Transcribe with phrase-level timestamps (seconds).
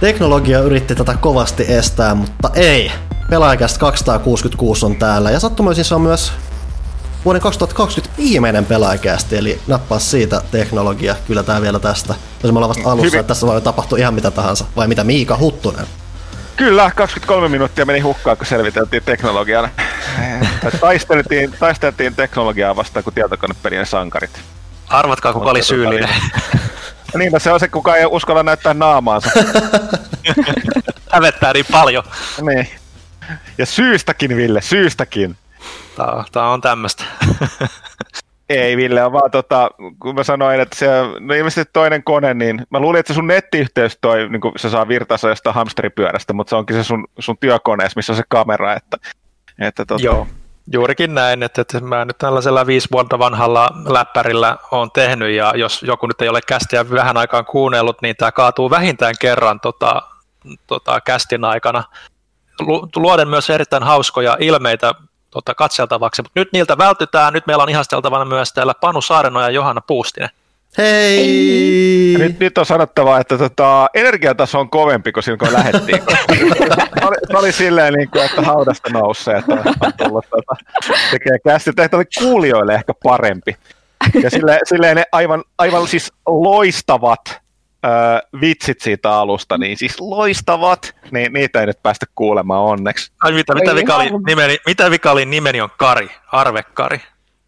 [0.00, 2.92] Teknologia yritti tätä kovasti estää, mutta ei.
[3.30, 6.32] Pelaajakästä 266 on täällä ja sattumoisin se on myös
[7.24, 11.16] vuoden 2020 viimeinen pelaajakästi, eli nappaa siitä teknologia.
[11.26, 12.14] Kyllä tää vielä tästä.
[12.42, 13.20] Jos me ollaan vasta alussa, Hyvin.
[13.20, 14.64] että tässä voi tapahtua ihan mitä tahansa.
[14.76, 15.86] Vai mitä Miika Huttunen?
[16.56, 19.68] Kyllä, 23 minuuttia meni hukkaan, kun selviteltiin teknologian.
[20.80, 24.40] taisteltiin, taisteltiin teknologiaa vastaan kuin tietokonepelien sankarit.
[24.88, 26.08] Arvatkaa, kuka oli syyllinen.
[27.14, 29.30] Niin, se on se, kuka ei uskalla näyttää naamaansa.
[31.12, 32.04] Hävettää niin paljon.
[32.42, 32.68] Niin.
[33.58, 35.36] Ja syystäkin, Ville, syystäkin.
[35.96, 37.04] Tää, tää on tämmöstä.
[38.48, 40.86] Ei Ville, on vaan tota, kun mä sanoin, että se
[41.20, 44.88] no ilmeisesti toinen kone, niin mä luulin, että se sun nettiyhteys toi, niin se saa
[44.88, 48.96] virtaansa jostain hamsteripyörästä, mutta se onkin se sun, sun työkoneessa, missä on se kamera, että,
[49.58, 50.04] että tota...
[50.04, 50.26] Joo,
[50.72, 55.82] juurikin näin, että, että mä nyt tällaisella viisi vuotta vanhalla läppärillä on tehnyt, ja jos
[55.82, 60.02] joku nyt ei ole kästiä vähän aikaan kuunnellut, niin tämä kaatuu vähintään kerran tota,
[60.66, 61.84] tota, kästin aikana.
[62.96, 64.94] Luoden myös erittäin hauskoja ilmeitä
[65.30, 67.32] tota, katseltavaksi, mutta nyt niiltä vältytään.
[67.32, 70.30] Nyt meillä on ihasteltavana myös täällä Panu Saareno ja Johanna Puustinen.
[70.78, 72.14] Hei!
[72.18, 76.02] nyt, nyt on sanottava, että tota, energiataso on kovempi kuin silloin, kun lähdettiin.
[77.00, 80.56] se, oli, se oli silleen, niin kuin, että haudasta nousee, että on tullut tota,
[81.10, 81.72] tekee kästi.
[81.72, 83.56] Tehtä oli kuulijoille ehkä parempi.
[84.22, 87.20] Ja silleen, silleen ne aivan, aivan siis loistavat
[87.86, 87.90] öö,
[88.40, 93.12] vitsit siitä alusta, niin siis loistavat, niin niitä ei nyt päästä kuulemaan onneksi.
[93.22, 97.00] Ai mitä, mitä, vika oli, nimeni, mitä vika oli nimeni on Kari, Arve-Kari?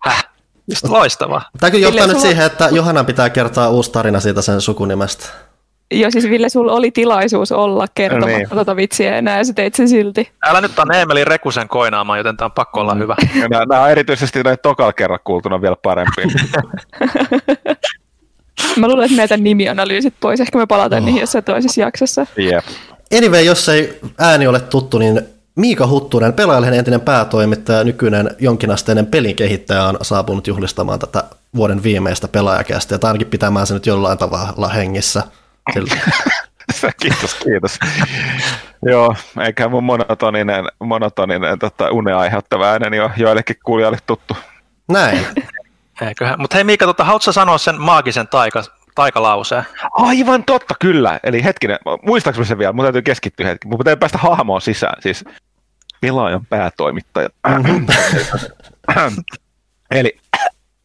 [0.05, 0.25] Häh?
[0.71, 1.43] Just loistava.
[1.61, 2.23] Tämä kyllä johtaa nyt sulla...
[2.23, 5.27] siihen, että Johanna pitää kertoa uusi tarina siitä sen sukunimestä.
[5.91, 8.49] Joo, siis Ville, sulla oli tilaisuus olla kertomatta niin.
[8.49, 10.31] tuota vitsiä enää ja sä teit sen silti.
[10.47, 13.01] Älä nyt on Eemeli Rekusen koinaamaan, joten tämä on pakko olla mm.
[13.01, 13.17] hyvä.
[13.35, 16.23] Nämä, nämä on erityisesti näin tokalla kerran kuultuna vielä parempi.
[18.77, 20.41] Mä luulen, että näitä nimianalyysit pois.
[20.41, 21.07] Ehkä me palataan oh.
[21.07, 22.27] niihin jossain toisessa jaksossa.
[22.39, 22.65] Yep.
[23.17, 25.21] Anyway, jos ei ääni ole tuttu, niin
[25.57, 31.25] Miika Huttunen, pelaajalehden entinen päätoimittaja, nykyinen jonkinasteinen pelin kehittäjä on saapunut juhlistamaan tätä
[31.57, 35.23] vuoden viimeistä pelaajakästä, ja ainakin pitämään se nyt jollain tavalla hengissä.
[37.03, 37.79] kiitos, kiitos.
[38.83, 44.37] Joo, eikä mun monotoninen, monotoninen tota, unea aiheuttava ääneni ole joillekin kuulijoille tuttu.
[44.89, 45.27] Näin.
[46.03, 46.41] Eiköhän.
[46.41, 48.63] Mutta hei Miika, tota, haluatko sanoa sen maagisen taika,
[48.95, 49.65] taikalauseen?
[49.93, 51.21] Aivan totta, kyllä.
[51.23, 52.73] Eli hetkinen, muistaaks sen vielä?
[52.73, 53.69] Mun täytyy keskittyä hetki.
[53.69, 55.03] Mun täytyy päästä hahmoon sisään.
[55.03, 55.25] Siis
[56.01, 57.29] pelaajan päätoimittaja.
[57.49, 57.87] Mm-hmm.
[59.91, 60.19] Eli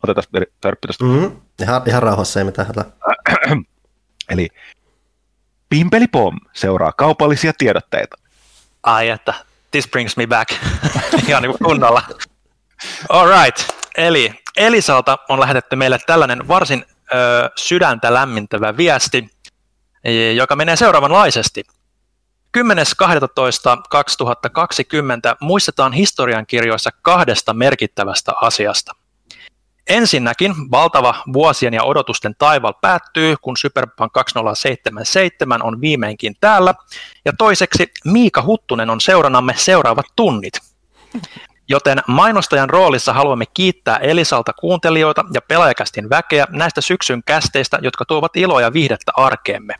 [0.03, 1.05] otetaan törppi tuosta.
[1.05, 1.41] Mm-hmm.
[1.61, 2.85] Ihan, ihan rauhassa, ei mitään hätää.
[4.29, 4.49] Eli
[5.69, 8.17] Pimpeli Pom seuraa kaupallisia tiedotteita.
[8.83, 9.33] Ai että,
[9.71, 10.53] this brings me back.
[11.27, 12.01] Ihan niin kunnolla.
[13.09, 13.59] All right.
[13.97, 19.29] Eli Elisalta on lähetetty meille tällainen varsin ö, sydäntä lämmintävä viesti,
[20.35, 21.63] joka menee seuraavanlaisesti.
[22.57, 22.63] 10.12.2020
[25.39, 28.95] muistetaan historiankirjoissa kahdesta merkittävästä asiasta.
[29.89, 36.73] Ensinnäkin valtava vuosien ja odotusten taival päättyy, kun Cyberpunk 2077 on viimeinkin täällä.
[37.25, 40.53] Ja toiseksi Miika Huttunen on seurannamme seuraavat tunnit.
[41.69, 48.37] Joten mainostajan roolissa haluamme kiittää Elisalta kuuntelijoita ja pelaajakästin väkeä näistä syksyn kästeistä, jotka tuovat
[48.37, 49.75] iloa ja viihdettä arkeemme.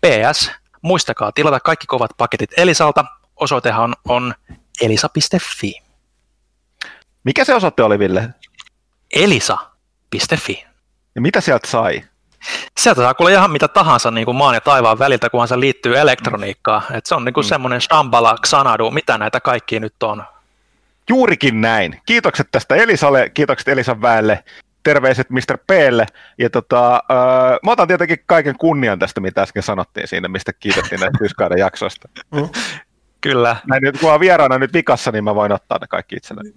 [0.00, 0.50] PS,
[0.82, 3.04] muistakaa tilata kaikki kovat paketit Elisalta.
[3.36, 4.34] Osoitehan on
[4.80, 5.74] elisa.fi.
[7.24, 8.28] Mikä se osoite oli, Ville?
[9.14, 10.64] elisa.fi.
[11.14, 12.02] Ja mitä sieltä sai?
[12.78, 15.98] Sieltä saa kuule ihan mitä tahansa niin kuin maan ja taivaan väliltä, kunhan se liittyy
[15.98, 16.82] elektroniikkaan.
[16.92, 17.48] Et se on niin kuin mm.
[17.48, 20.24] semmoinen Shambhala, Xanadu, mitä näitä kaikki nyt on.
[21.08, 22.00] Juurikin näin.
[22.06, 24.44] Kiitokset tästä Elisalle, kiitokset Elisan väelle,
[24.82, 25.58] terveiset Mr.
[25.66, 26.06] Plle.
[26.38, 31.00] Ja tota, äh, mä otan tietenkin kaiken kunnian tästä, mitä äsken sanottiin siinä, mistä kiitettiin
[31.00, 32.08] näistä Yskaiden jaksoista.
[32.34, 32.48] Mm.
[33.20, 33.56] Kyllä.
[33.66, 36.52] Näin nyt, kun on vieraana nyt vikassa, niin mä voin ottaa ne kaikki itselleni.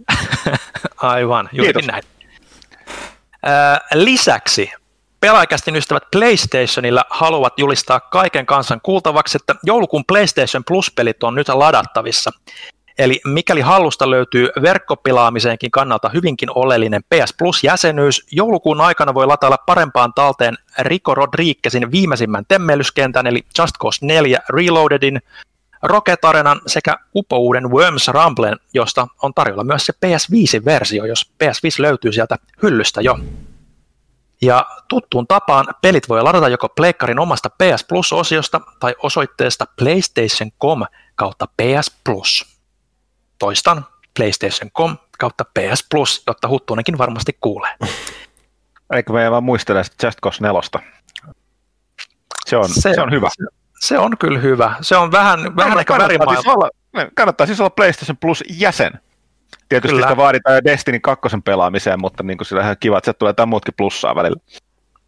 [0.98, 2.04] Aivan, juurikin näin.
[3.94, 4.72] Lisäksi
[5.20, 12.32] pelaajakästin ystävät PlayStationilla haluavat julistaa kaiken kansan kuultavaksi, että joulukuun PlayStation Plus-pelit on nyt ladattavissa.
[12.98, 20.14] Eli mikäli hallusta löytyy verkkopilaamiseenkin kannalta hyvinkin oleellinen PS Plus-jäsenyys, joulukuun aikana voi latailla parempaan
[20.14, 25.22] talteen Rico Rodriguezin viimeisimmän temmelyskentän, eli Just Cause 4 Reloadedin,
[25.84, 32.14] Rocket Arenan sekä upouuden Worms Rumblen, josta on tarjolla myös se PS5-versio, jos PS5 löytyy
[32.14, 33.20] sieltä hyllystä jo.
[34.42, 40.84] Ja tuttuun tapaan pelit voi ladata joko Pleikkarin omasta PS Plus-osiosta tai osoitteesta PlayStation.com
[41.16, 42.60] kautta PS Plus.
[43.40, 43.86] Toistan,
[44.18, 47.76] PlayStation.com kautta PS Plus, jotta Huttunenkin varmasti kuulee.
[48.94, 50.62] Eikö me vaan muistele Just Cause 4?
[52.46, 53.30] Se on, se, se on hyvä.
[53.30, 54.76] Se, Se on kyllä hyvä.
[54.82, 56.70] Se on vähän, vähän ehkä kannattaa siis, olla,
[57.14, 59.00] kannattaa siis olla PlayStation Plus jäsen.
[59.70, 60.08] Tietysti kyllä.
[60.08, 63.74] sitä vaaditaan jo Destiny 2 pelaamiseen, mutta niin sillä ihan kiva, että tulee jotain muutkin
[63.78, 64.42] plussaa välillä.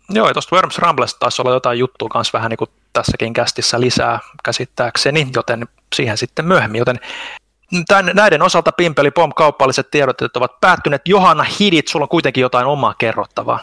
[0.10, 3.80] Joo, ja tuosta Worms Rumblesta taisi olla jotain juttua kanssa vähän niin kuin tässäkin kästissä
[3.80, 6.80] lisää käsittääkseni, joten siihen sitten myöhemmin.
[6.80, 7.00] Joten
[7.88, 11.02] tämän, näiden osalta Pimpeli Pom kaupalliset tiedotteet ovat päättyneet.
[11.08, 13.60] Johanna Hidit, sulla on kuitenkin jotain omaa kerrottavaa.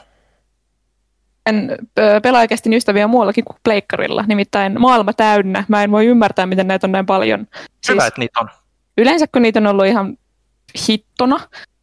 [1.51, 1.77] En
[2.23, 5.65] pelaajakästin ystäviä muuallakin kuin pleikkarilla, nimittäin maailma täynnä.
[5.69, 7.41] Mä en voi ymmärtää, miten näitä on näin paljon.
[7.41, 8.49] Hyvä, siis, että niitä on.
[8.99, 10.19] Yleensä kun niitä on ollut ihan
[10.89, 11.41] hittona,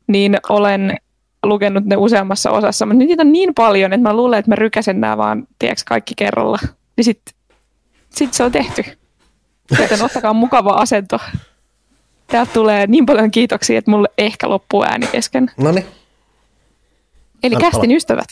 [0.07, 0.97] niin olen
[1.43, 5.01] lukenut ne useammassa osassa, mutta niitä on niin paljon, että mä luulen, että mä rykäsen
[5.01, 6.59] nämä vaan, tiedätkö, kaikki kerralla.
[6.97, 7.33] Niin sitten
[8.09, 8.83] sit se on tehty.
[9.81, 11.19] Joten ottakaa mukava asento.
[12.27, 15.51] Täältä tulee niin paljon kiitoksia, että mulle ehkä loppuu ääni kesken.
[15.57, 15.85] No niin.
[17.43, 18.27] Eli kästin ystävät.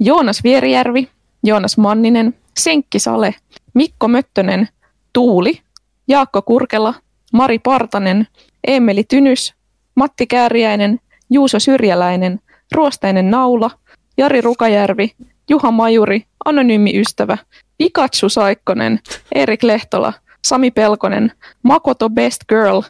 [0.00, 1.08] Joonas Vierijärvi,
[1.44, 3.34] Joonas Manninen, Senkki Sale,
[3.74, 4.68] Mikko Möttönen,
[5.12, 5.60] Tuuli,
[6.08, 6.94] Jaakko Kurkela,
[7.32, 8.26] Mari Partanen,
[8.64, 9.54] Emeli Tynys,
[9.94, 11.00] Matti Kääriäinen,
[11.30, 12.40] Juuso Syrjäläinen,
[12.72, 13.70] Ruosteinen Naula,
[14.16, 15.12] Jari Rukajärvi,
[15.50, 17.38] Juha Majuri, Anonyymi Ystävä,
[17.78, 19.00] Pikachu Saikkonen,
[19.34, 20.12] Erik Lehtola,
[20.44, 22.82] Sami Pelkonen, Makoto Best Girl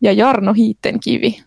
[0.00, 1.43] ja Jarno Hiittenkivi.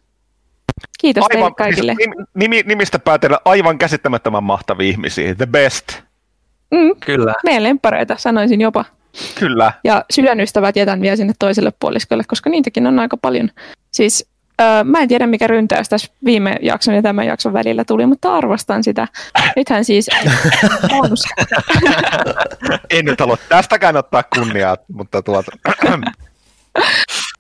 [1.00, 1.96] Kiitos aivan, teille kaikille.
[1.96, 5.36] Siis nimi, nimistä päätellä aivan käsittämättömän mahtavia ihmisiä.
[5.36, 5.88] The best.
[6.72, 7.34] Mm, Kyllä.
[7.44, 8.86] Meidän lempareita, sanoisin jopa.
[9.40, 9.74] Kyllä.
[9.84, 13.50] Ja sydänystävät jätän vielä sinne toiselle puoliskolle, koska niitäkin on aika paljon.
[13.92, 14.30] Siis
[14.62, 18.36] Öö, mä en tiedä, mikä ryntäys tässä viime jakson ja tämän jakson välillä tuli, mutta
[18.36, 19.08] arvostan sitä.
[19.56, 20.10] Nythän siis
[20.90, 21.24] bonus.
[22.90, 25.52] en nyt halua tästäkään ottaa kunniaa, mutta tuota...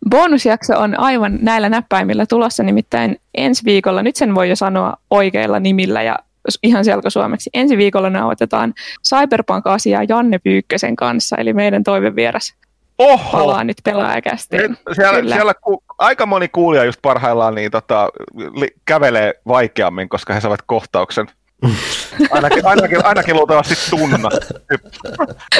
[0.09, 5.59] Bonusjakso on aivan näillä näppäimillä tulossa, nimittäin ensi viikolla, nyt sen voi jo sanoa oikeilla
[5.59, 6.19] nimillä ja
[6.63, 7.49] ihan selkosuomeksi.
[7.53, 8.73] Ensi viikolla nauhoitetaan
[9.09, 12.53] Cyberpunk-asiaa Janne Pyykkösen kanssa, eli meidän toivevieras
[12.97, 13.37] Oho.
[13.37, 14.77] palaa nyt pelaajakästiin.
[14.93, 18.09] Siellä, siellä ku, aika moni kuulija just parhaillaan niin, tota,
[18.55, 21.27] li, kävelee vaikeammin, koska he saavat kohtauksen.
[22.31, 24.29] Ainakin, ainakin, ainakin luultavasti tunna.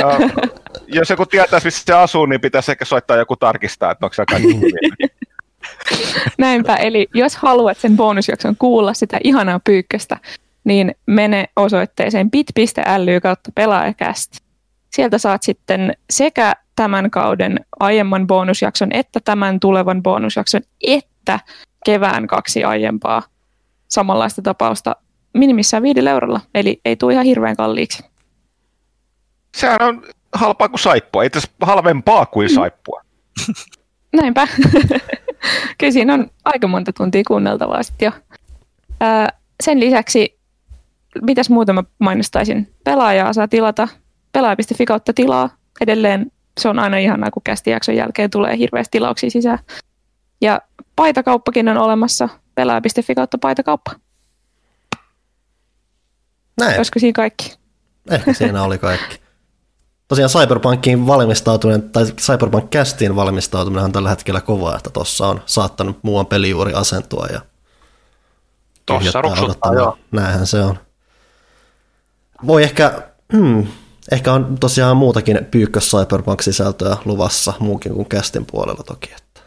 [0.88, 4.26] jos joku tietäisi, missä se asuu, niin pitäisi ehkä soittaa joku tarkistaa, että onko se
[4.26, 4.60] kaikki
[6.38, 10.18] Näinpä, eli jos haluat sen bonusjakson kuulla sitä ihanaa pyykköstä,
[10.64, 14.38] niin mene osoitteeseen bit.ly kautta pelaajakästi.
[14.96, 21.40] Sieltä saat sitten sekä tämän kauden aiemman bonusjakson, että tämän tulevan bonusjakson, että
[21.86, 23.24] kevään kaksi aiempaa
[23.88, 24.96] samanlaista tapausta
[25.38, 28.04] minimissään viidellä eurolla, eli ei tule ihan hirveän kalliiksi.
[29.58, 30.04] Sehän on
[30.34, 33.02] halpaa kuin saippua, itse asiassa halvempaa kuin saippua.
[34.22, 34.48] Näinpä.
[35.78, 38.12] Kyllä siinä on aika monta tuntia kuunneltavaa sitten jo.
[39.00, 39.30] Ää,
[39.64, 40.40] sen lisäksi,
[41.22, 42.74] mitäs muuta mä mainostaisin?
[42.84, 43.88] Pelaajaa saa tilata
[44.32, 45.50] pelaaja.fi kautta tilaa.
[45.82, 49.60] Edelleen se on aina ihanaa, kun kästijakson jälkeen tulee hirveästi tilauksia sisään.
[50.42, 50.62] Ja
[50.96, 53.92] paitakauppakin on olemassa, pelaaja.fi kautta paitakauppa.
[56.58, 56.78] Näin.
[56.78, 57.58] Olisiko siinä kaikki?
[58.12, 59.22] Ehkä siinä oli kaikki.
[60.08, 66.00] Tosiaan Cyberpunkiin valmistautuminen, tai Cyberpunk Castiin valmistautuminen on tällä hetkellä kovaa, että tuossa on saattanut
[66.02, 67.42] muuan peli juuri asentua ja
[68.86, 69.98] Tuossa ruksuttaa, joo.
[70.12, 70.80] Näinhän se on.
[72.48, 73.02] Voi ehkä,
[73.34, 73.68] hmm,
[74.12, 79.14] Ehkä on tosiaan muutakin pyykkös Cyberpunk-sisältöä luvassa muukin kuin kästin puolella toki.
[79.18, 79.42] Että.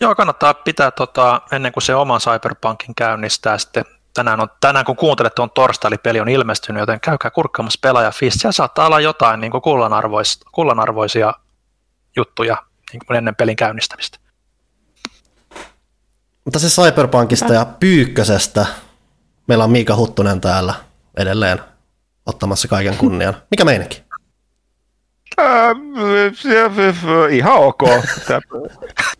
[0.00, 3.84] Joo, kannattaa pitää tota, ennen kuin se oma Cyberpunkin käynnistää sitten
[4.18, 8.10] tänään, on, tänään kun kuuntelet on torstai, eli peli on ilmestynyt, joten käykää kurkkaamassa pelaaja
[8.10, 8.40] Fist.
[8.40, 11.32] Siellä saattaa olla jotain niin kuin kullanarvois, kullanarvoisia
[12.16, 12.56] juttuja
[12.92, 14.18] niin kuin ennen pelin käynnistämistä.
[16.44, 18.66] Mutta se Cyberpunkista ja Pyykkösestä,
[19.46, 20.74] meillä on Miika Huttunen täällä
[21.16, 21.58] edelleen
[22.26, 23.36] ottamassa kaiken kunnian.
[23.50, 24.02] Mikä meininki?
[27.30, 27.82] ihan ok.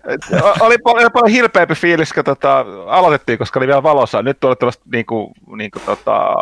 [0.61, 4.23] oli paljon, paljon hilpeämpi fiilis, kun tota, aloitettiin, koska oli vielä valossa.
[4.23, 6.35] Nyt tuli tällaista niin kuin, niin kuin, tota,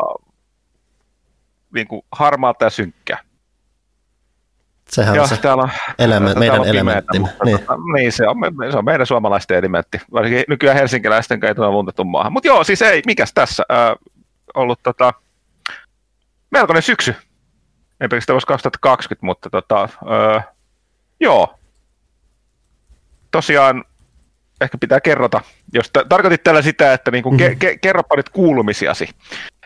[1.75, 3.19] niin kuin harmaata ja synkkää.
[4.89, 7.19] Sehän on se on, element, meidän elementti.
[7.19, 7.59] Niin.
[7.59, 8.37] Tota, niin se, on,
[8.71, 10.01] se on meidän suomalaisten elementti.
[10.13, 12.33] Varsinkin nykyään helsinkiläisten ei tule luntettu maahan.
[12.33, 13.97] Mutta joo, siis ei, mikäs tässä äh,
[14.55, 15.13] ollut tota,
[16.51, 17.15] melkoinen syksy.
[18.01, 20.41] Ei pelkästään vuosi 2020, mutta tota, öö,
[21.21, 21.59] joo.
[23.31, 23.85] Tosiaan
[24.61, 25.41] ehkä pitää kerrota,
[25.75, 27.47] jos t- tarkoitit tällä sitä, että niinku mm-hmm.
[27.47, 29.09] ke- ke- kerropa nyt kuulumisiasi,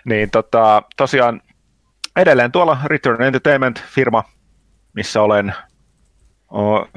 [0.04, 1.42] niin tota, tosiaan
[2.16, 4.24] edelleen tuolla Return Entertainment-firma,
[4.94, 5.54] missä olen
[6.50, 6.88] Oh,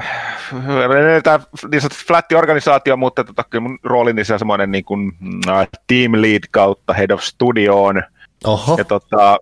[1.23, 1.39] tämä
[1.71, 5.11] niin flatti organisaatio, mutta tota, kyllä mun roolini on semmoinen niin kuin,
[5.49, 8.03] uh, team lead kautta head of studioon.
[8.45, 8.75] Oho.
[8.77, 9.37] Ja tota,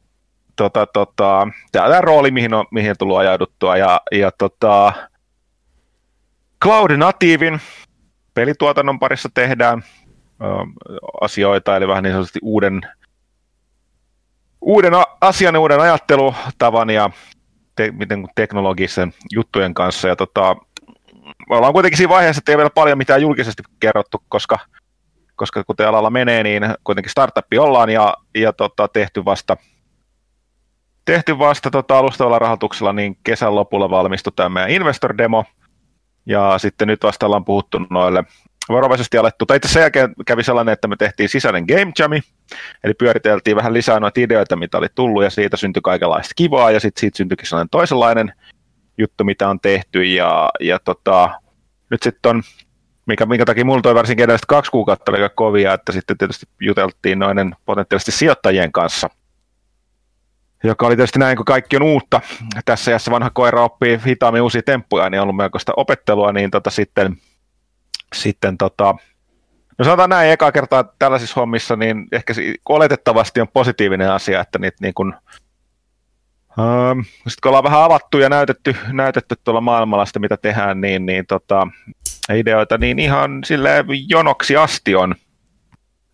[0.56, 4.94] tota, tota, tämä rooli, mihin on, mihin on tullut ajauduttua, ja, ja tota,
[6.64, 7.62] Cloud Natiivin
[8.34, 9.84] pelituotannon parissa tehdään
[11.22, 12.82] asioita, eli vähän niin sanotusti uuden,
[14.62, 17.10] uuden asian ja uuden ajattelutavan ja
[17.76, 20.08] te, miten teknologisen juttujen kanssa.
[20.08, 20.56] Ja tota,
[21.50, 24.60] me ollaan kuitenkin siinä vaiheessa, että ei vielä paljon mitään julkisesti kerrottu, koska,
[25.36, 29.58] koska kuten alalla menee, niin kuitenkin startuppi ollaan ja, ja tota, tehty vasta
[31.06, 35.46] tehty vasta tota, alustavalla rahoituksella, niin kesän lopulla valmistui tämä meidän investor demo,
[36.26, 38.24] ja sitten nyt vasta ollaan puhuttu noille
[38.70, 42.22] varovaisesti alettu, tai sen jälkeen kävi sellainen, että me tehtiin sisäinen game jami,
[42.84, 46.80] eli pyöriteltiin vähän lisää noita ideoita, mitä oli tullut, ja siitä syntyi kaikenlaista kivaa, ja
[46.80, 48.34] sitten siitä syntyikin sellainen toisenlainen
[48.98, 51.30] juttu, mitä on tehty, ja, ja tota,
[51.90, 52.44] nyt sitten on,
[53.06, 57.20] mikä, minkä takia mulla toi varsinkin edelliset kaksi kuukautta aika kovia, että sitten tietysti juteltiin
[57.20, 59.10] noinen potentiaalisesti sijoittajien kanssa,
[60.64, 62.22] joka oli tietysti näin, kun kaikki on uutta.
[62.66, 66.70] Tässä jässä vanha koira oppii hitaammin uusia temppuja, niin on ollut melkoista opettelua, niin tota
[66.70, 67.18] sitten,
[68.16, 68.96] sitten tota,
[69.78, 72.34] no sanotaan näin, eka kertaa tällaisissa hommissa, niin ehkä
[72.70, 75.14] oletettavasti on positiivinen asia, että niitä niin kuin,
[76.60, 81.06] ähm, sitten kun ollaan vähän avattu ja näytetty, näytetty tuolla maailmalla sitä, mitä tehdään, niin,
[81.06, 81.68] niin tota,
[82.36, 85.16] ideoita, niin ihan sille jonoksi asti on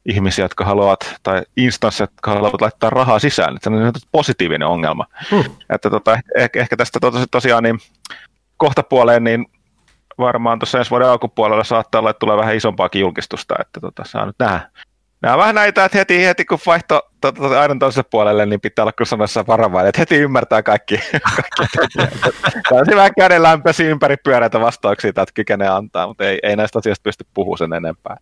[0.08, 3.58] ihmisiä, jotka haluavat, tai instansseja, jotka haluavat laittaa rahaa sisään.
[3.62, 5.06] Se on positiivinen ongelma.
[5.32, 5.44] Hmm.
[5.70, 7.80] Että tota, ehkä, ehkä tästä tos, tosiaan niin
[8.58, 9.46] kohta puoleen, niin
[10.18, 14.26] varmaan tuossa ensi vuoden alkupuolella saattaa olla, että tulee vähän isompaakin julkistusta, että tota, saa
[14.26, 14.70] nyt nähdä.
[15.22, 18.62] Nämä on vähän näitä, että heti, heti kun vaihto tota, tota, aina toiselle puolelle, niin
[18.62, 20.98] pitää olla kyllä sanossa varovainen, että heti ymmärtää kaikki.
[21.38, 21.98] kaikki
[22.70, 23.42] Tämä on vähän käden
[23.86, 28.18] ympäri pyöreitä vastauksia, että kykenee antaa, mutta ei, ei näistä asioista pysty puhumaan sen enempää.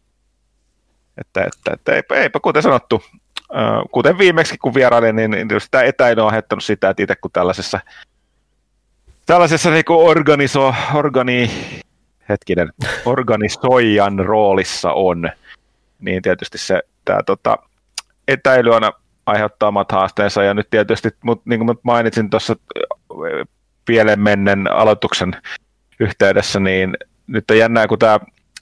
[1.17, 3.03] Että, että, että eipä, eipä kuten sanottu,
[3.91, 5.47] kuten viimeksi kun vierailin, niin, niin
[5.85, 7.79] etäily on aiheuttanut sitä, että itse kun tällaisessa,
[9.25, 11.49] tällaisessa niin kuin organiso, organi,
[12.29, 12.73] hetkinen,
[13.05, 15.29] organisoijan roolissa on,
[15.99, 17.57] niin tietysti se tämä tota,
[18.27, 18.91] etäily aina
[19.25, 22.55] aiheuttaa omat haasteensa, ja nyt tietysti, mut, niin kuin mainitsin tuossa
[23.85, 25.35] pieleen mennen aloituksen
[25.99, 28.19] yhteydessä, niin nyt on jännää, kun tämä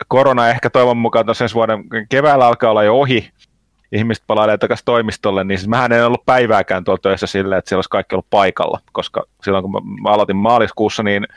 [0.08, 3.30] korona ehkä toivon mukaan tuossa ensi vuoden keväällä alkaa olla jo ohi,
[3.92, 7.78] ihmiset palailee takaisin toimistolle, niin siis mähän en ollut päivääkään tuolla töissä silleen, että siellä
[7.78, 11.28] olisi kaikki ollut paikalla, koska silloin kun mä aloitin maaliskuussa, niin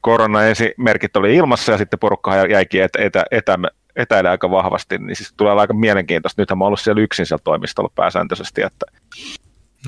[0.00, 3.58] korona esimerkit oli ilmassa ja sitten porukka jäikin etä, etä, etä,
[3.96, 6.42] etäille aika vahvasti, niin siis tulee aika mielenkiintoista.
[6.42, 8.86] Nythän mä ollut siellä yksin siellä toimistolla pääsääntöisesti, että,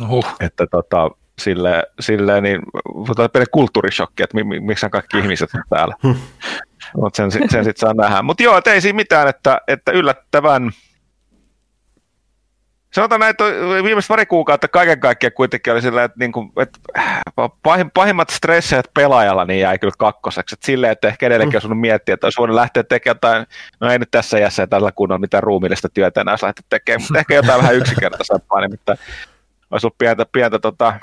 [0.09, 0.27] uh.
[0.41, 2.63] että tota, silleen, silleen niin
[3.51, 5.95] kulttuurishokki, että miksi kaikki ihmiset on täällä.
[6.97, 8.23] Mutta sen, sen sitten saa nähdä.
[8.23, 10.71] Mutta joo, ei siinä mitään, että, että yllättävän
[12.95, 13.45] Sanotaan näin, että
[13.85, 16.79] viimeiset pari kuukautta kaiken kaikkiaan kuitenkin oli sillä, että, niin kuin, että
[17.95, 20.55] pahimmat stressejät pelaajalla niin jäi kyllä kakkoseksi.
[20.55, 23.47] Että silleen, että ehkä edelleenkin olisi miettiä, että olisi voinut lähteä tekemään jotain,
[23.81, 27.03] no ei nyt tässä jässä ja tällä kunnolla mitään ruumillista työtä enää olisi lähteä tekemään,
[27.03, 28.99] mutta ehkä jotain vähän yksinkertaisempaa, nimittäin
[29.71, 30.95] olisi ollut pientä, pientä tota,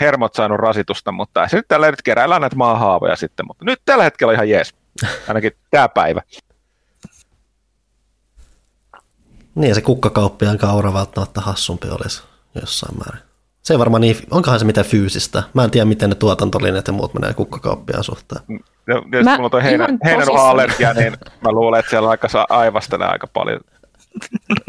[0.00, 4.04] hermot saanut rasitusta, mutta se nyt tällä nyt keräillään näitä maahaavoja sitten, mutta nyt tällä
[4.04, 4.74] hetkellä ihan jees,
[5.28, 6.22] ainakin tämä päivä.
[9.54, 12.22] Niin, se kukkakauppiaan kaura välttämättä hassumpi olisi
[12.60, 13.28] jossain määrin.
[13.62, 15.42] Se ei varmaan niin, onkohan se mitään fyysistä?
[15.54, 18.40] Mä en tiedä, miten ne tuotantolinjat ja muut menee kukkakauppiaan suhteen.
[18.86, 22.28] No, jos mä mulla on toi heinän, heinänuha-allergia, niin mä luulen, että siellä on aika
[22.50, 23.60] aivastelee aika paljon.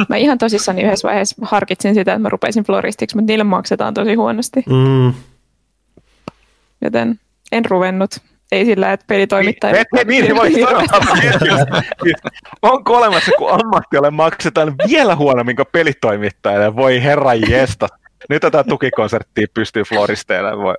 [0.10, 4.14] Mä ihan tosissaan yhdessä vaiheessa harkitsin sitä, että mä rupeisin floristiksi, mutta niille maksetaan tosi
[4.14, 4.64] huonosti.
[4.70, 5.14] Mm.
[6.82, 7.20] Joten
[7.52, 8.12] en ruvennut.
[8.52, 9.74] Ei sillä, että pelitoimittaja...
[9.74, 10.84] Niin, et, niin, niin voi sanoa.
[12.62, 16.76] Onko olemassa, kun ammattialle maksetaan vielä huonommin kuin pelitoimittajalle?
[16.76, 17.88] Voi herra jesta.
[18.30, 20.58] Nyt tätä tukikonserttia pystyy floristeille.
[20.58, 20.76] Voi.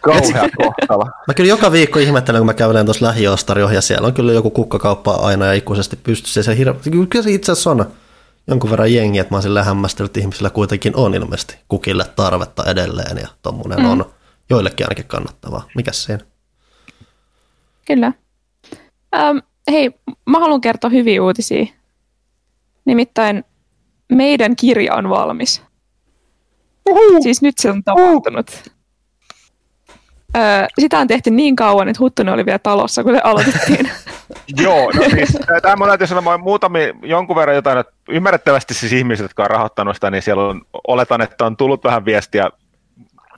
[0.00, 1.10] Kauhea kohtala.
[1.26, 4.50] Mä kyllä joka viikko ihmettelen, kun mä kävelen tuossa lähiostarioh ja siellä on kyllä joku
[4.50, 6.42] kukkakauppa aina ja ikuisesti pystyssä.
[6.42, 7.86] Se hir- kyllä se itse asiassa on
[8.46, 13.18] jonkun verran jengi, että mä oon hämmästellyt, että ihmisillä kuitenkin on ilmeisesti kukille tarvetta edelleen
[13.18, 13.90] ja tommonen mm.
[13.90, 14.10] on
[14.50, 15.68] joillekin ainakin kannattavaa.
[15.74, 16.35] Mikäs siinä?
[17.86, 18.12] Kyllä.
[19.14, 19.38] Ähm,
[19.70, 19.90] hei,
[20.26, 21.66] mä haluan kertoa hyviä uutisia.
[22.84, 23.44] Nimittäin
[24.12, 25.62] meidän kirja on valmis.
[26.88, 27.22] Uhu.
[27.22, 28.50] Siis nyt se on tapahtunut.
[30.36, 33.90] Öö, sitä on tehty niin kauan, että Huttunen oli vielä talossa, kun se aloitettiin.
[34.62, 39.24] Joo, no siis tämä on täytyy sanoa muutamia, jonkun verran jotain, että ymmärrettävästi siis ihmiset,
[39.24, 42.50] jotka on rahoittanut sitä, niin siellä on, oletan, että on tullut vähän viestiä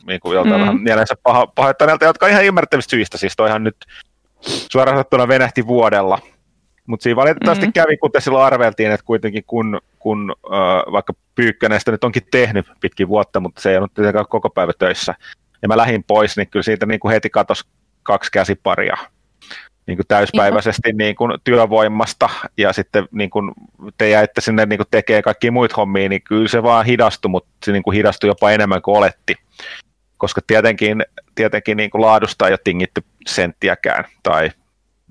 [0.06, 0.60] niin kuin joltain mm.
[0.60, 3.76] vähän mielensä paho, pahoittaneelta, jotka on ihan ymmärrettävistä syistä, siis toihan nyt
[4.72, 6.18] suoraan sanottuna venähti vuodella
[6.86, 7.72] Mutta siinä valitettavasti mm.
[7.72, 13.08] kävi, kuten silloin arveltiin, että kuitenkin kun, kun äh, vaikka Pyykkönestä nyt onkin tehnyt pitkin
[13.08, 15.14] vuotta, mutta se ei ollut tietenkään koko päivä töissä,
[15.62, 17.64] ja mä lähdin pois, niin kyllä siitä niin kuin heti katosi
[18.02, 18.96] kaksi käsiparia
[19.88, 23.52] niin kuin täyspäiväisesti niin kuin työvoimasta ja sitten niin kuin
[23.98, 27.50] te jäitte sinne niin kuin tekee kaikki muita hommia, niin kyllä se vaan hidastui, mutta
[27.64, 29.34] se niin kuin hidastui jopa enemmän kuin oletti.
[30.16, 31.04] Koska tietenkin,
[31.34, 33.04] tietenkin niin kuin laadusta ei ole tingitty
[33.34, 34.50] senttiäkään, tai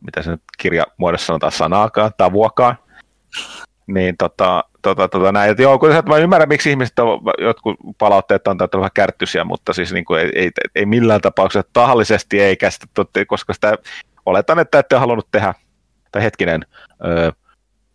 [0.06, 2.78] mitä se nyt kirjamuodossa sanotaan, sanaakaan, tavuakaan.
[3.88, 5.52] Niin tota, tota, tota näin.
[5.52, 9.74] Et joo, kun mä ymmärrän, miksi ihmiset on, jotkut palautteet on tätä vähän kärttyisiä, mutta
[9.74, 13.78] siis niin kuin ei, ei, ei, millään tapauksessa tahallisesti ei käsitetty, koska sitä
[14.26, 15.54] oletan, että ette halunnut tehdä,
[16.12, 16.66] tai hetkinen,
[17.06, 17.32] öö,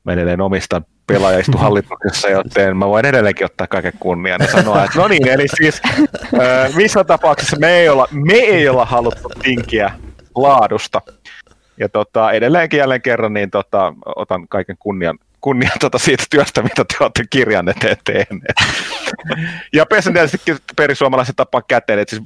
[0.05, 4.99] mä edelleen omistan pelaajaista hallituksessa, joten mä voin edelleenkin ottaa kaiken kunnian ja sanoa, että
[4.99, 5.83] no niin, eli siis
[6.41, 9.93] öö, missä tapauksessa me ei olla, me ei olla haluttu tinkiä
[10.35, 11.01] laadusta.
[11.77, 16.85] Ja tota, edelleenkin jälleen kerran niin tota, otan kaiken kunnian kunnia tuota siitä työstä, mitä
[16.85, 18.55] te olette kirjan eteen tehneet.
[19.77, 21.99] ja pesen tietysti perisuomalaisen tapaa käteen.
[21.99, 22.23] Et siis,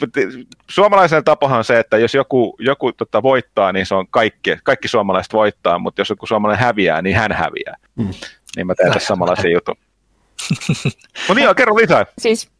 [0.70, 4.88] suomalaisen tapahan on se, että jos joku, joku tota, voittaa, niin se on kaikki, kaikki
[4.88, 7.76] suomalaiset voittaa, mutta jos joku suomalainen häviää, niin hän häviää.
[7.96, 8.10] Mm.
[8.56, 9.76] Niin mä teen tässä samanlaisen jutun.
[11.28, 12.06] no niin, kerro lisää.
[12.18, 12.50] Siis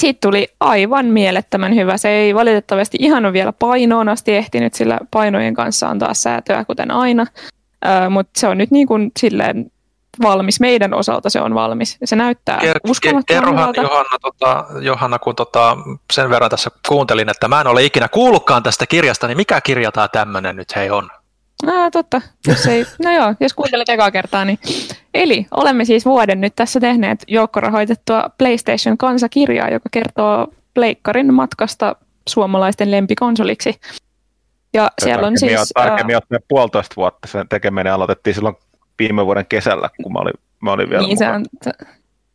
[0.00, 1.96] siitä tuli aivan mielettömän hyvä.
[1.96, 6.64] Se ei valitettavasti ihan ole vielä painoon asti ehtinyt, sillä painojen kanssa on taas säätöä,
[6.64, 7.22] kuten aina.
[7.22, 9.70] Uh, mutta se on nyt niin kuin silleen
[10.22, 10.60] valmis.
[10.60, 11.98] Meidän osalta se on valmis.
[12.04, 13.80] Se näyttää uskomattomalta.
[13.80, 15.76] Johanna, tota, Johanna, kun tota,
[16.12, 19.92] sen verran tässä kuuntelin, että mä en ole ikinä kuullutkaan tästä kirjasta, niin mikä kirja
[19.92, 21.10] tämä tämmöinen nyt hei on?
[21.66, 22.20] Ah, totta.
[22.46, 24.58] Jos ei, no joo, jos kuuntelet ekaa kertaa, niin...
[25.14, 31.96] Eli olemme siis vuoden nyt tässä tehneet joukkorahoitettua PlayStation kansakirjaa, joka kertoo Pleikkarin matkasta
[32.28, 33.80] suomalaisten lempikonsoliksi.
[34.74, 35.72] Ja siellä on siis...
[35.74, 38.56] Tarkemmin ottaen puolitoista vuotta sen tekeminen aloitettiin silloin
[38.98, 41.44] viime vuoden kesällä, kun mä olin, mä olin vielä niin, se on,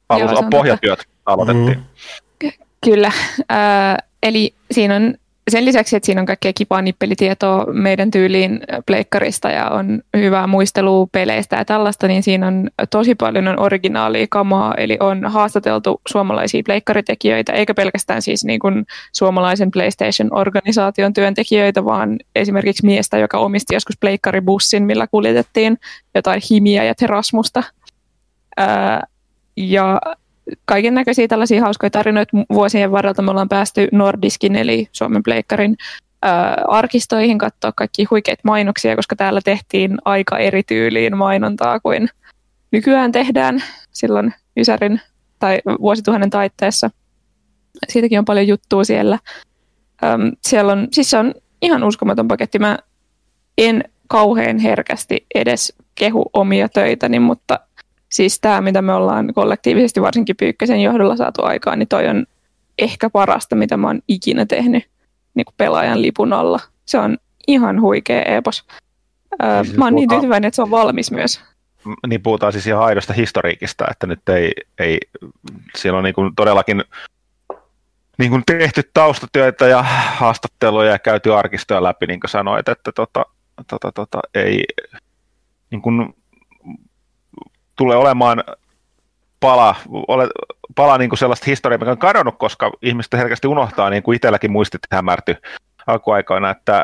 [0.10, 1.14] Alus, joo, pohjatyöt totta.
[1.26, 1.78] aloitettiin.
[1.78, 2.52] Mm.
[2.86, 3.12] Kyllä,
[3.52, 5.16] äh, eli siinä on
[5.52, 11.08] sen lisäksi, että siinä on kaikkea kipaa nippelitietoa meidän tyyliin pleikkarista ja on hyvää muistelua
[11.12, 16.62] peleistä ja tällaista, niin siinä on tosi paljon on originaalia kamaa, eli on haastateltu suomalaisia
[16.66, 23.98] pleikkaritekijöitä, eikä pelkästään siis niin kuin suomalaisen PlayStation-organisaation työntekijöitä, vaan esimerkiksi miestä, joka omisti joskus
[24.00, 25.78] pleikkaribussin, millä kuljetettiin
[26.16, 27.64] jotain himiä ja terasmusta.
[28.58, 29.08] Ää,
[29.58, 30.02] ja
[30.66, 35.78] kaiken näköisiä tällaisia hauskoja tarinoita vuosien varrelta me ollaan päästy Nordiskin eli Suomen Pleikkarin
[36.68, 42.10] arkistoihin katsoa kaikki huikeita mainoksia, koska täällä tehtiin aika eri tyyliin mainontaa kuin
[42.72, 45.02] nykyään tehdään silloin Ysärin
[45.40, 46.90] tai vuosituhannen taitteessa.
[47.90, 49.20] Siitäkin on paljon juttua siellä.
[50.04, 52.60] Öm, siellä on, siis se on ihan uskomaton paketti.
[52.60, 52.80] Mä
[53.58, 57.60] en kauhean herkästi edes kehu omia töitäni, mutta
[58.12, 62.26] siis tämä, mitä me ollaan kollektiivisesti varsinkin Pyykkäsen johdolla saatu aikaan, niin toi on
[62.80, 64.84] ehkä parasta, mitä mä oon ikinä tehnyt
[65.34, 66.60] niin kuin pelaajan lipun alla.
[66.86, 68.68] Se on ihan huikea epos.
[69.44, 71.42] Öö, siis mä oon niin tyytyväinen, että se on valmis myös.
[72.08, 74.98] Niin puhutaan siis ihan aidosta historiikista, että nyt ei, ei
[75.76, 76.84] siellä on niin kuin todellakin
[78.18, 79.84] niin kuin tehty taustatyötä ja
[80.16, 83.26] haastatteluja ja käyty arkistoja läpi, niin kuin sanoit, että tota,
[83.68, 84.64] tota, tota, ei,
[85.72, 86.14] niin kuin
[87.82, 88.44] tulee olemaan
[89.40, 89.76] pala,
[90.08, 90.28] ole,
[90.76, 94.52] pala niin kuin sellaista historiaa, mikä on kadonnut, koska ihmiset herkästi unohtaa, niin kuin itselläkin
[94.52, 95.36] muistit hämärty
[95.88, 96.84] alkuaikoina, että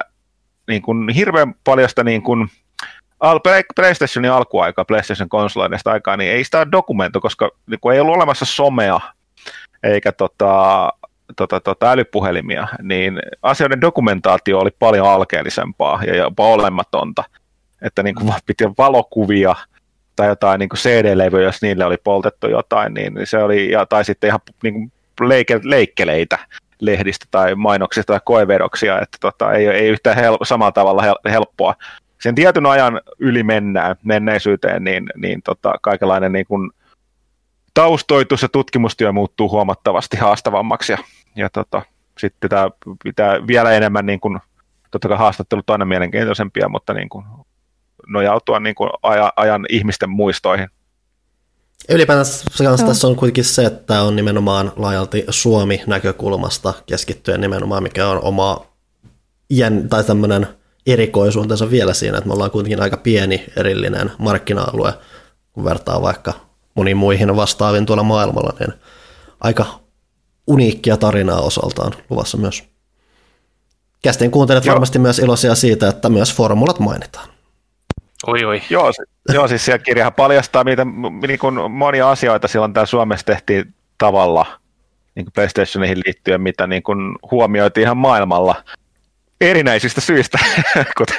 [0.67, 2.49] niin kuin hirveän paljon sitä niin kuin,
[3.75, 8.45] PlayStationin alkuaikaa, PlayStation konsoloidesta aikaa, niin ei sitä dokumento, koska niin kuin ei ollut olemassa
[8.45, 8.99] somea
[9.83, 10.89] eikä tota,
[11.35, 17.23] tota, tota, älypuhelimia, niin asioiden dokumentaatio oli paljon alkeellisempaa ja jopa olematonta.
[17.81, 19.55] Että niin kuin piti valokuvia,
[20.17, 24.27] tai jotain niin CD-levyjä, jos niille oli poltettu jotain, niin se oli, ja, tai sitten
[24.27, 26.39] ihan niin kuin leike, leikkeleitä
[26.81, 31.75] lehdistä tai mainoksista tai koevedoksia, että tota, ei, ei yhtään hel- samalla tavalla hel- helppoa.
[32.21, 36.71] Sen tietyn ajan yli mennään menneisyyteen, niin, niin tota, kaikenlainen niin kuin
[37.73, 40.97] taustoitus ja tutkimustyö muuttuu huomattavasti haastavammaksi, ja,
[41.35, 41.81] ja tota,
[42.17, 42.69] sitten tämä
[43.03, 44.39] pitää vielä enemmän, niin kuin,
[44.91, 47.25] totta kai haastattelut on aina mielenkiintoisempia, mutta niin kuin
[48.07, 50.69] nojautua niin kuin ajan, ajan ihmisten muistoihin.
[51.89, 52.77] Ylipäätänsä no.
[52.87, 58.65] tässä on kuitenkin se, että on nimenomaan laajalti Suomi-näkökulmasta keskittyen nimenomaan, mikä on oma
[59.49, 60.47] jän, tai tämmöinen
[60.85, 64.93] erikoisuutensa vielä siinä, että me ollaan kuitenkin aika pieni erillinen markkina-alue,
[65.53, 66.33] kun vertaa vaikka
[66.75, 68.73] moniin muihin vastaaviin tuolla maailmalla, niin
[69.39, 69.79] aika
[70.47, 72.63] uniikkia tarinaa osaltaan luvassa myös.
[74.03, 74.73] Kästin kuuntelet Joo.
[74.73, 77.29] varmasti myös iloisia siitä, että myös formulat mainitaan.
[78.25, 78.61] Oi, oi.
[78.69, 78.91] Joo,
[79.33, 80.85] joo, siis siellä kirjahan paljastaa, mitä
[81.27, 84.45] niin kuin monia asioita silloin täällä Suomessa tehtiin tavalla
[85.15, 88.63] niin kuin PlayStationiin liittyen, mitä niin kuin huomioitiin ihan maailmalla
[89.41, 90.37] erinäisistä syistä,
[90.97, 91.17] kuten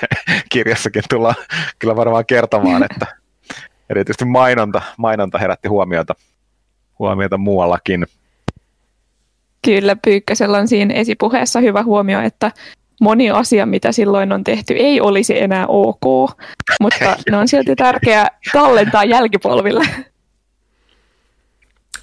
[0.51, 1.35] kirjassakin tullaan
[1.79, 3.07] kyllä varmaan kertomaan, että
[3.91, 6.15] erityisesti mainonta, mainonta herätti huomiota,
[6.99, 8.07] huomiota muuallakin.
[9.65, 12.53] Kyllä, Pyykkäsellä on siinä esipuheessa hyvä huomio, että
[13.01, 16.31] moni asia, mitä silloin on tehty, ei olisi enää ok,
[16.81, 19.89] mutta ne on silti tärkeää tallentaa jälkipolville.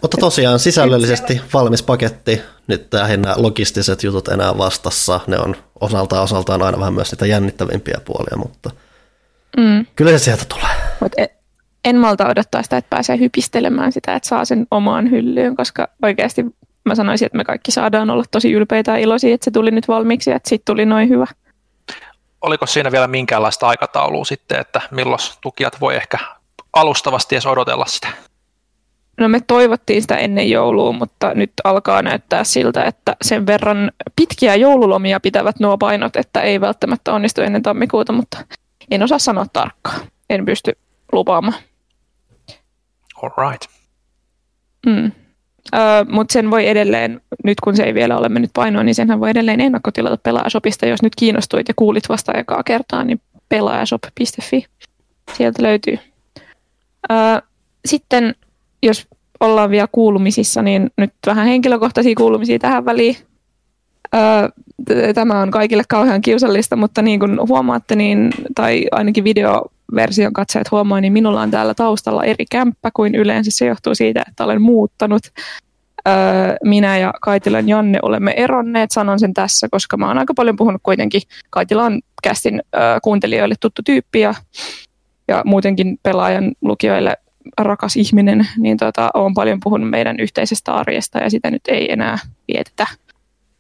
[0.02, 6.62] Mutta tosiaan sisällöllisesti valmis paketti, nyt lähinnä logistiset jutut enää vastassa, ne on osaltaan osaltaan
[6.62, 8.70] aina vähän myös niitä jännittävimpiä puolia, mutta
[9.58, 9.86] mm.
[9.96, 10.76] kyllä se sieltä tulee.
[11.02, 11.30] Mut en,
[11.86, 16.46] en malta odottaa sitä, että pääsee hypistelemään sitä, että saa sen omaan hyllyyn, koska oikeasti
[16.86, 19.88] mä sanoisin, että me kaikki saadaan olla tosi ylpeitä ja iloisia, että se tuli nyt
[19.88, 21.26] valmiiksi ja että siitä tuli noin hyvä.
[22.42, 26.18] Oliko siinä vielä minkäänlaista aikataulua sitten, että milloin tukijat voi ehkä
[26.74, 28.08] alustavasti edes odotella sitä?
[29.18, 34.56] No me toivottiin sitä ennen joulua, mutta nyt alkaa näyttää siltä, että sen verran pitkiä
[34.56, 38.38] joululomia pitävät nuo painot, että ei välttämättä onnistu ennen tammikuuta, mutta
[38.92, 40.00] en osaa sanoa tarkkaan.
[40.30, 40.78] En pysty
[41.12, 41.60] lupaamaan.
[43.16, 43.66] All right.
[44.86, 45.12] Mm.
[45.74, 49.20] Uh, mutta sen voi edelleen, nyt kun se ei vielä ole mennyt painoon, niin senhän
[49.20, 50.86] voi edelleen ennakkotilata Pelaajashopista.
[50.86, 54.66] Jos nyt kiinnostuit ja kuulit vasta ekaa kertaa, niin pelaajashop.fi.
[55.34, 55.98] Sieltä löytyy.
[57.12, 57.42] Uh,
[57.86, 58.36] sitten
[58.84, 59.08] jos
[59.40, 63.16] ollaan vielä kuulumisissa, niin nyt vähän henkilökohtaisia kuulumisia tähän väliin.
[65.16, 69.24] Tämä on kaikille kauhean kiusallista, mutta niin kuin huomaatte, niin, tai ainakin
[69.92, 73.52] videoversion katsojat huomaa, niin minulla on täällä taustalla eri kämppä kuin yleensä.
[73.54, 75.22] Se johtuu siitä, että olen muuttanut
[76.64, 80.82] minä ja Kaitilan Janne olemme eronneet, sanon sen tässä, koska mä oon aika paljon puhunut
[80.84, 81.22] kuitenkin.
[81.50, 82.62] Kaitila on kästin
[83.04, 84.34] kuuntelijoille tuttu tyyppi ja,
[85.28, 87.18] ja muutenkin pelaajan lukijoille
[87.58, 92.18] rakas ihminen, niin tota, olen paljon puhunut meidän yhteisestä arjesta ja sitä nyt ei enää
[92.48, 92.88] vietetä.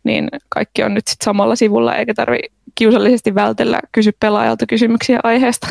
[0.03, 2.39] Niin kaikki on nyt sit samalla sivulla eikä tarvi
[2.75, 5.67] kiusallisesti vältellä kysy pelaajalta kysymyksiä aiheesta.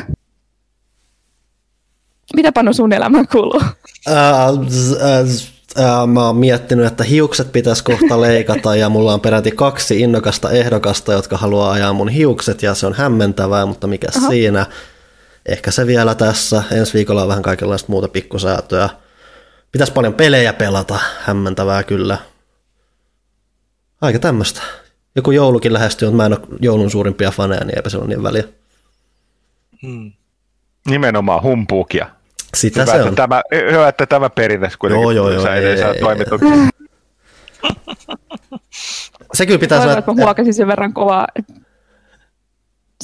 [2.34, 3.60] Mitä Panu sun elämään kuuluu?
[4.08, 9.50] Uh, uh, Ää, mä oon miettinyt, että hiukset pitäisi kohta leikata ja mulla on peräti
[9.50, 14.28] kaksi innokasta ehdokasta, jotka haluaa ajaa mun hiukset ja se on hämmentävää, mutta mikä Aha.
[14.28, 14.66] siinä.
[15.46, 16.62] Ehkä se vielä tässä.
[16.72, 18.88] Ensi viikolla on vähän kaikenlaista muuta pikkusäätöä.
[19.72, 22.18] Pitäisi paljon pelejä pelata, hämmentävää kyllä.
[24.00, 24.60] Aika tämmöistä.
[25.16, 28.22] Joku joulukin lähestyy, mutta mä en ole joulun suurimpia faneja, niin eipä se ole niin
[28.22, 28.44] väliä.
[29.82, 30.12] Hmm.
[30.86, 32.10] Nimenomaan humpuukia.
[32.54, 33.08] Sitä hyvä, se on.
[33.08, 36.38] Että tämä, hyvä, että tämä perinne kuitenkin joo, joo, joo, ei, ei, toimittu.
[39.34, 40.12] Se kyllä pitää sanoa, että...
[40.12, 41.26] huokasin sen verran kovaa.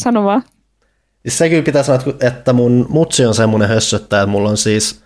[0.00, 0.42] Sano vaan.
[1.28, 5.02] Se kyllä pitää sanoa, että mun mutsi on semmoinen hössöttäjä, että mulla on siis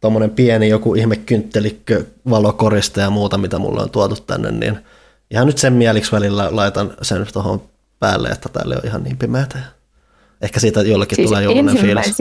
[0.00, 4.78] tuommoinen pieni joku ihme kynttelikkö, valokoriste ja muuta, mitä mulla on tuotu tänne, niin
[5.30, 7.62] ihan nyt sen mieliksi välillä laitan sen tuohon
[8.00, 9.58] päälle, että täällä on ihan niin pimeätä.
[10.42, 12.16] Ehkä siitä jollakin siis tulee joulunen fiilis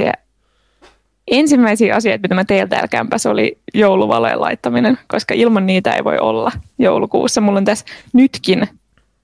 [1.31, 6.17] ensimmäisiä asioita, mitä mä teiltä täällä kämpässä, oli jouluvalojen laittaminen, koska ilman niitä ei voi
[6.17, 7.41] olla joulukuussa.
[7.41, 8.67] Mulla on tässä nytkin,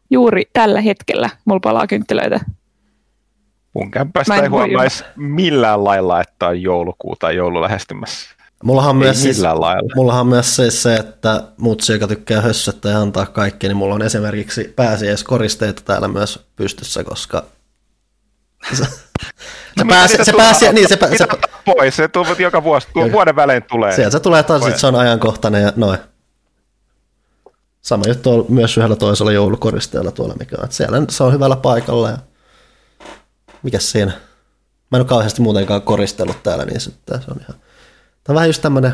[0.09, 2.39] juuri tällä hetkellä, mulla palaa kynttilöitä.
[3.73, 8.35] Mun kämpästä ei huomaisi millään lailla, että on joulukuu tai joulu lähestymässä.
[8.63, 9.41] Mullahan on, myös siis,
[9.95, 13.95] mullahan on myös siis se, että mutsi, joka tykkää hössöttää ja antaa kaikki, niin mulla
[13.95, 17.43] on esimerkiksi pääsiäiskoristeita täällä myös pystyssä, koska
[18.73, 21.27] Se, pääsi, se, pääsi, niin se, se, se,
[21.65, 23.95] pois, se tulee joka vuosi, tuo vuoden välein tulee.
[23.95, 25.99] Sieltä se tulee taas, se on ajankohtainen ja noin.
[27.81, 30.71] Sama juttu on myös yhdellä toisella joulukoristeella tuolla, mikä on.
[30.71, 32.17] Siellä se on hyvällä paikalla ja
[33.63, 34.11] mikäs siinä?
[34.91, 37.55] Mä en ole kauheasti muutenkaan koristellut täällä, niin sitten se on ihan...
[38.23, 38.93] Tämä on vähän just tämmöinen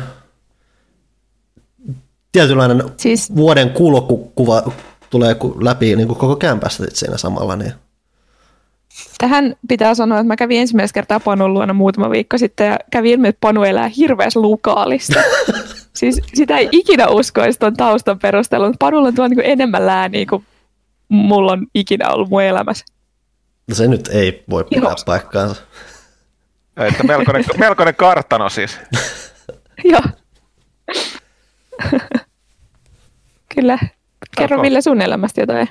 [2.32, 3.36] tietynlainen siis...
[3.36, 4.72] vuoden kulkuva
[5.10, 7.72] tulee läpi niin kuin koko kämpästä siinä samalla, niin
[9.18, 13.12] Tähän pitää sanoa, että mä kävin ensimmäistä kertaa Panun luona muutama viikko sitten ja kävin
[13.12, 15.20] ilmi, että Panu elää hirveässä lukaalista.
[15.96, 20.26] siis sitä ei ikinä uskoisi tuon taustan perusteella, mutta Panulla on tuo niin enemmän lääniä
[20.30, 20.46] kuin
[21.08, 22.84] mulla on ikinä ollut mun elämässä.
[23.68, 24.96] No se nyt ei voi pitää Joo.
[25.06, 25.62] paikkaansa.
[26.76, 28.78] Että melkoinen, melkoinen kartano siis.
[29.84, 30.02] Joo.
[33.54, 33.78] Kyllä.
[34.36, 35.68] Kerro Ville sun elämästä jotain.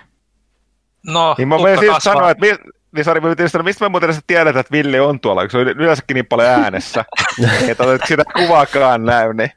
[1.08, 2.46] No, niin mä voin siis sanoa, että
[2.96, 5.68] niin Sari, mä sanoa, mistä mä muuten tiedät, että Ville on tuolla, kun se on
[5.68, 7.06] yleensäkin niin paljon äänessä,
[7.68, 9.52] että olet sitä kuvaakaan näy, niin...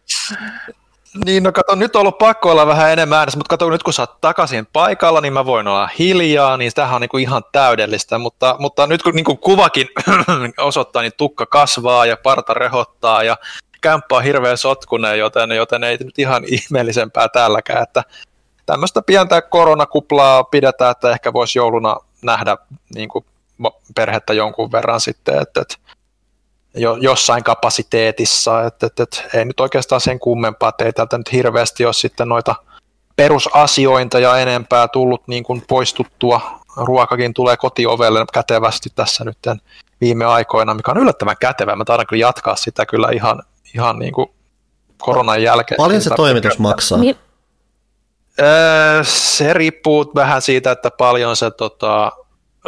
[1.24, 3.92] Niin, no kato, nyt on ollut pakko olla vähän enemmän äänessä, mutta kato, nyt kun
[3.92, 7.42] sä oot takaisin paikalla, niin mä voin olla hiljaa, niin tämähän on niin kuin ihan
[7.52, 9.88] täydellistä, mutta, mutta nyt kun niin kuin kuvakin
[10.58, 13.36] osoittaa, niin tukka kasvaa ja parta rehottaa ja
[13.80, 18.02] kämppä on hirveän sotkunen, joten, joten ei nyt ihan ihmeellisempää tälläkään, että
[18.66, 22.56] tämmöistä pientä koronakuplaa pidetään, että ehkä voisi jouluna nähdä
[22.94, 23.24] niin kuin
[23.94, 25.74] perhettä jonkun verran sitten, että, että
[26.74, 31.32] jo, jossain kapasiteetissa, että, että, että ei nyt oikeastaan sen kummempaa, että ei täältä nyt
[31.32, 32.54] hirveästi ole sitten noita
[33.16, 36.40] perusasiointa ja enempää tullut niin kuin poistuttua.
[36.76, 39.38] Ruokakin tulee kotiovelle kätevästi tässä nyt
[40.00, 41.76] viime aikoina, mikä on yllättävän kätevä.
[41.76, 43.42] Mä taidan kyllä jatkaa sitä kyllä ihan,
[43.74, 44.30] ihan niin kuin
[44.98, 45.76] koronan jälkeen.
[45.76, 46.98] Paljon se toimitus maksaa?
[46.98, 47.16] Mi-
[48.40, 52.12] öö, se riippuu vähän siitä, että paljon se, tota,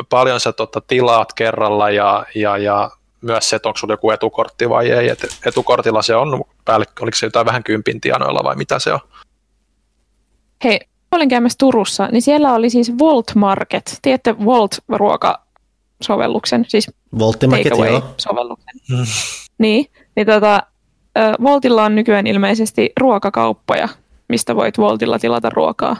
[0.08, 4.68] paljon se tota, tilaat kerralla ja, ja, ja myös se, että onko sulla joku etukortti
[4.68, 5.08] vai ei.
[5.08, 9.00] Et etukortilla se on päälle, oliko se jotain vähän kympin tienoilla vai mitä se on?
[10.64, 10.80] Hei,
[11.12, 13.98] olin käymässä Turussa, niin siellä oli siis Volt Market.
[14.02, 16.90] Tiedätte Volt-ruokasovelluksen, siis
[17.50, 18.80] Takeaway-sovelluksen.
[18.90, 19.04] Mm.
[19.58, 20.62] Niin, niin tota,
[21.42, 23.88] Voltilla on nykyään ilmeisesti ruokakauppoja,
[24.30, 25.96] mistä voit Voltilla tilata ruokaa.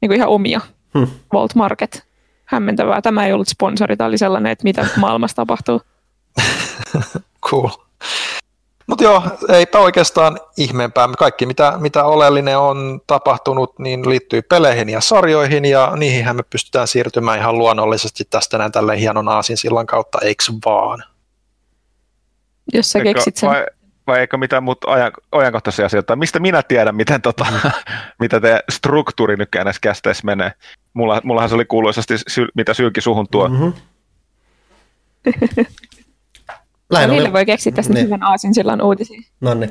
[0.00, 0.60] Niin kuin ihan omia.
[0.98, 1.06] Hmm.
[1.32, 2.06] Volt Market.
[2.44, 3.02] Hämmentävää.
[3.02, 5.80] Tämä ei ollut sponsori, tämä oli sellainen, että mitä maailmassa tapahtuu.
[7.50, 7.68] cool.
[8.86, 11.08] Mutta joo, eipä oikeastaan ihmeempää.
[11.18, 16.88] Kaikki, mitä, mitä oleellinen on tapahtunut, niin liittyy peleihin ja sarjoihin, ja niihin me pystytään
[16.88, 21.04] siirtymään ihan luonnollisesti tästä näin tälle hienon sillan kautta, eikö vaan?
[22.72, 23.50] Jos sä keksit sen.
[23.50, 23.66] Vai,
[24.06, 26.16] vai eikö mitään muuta ajan, ajankohtaisia asioita?
[26.16, 27.46] Mistä minä tiedän, miten tota,
[28.20, 30.52] mitä te struktuuri nyt näissä kästeissä menee?
[30.94, 32.14] Mulla, mullahan se oli kuuluisasti,
[32.54, 33.48] mitä sylki suhun tuo.
[33.48, 33.72] Mm-hmm.
[36.90, 37.32] Lähinnä no, oli...
[37.32, 38.06] voi keksiä tästä niin.
[38.06, 39.20] hyvän aasin silloin uutisia.
[39.40, 39.68] Nonni.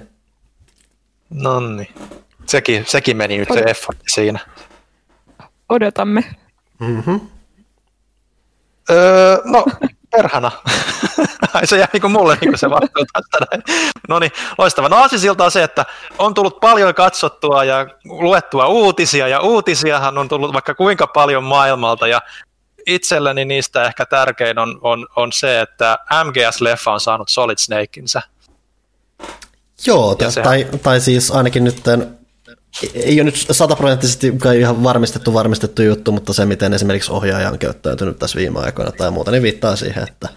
[1.30, 1.90] Nonni.
[2.46, 4.40] Sekin, sekin meni nyt Od- se effort siinä.
[5.70, 6.24] Odotamme.
[6.80, 7.22] Mm-hmm.
[8.90, 9.66] Öö, no,
[10.16, 10.52] perhana.
[11.66, 13.60] se jää niin mulle niin se vastuu tästä
[14.10, 14.90] No niin, loistava.
[14.90, 15.86] No aasisilta on se, että
[16.18, 22.08] on tullut paljon katsottua ja luettua uutisia, ja uutisiahan on tullut vaikka kuinka paljon maailmalta,
[22.08, 22.22] ja
[22.86, 28.22] itselleni niistä ehkä tärkein on, on, on se, että MGS-leffa on saanut Solid Snakeinsä.
[29.86, 31.84] Joo, tai, tai, tai siis ainakin nyt
[32.94, 38.20] ei ole nyt sataprosenttisesti ihan varmistettu varmistettu juttu, mutta se, miten esimerkiksi ohjaaja on käyttäytynyt
[38.20, 40.30] tässä viime aikoina tai muuta, niin viittaa siihen, että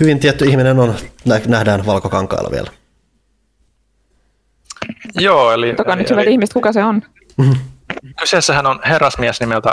[0.00, 0.94] hyvin tietty ihminen on,
[1.46, 2.70] nähdään valkokankaalla vielä.
[5.14, 5.74] Joo, eli...
[5.74, 7.02] Toka nyt hyvät ihmiset, kuka se on?
[8.20, 9.72] Kyseessähän on herrasmies nimeltä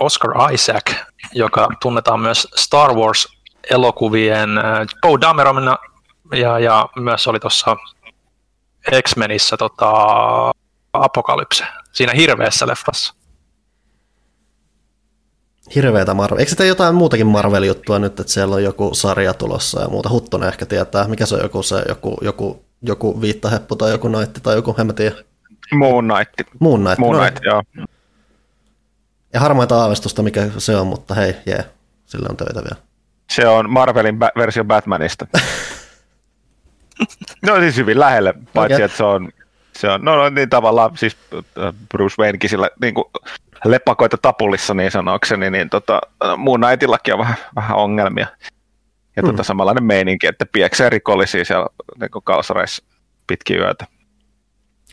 [0.00, 0.94] Oscar Isaac,
[1.32, 5.76] joka tunnetaan myös Star Wars-elokuvien äh, Poe Dameromina
[6.32, 7.76] ja, ja myös oli tuossa
[9.02, 9.92] X-Menissä tota,
[10.92, 13.14] Apokalypse, siinä hirveässä leffassa.
[15.74, 16.38] Hirveätä Marvel.
[16.38, 20.08] Eikö se tee jotain muutakin Marvel-juttua nyt, että siellä on joku sarja tulossa ja muuta?
[20.08, 24.40] Huttonen ehkä tietää, mikä se on joku, se, joku, joku, joku viittaheppu tai joku naitti
[24.40, 25.16] tai joku, en mä tiedä.
[25.74, 26.52] Moon Knight.
[26.60, 27.86] Moon Knight, Moon no Knight no, joo.
[29.32, 31.64] Ja harmaita aavistusta, mikä se on, mutta hei, jee, yeah,
[32.06, 32.76] sillä on töitä vielä.
[33.30, 35.26] Se on Marvelin ba- versio Batmanista.
[37.46, 38.84] no siis hyvin lähelle, paitsi okay.
[38.84, 39.28] että se on,
[39.72, 43.04] se on no, no niin tavallaan siis äh, Bruce Waynekin sillä niin kuin
[43.64, 46.00] lepakoita tapulissa niin sanokseni, niin tota,
[46.36, 48.26] muun Knightillakin on vähän, vähän ongelmia.
[49.16, 49.36] Ja tota, hmm.
[49.36, 51.66] tota, samanlainen meininki, että pieksee rikollisia siellä
[52.00, 52.84] niin kalsareissa
[53.26, 53.86] pitkin yötä.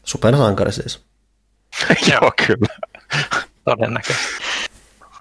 [0.04, 1.06] Supersankari siis.
[2.12, 2.76] joo, kyllä.
[3.66, 4.44] Todennäköisesti.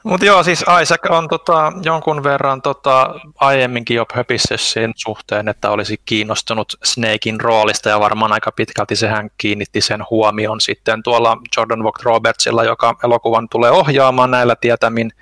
[0.06, 5.70] Mutta joo, siis Isaac on tota, jonkun verran tota, aiemminkin jo höpissä sen suhteen, että
[5.70, 11.82] olisi kiinnostunut Snakein roolista ja varmaan aika pitkälti sehän kiinnitti sen huomion sitten tuolla Jordan
[11.82, 15.12] Vogt Robertsilla, joka elokuvan tulee ohjaamaan näillä tietämin.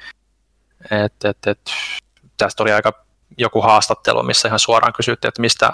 [0.91, 1.61] Et, et, et,
[2.37, 2.93] tästä oli aika
[3.39, 5.73] joku haastattelu, missä ihan suoraan kysyttiin, että mistä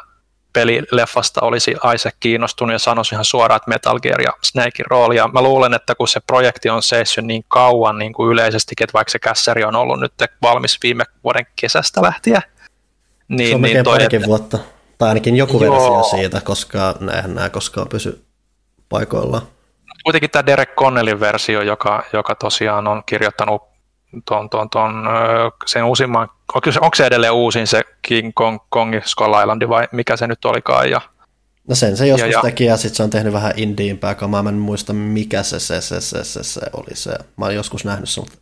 [0.52, 5.16] pelileffasta olisi Isaac kiinnostunut ja sanoisi ihan suoraan, että Metal Gear ja Snakein rooli.
[5.16, 8.94] Ja mä luulen, että kun se projekti on seissyt niin kauan niin kuin yleisestikin, että
[8.94, 12.42] vaikka se kässäri on ollut nyt valmis viime vuoden kesästä lähtien,
[13.28, 14.26] niin, se on niin toi, että...
[14.26, 14.58] vuotta,
[14.98, 15.74] tai ainakin joku Joo.
[15.74, 18.24] versio siitä, koska näinhän nämä koskaan pysy
[18.88, 19.42] paikoillaan.
[20.04, 23.69] Kuitenkin tämä Derek Connellin versio, joka, joka tosiaan on kirjoittanut
[24.24, 24.92] ton, ton, ton,
[25.66, 29.88] sen uusimman, onko se, onko se edelleen uusin se King Kong, Kong Skull Island vai
[29.92, 30.90] mikä se nyt olikaan?
[30.90, 31.00] Ja,
[31.68, 34.48] no sen se joskus ja, teki ja sitten se on tehnyt vähän indiimpää kamaa, mä
[34.48, 38.08] en muista mikä se se, se, se, se, se oli se, mä oon joskus nähnyt
[38.08, 38.38] sen, mutta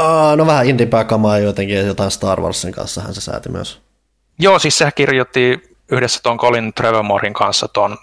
[0.00, 3.80] uh, no vähän indiimpää kamaa jotenkin jotain Star Warsin kanssa hän se sääti myös.
[4.38, 7.96] Joo, siis sehän kirjoitti yhdessä tuon Colin Trevormorin kanssa tuon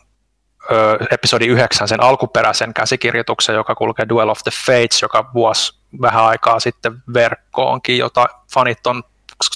[1.12, 6.60] episodi 9 sen alkuperäisen käsikirjoituksen, joka kulkee Duel of the Fates, joka vuosi vähän aikaa
[6.60, 9.03] sitten verkkoonkin, jota fanit on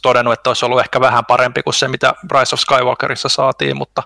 [0.01, 4.03] todennut, että olisi ollut ehkä vähän parempi kuin se, mitä Rise of Skywalkerissa saatiin, mutta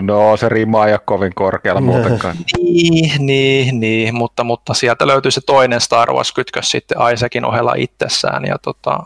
[0.00, 2.36] No se rimaa ei ole kovin korkealla muutenkaan.
[2.56, 8.44] niin, niin, niin, mutta, mutta sieltä löytyy se toinen Star Wars-kytkös sitten Isaacin ohella itsessään.
[8.44, 9.00] Ja tota,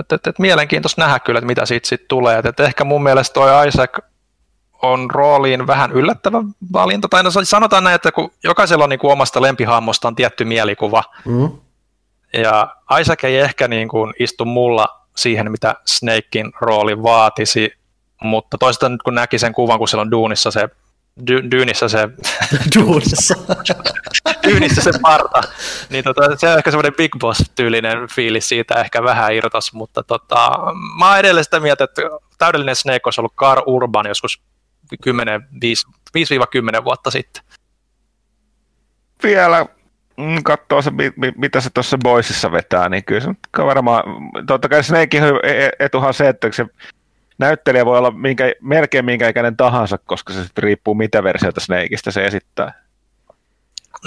[0.00, 2.38] et, et, et, mielenkiintoista nähdä kyllä, että mitä siitä sitten tulee.
[2.38, 3.98] Et, et ehkä mun mielestä toi Isaac
[4.92, 6.38] on rooliin vähän yllättävä
[6.72, 7.08] valinta.
[7.08, 11.50] Tai no, sanotaan näin, että kun jokaisella on niin kuin omasta lempihahmostaan tietty mielikuva, mm.
[12.32, 17.72] ja Isaac ei ehkä niin kuin istu mulla siihen, mitä Snakein rooli vaatisi,
[18.22, 20.68] mutta toisaalta nyt kun näki sen kuvan, kun siellä on duunissa se
[21.26, 22.08] dy, dyynissä se...
[22.76, 23.34] Duunissa.
[24.48, 25.40] dyynissä se parta.
[25.90, 30.58] Niin tota, se on ehkä semmoinen Big Boss-tyylinen fiilis siitä ehkä vähän irtos, mutta tota,
[30.98, 32.02] mä oon edelleen sitä mieltä, että
[32.38, 34.40] täydellinen Snake olisi ollut Car Urban joskus
[36.80, 37.42] 5-10 vuotta sitten.
[39.22, 39.66] Vielä
[40.16, 40.90] mm, katsoo se,
[41.36, 44.02] mitä se tuossa Boysissa vetää, niin kyllä se varmaan,
[44.46, 46.66] totta kai Snakein e-, etuhan se, että se
[47.38, 52.10] näyttelijä voi olla minkä, melkein minkä ikäinen tahansa, koska se sitten riippuu mitä versiota Snakeista
[52.10, 52.86] se esittää.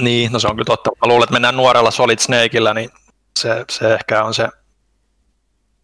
[0.01, 0.89] Niin, no se on kyllä totta.
[0.89, 2.89] Mä luulen, että mennään nuorella Solid Snakeillä, niin
[3.39, 4.47] se, se ehkä on se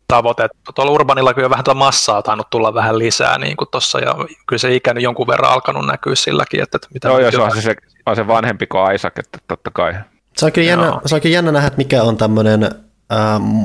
[0.08, 0.48] tavoite.
[0.76, 4.16] Tuolla Urbanilla kyllä vähän tuota massaa tainnut tulla vähän lisää niin kuin tossa, ja
[4.48, 6.64] kyllä se ikä jonkun verran alkanut näkyä silläkin.
[6.64, 9.72] Että, että mitä Joo, jos on se, se, on se vanhempi kuin Isaac, että totta
[9.72, 9.94] kai.
[10.38, 12.70] Se on kyllä jännä, se on kyllä jännä nähdä, että mikä on tämmöinen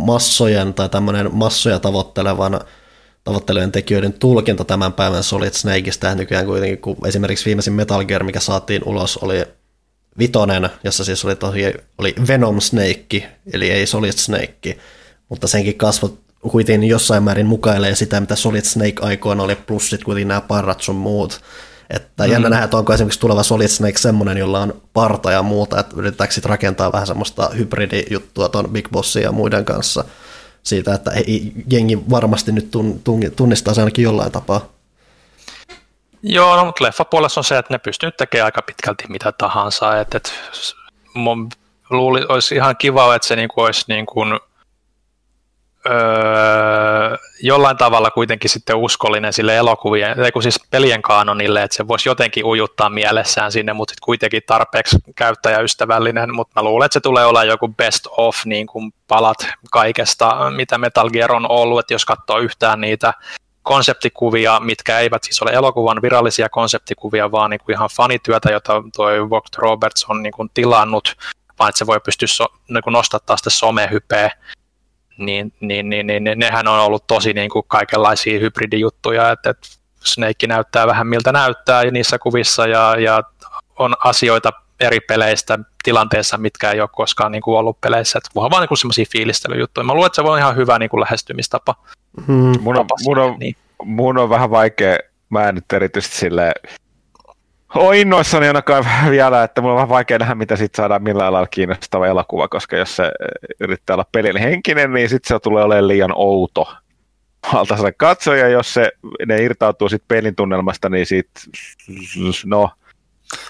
[0.05, 2.61] massojen tai tämmöinen massoja tavoittelevan
[3.25, 8.41] tavoittelujen tekijöiden tulkinta tämän päivän Solid Snakeista nykyään kuitenkin, kun esimerkiksi viimeisin Metal Gear, mikä
[8.41, 9.45] saatiin ulos, oli
[10.19, 14.77] vitonen, jossa siis oli, tosi, oli Venom Snake, eli ei Solid Snake,
[15.29, 20.05] mutta senkin kasvot kuitenkin jossain määrin mukailee sitä, mitä Solid Snake aikoina oli, plus sitten
[20.05, 21.41] kuitenkin nämä parrat sun muut.
[21.91, 22.33] Että mm.
[22.33, 25.97] jännä nähdä, että onko esimerkiksi tuleva Solid Snake semmoinen, jolla on parta ja muuta, että
[25.97, 30.05] yritetäänkö sitten rakentaa vähän semmoista hybridijuttua tuon Big Bossin ja muiden kanssa–
[30.63, 32.71] siitä, että ei, jengi varmasti nyt
[33.37, 34.69] tunnistaa se ainakin jollain tapaa.
[36.23, 40.01] Joo, no, mutta leffapuolessa on se, että ne pystyy tekemään aika pitkälti mitä tahansa.
[40.01, 40.31] Että, että
[41.15, 41.49] mun
[41.91, 44.41] luuli, olisi ihan kiva, että se niin kuin olisi niin kuin
[45.87, 51.89] öö, jollain tavalla kuitenkin sitten uskollinen sille elokuvien, ei kun siis pelien kaanonille, että se
[51.89, 57.01] voisi jotenkin ujuttaa mielessään sinne, mutta sitten kuitenkin tarpeeksi käyttäjäystävällinen, mutta mä luulen, että se
[57.01, 61.95] tulee olla joku best of niin kuin palat kaikesta, mitä Metal Gear on ollut, että
[61.95, 63.15] jos katsoo yhtään niitä
[63.63, 69.31] konseptikuvia, mitkä eivät siis ole elokuvan virallisia konseptikuvia, vaan niin kuin ihan fanityötä, jota toi
[69.31, 71.17] Vogt Roberts on niin kuin tilannut,
[71.59, 74.31] vaan että se voi pystyä so, niin kuin nostattaa sitä somehypeä,
[75.27, 79.69] niin, niin, niin, niin, niin nehän on ollut tosi niin kuin kaikenlaisia hybridijuttuja, että, että
[80.05, 83.23] Snake näyttää vähän miltä näyttää niissä kuvissa ja, ja
[83.79, 88.19] on asioita eri peleistä tilanteessa, mitkä ei ole koskaan niin kuin ollut peleissä.
[88.19, 89.85] Että voi vaan niin semmoisia fiilistelyjuttuja.
[89.85, 91.75] Mä luulen, että se voi olla ihan hyvä niin kuin lähestymistapa.
[92.27, 92.61] Hmm.
[92.61, 93.57] Mun, on, mun, on, niin.
[93.85, 94.97] mun on vähän vaikea,
[95.31, 96.53] mä en nyt erityisesti sille
[97.75, 101.49] olen innoissani ainakaan vielä, että mulla on vähän vaikea nähdä, mitä siitä saadaan millään lailla
[101.49, 103.13] kiinnostava elokuva, koska jos se
[103.61, 106.75] yrittää olla pelin henkinen, niin sitten se tulee olemaan liian outo
[107.55, 108.93] valtaiselle katsoja, jos se,
[109.27, 111.43] ne irtautuu sitten pelin tunnelmasta, niin sitten,
[112.45, 112.71] no,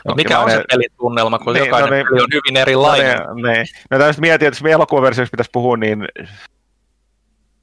[0.09, 3.19] No, mikä on se pelin tunnelma, kun niin, jokainen no, niin, peli on hyvin erilainen?
[3.19, 3.67] No, niin, niin.
[3.91, 6.09] No, tämmöistä mietin, että jos elokuvaversiossa pitäisi puhua, niin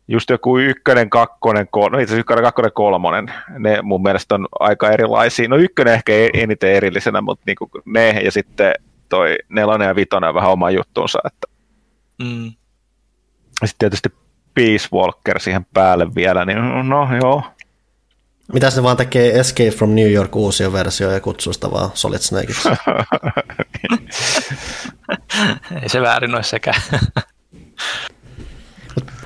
[0.07, 4.47] just joku ykkönen, kakkonen, kol- no itse asiassa ykkönen, kakkonen, kolmonen, ne mun mielestä on
[4.59, 5.47] aika erilaisia.
[5.47, 8.73] No ykkönen ehkä eniten erillisenä, mutta niinku ne ja sitten
[9.09, 11.19] toi nelonen ja vitonen on vähän oma juttuunsa.
[11.25, 11.47] Että.
[12.23, 12.51] Mm.
[13.65, 14.09] Sitten tietysti
[14.53, 17.43] Peace Walker siihen päälle vielä, niin no joo.
[18.53, 22.19] Mitä se vaan tekee Escape from New York uusia versio ja kutsuu sitä vaan Solid
[22.19, 22.69] Snakeiksi?
[25.81, 26.71] Ei se väärin ole sekä.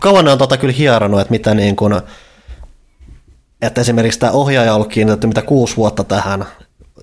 [0.01, 1.93] kauan on tota kyllä hierannut, että mitä niin kuin,
[3.61, 6.45] että esimerkiksi tämä ohjaaja on ollut kiinnitetty mitä kuusi vuotta tähän,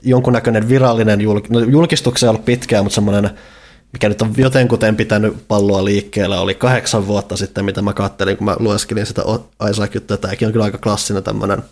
[0.03, 3.31] jonkunnäköinen virallinen julk, no, julkistuksia on ollut pitkään, mutta semmoinen,
[3.93, 8.45] mikä nyt on jotenkuten pitänyt palloa liikkeellä, oli kahdeksan vuotta sitten, mitä mä kattelin, kun
[8.45, 9.23] mä lueskelin sitä
[9.71, 11.63] Isaac, tämäkin on kyllä aika klassinen tämmöinen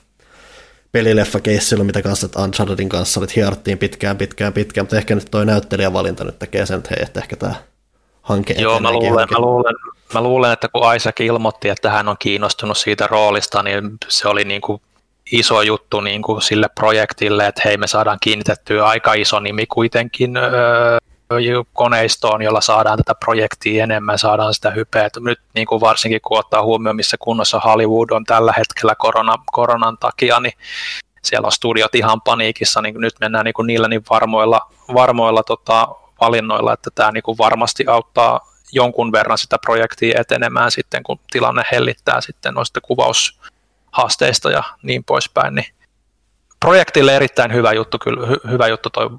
[0.92, 1.40] pelileffa
[1.82, 6.38] mitä kanssa, Unchartedin kanssa että hierottiin pitkään, pitkään, pitkään, mutta ehkä nyt toi näyttelijävalinta nyt
[6.38, 7.54] tekee sen, että hei, että ehkä tämä
[8.26, 9.74] hanke Joo, mä luulen, mä, luulen,
[10.14, 14.44] mä luulen, että kun Isaac ilmoitti, että hän on kiinnostunut siitä roolista, niin se oli
[14.44, 14.82] niin kuin
[15.32, 20.36] iso juttu niin kuin sille projektille, että hei me saadaan kiinnitettyä aika iso nimi kuitenkin
[20.36, 20.98] öö,
[21.72, 25.08] koneistoon, jolla saadaan tätä projektia enemmän, saadaan sitä hypeä.
[25.20, 29.98] Nyt niin kuin varsinkin kun ottaa huomioon, missä kunnossa Hollywood on tällä hetkellä korona, koronan
[29.98, 30.52] takia, niin
[31.22, 34.60] siellä on studiot ihan paniikissa, niin nyt mennään niin kuin niillä niin varmoilla,
[34.94, 35.88] varmoilla tota,
[36.20, 41.62] valinnoilla, että tämä niin kuin varmasti auttaa jonkun verran sitä projektia etenemään sitten, kun tilanne
[41.72, 45.66] hellittää sitten noista kuvaushaasteista ja niin poispäin, niin
[46.60, 49.10] projektille erittäin hyvä juttu, kyllä hy, hyvä juttu toi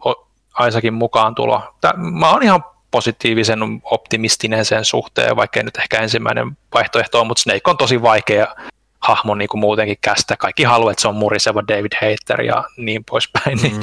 [0.53, 1.75] Aisakin mukaan tulo.
[1.81, 7.27] Tää, mä oon ihan positiivisen optimistinen sen suhteen, vaikka ei nyt ehkä ensimmäinen vaihtoehto on,
[7.27, 8.47] mutta Snake on tosi vaikea
[8.99, 10.37] hahmo niin kuin muutenkin kästä.
[10.37, 13.57] Kaikki haluaa, että se on muriseva David Hater ja niin poispäin.
[13.61, 13.81] Niin.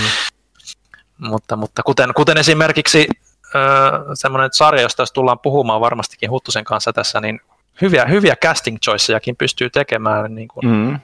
[1.19, 3.09] Mutta, mutta kuten, kuten esimerkiksi
[3.57, 7.41] äh, semmoinen sarja, josta tullaan puhumaan varmastikin Huttusen kanssa tässä, niin
[7.81, 11.01] hyviä, hyviä casting choicejakin pystyy tekemään niin kuin mm.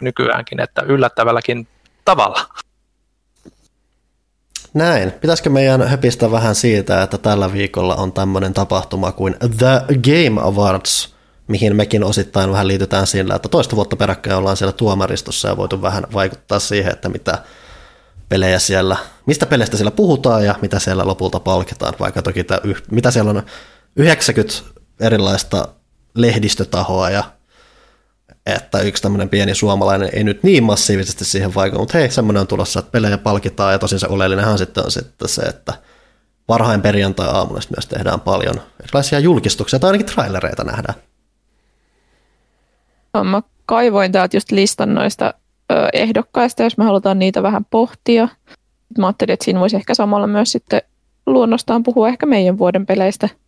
[0.00, 1.68] nykyäänkin, että yllättävälläkin
[2.04, 2.40] tavalla.
[4.74, 5.12] Näin.
[5.12, 11.14] Pitäisikö meidän höpistä vähän siitä, että tällä viikolla on tämmöinen tapahtuma kuin The Game Awards,
[11.48, 15.82] mihin mekin osittain vähän liitytään sillä, että toista vuotta peräkkäin ollaan siellä tuomaristossa ja voitu
[15.82, 17.38] vähän vaikuttaa siihen, että mitä
[18.28, 22.60] pelejä siellä, mistä peleistä siellä puhutaan ja mitä siellä lopulta palkitaan, vaikka toki tämä,
[22.90, 23.42] mitä siellä on?
[23.96, 24.54] 90
[25.00, 25.68] erilaista
[26.14, 27.24] lehdistötahoa ja
[28.46, 32.46] että yksi tämmöinen pieni suomalainen ei nyt niin massiivisesti siihen vaikuta, mutta hei, semmoinen on
[32.46, 35.72] tulossa, että pelejä palkitaan, ja tosin se oleellinenhan sitten on sitten se, että
[36.48, 40.94] varhain perjantai-aamuna myös tehdään paljon erilaisia julkistuksia, tai ainakin trailereita nähdään.
[43.24, 45.34] Mä kaivoin täältä just listan noista
[45.92, 48.28] ehdokkaista, jos me halutaan niitä vähän pohtia.
[48.98, 50.82] Mä ajattelin, että siinä voisi ehkä samalla myös sitten
[51.26, 53.28] luonnostaan puhua ehkä meidän vuoden peleistä–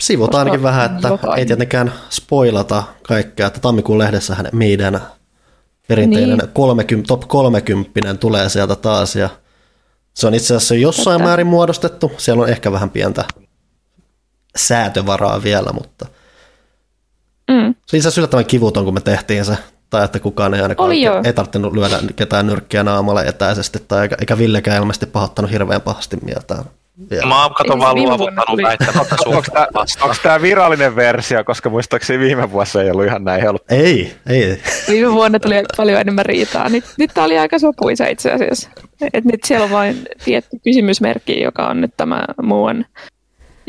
[0.00, 1.38] Sivutaan ainakin vähän, että jotain.
[1.38, 5.00] ei tietenkään spoilata kaikkea, että tammikuun lehdessähän meidän
[5.88, 6.48] perinteinen niin.
[6.52, 9.28] 30, top 30 tulee sieltä taas ja
[10.14, 11.28] se on itse asiassa jossain Tätä.
[11.28, 12.12] määrin muodostettu.
[12.16, 13.24] Siellä on ehkä vähän pientä
[14.56, 16.06] säätövaraa vielä, mutta
[17.50, 17.74] mm.
[17.86, 19.56] se itse asiassa yllättävän kivuton, kun me tehtiin se,
[19.94, 24.16] tai että kukaan ei ainakaan Oli ei tarvinnut lyödä ketään nyrkkiä naamalle etäisesti, tai eikä,
[24.20, 26.64] eikä Villekään ilmeisesti pahoittanut hirveän pahasti mieltään.
[27.12, 27.28] Yeah.
[27.28, 29.16] Mä oon kato vaan luovuttanut väittämättä
[30.02, 33.74] Onko tämä virallinen versio, koska muistaakseni viime vuosi ei ollut ihan näin helppo?
[33.74, 34.60] Ei, ei.
[34.88, 36.68] Viime vuonna tuli paljon enemmän riitaa.
[36.68, 38.70] Nyt, nyt tämä oli aika sopuisa itse asiassa.
[39.12, 42.84] Et nyt siellä on vain tietty kysymysmerkki, joka on nyt tämä muun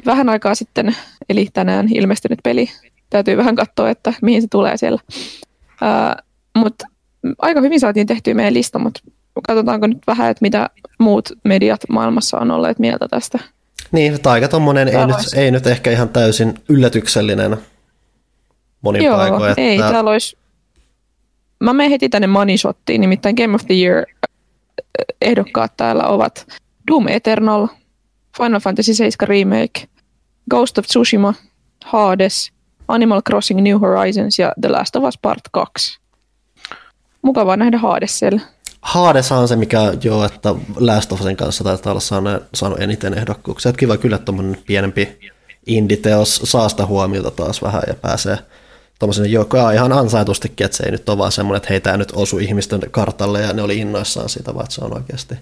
[0.05, 0.95] vähän aikaa sitten,
[1.30, 2.69] eli tänään ilmestynyt peli.
[3.09, 5.01] Täytyy vähän katsoa, että mihin se tulee siellä.
[5.82, 6.23] Uh,
[6.57, 6.88] mutta
[7.38, 9.01] aika hyvin saatiin tehtyä meidän lista, mutta
[9.47, 10.69] katsotaanko nyt vähän, että mitä
[10.99, 13.39] muut mediat maailmassa on olleet mieltä tästä.
[13.91, 17.57] Niin, aika tommonen ei nyt, ei nyt ehkä ihan täysin yllätyksellinen
[18.82, 19.49] monin Joo, paikoin.
[19.49, 19.61] Että...
[19.61, 20.38] ei, täällä olisi...
[21.59, 24.05] Mä menen heti tänne Money Shottiin, nimittäin Game of the Year
[25.21, 26.47] ehdokkaat täällä ovat
[26.91, 27.67] Doom Eternal,
[28.38, 29.88] Final Fantasy 7 Remake,
[30.49, 31.34] Ghost of Tsushima,
[31.86, 32.51] Hades,
[32.88, 36.00] Animal Crossing New Horizons ja The Last of Us Part 2.
[37.22, 38.42] Mukavaa nähdä Hades siellä.
[38.82, 43.14] Haadessa on se, mikä joo, että Last of Usin kanssa taitaa olla saanut, saanut eniten
[43.14, 43.74] ehdokkuuksia.
[43.74, 44.32] Kiva kyllä, että
[44.68, 45.20] pienempi
[45.68, 48.38] inditeos saa sitä huomiota taas vähän ja pääsee
[49.00, 52.38] tuommoisen joka ihan ansaitustikin, että se ei nyt ole vaan semmoinen, että heitä nyt osu
[52.38, 55.36] ihmisten kartalle ja ne oli innoissaan siitä, vaan se on oikeasti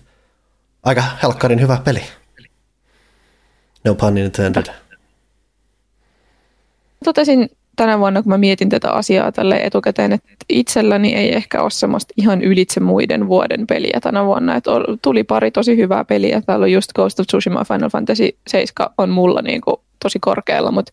[0.84, 2.02] aika helkkarin hyvä peli.
[3.84, 4.66] No pun intended.
[7.04, 11.72] Totesin tänä vuonna, kun mä mietin tätä asiaa tälle etukäteen, että itselläni ei ehkä ole
[11.72, 14.56] semmoista ihan ylitse muiden vuoden peliä tänä vuonna.
[14.56, 16.42] Että tuli pari tosi hyvää peliä.
[16.42, 20.72] Täällä on just Ghost of Tsushima Final Fantasy 7 on mulla niin kuin tosi korkealla,
[20.72, 20.92] mutta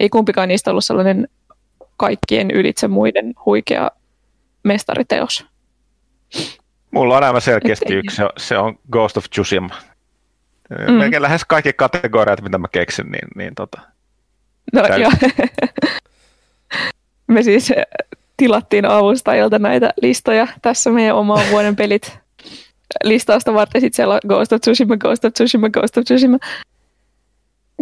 [0.00, 1.28] ei kumpikaan niistä ollut sellainen
[1.96, 3.90] kaikkien ylitse muiden huikea
[4.62, 5.46] mestariteos.
[6.90, 9.74] Mulla on aivan selkeästi yksi, se on Ghost of Tsushima.
[10.88, 10.94] Mm.
[10.94, 13.80] Melkein lähes kaikki kategoriat, mitä mä keksin, niin, niin tota,
[14.72, 15.12] No joo.
[17.26, 17.84] Me siis eh,
[18.36, 22.18] tilattiin avustajilta näitä listoja tässä meidän oman vuoden pelit
[23.04, 23.80] listausta varten.
[23.80, 26.38] Sitten siellä on Ghost of Tsushima, Ghost of Tsushima, Ghost of Tsushima.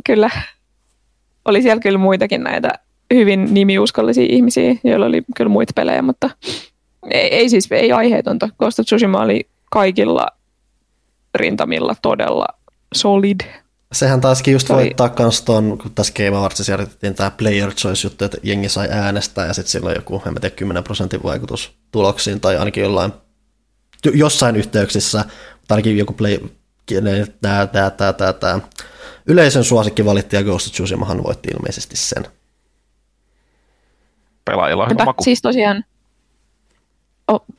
[0.05, 0.31] Kyllä.
[1.45, 2.71] Oli siellä kyllä muitakin näitä
[3.15, 6.31] hyvin nimiuskollisia ihmisiä, joilla oli kyllä muita pelejä, mutta
[7.11, 8.49] ei, ei siis ei aiheetonta.
[8.59, 10.27] Ghost of Tsushima oli kaikilla
[11.35, 12.47] rintamilla todella
[12.95, 13.41] solid.
[13.93, 18.39] Sehän taaskin just voittaa kans ton, kun tässä Game Awardsissa järjestettiin tämä Player Choice-juttu, että
[18.43, 22.57] jengi sai äänestää ja sitten sillä on joku, en tiedä, 10 prosentin vaikutus tuloksiin tai
[22.57, 23.13] ainakin jollain,
[24.15, 25.25] jossain yhteyksissä,
[25.59, 26.39] mutta ainakin joku play,
[27.41, 28.61] tää, tää, tää, tää, tää.
[29.27, 32.27] Yleisön suosikki valitti ja Ghost of Tsushimahan voitti ilmeisesti sen.
[34.45, 35.25] Pelaajilla on maku.
[35.25, 35.85] Siis tosiaan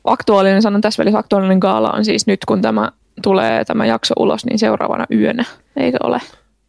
[0.04, 2.92] aktuaalinen, sanon tässä välissä aktuaalinen gaala on siis nyt, kun tämä
[3.22, 5.44] tulee tämä jakso ulos, niin seuraavana yönä,
[5.76, 6.20] eikö ole?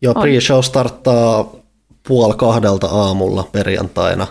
[0.01, 1.45] Joo, pre-show starttaa
[2.07, 4.27] puoli kahdelta aamulla perjantaina.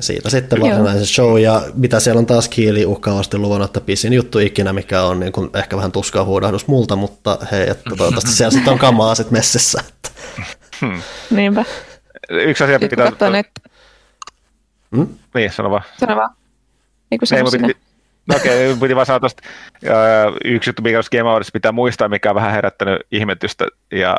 [0.00, 4.38] Siitä sitten varsinaisen show, ja mitä siellä on taas kiili uhkaavasti luvannut, että pisin juttu
[4.38, 8.50] ikinä, mikä on niin kuin ehkä vähän tuskaa huudahdus multa, mutta hei, että toivottavasti siellä
[8.50, 9.82] sitten on kamaa sitten messissä.
[9.88, 10.10] Että.
[10.80, 11.02] Hmm.
[11.30, 11.64] Niinpä.
[12.30, 13.04] Yksi asia pitää...
[13.04, 13.60] Katsotaan, että...
[14.96, 15.08] Hmm?
[15.34, 15.82] Niin, sano vaan.
[16.00, 16.30] Sano vaan.
[17.10, 17.76] Niin kuin sano piti,
[18.28, 19.42] no okei, okay, piti vaan sanoa tuosta,
[20.44, 24.16] yksi juttu, mikä Game Awards pitää muistaa, mikä on vähän herättänyt ihmetystä, ja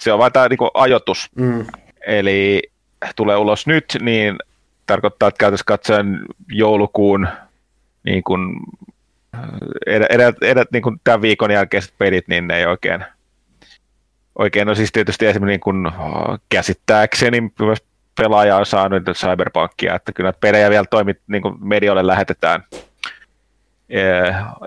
[0.00, 1.30] se on vain tämä niin ajoitus.
[1.34, 1.66] Mm.
[2.06, 2.62] Eli
[3.16, 4.36] tulee ulos nyt, niin
[4.86, 7.28] tarkoittaa, että käytössä katsoen joulukuun
[8.04, 8.56] niin kuin,
[9.86, 13.04] edät, edät, edät, niin kuin tämän viikon jälkeiset pelit, niin ne ei oikein,
[14.38, 15.92] oikein no siis tietysti esimerkiksi niin kuin,
[16.48, 17.78] käsittääkseni myös
[18.18, 22.64] pelaaja on saanut Cyberpunkia, että kyllä pelejä vielä toimit, niin kuin medioille lähetetään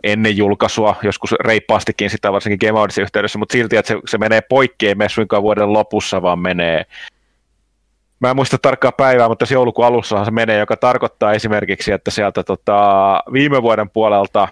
[0.03, 4.41] ennen julkaisua, joskus reippaastikin sitä varsinkin Game Awardsin yhteydessä, mutta silti, että se, se menee
[4.41, 6.85] poikki, ei mene suinkaan vuoden lopussa, vaan menee.
[8.19, 12.11] Mä en muista tarkkaa päivää, mutta tässä joulukuun alussahan se menee, joka tarkoittaa esimerkiksi, että
[12.11, 14.47] sieltä tota, viime vuoden puolelta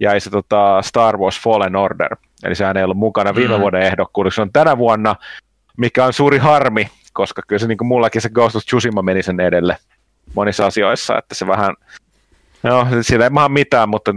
[0.00, 3.60] jäi se tota, Star Wars Fallen Order, eli sehän ei ollut mukana viime mm.
[3.60, 5.16] vuoden ehdokkuudessa, se on tänä vuonna,
[5.76, 9.22] mikä on suuri harmi, koska kyllä se niin kuin mullakin se Ghost of Tsushima meni
[9.22, 9.76] sen edelle
[10.34, 11.74] monissa asioissa, että se vähän,
[12.62, 14.12] no sillä ei maha mitään, mutta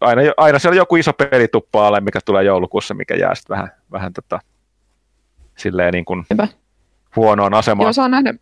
[0.00, 3.70] aina, aina siellä on joku iso peli tuppaa mikä tulee joulukuussa, mikä jää sitten vähän,
[3.92, 4.40] vähän tota,
[5.56, 6.48] silleen niin kuin, Hyvä
[7.16, 7.86] huonoon asemaan.
[7.86, 8.34] Joo, saa nähdä,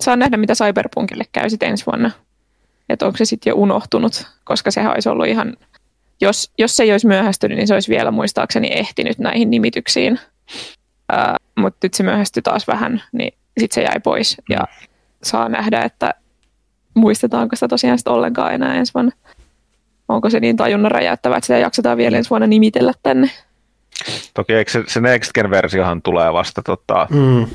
[0.00, 2.10] saa nähdä, mitä Cyberpunkille käy sitten ensi vuonna.
[2.88, 5.56] Että onko se sitten jo unohtunut, koska sehän olisi ollut ihan,
[6.20, 10.20] jos, jos se ei olisi myöhästynyt, niin se olisi vielä muistaakseni ehtinyt näihin nimityksiin.
[11.12, 14.36] Uh, Mutta nyt se myöhästyi taas vähän, niin sitten se jäi pois.
[14.38, 14.54] Mm.
[14.54, 14.60] Ja
[15.22, 16.14] saa nähdä, että
[16.98, 19.12] muistetaanko sitä tosiaan sitten ollenkaan enää ensi vuonna.
[20.08, 23.30] Onko se niin tajunnan räjäyttävä, että sitä jaksetaan vielä ensi vuonna nimitellä tänne.
[24.34, 27.46] Toki eikö se, se Next Gen-versiohan tulee vasta tota, mm.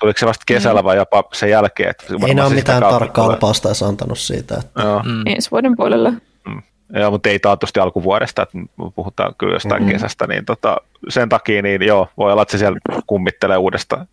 [0.00, 1.90] Tuliko se vasta kesällä vai jopa sen jälkeen?
[1.90, 4.54] Että Ei ne ole mitään tarkkaa lupausta edes antanut siitä.
[4.54, 4.82] Että...
[4.82, 5.02] Joo.
[5.02, 5.22] Mm.
[5.26, 6.10] Ensi vuoden puolella.
[6.10, 6.62] Mm.
[6.94, 8.58] Joo, mutta ei taatusti alkuvuodesta, että
[8.94, 9.92] puhutaan kyllä jostain mm-hmm.
[9.92, 10.76] kesästä, niin tota,
[11.08, 14.06] sen takia niin joo, voi olla, että se siellä kummittelee uudestaan.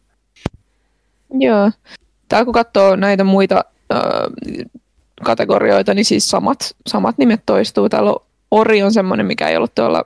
[1.40, 1.72] Joo.
[2.30, 3.66] Täällä kun katsoo näitä muita
[5.24, 7.90] kategorioita, niin siis samat, samat nimet toistuu.
[7.90, 8.22] Täällä on
[8.52, 10.04] Ori on semmoinen, mikä ei ollut tuolla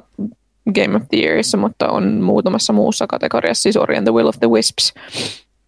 [0.76, 4.40] Game of the Yearissa, mutta on muutamassa muussa kategoriassa, siis Ori and the Will of
[4.40, 4.94] the Wisps.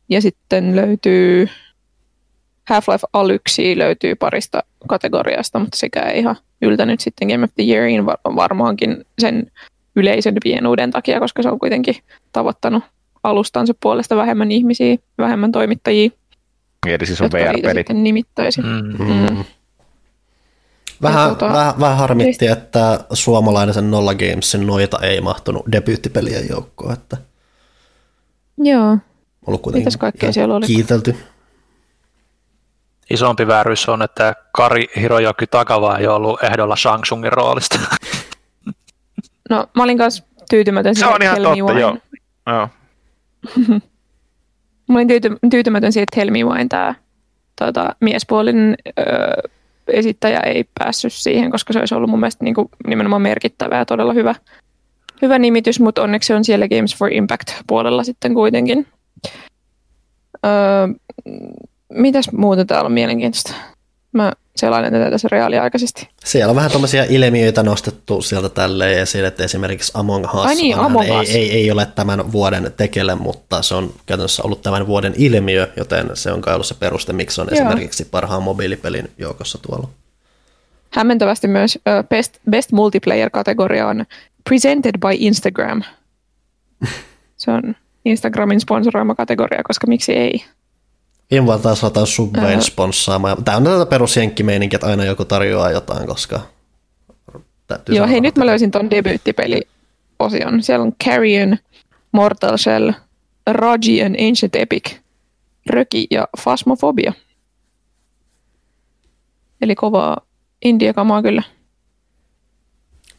[0.09, 1.49] Ja sitten löytyy
[2.71, 8.05] Half-Life Alyxi löytyy parista kategoriasta, mutta sekä ei ihan yltänyt sitten Game of the Yeariin
[8.05, 9.51] varmaankin sen
[9.95, 11.95] yleisen pienuuden takia, koska se on kuitenkin
[12.31, 12.83] tavoittanut
[13.23, 16.09] alustansa puolesta vähemmän ihmisiä, vähemmän toimittajia.
[16.87, 17.89] Eli siis on VR-pelit.
[17.89, 18.61] nimittäisi.
[18.61, 19.05] Mm.
[19.05, 19.43] Mm.
[21.01, 26.93] Vähän, tuota, vähän, vähän harmitti, että suomalainen sen Nolla Gamesin noita ei mahtunut debyyttipelien joukkoon.
[26.93, 27.17] Että...
[28.57, 28.97] Joo,
[29.47, 30.65] ollut kuitenkin Mitäs kaikkea siellä oli?
[30.65, 31.15] kiitelty.
[33.09, 37.79] Isompi väärys on, että Kari Hirojoki Takava ei ollut ehdolla Shangsungin roolista.
[39.49, 41.97] No, mä olin kanssa tyytymätön Se on ihan totta, joo.
[42.47, 42.69] joo.
[44.89, 46.95] mä olin tyyty, tyytymätön siitä, että Helmi vain tämä
[47.55, 49.49] tuota, miespuolinen öö,
[49.87, 53.85] esittäjä ei päässyt siihen, koska se olisi ollut mun mielestä niin kuin, nimenomaan merkittävä ja
[53.85, 54.35] todella hyvä,
[55.21, 58.87] hyvä nimitys, mutta onneksi on siellä Games for Impact puolella sitten kuitenkin.
[60.45, 60.87] Öö,
[61.89, 63.53] mitäs muuta täällä on mielenkiintoista?
[64.11, 66.09] Mä selailen tätä tässä reaaliaikaisesti.
[66.23, 70.79] Siellä on vähän tuommoisia ilmiöitä nostettu sieltä tälleen esille, että esimerkiksi Among Us, Ai niin,
[70.79, 71.29] Among Us.
[71.29, 75.67] Ei, ei, ei, ole tämän vuoden tekele, mutta se on käytännössä ollut tämän vuoden ilmiö,
[75.77, 77.55] joten se on kai ollut se peruste, miksi on Joo.
[77.55, 79.89] esimerkiksi parhaan mobiilipelin joukossa tuolla.
[80.91, 81.79] Hämmentävästi myös
[82.09, 84.05] Best, Best Multiplayer-kategoria on
[84.49, 85.83] Presented by Instagram.
[87.37, 90.43] se on Instagramin sponsoroima kategoria, koska miksi ei?
[91.31, 93.43] Viime vuonna taas lataan Subwayn sponssaamaan.
[93.43, 96.39] Tämä on tätä perusjenkkimeininkiä, että aina joku tarjoaa jotain, koska
[97.89, 100.63] Joo, hei nyt mä löysin ton debyyttipeli-osion.
[100.63, 101.57] Siellä on Carrion,
[102.11, 102.91] Mortal Shell,
[103.47, 104.95] Raji and Ancient Epic,
[105.69, 107.13] Röki ja Phasmophobia.
[109.61, 110.17] Eli kovaa
[110.65, 111.43] indiakamaa kyllä.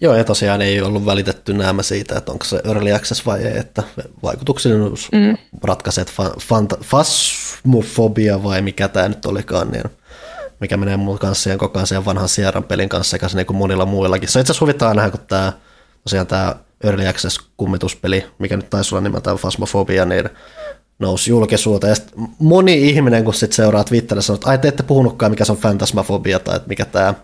[0.01, 3.59] Joo, ja tosiaan ei ollut välitetty nämä siitä, että onko se early access vai ei,
[3.59, 3.83] että
[4.23, 5.37] vaikutuksellisuus mm.
[5.65, 6.05] ratkaisee,
[6.83, 9.85] fasmofobia vai mikä tämä nyt olikaan, niin
[10.61, 13.87] mikä menee muun kanssa siihen koko ajan vanhan Sierran pelin kanssa sekä niin kuin monilla
[13.87, 14.29] muillakin.
[14.29, 15.53] Se itse asiassa huvittaa nähdä, kun tämä,
[16.03, 20.29] tosiaan tämä Early Access kummituspeli, mikä nyt taisi olla nimeltään Fasmofobia, niin
[20.99, 21.91] nousi julkisuuteen.
[21.91, 25.53] Ja moni ihminen, kun sitten seuraa Twitterissä, sanoo, että ai te ette puhunutkaan, mikä se
[25.53, 27.15] on fantasmafobia tai että mikä tämä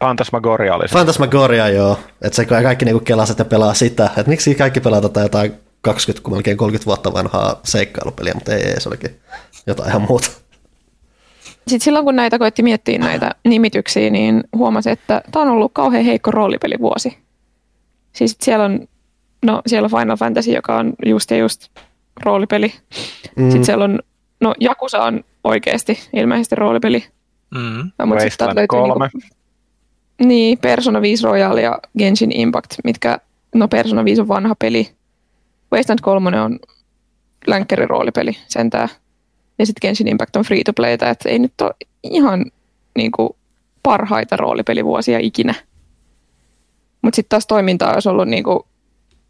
[0.00, 0.92] Fantasmagoria oli se.
[0.92, 1.98] Fantasmagoria, joo.
[2.22, 4.04] Että se kaikki niinku kelaset ja pelaa sitä.
[4.04, 5.52] Että miksi kaikki pelaa tätä jotain
[5.84, 9.20] 20, melkein 30 vuotta vanhaa seikkailupeliä, mutta ei, ei, se olikin
[9.66, 10.30] jotain ihan muuta.
[11.68, 16.04] sitten silloin kun näitä koitti miettiä näitä nimityksiä, niin huomasi, että tämä on ollut kauhean
[16.04, 17.18] heikko roolipelivuosi.
[18.12, 18.88] Siis siellä on,
[19.44, 21.68] no siellä on Final Fantasy, joka on just ja just
[22.24, 22.72] roolipeli.
[23.36, 23.50] Mm.
[23.50, 23.98] Sitten siellä on,
[24.40, 27.04] no Jakusa on oikeasti ilmeisesti roolipeli.
[27.54, 27.90] Mm.
[28.06, 29.08] Mutta sitten löytyy 3.
[29.14, 29.28] Niinku,
[30.18, 33.18] niin, Persona 5 Royal ja Genshin Impact, mitkä,
[33.54, 34.90] no Persona 5 on vanha peli.
[35.72, 36.58] Wasteland 3 on
[37.46, 38.88] länkkäriroolipeli sentään.
[39.58, 42.44] Ja sitten Genshin Impact on free to playta, että ei nyt ole ihan
[42.96, 43.28] niin kuin,
[43.82, 45.54] parhaita roolipelivuosia ikinä.
[47.02, 48.60] Mutta sitten taas toimintaa olisi ollut niin kuin,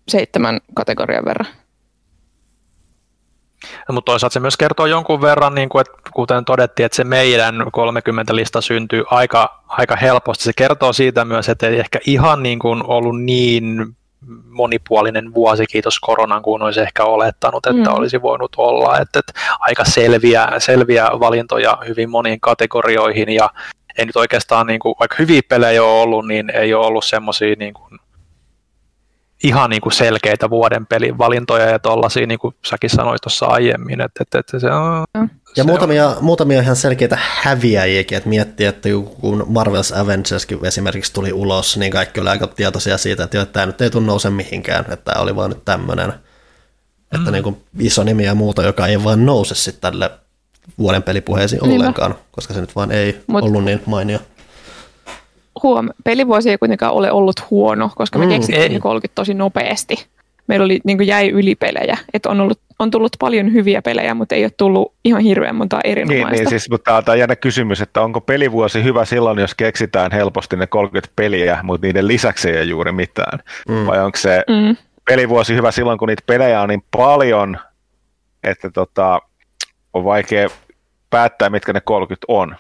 [0.09, 1.64] seitsemän kategorian verran.
[3.93, 7.55] Mutta toisaalta se myös kertoo jonkun verran, niin kuin, että kuten todettiin, että se meidän
[7.61, 10.45] 30-lista syntyy aika, aika helposti.
[10.45, 13.97] Se kertoo siitä myös, että ei ehkä ihan niin kuin ollut niin
[14.49, 17.97] monipuolinen vuosi, kiitos koronan, kuin olisi ehkä olettanut, että mm.
[17.97, 18.99] olisi voinut olla.
[18.99, 23.51] Että, että aika selviä, selviä valintoja hyvin moniin kategorioihin ja
[23.99, 27.57] ei nyt oikeastaan, niin kuin, vaikka hyviä pelejä ole ollut, niin ei ole ollut semmoisia
[27.59, 27.99] niin kuin,
[29.45, 34.01] ihan niin kuin selkeitä vuoden pelin valintoja ja tuollaisia, niin kuin säkin sanoit tuossa aiemmin,
[34.01, 35.05] että, että, että se on...
[35.15, 36.17] Ja se muutamia, on.
[36.21, 38.89] muutamia ihan selkeitä häviäjiäkin, että miettii, että
[39.21, 43.53] kun Marvel's Avengerskin esimerkiksi tuli ulos, niin kaikki oli aika tietoisia siitä, että, jo, että
[43.53, 47.19] tämä nyt ei tunne nouse mihinkään, että tämä oli vaan nyt tämmöinen, mm.
[47.19, 50.11] että niin kuin iso nimi ja muuta, joka ei vaan nouse sitten tälle
[50.79, 54.19] vuoden pelipuheisiin ollenkaan, koska se nyt vaan ei Mut, ollut niin mainio
[55.63, 60.07] huom, pelivuosi ei kuitenkaan ole ollut huono, koska me mm, keksittiin 30 tosi nopeasti.
[60.47, 64.45] Meillä oli, niin jäi ylipelejä, että on, ollut, on tullut paljon hyviä pelejä, mutta ei
[64.45, 66.31] ole tullut ihan hirveän monta erinomaista.
[66.31, 70.13] Niin, niin siis, mutta tämä on jännä kysymys, että onko pelivuosi hyvä silloin, jos keksitään
[70.13, 73.39] helposti ne 30 peliä, mutta niiden lisäksi ei ole juuri mitään.
[73.69, 73.87] Mm.
[73.87, 74.77] Vai onko se mm.
[75.05, 77.59] pelivuosi hyvä silloin, kun niitä pelejä on niin paljon,
[78.43, 79.21] että tota,
[79.95, 80.49] on vaikea
[81.11, 82.57] päättää, mitkä ne 30 on.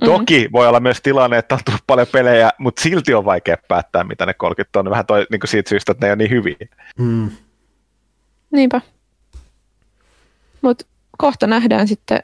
[0.00, 0.18] Mm-hmm.
[0.18, 4.04] Toki voi olla myös tilanne, että on tullut paljon pelejä, mutta silti on vaikea päättää,
[4.04, 4.90] mitä ne 30 on.
[4.90, 6.56] Vähän toi, niin kuin siitä syystä, että ne on niin hyviä.
[6.98, 7.30] Mm.
[8.50, 8.80] Niinpä.
[10.62, 10.86] Mutta
[11.18, 12.22] kohta nähdään sitten,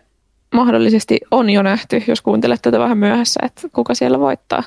[0.55, 4.63] mahdollisesti on jo nähty, jos kuuntelet tätä vähän myöhässä, että kuka siellä voittaa.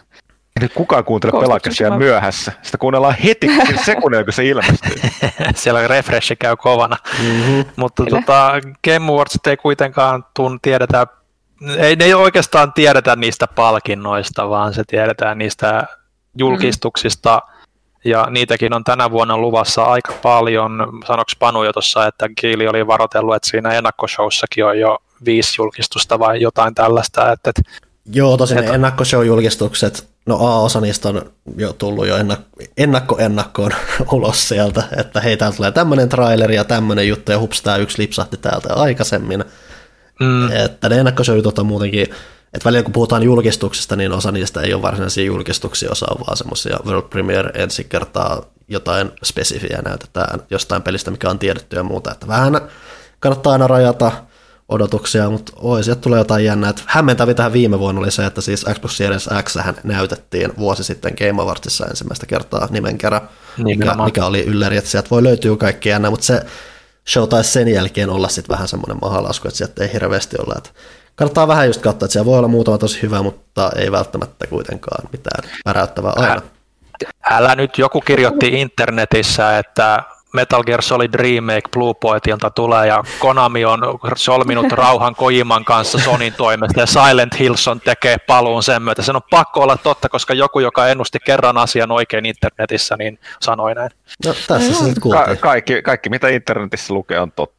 [0.61, 2.51] Nyt kukaan kuuntele pelakassia myöhässä.
[2.61, 3.47] Sitä kuunnellaan heti
[3.85, 4.95] sekunnilla, kun se ilmestyy.
[5.55, 6.97] siellä refresh käy kovana.
[7.19, 7.65] Mm-hmm.
[7.75, 8.51] Mutta tota,
[8.83, 11.07] Game Awards ei kuitenkaan tun, tiedetä
[11.77, 15.87] ei, ei oikeastaan tiedetä niistä palkinnoista, vaan se tiedetään niistä
[16.37, 18.11] julkistuksista, mm.
[18.11, 21.01] ja niitäkin on tänä vuonna luvassa aika paljon.
[21.07, 26.19] Sanoks Panu jo tuossa, että Kiili oli varoitellut, että siinä ennakkoshowssakin on jo viisi julkistusta
[26.19, 27.31] vai jotain tällaista.
[27.31, 27.61] Että, että,
[28.13, 32.15] Joo, tosin että, ne ennakkoshowjulkistukset, no A-osa niistä on jo tullut jo
[32.77, 33.71] ennakko-ennakkoon
[34.11, 38.01] ulos sieltä, että hei, täältä tulee tämmöinen traileri ja tämmöinen juttu, ja hups, tämä yksi
[38.01, 39.45] lipsahti täältä aikaisemmin.
[40.19, 40.51] Mm.
[40.51, 42.01] Että ne ennakkosyödyt on muutenkin,
[42.53, 46.37] että välillä kun puhutaan julkistuksista, niin osa niistä ei ole varsinaisia julkistuksia, osa on vaan
[46.37, 52.11] semmoisia World Premiere ensi kertaa jotain spesifiä näytetään jostain pelistä, mikä on tiedetty ja muuta.
[52.11, 52.61] Että vähän
[53.19, 54.11] kannattaa aina rajata
[54.69, 56.73] odotuksia, mutta oi, sieltä tulee jotain jännää.
[56.85, 61.41] Hämmentävi tähän viime vuonna oli se, että siis Xbox Series X näytettiin vuosi sitten Game
[61.41, 63.21] Awardsissa ensimmäistä kertaa nimen kerran,
[63.57, 66.45] mikä, mikä, oli ylläri, että sieltä voi löytyä kaikki jännää, mutta se
[67.09, 70.53] show taisi sen jälkeen olla sitten vähän semmoinen mahalasku, että sieltä ei hirveästi olla.
[70.57, 70.69] Että
[71.15, 75.09] kannattaa vähän just katsoa, että siellä voi olla muutama tosi hyvä, mutta ei välttämättä kuitenkaan
[75.11, 76.41] mitään väräyttävää aina.
[77.29, 80.03] Älä nyt, joku kirjoitti internetissä, että
[80.35, 83.79] Metal Gear Solid Remake Blue Pointilta tulee ja Konami on
[84.15, 89.01] solminut rauhan Kojiman kanssa Sonin toimesta ja Silent Hillson tekee paluun sen myötä.
[89.01, 93.75] Sen on pakko olla totta, koska joku, joka ennusti kerran asian oikein internetissä, niin sanoi
[93.75, 93.89] näin.
[94.25, 97.55] No tässä se nyt Ka- kaikki, kaikki, mitä internetissä lukee, on totta.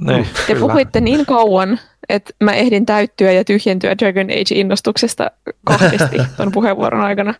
[0.00, 0.60] Niin, Te kyllä.
[0.60, 5.30] puhuitte niin kauan, että mä ehdin täyttyä ja tyhjentyä Dragon Age-innostuksesta
[5.64, 7.34] kahdesti tuon puheenvuoron aikana.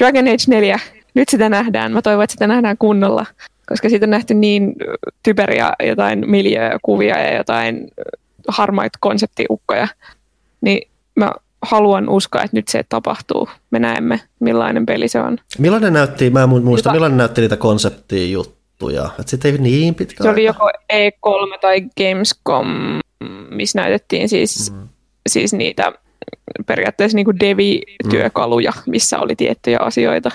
[0.00, 0.80] Dragon Age 4,
[1.14, 1.92] nyt sitä nähdään.
[1.92, 3.26] Mä toivon, että sitä nähdään kunnolla
[3.66, 4.74] koska siitä on nähty niin
[5.22, 7.88] typeriä jotain miljöökuvia ja jotain
[8.48, 9.88] harmaita konseptiukkoja,
[10.60, 13.48] niin mä haluan uskoa, että nyt se tapahtuu.
[13.70, 15.38] Me näemme, millainen peli se on.
[15.58, 19.04] Millainen näytti, mä en muista, Jota, millainen näytti niitä konseptijuttuja?
[19.04, 20.36] Että sitten ei niin pitkä Se aika.
[20.36, 22.66] oli joko E3 tai Gamescom,
[23.50, 24.88] missä näytettiin siis, mm.
[25.28, 25.92] siis niitä
[26.66, 30.30] periaatteessa niin kuin devi-työkaluja, missä oli tiettyjä asioita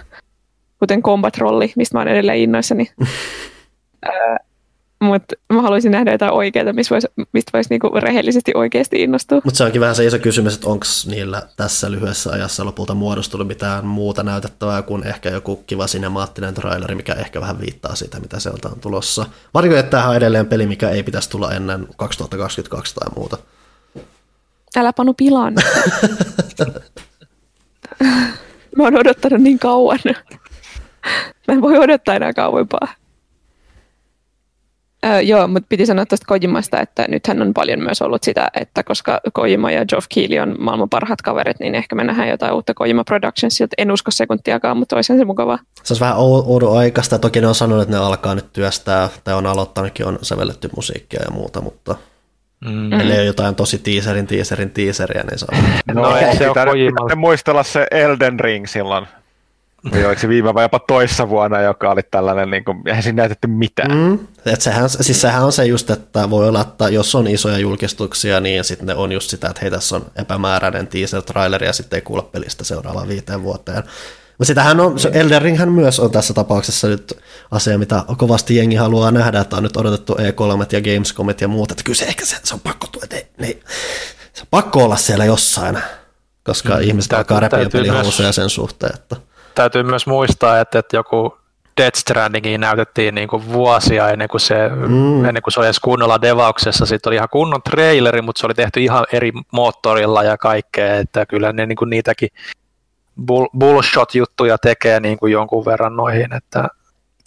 [0.79, 2.91] kuten Combat Rolli, mistä mä oon edelleen innoissani.
[5.01, 9.41] Mutta mä haluaisin nähdä jotain oikeaa, mistä voisi, mistä voisi niinku rehellisesti oikeasti innostua.
[9.43, 13.47] Mutta se onkin vähän se iso kysymys, että onko niillä tässä lyhyessä ajassa lopulta muodostunut
[13.47, 18.39] mitään muuta näytettävää kuin ehkä joku kiva sinemaattinen traileri, mikä ehkä vähän viittaa siitä, mitä
[18.39, 19.25] sieltä on tulossa.
[19.53, 23.37] Varjo, että tämähän on edelleen peli, mikä ei pitäisi tulla ennen 2022 tai muuta.
[24.75, 25.55] Älä panu pilaan.
[28.77, 29.99] Mä oon odottanut niin kauan.
[31.47, 32.87] Mä en voi odottaa enää kauempaa.
[35.05, 38.83] Öö, joo, mutta piti sanoa tuosta Kojimasta, että nythän on paljon myös ollut sitä, että
[38.83, 42.73] koska Kojima ja Geoff Keighley on maailman parhaat kaverit, niin ehkä me nähdään jotain uutta
[42.73, 43.75] Kojima Productionsilta.
[43.77, 45.59] En usko sekuntiakaan, mutta olisi se mukavaa.
[45.83, 47.19] Se olisi vähän oudon aikaista.
[47.19, 51.23] Toki ne on sanonut, että ne alkaa nyt työstää, tai on aloittanutkin, on sävelletty musiikkia
[51.23, 51.95] ja muuta, mutta
[52.65, 52.93] Mm.
[52.93, 55.63] Eli on jotain tosi teaserin, teaserin, teaseria, niin se on.
[55.95, 59.07] No, no ei se ole muistella se Elden Ring silloin
[59.85, 63.47] oliko se viime vai jopa toissa vuonna, joka oli tällainen, niin kuin, eihän siinä näytetty
[63.47, 63.91] mitään.
[63.91, 64.19] Mm.
[64.45, 68.39] Et sehän, siis sehän on se just, että voi olla, että jos on isoja julkistuksia,
[68.39, 72.01] niin sitten ne on just sitä, että hei tässä on epämääräinen teaser-traileri ja sitten ei
[72.01, 73.83] kuule pelistä seuraavaan viiteen vuoteen.
[74.37, 77.13] Mutta sitähän on, Elden Ringhän myös on tässä tapauksessa nyt
[77.51, 81.71] asia, mitä kovasti jengi haluaa nähdä, että on nyt odotettu E3 ja Gamescomit ja muut,
[81.71, 83.47] että kyllä se ehkä se, se on pakko tuoda, ne, ne,
[84.33, 85.79] se on pakko olla siellä jossain,
[86.43, 89.15] koska mm, ihmiset alkaa repiä pelihousuja sen suhteen, että
[89.55, 91.37] täytyy myös muistaa, että, että joku
[91.81, 95.25] Death Strandingin näytettiin niin kuin vuosia ennen kuin, se, mm.
[95.25, 96.85] ennen kuin se oli edes kunnolla devauksessa.
[96.85, 101.25] Sitten oli ihan kunnon traileri, mutta se oli tehty ihan eri moottorilla ja kaikkea, että
[101.25, 102.29] kyllä ne niin kuin niitäkin
[103.25, 106.67] bull, bullshot-juttuja tekee niin kuin jonkun verran noihin, että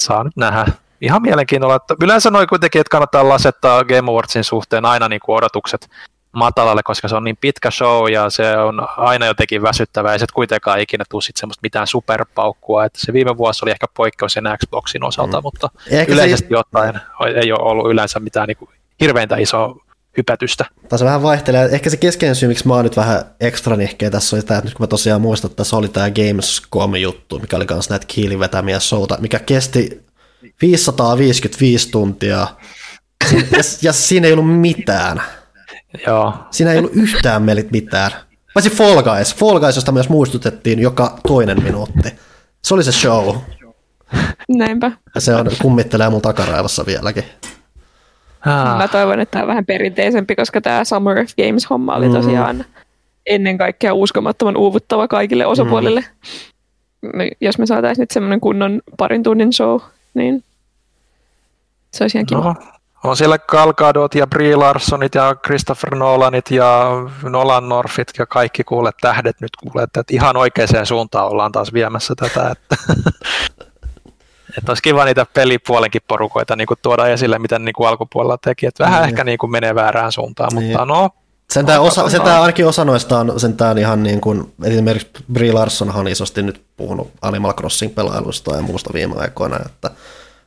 [0.01, 0.66] saa nyt nähdä.
[1.01, 1.77] Ihan mielenkiinnolla.
[1.77, 5.89] Että yleensä noin kuitenkin, että kannattaa lasettaa Game Awardsin suhteen aina niin kuin odotukset
[6.33, 10.26] matalalle, koska se on niin pitkä show ja se on aina jotenkin väsyttävää ja se
[10.35, 12.85] kuitenkaan ikinä tule sit semmoista mitään superpaukkua.
[12.85, 15.43] Että se viime vuosi oli ehkä poikkeus sen Xboxin osalta, mm.
[15.43, 16.57] mutta ehkä yleisesti se...
[16.57, 17.01] ottaen
[17.43, 18.70] ei ole ollut yleensä mitään niin kuin
[19.01, 19.76] hirveintä isoa
[20.16, 20.64] hypätystä.
[20.97, 21.68] se vähän vaihtelee.
[21.72, 24.68] Ehkä se keskeinen syy, miksi mä oon nyt vähän ekstra nihkeä tässä oli tämä, että
[24.68, 28.39] nyt kun mä tosiaan muistan, että tässä oli tämä Gamescom-juttu, mikä oli kanssa näitä kiilin
[28.39, 30.03] vetämiä showta, mikä kesti
[30.62, 32.47] 555 tuntia,
[33.33, 35.22] ja, ja siinä ei ollut mitään.
[36.07, 36.34] Joo.
[36.51, 38.11] Siinä ei ollut yhtään melit mitään.
[38.55, 39.34] Paitsi Fall Guys.
[39.34, 42.14] Fall Guys, josta myös muistutettiin joka toinen minuutti.
[42.64, 43.36] Se oli se show.
[44.49, 44.93] Näinpä.
[45.14, 47.24] Ja se on, kummittelee mun takaraivassa vieläkin.
[48.47, 48.78] Ah.
[48.78, 52.14] Mä toivon, että tämä on vähän perinteisempi, koska tämä Summer of Games-homma oli mm.
[52.14, 52.64] tosiaan mm.
[53.26, 56.01] ennen kaikkea uskomattoman uuvuttava kaikille osapuolille.
[56.01, 57.11] Mm.
[57.40, 59.80] Jos me saataisiin nyt semmoinen kunnon parin tunnin show,
[60.14, 60.45] niin
[61.90, 62.40] se olisi ihan kiva.
[62.40, 62.72] No,
[63.05, 66.90] on siellä Gal Gadot ja Brie Larsonit ja Christopher Nolanit ja
[67.22, 72.14] Nolan Norfit ja kaikki kuule tähdet nyt kuule, että ihan oikeaan suuntaan ollaan taas viemässä
[72.14, 72.50] tätä.
[72.50, 72.76] Että,
[74.59, 78.66] että olisi kiva niitä pelipuolenkin porukoita niin kuin tuoda esille, mitä niin kuin alkupuolella teki.
[78.66, 79.09] Että vähän mm.
[79.09, 80.66] ehkä niin kuin menee väärään suuntaan, niin.
[80.66, 81.11] mutta no
[81.53, 86.09] Sentään, osa, sentään ainakin osa noista on sentään ihan niin kuin, esimerkiksi Brie Larsonhan on
[86.09, 89.90] isosti nyt puhunut Animal Crossing-pelailusta ja muusta viime aikoina, että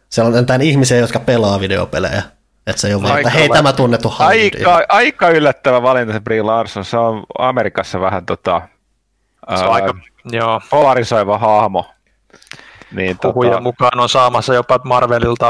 [0.09, 2.23] siellä on sentään ihmisiä, jotka pelaa videopelejä,
[2.67, 6.41] että se ei ole vaan, että hei tämä tunnettu aika, aika yllättävä valinta se Brie
[6.41, 6.85] Larson.
[6.85, 8.61] Se on Amerikassa vähän tota,
[9.55, 9.93] se ää, aika,
[10.31, 10.61] joo.
[10.69, 11.85] polarisoiva hahmo.
[12.91, 13.61] Niin, Huhujen tota...
[13.61, 15.49] mukaan on saamassa jopa Marvelilta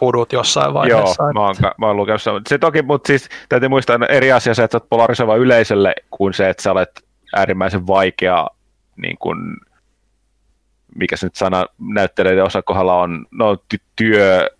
[0.00, 1.22] fudut jossain vaiheessa.
[1.22, 4.64] Joo, mä oon, mä oon lukenut Se toki, mutta siis täytyy muistaa eri asia se,
[4.64, 7.04] että olet polarisoiva yleisölle, kuin se, että sä olet
[7.36, 8.46] äärimmäisen vaikea
[8.96, 9.56] niin kuin,
[10.94, 13.56] mikä se nyt sana näyttelijöiden osakohdalla on, no
[13.96, 14.50] työ,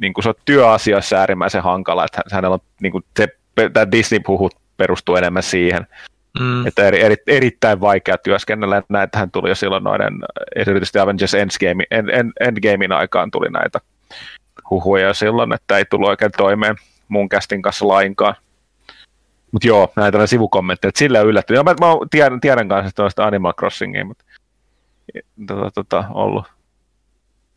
[0.00, 3.28] niin kuin se on työasiassa äärimmäisen hankala, että hänellä on niin kuin se,
[3.72, 5.86] tämä Disney-puhut perustuu enemmän siihen,
[6.40, 6.66] mm.
[6.66, 10.18] että eri, eri, erittäin vaikea työskennellä, että hän tuli jo silloin noiden,
[10.56, 13.80] erityisesti Avengers Endgame, End, End, Endgamein aikaan tuli näitä
[14.70, 16.76] huhuja silloin, että ei tullut oikein toimeen
[17.08, 18.34] mun kästin kanssa lainkaan.
[19.52, 21.64] Mutta joo, näitä sivukommentteja, että sillä yllättynyt.
[21.64, 24.24] Mä, mä tiedän, tiedän kanssa tuosta Animal Crossingia, mutta
[25.46, 26.44] tota, tota, ollut.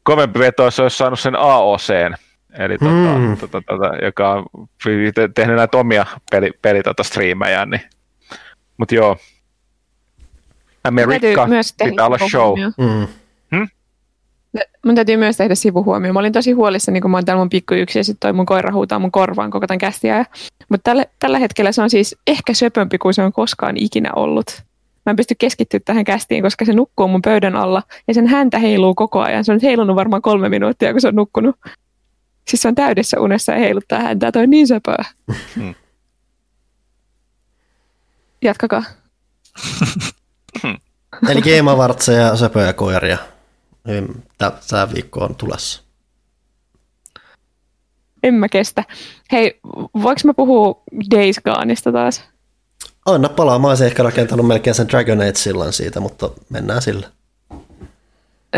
[0.04, 2.14] Kovempi veto, jos olisi saanut sen AOCn,
[2.60, 3.38] eli tota, hmm.
[3.38, 4.46] tota, tota, joka on
[5.36, 7.82] tehnyt näitä omia peli, peli tota, striimejä, niin.
[8.78, 9.18] mutta joo,
[10.84, 11.48] Amerikka
[11.86, 12.60] pitää olla show.
[12.82, 13.08] Hmm?
[14.86, 16.14] Mun täytyy myös tehdä sivuhuomio.
[16.14, 18.46] Mä olin tosi huolissani, kun mä oon täällä mun pikku yksi ja sitten toi mun
[18.46, 20.26] koira huutaa mun korvaan koko tämän kästiä.
[20.70, 24.64] Mutta tällä, tällä hetkellä se on siis ehkä söpömpi kuin se on koskaan ikinä ollut
[25.06, 28.60] mä en pysty keskittyä tähän kästiin, koska se nukkuu mun pöydän alla ja sen häntä
[28.60, 29.46] heiluu koko ajan.
[29.46, 31.56] Se on heilunut varmaan kolme minuuttia, kun se on nukkunut.
[32.48, 34.32] Siis se on täydessä unessa ja heiluttaa häntä.
[34.32, 35.06] Toi on niin söpöä.
[35.56, 35.76] Hmm.
[38.42, 38.84] Jatkakaa.
[41.30, 43.18] Eli Game Awards ja söpöjä koiria.
[44.70, 45.84] Tämä viikko on tulessa.
[48.24, 48.84] En mä kestä.
[49.32, 49.60] Hei,
[50.02, 52.33] voiko mä puhua Days Goneista taas?
[53.06, 57.08] Anna palaa, mä olisin ehkä rakentanut melkein sen Dragon Age sillan siitä, mutta mennään sillä.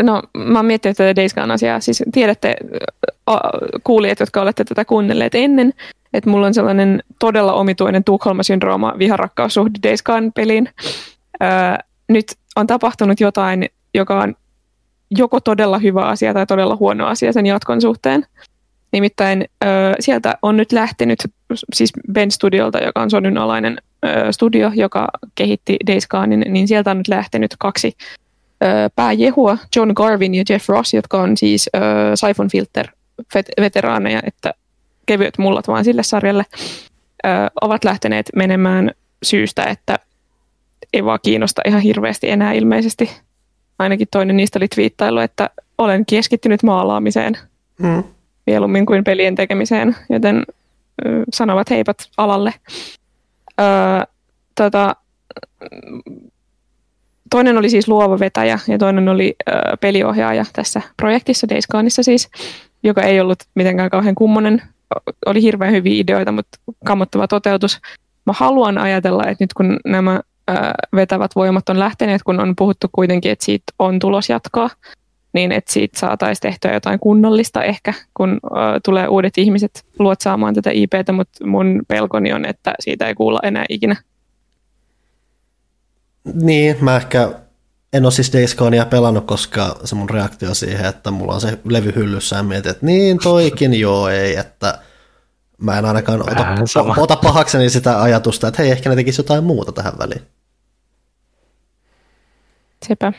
[0.02, 1.80] No, mä oon miettinyt tätä Days Gone asiaa.
[1.80, 2.56] Siis tiedätte,
[3.84, 5.72] kuulijat, jotka olette tätä kuunnelleet ennen,
[6.12, 10.68] että mulla on sellainen todella omituinen Tukholma-syndrooma viharakkaussuhde Days Gone peliin.
[11.42, 11.48] Öö,
[12.08, 12.26] nyt
[12.56, 14.34] on tapahtunut jotain, joka on
[15.10, 18.26] joko todella hyvä asia tai todella huono asia sen jatkon suhteen.
[18.92, 19.66] Nimittäin ö,
[20.00, 21.18] sieltä on nyt lähtenyt,
[21.74, 23.78] siis Ben Studiolta, joka on Sonyn alainen
[24.30, 27.96] studio, joka kehitti Days Gonein, niin sieltä on nyt lähtenyt kaksi
[28.96, 31.70] pääjehua, John Garvin ja Jeff Ross, jotka on siis
[32.14, 32.88] Siphon Filter
[33.60, 34.54] veteraaneja, että
[35.06, 36.44] kevyet mullat vaan sille sarjalle,
[37.60, 38.90] ovat lähteneet menemään
[39.22, 39.98] syystä, että
[40.92, 43.10] ei vaan kiinnosta ihan hirveästi enää ilmeisesti.
[43.78, 47.38] Ainakin toinen niistä oli twiittailu, että olen keskittynyt maalaamiseen.
[47.78, 48.04] Mm
[48.46, 50.42] mieluummin kuin pelien tekemiseen, joten
[51.32, 52.54] sanovat heipat alalle.
[53.60, 54.06] Ö,
[54.54, 54.96] tota,
[57.30, 62.28] toinen oli siis luova vetäjä ja toinen oli ö, peliohjaaja tässä projektissa, Days Goneissa siis,
[62.82, 64.62] joka ei ollut mitenkään kauhean kummonen.
[65.26, 67.80] Oli hirveän hyviä ideoita, mutta kammottava toteutus.
[68.26, 70.52] Mä haluan ajatella, että nyt kun nämä ö,
[70.94, 74.70] vetävät voimat on lähteneet, kun on puhuttu kuitenkin, että siitä on tulos jatkoa,
[75.36, 80.70] niin että siitä saataisiin tehtyä jotain kunnollista ehkä, kun uh, tulee uudet ihmiset luotsaamaan tätä
[80.72, 83.96] IPtä, mutta mun pelkoni on, että siitä ei kuulla enää ikinä.
[86.34, 87.30] Niin, mä ehkä
[87.92, 91.58] en ole siis Days Gonea pelannut, koska se mun reaktio siihen, että mulla on se
[91.64, 94.78] levy hyllyssä ja mietin, että niin toikin joo ei, että
[95.58, 96.46] mä en ainakaan ota,
[96.96, 100.22] ota pahakseni sitä ajatusta, että hei ehkä ne tekisi jotain muuta tähän väliin.
[102.88, 103.12] Sepä.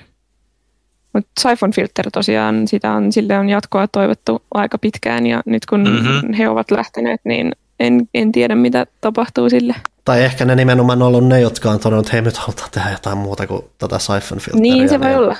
[1.17, 5.83] Mutta Siphon Filter tosiaan, sitä on, sille on jatkoa toivottu aika pitkään ja nyt kun
[5.83, 6.33] mm-hmm.
[6.33, 9.75] he ovat lähteneet, niin en, en tiedä mitä tapahtuu sille.
[10.05, 12.91] Tai ehkä ne nimenomaan on ollut ne, jotka on todennut, että hei nyt halutaan tehdä
[12.91, 14.61] jotain muuta kuin tätä Siphon Filteria.
[14.61, 15.35] Niin se voi niin, olla.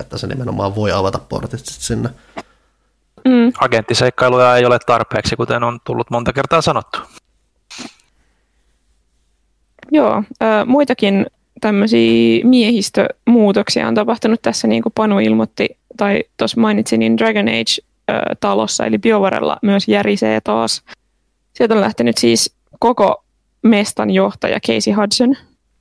[0.00, 2.08] Että se nimenomaan voi avata portit sinne.
[3.24, 3.52] Mm.
[3.58, 6.98] Agenttiseikkailuja ei ole tarpeeksi, kuten on tullut monta kertaa sanottu.
[9.92, 11.26] Joo, äh, muitakin
[11.64, 18.86] tämmöisiä miehistömuutoksia on tapahtunut tässä, niin kuin Panu ilmoitti, tai tuossa mainitsin, niin Dragon Age-talossa,
[18.86, 20.82] eli Biovarella myös järisee taas.
[21.52, 23.24] Sieltä on lähtenyt siis koko
[23.62, 25.36] mestan johtaja Casey Hudson,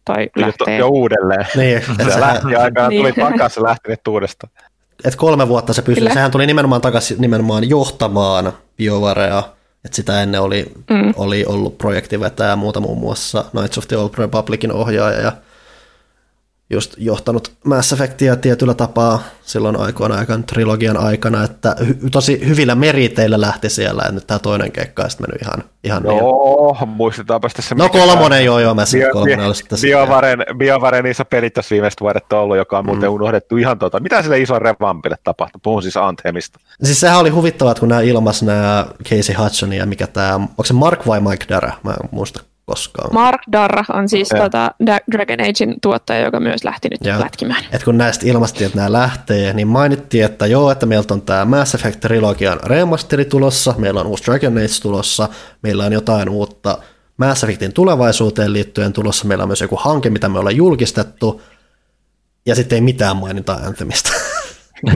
[0.06, 0.78] tai lähtee.
[0.78, 1.46] Jo uudelleen.
[1.56, 1.82] Niin.
[2.14, 3.32] Se lähti aikaan, tuli niin.
[3.32, 4.54] takaisin lähtenyt uudestaan.
[5.06, 6.14] Et kolme vuotta se pysyi.
[6.14, 9.44] Sehän tuli nimenomaan takaisin nimenomaan johtamaan Biovarea
[9.86, 11.14] et sitä ennen oli, mm.
[11.16, 15.32] oli ollut projektivetäjä ja muuta muun muassa Knights of the Old Republicin ohjaaja ja
[16.70, 22.76] just johtanut Mass Effectia tietyllä tapaa silloin aikoina aikaan trilogian aikana, että hy- tosi hyvillä
[22.76, 26.90] meriteillä lähti siellä, ja nyt tämä toinen keikka sitten mennyt ihan, ihan Joo, niin.
[26.90, 27.76] muistetaanpa sitten se.
[27.76, 32.02] No kolmonen joo, joo, Mass Effect kolmonen oli sitten Biovaren, Biovaren iso pelit tässä viimeiset
[32.02, 33.14] vuodet on ollut, joka on muuten mm.
[33.14, 34.00] unohdettu ihan tota.
[34.00, 35.60] Mitä sille iso revampille tapahtui?
[35.64, 36.60] Puhun siis Anthemista.
[36.84, 40.74] Siis sehän oli huvittavaa, kun nämä ilmas nämä Casey Hudson ja mikä tämä, onko se
[40.74, 41.72] Mark vai Mike Dara?
[41.84, 43.14] Mä en muista koskaan.
[43.14, 44.72] Mark Darra on siis tota,
[45.12, 47.64] Dragon Agein tuottaja, joka myös lähti nyt ja, lätkimään.
[47.72, 51.46] Et kun näistä ilmastiin, että nämä lähtee, niin mainittiin, että joo, että meiltä on tämä
[51.46, 55.30] Mass Effect-trilogian remasteri tulossa, meillä on uusi Dragon Age tulossa,
[55.62, 56.78] meillä on jotain uutta
[57.18, 61.42] Mass Effectin tulevaisuuteen liittyen tulossa, meillä on myös joku hanke, mitä me ollaan julkistettu,
[62.46, 64.12] ja sitten ei mitään mainita Anthemista.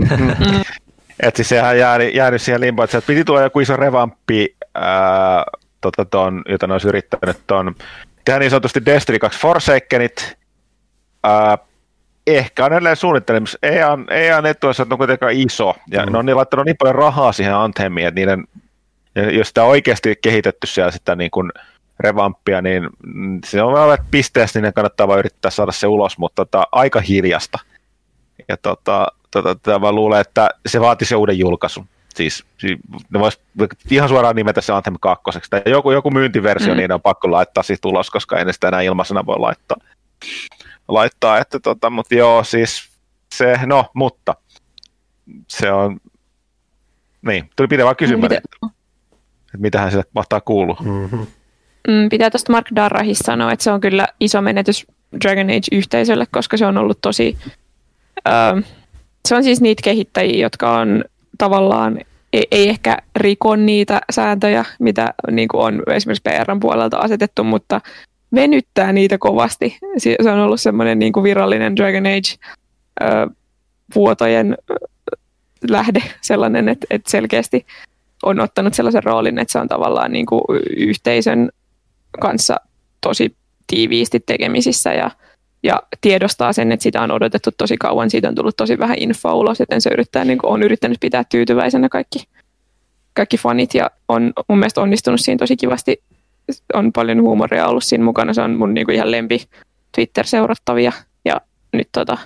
[1.20, 5.44] että siis sehän jäänyt, jäänyt siihen limpoon, että piti tulla joku iso revamppi ää,
[5.92, 7.76] tota, ton, jota ne olisi yrittänyt ton,
[8.26, 10.38] tehdä niin sanotusti Destiny 2 Forsakenit,
[11.24, 11.58] ää,
[12.28, 13.58] ehkä on edelleen suunnittelemassa.
[13.62, 16.12] EA, EA nettuissa on kuitenkaan iso, ja mm.
[16.12, 18.44] ne on niin laittanut niin paljon rahaa siihen Anthemiin, että niiden,
[19.32, 21.52] jos sitä on oikeasti kehitetty siellä sitä niin kuin
[22.00, 22.90] revamppia, niin
[23.46, 27.60] se on vähän pisteessä, niin kannattaa vaan yrittää saada se ulos, mutta tota, aika hiljasta.
[28.48, 31.88] Ja tota, tota, tota, mä luulen, että se vaatii se uuden julkaisun.
[32.18, 33.42] Siis, siis ne vois
[33.92, 35.24] ihan suoraan nimetä se Anthem 2.
[35.50, 36.78] Tai joku, joku myyntiversio, mm.
[36.78, 39.78] niin on pakko laittaa siitä tulos, koska ei sitä enää ilmaisena voi laittaa.
[40.88, 42.90] laittaa että tota, mutta joo, siis
[43.36, 44.36] se, no, mutta
[45.48, 46.00] se on,
[47.22, 48.36] niin, tuli pitää vaan kysymään, Mitä?
[48.36, 48.68] että,
[49.46, 50.78] että mitähän sille mahtaa kuulua.
[50.80, 51.28] Mm-hmm.
[51.88, 54.88] Mm, pitää tuosta Mark Darrahista sanoa, että se on kyllä iso menetys
[55.24, 57.38] Dragon Age-yhteisölle, koska se on ollut tosi...
[58.28, 58.64] Uh,
[59.28, 61.04] se on siis niitä kehittäjiä, jotka on
[61.38, 62.00] tavallaan
[62.34, 67.82] ei, ei ehkä riko niitä sääntöjä, mitä niin kuin on esimerkiksi PRn puolelta asetettu, mutta
[68.36, 69.78] venyttää niitä kovasti.
[69.98, 72.04] Se on ollut semmoinen niin kuin virallinen Dragon
[73.06, 74.58] Age-vuotojen
[75.70, 77.66] lähde sellainen, että, että selkeästi
[78.24, 80.42] on ottanut sellaisen roolin, että se on tavallaan niin kuin
[80.78, 81.50] yhteisön
[82.22, 82.56] kanssa
[83.02, 83.36] tosi
[83.68, 85.12] tiiviisti tekemisissä ja
[85.64, 89.34] ja tiedostaa sen, että sitä on odotettu tosi kauan, siitä on tullut tosi vähän infoa
[89.34, 92.24] ulos, joten se yrittää, niin kuin, on yrittänyt pitää tyytyväisenä kaikki,
[93.14, 96.02] kaikki fanit ja on mun mielestä onnistunut siinä tosi kivasti
[96.74, 98.34] on paljon huumoria ollut siinä mukana.
[98.34, 99.42] Se on mun niin kuin ihan lempi
[99.96, 100.92] Twitter-seurattavia
[101.26, 101.42] ja
[101.74, 102.18] nyt, tota,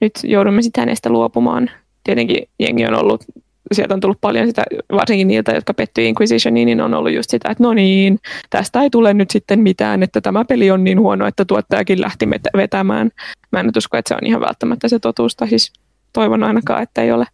[0.00, 1.70] nyt joudumme sitten hänestä luopumaan.
[2.04, 3.24] Tietenkin jengi on ollut
[3.72, 7.48] sieltä on tullut paljon sitä, varsinkin niiltä, jotka pettyi Inquisitioniin, niin on ollut just sitä,
[7.50, 8.18] että no niin,
[8.50, 12.28] tästä ei tule nyt sitten mitään, että tämä peli on niin huono, että tuottajakin lähti
[12.56, 13.10] vetämään.
[13.52, 15.72] Mä en usko, että se on ihan välttämättä se totuus, tai siis
[16.12, 17.26] toivon ainakaan, että ei ole.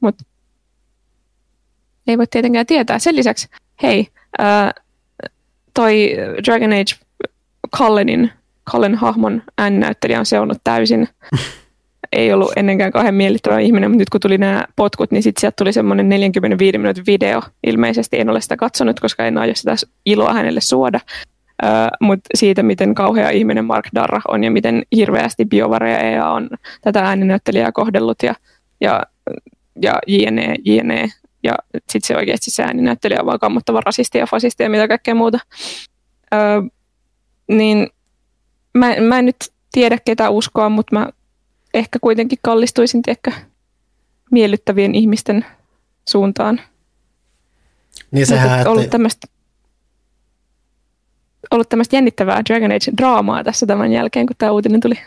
[0.00, 0.24] Mutta
[2.06, 2.98] ei voi tietenkään tietää.
[2.98, 3.48] Sen lisäksi,
[3.82, 4.08] hei,
[4.38, 4.72] ää,
[5.74, 6.16] toi
[6.46, 7.06] Dragon Age
[7.76, 8.32] Cullenin,
[8.70, 11.08] Cullen hahmon ääninäyttelijä on seonnut täysin.
[12.16, 15.54] ei ollut ennenkään kauhean miellyttävä ihminen, mutta nyt kun tuli nämä potkut, niin sitten sieltä
[15.58, 17.42] tuli semmoinen 45 minuutin video.
[17.66, 19.74] Ilmeisesti en ole sitä katsonut, koska en aio sitä
[20.06, 21.00] iloa hänelle suoda.
[21.64, 26.30] Uh, mutta siitä, miten kauhea ihminen Mark Darra on ja miten hirveästi BioWare ja EA
[26.30, 26.50] on
[26.80, 28.34] tätä ääninäyttelijää kohdellut ja,
[28.80, 29.02] ja,
[29.82, 31.08] ja jne, jne.
[31.42, 35.14] Ja sitten se oikeasti se ääninäyttelijä on vaan kammottava rasisti ja fasisti ja mitä kaikkea
[35.14, 35.38] muuta.
[36.34, 36.70] Uh,
[37.48, 37.88] niin
[38.74, 39.36] mä, mä en nyt
[39.72, 41.08] tiedä ketä uskoa, mutta mä
[41.78, 43.32] ehkä kuitenkin kallistuisin tiedäkö,
[44.30, 45.46] miellyttävien ihmisten
[46.08, 46.60] suuntaan.
[48.10, 48.70] Niin sehän, että...
[48.70, 49.26] ollut tämmöistä
[51.50, 54.98] ollut tämmöistä jännittävää Dragon Age-draamaa tässä tämän jälkeen, kun tämä uutinen tuli.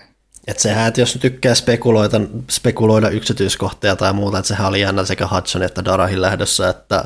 [0.48, 5.28] Et sehän, että jos tykkää spekuloida, spekuloida yksityiskohtia tai muuta, että sehän oli jännä sekä
[5.28, 7.06] Hudson että Darahin lähdössä, että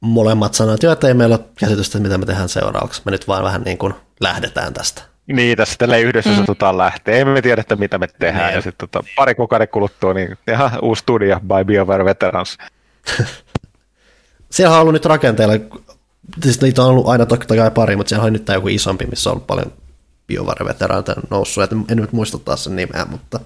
[0.00, 3.02] molemmat sanoivat, että ei meillä ole käsitystä, mitä me tehdään seuraavaksi.
[3.04, 5.02] Me nyt vaan vähän niin kuin lähdetään tästä.
[5.26, 6.36] Niin, tässä tällä yhdessä mm.
[6.36, 7.14] satutaan lähteä.
[7.14, 8.46] Ei me tiedä, että mitä me tehdään.
[8.46, 8.54] Niin.
[8.54, 12.58] Ja sitten tota, pari kuukauden kuluttua, niin ihan uusi studio by BioWare Veterans.
[14.50, 15.54] siellä on ollut nyt rakenteella,
[16.42, 19.06] siis niitä on ollut aina toki kai pari, mutta siellä on nyt tämä joku isompi,
[19.06, 19.72] missä on ollut paljon
[20.26, 21.64] BioWare Veterans noussut.
[21.64, 23.40] Et en nyt muista taas sen nimeä, mutta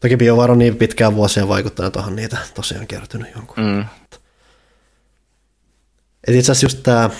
[0.00, 3.64] toki BioWare on niin pitkään vuosia vaikuttanut tuohon niitä tosiaan kertynyt jonkun.
[3.64, 3.84] Mm.
[6.28, 7.10] Et itse asiassa just tämä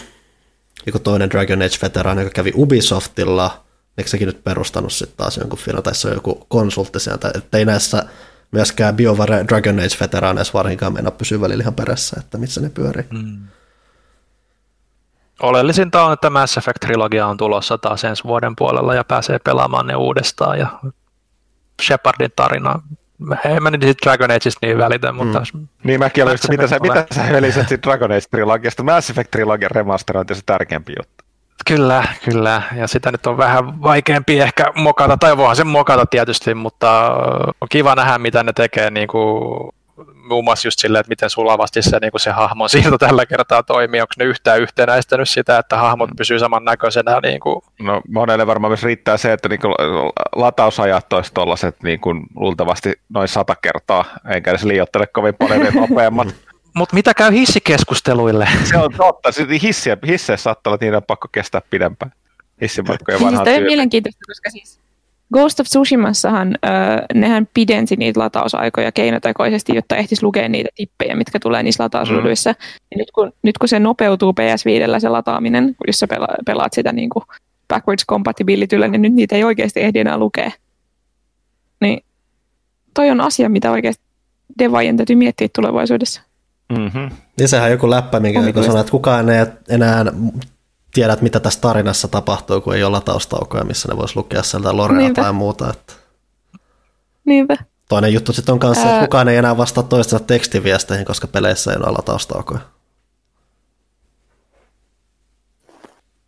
[0.87, 3.65] joku toinen Dragon Age-veteraani, joka kävi Ubisoftilla,
[3.99, 7.59] eikö sekin nyt perustanut sitten taas jonkun firma, tai se on joku konsultti sieltä, että
[7.59, 8.05] ei näissä
[8.51, 13.07] myöskään BioWare Dragon Age-veteraaneissa varsinkaan mennä pysyä välillä ihan perässä, että missä ne pyörii.
[13.11, 13.47] Mm.
[15.43, 19.97] Oleellisinta on, että Mass Effect-trilogia on tulossa taas ensi vuoden puolella ja pääsee pelaamaan ne
[19.97, 20.81] uudestaan ja
[21.83, 22.83] Shepardin tarina
[23.45, 25.43] Hei, mä nyt Dragon Ageista niin välitä, mutta...
[25.55, 25.69] Mm.
[25.85, 28.83] Niin mäkin olin, mitä sä, mitä sä velisit siitä Dragon Age-trilogiasta?
[28.83, 31.25] Mass Effect-trilogian remasterointi on se tärkeämpi juttu.
[31.67, 32.63] Kyllä, kyllä.
[32.77, 37.11] Ja sitä nyt on vähän vaikeampi ehkä mokata, tai voihan se mokata tietysti, mutta
[37.61, 39.74] on kiva nähdä, mitä ne tekee niin kuin
[40.29, 44.01] muun muassa just silleen, että miten sulavasti se, niin se hahmon siirto tällä kertaa toimii.
[44.01, 46.17] Onko ne yhtään yhtenäistänyt sitä, että hahmot mm.
[46.17, 47.21] pysyy samannäköisenä?
[47.21, 47.63] Niin kuin...
[47.81, 49.75] No monelle varmaan myös riittää se, että niin kuin
[50.37, 54.05] latausajat olisi tuollaiset niin kuin luultavasti noin sata kertaa,
[54.35, 56.29] enkä edes liioittele kovin paljon nopeammat.
[56.77, 58.49] Mutta mitä käy hissikeskusteluille?
[58.71, 59.31] Se on totta.
[59.63, 62.13] Hissiä, hisseissä saattaa olla, että niiden on pakko kestää pidempään.
[62.63, 64.84] Hissimatkoja vanhaan siis on mielenkiintoista, koska siis
[65.35, 66.73] Ghost of Tsushimassahan äh,
[67.15, 72.51] nehän pidensi niitä latausaikoja keinotekoisesti, jotta ehtis lukea niitä tippejä, mitkä tulee niissä latausruuduissa.
[72.51, 72.99] Mm.
[72.99, 77.11] nyt, kun, nyt kun se nopeutuu PS5 se lataaminen, jos sä pela, pelaat sitä niin
[77.11, 77.25] kuin
[77.69, 80.51] backwards compatibilityllä, niin nyt niitä ei oikeasti ehdi enää lukea.
[81.81, 82.05] Niin
[82.95, 84.05] toi on asia, mitä oikeasti
[84.59, 86.23] devaajien täytyy miettiä tulevaisuudessa.
[86.79, 87.11] Mm-hmm.
[87.39, 90.05] Ja sehän on joku läppä, minkä joku sanoo, että kukaan ei enää
[90.95, 94.99] tiedät, mitä tässä tarinassa tapahtuu, kun ei ole lataustaukoja, missä ne voisi lukea sieltä lorea
[94.99, 95.23] Niinpä.
[95.23, 95.71] tai muuta.
[95.71, 95.93] Että.
[97.25, 97.57] Niinpä.
[97.89, 101.77] Toinen juttu sitten on kanssa, että kukaan ei enää vastaa toistensa tekstiviesteihin, koska peleissä ei
[101.77, 102.61] ole lataustaukoja.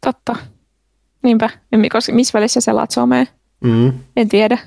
[0.01, 0.37] Totta.
[1.23, 1.51] Niinpä.
[2.13, 3.27] Missä välissä se somea?
[3.61, 3.93] Mm.
[4.17, 4.59] En tiedä.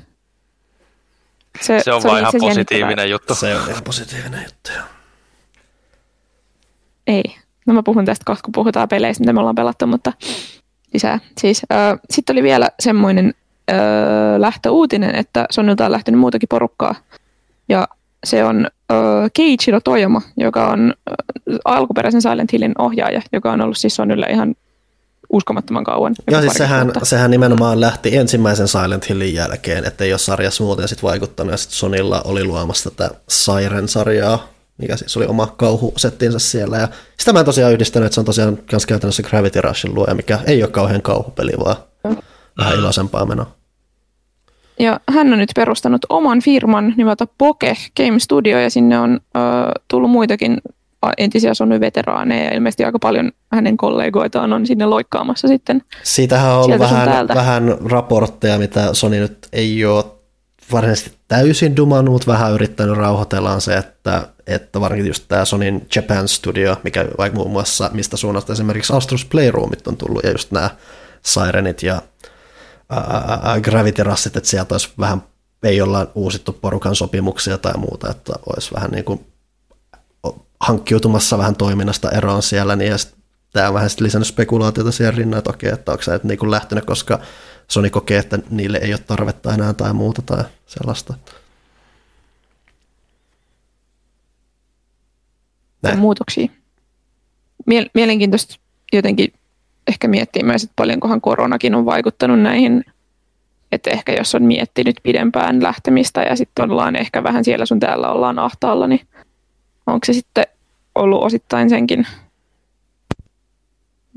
[1.61, 3.35] Se, se on se vain ihan positiivinen juttu.
[3.35, 4.85] Se on ihan positiivinen juttu, joo.
[7.07, 7.38] Ei.
[7.69, 10.13] No mä puhun tästä kohta, kun puhutaan peleistä, mitä me ollaan pelattu, mutta
[10.93, 11.19] lisää.
[11.37, 13.33] Siis, äh, Sitten oli vielä semmoinen
[13.71, 13.77] äh,
[14.37, 16.95] lähtöuutinen, että Sonylta on lähtenyt muutakin porukkaa.
[17.69, 17.87] Ja
[18.23, 18.97] se on äh,
[19.33, 24.55] Keiichiro Toyama, joka on äh, alkuperäisen Silent Hillin ohjaaja, joka on ollut siis Sonylle ihan
[25.29, 26.15] uskomattoman kauan.
[26.31, 31.03] Joo, siis sehän, sehän nimenomaan lähti ensimmäisen Silent Hillin jälkeen, että ole sarjassa muuten sit
[31.03, 36.77] vaikuttanut, ja sitten Sonilla oli luomassa tätä Siren-sarjaa, mikä siis oli oma kauhusettinsä siellä.
[36.77, 40.15] Ja sitä mä en tosiaan yhdistänyt, että se on tosiaan myös käytännössä Gravity Rushin luoja,
[40.15, 41.75] mikä ei ole kauhean kauhupeli, vaan
[42.57, 43.51] vähän iloisempaa menoa.
[44.79, 49.39] Ja hän on nyt perustanut oman firman nimeltä Poke Game Studio, ja sinne on ö,
[49.87, 50.57] tullut muitakin
[51.17, 55.81] entisiä Sony-veteraaneja, ja ilmeisesti aika paljon hänen kollegoitaan on sinne loikkaamassa sitten.
[56.03, 60.05] Siitähän on ollut vähän, vähän raportteja, mitä Sony nyt ei ole
[60.71, 65.87] varsinaisesti täysin dumannut, mutta vähän yrittänyt rauhoitella on se, että, että varsinkin just tämä Sonin
[65.95, 70.51] Japan Studio, mikä vaikka muun muassa, mistä suunnasta esimerkiksi Astros Playroomit on tullut, ja just
[70.51, 70.69] nämä
[71.25, 72.01] Sirenit ja
[72.89, 75.23] ää, Gravity Russit, että sieltä olisi vähän,
[75.63, 79.25] ei olla uusittu porukan sopimuksia tai muuta, että olisi vähän niin kuin
[80.59, 82.97] hankkiutumassa vähän toiminnasta eroon siellä, niin ja
[83.53, 86.85] tämä on vähän lisännyt spekulaatiota siihen rinnan, että okei, että onko sä niin kuin lähtenyt,
[86.85, 87.19] koska
[87.69, 91.13] Sony kokee, että niille ei ole tarvetta enää tai muuta tai sellaista.
[95.81, 95.99] Näin.
[95.99, 96.47] Muutoksia.
[97.93, 98.55] Mielenkiintoista
[98.93, 99.33] jotenkin
[99.87, 102.85] ehkä miettiä myös, että paljonkohan koronakin on vaikuttanut näihin,
[103.71, 108.09] että ehkä jos on miettinyt pidempään lähtemistä ja sitten ollaan ehkä vähän siellä sun täällä
[108.11, 109.07] ollaan ahtaalla, niin
[109.87, 110.45] onko se sitten
[110.95, 112.07] ollut osittain senkin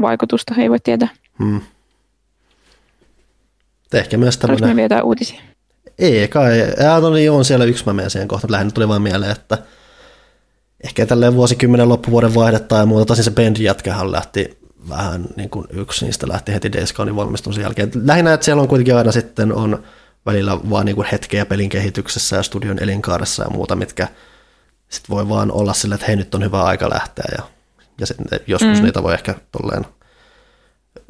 [0.00, 1.08] vaikutusta, ei voi tietää.
[1.38, 1.60] Hmm.
[3.98, 4.64] Ehkä myös tämmöinen...
[4.64, 5.40] Oliko vielä uutisia?
[5.98, 6.58] Ei kai.
[6.58, 8.52] Ja, no niin, on siellä yksi mä menen siihen kohtaan.
[8.52, 9.58] Lähinnä tuli vaan mieleen, että
[10.84, 13.04] ehkä tälleen vuosikymmenen loppuvuoden vaihdetta ja muuta.
[13.04, 17.90] Tosin se Bendi jätkähän lähti vähän niin kuin yksi niistä lähti heti Gonein valmistumisen jälkeen.
[18.04, 19.82] Lähinnä, että siellä on kuitenkin aina sitten on
[20.26, 24.08] välillä vaan niin kuin hetkeä pelin kehityksessä ja studion elinkaaressa ja muuta, mitkä
[24.88, 27.42] sitten voi vaan olla sille, että hei nyt on hyvä aika lähteä ja,
[28.00, 28.84] ja sitten joskus mm.
[28.84, 29.86] niitä voi ehkä tolleen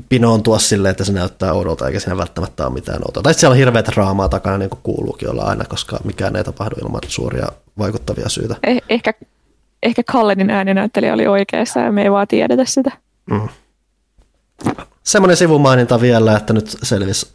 [0.09, 3.22] pinoontua silleen, että se näyttää oudolta, eikä siinä välttämättä ole mitään outoa.
[3.22, 6.76] Tai siellä on hirveät draamaa takana, niin kuin kuuluukin olla aina, koska mikään ei tapahdu
[6.82, 7.47] ilman suuria
[7.78, 8.57] vaikuttavia syitä.
[8.66, 9.14] Eh, ehkä,
[9.82, 12.90] ehkä Kallenin ääninäyttelijä oli oikeassa ja me ei vaan tiedetä sitä.
[13.30, 13.49] Mm.
[15.03, 17.32] Semmoinen sivumaininta vielä, että nyt selvisi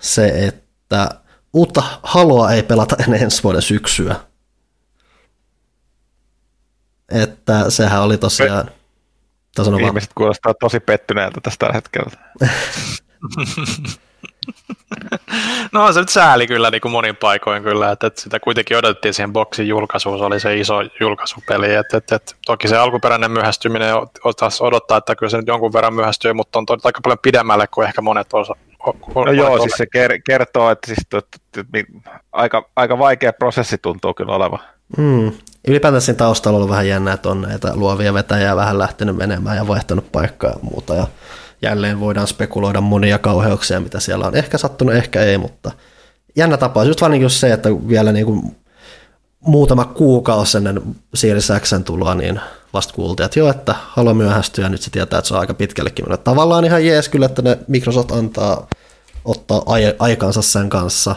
[0.00, 1.08] se, että
[1.52, 4.16] uutta haloa ei pelata ennen ensi vuoden syksyä.
[7.08, 8.70] Että sehän oli tosiaan...
[9.86, 12.10] Ihmiset kuulostaa tosi pettyneeltä tästä tällä hetkellä.
[15.72, 18.76] no on se nyt sääli kyllä niin kuin monin paikoin kyllä, että, että sitä kuitenkin
[18.76, 23.30] odotettiin siihen boksin julkaisuun, se oli se iso julkaisupeli, että, että, että toki se alkuperäinen
[23.30, 23.94] myöhästyminen
[24.36, 27.88] taas odottaa, että kyllä se nyt jonkun verran myöhästyy, mutta on aika paljon pidemmälle kuin
[27.88, 28.56] ehkä monet osa.
[29.14, 29.86] No joo, siis se
[30.24, 34.60] kertoo, että, siis, että, että, että, että aika, aika vaikea prosessi tuntuu kyllä olevan.
[34.98, 35.32] Mm.
[35.68, 39.56] Ylipäätään siinä taustalla on ollut vähän jännää, että on näitä luovia vetäjää vähän lähtenyt menemään
[39.56, 40.94] ja vaihtanut paikkaa ja muuta.
[40.94, 41.06] Ja
[41.62, 44.36] jälleen voidaan spekuloida monia kauheuksia, mitä siellä on.
[44.36, 45.70] Ehkä sattunut, ehkä ei, mutta
[46.36, 46.88] jännä tapaus.
[46.88, 48.56] Just vaan niin se, että vielä niin kuin
[49.40, 50.82] muutama kuukausi ennen
[51.14, 52.40] Series Xn tuloa, niin
[52.72, 55.54] vasta kuultiin, että joo, että haluaa myöhästyä, ja nyt se tietää, että se on aika
[55.54, 56.24] pitkällekin mennyt.
[56.24, 58.66] Tavallaan ihan jees kyllä, että ne Microsoft antaa
[59.24, 59.62] ottaa
[59.98, 61.16] aikansa sen kanssa.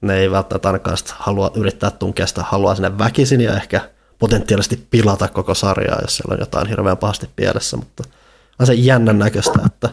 [0.00, 3.80] Ne ei välttämättä ainakaan halua yrittää tunkea sitä haluaa sinne väkisin ja ehkä
[4.18, 8.04] potentiaalisesti pilata koko sarjaa, jos siellä on jotain hirveän pahasti pielessä, mutta–
[8.60, 9.88] on se jännän näköistä, että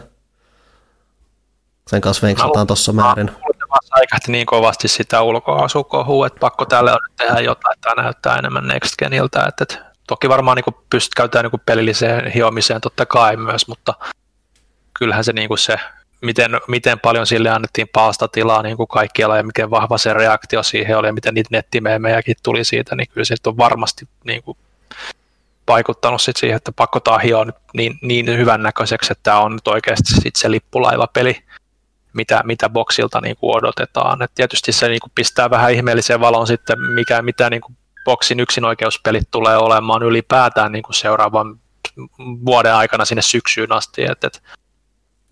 [1.86, 3.30] sen kanssa venksataan tuossa määrin.
[3.94, 8.68] Säikähti niin kovasti sitä ulkoasukohua, että pakko tälle on tehdä jotain, että tämä näyttää enemmän
[8.68, 9.44] Next Geniltä.
[9.44, 13.94] Että, että toki varmaan niin pystyt käyttämään niin pelilliseen hiomiseen totta kai myös, mutta
[14.98, 15.80] kyllähän se, niin kuin se
[16.20, 20.98] miten, miten paljon sille annettiin paastatilaa niin kuin kaikkialla ja miten vahva se reaktio siihen
[20.98, 24.58] oli ja miten niitä nettimeemejäkin tuli siitä, niin kyllä se on varmasti niin kuin
[25.68, 29.68] vaikuttanut sit siihen, että pakko hioa nyt niin, niin hyvän näköiseksi, että tämä on nyt
[29.68, 31.42] oikeasti sit se lippulaivapeli,
[32.12, 34.22] mitä, mitä boksilta niin kuin odotetaan.
[34.22, 38.40] Et tietysti se niin kuin pistää vähän ihmeelliseen valon sitten, mikä, mitä niin kuin boksin
[38.40, 41.60] yksinoikeuspelit tulee olemaan ylipäätään niin kuin seuraavan
[42.18, 44.04] vuoden aikana sinne syksyyn asti.
[44.04, 44.42] Et, et,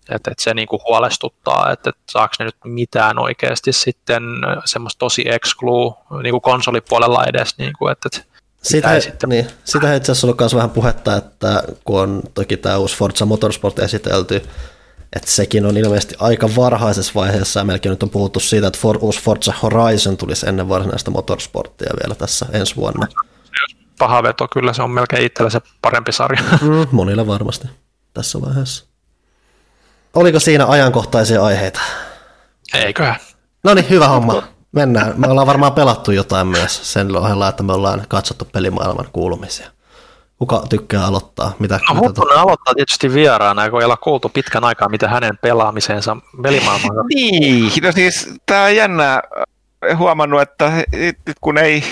[0.09, 4.23] et, et se niin kuin huolestuttaa, että et saako ne nyt mitään oikeasti sitten
[4.65, 5.93] semmoista tosi exclue
[6.23, 7.57] niin kuin konsolipuolella edes.
[7.57, 8.27] Niin kuin, että, et,
[8.61, 9.29] sitä, ei, sitten.
[9.29, 13.25] Niin, sitä itse asiassa ollut myös vähän puhetta, että kun on toki tämä uusi Forza
[13.25, 14.35] Motorsport esitelty,
[15.15, 18.97] että sekin on ilmeisesti aika varhaisessa vaiheessa ja melkein nyt on puhuttu siitä, että for,
[19.01, 23.07] uusi Forza Horizon tulisi ennen varsinaista motorsporttia vielä tässä ensi vuonna.
[23.99, 26.41] Paha veto, kyllä se on melkein itsellä se parempi sarja.
[26.61, 27.67] Mm, monilla varmasti
[28.13, 28.85] tässä vaiheessa.
[30.13, 31.79] Oliko siinä ajankohtaisia aiheita?
[32.73, 33.15] Eiköhän.
[33.63, 34.43] No niin, hyvä homma.
[34.71, 35.13] Mennään.
[35.17, 39.69] Me ollaan varmaan pelattu jotain myös sen ohella, että me ollaan katsottu pelimaailman kuulumisia.
[40.39, 41.53] Kuka tykkää aloittaa?
[41.59, 42.21] Mitä, no, mitä to...
[42.21, 47.91] aloittaa tietysti vieraana, kun ei olla kuultu pitkän aikaa, mitä hänen pelaamiseensa pelimaailman Niin, no
[47.91, 49.21] siis tämä on jännää
[49.97, 50.71] huomannut, että
[51.41, 51.83] kun ei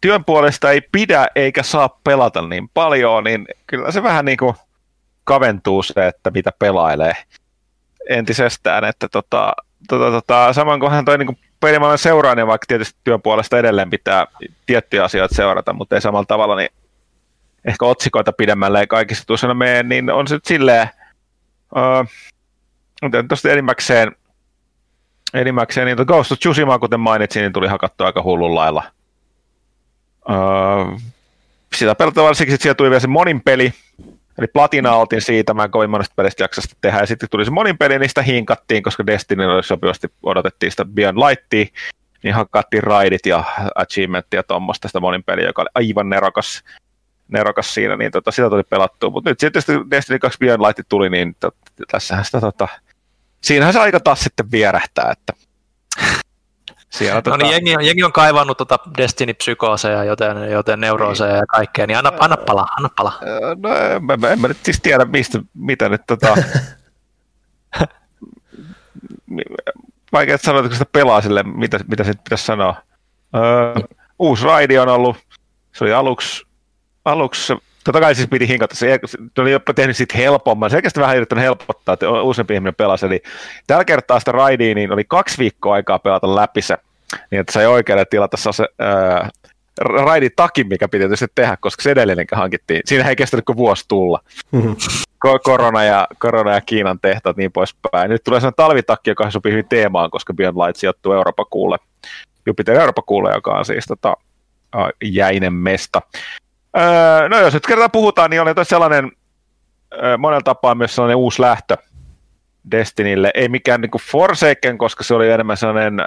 [0.00, 4.54] työn puolesta ei pidä eikä saa pelata niin paljon, niin kyllä se vähän niin kuin
[5.24, 7.16] kaventuu se, että mitä pelailee
[8.08, 9.52] entisestään, että tota,
[9.88, 14.26] tota, tota, saman kohan toi niin pelimaailman seuraaminen, vaikka tietysti työn puolesta edelleen pitää
[14.66, 16.70] tiettyjä asioita seurata, mutta ei samalla tavalla, niin
[17.64, 20.88] ehkä otsikoita pidemmälle ei kaikissa tuossa mene, niin on se nyt silleen,
[21.76, 22.08] uh,
[23.28, 24.16] tuosta enimmäkseen
[25.34, 28.84] enimmäkseen niin Ghost of Tsushima, kuten mainitsin, niin tuli hakattu aika hullun lailla.
[30.30, 30.36] Öö,
[31.76, 33.72] sitä pelataan varsinkin, että siellä tuli vielä se monin peli,
[34.38, 37.50] eli platina oltiin siitä, mä en kovin monesta pelistä jaksasta tehdä, ja sitten tuli se
[37.50, 41.66] monin peli, sitä hinkattiin, koska Destiny oli sopivasti, odotettiin sitä Beyond Lightia,
[42.22, 43.44] niin hakattiin raidit ja
[43.74, 46.64] achievementia ja tuommoista sitä monin peliä, joka oli aivan nerokas,
[47.28, 49.10] nerokas siinä, niin tota, sitä tuli pelattua.
[49.10, 51.36] Mutta nyt sitten Destiny 2 Beyond Light tuli, niin
[51.90, 52.68] tässähän sitä, tota,
[53.40, 55.32] siinähän se aika taas sitten vierähtää, että
[56.98, 57.36] siellä, no tota...
[57.36, 61.38] niin, jengi, on, jengi on kaivannut tota Destiny-psykooseja, joten, joten neurooseja niin.
[61.38, 63.12] ja kaikkea, niin anna, anna pala, anna pala.
[63.56, 66.36] No en, en, en mä nyt siis tiedä, mistä, mitä nyt tota...
[70.12, 72.76] vaikea sanoa, että kun sitä pelaa sille, mitä, mitä sitten pitäisi sanoa.
[73.36, 73.74] Öö,
[74.18, 75.16] uusi raidi on ollut,
[75.72, 76.46] se oli aluksi,
[77.04, 77.54] aluksi
[77.84, 81.16] Totta kai siis piti hinkata, se, se oli jopa tehnyt siitä helpomman, se oikeasti vähän
[81.16, 83.22] yrittänyt helpottaa, että useampi ihminen pelasi, eli
[83.66, 86.78] tällä kertaa sitä raidia, niin oli kaksi viikkoa aikaa pelata läpi se,
[87.30, 89.30] niin että sai oikealle tilata se ää,
[89.80, 92.82] raidin takin, mikä piti tietysti tehdä, koska se edellinen hankittiin.
[92.84, 94.20] Siinä ei kestänyt kuin vuosi tulla.
[94.50, 94.76] Mm-hmm.
[95.42, 98.10] Korona ja, korona ja Kiinan tehtaat niin poispäin.
[98.10, 101.76] Nyt tulee sellainen talvitakki, joka sopii hyvin teemaan, koska Beyond Light sijoittuu Euroopan kuulle.
[102.46, 104.16] Jupiter Euroopan kuulle, joka on siis tota,
[105.04, 106.02] jäinen mesta.
[106.76, 109.12] Öö, no jos nyt kerran puhutaan, niin oli sellainen
[110.02, 111.76] öö, monella tapaa myös sellainen uusi lähtö
[112.70, 113.30] Destinille.
[113.34, 116.00] Ei mikään niin Forsaken, koska se oli enemmän sellainen,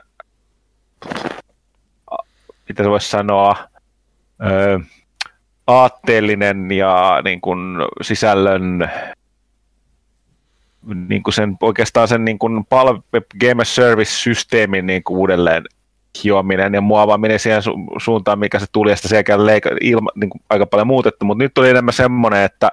[2.69, 3.55] mitä se voisi sanoa,
[4.45, 4.79] öö,
[5.67, 7.59] aatteellinen ja niin kuin
[8.01, 8.89] sisällön
[11.09, 15.63] niin kuin sen, oikeastaan sen niin kuin palve, Game Service-systeemin niin kuin uudelleen
[16.23, 19.23] hiominen ja muovaaminen siihen su- suuntaan, mikä se tuli, ja sitä
[19.81, 22.71] ilma, niin kuin aika paljon muutettu, mutta nyt tuli enemmän semmoinen, että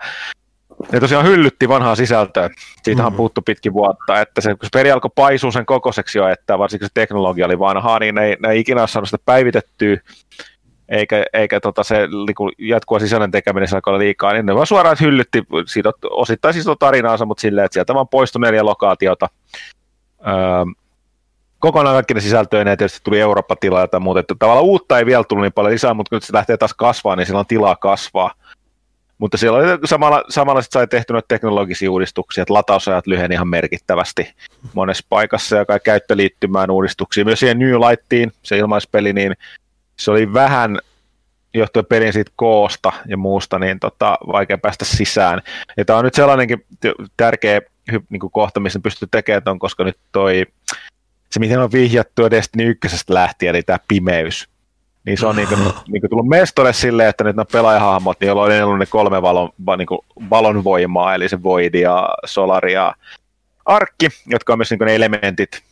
[0.93, 2.51] ne tosiaan hyllytti vanhaa sisältöä.
[2.83, 3.17] Siitähän mm-hmm.
[3.17, 6.89] puuttu pitkin vuotta, että se, kun se peli alkoi paisua sen kokoiseksi jo, että varsinkin
[6.89, 9.97] se teknologia oli vanhaa, niin ne, ne ei ikinä ole saanut sitä päivitettyä,
[10.89, 14.97] eikä, eikä tota se niinku, jatkuva sisällön tekeminen se alkoi liikaa, niin ne vaan suoraan
[15.01, 19.29] hyllytti siitä osittain siis tarinaansa, mutta silleen, että sieltä vaan poistui neljä lokaatiota.
[20.27, 20.65] Öö,
[21.59, 25.25] kokonaan kaikki ne sisältöjä, ja tietysti tuli Eurooppa-tilaa ja muuta, että tavallaan uutta ei vielä
[25.25, 28.31] tullut niin paljon lisää, mutta kun se lähtee taas kasvaa, niin sillä on tilaa kasvaa.
[29.19, 33.49] Mutta siellä oli samalla, samalla sit sai tehty noita teknologisia uudistuksia, että latausajat lyheni ihan
[33.49, 34.35] merkittävästi
[34.75, 37.25] monessa paikassa ja käyttöliittymään uudistuksia.
[37.25, 39.35] Myös siihen New Lightiin, se ilmaispeli, niin
[39.97, 40.79] se oli vähän
[41.55, 45.43] johtuen pelin siitä koosta ja muusta, niin tota, vaikea päästä sisään.
[45.77, 46.65] Ja tämä on nyt sellainenkin
[47.17, 47.61] tärkeä
[48.09, 50.47] niin kuin kohta, missä pystyy tekemään ton, koska nyt toi
[51.35, 54.49] se, miten on vihjattu Destiny 1 lähtien, eli tämä pimeys,
[55.07, 58.33] niin se on niin kuin, niin kuin tullut mestore silleen, että nyt nämä pelaajahahmot, niin
[58.33, 59.99] on ollut ne kolme valon, niin kuin
[60.31, 62.95] valon voimaa, eli se Void ja Solar ja
[63.65, 65.63] Arkki, jotka on myös niin kuin ne elementit,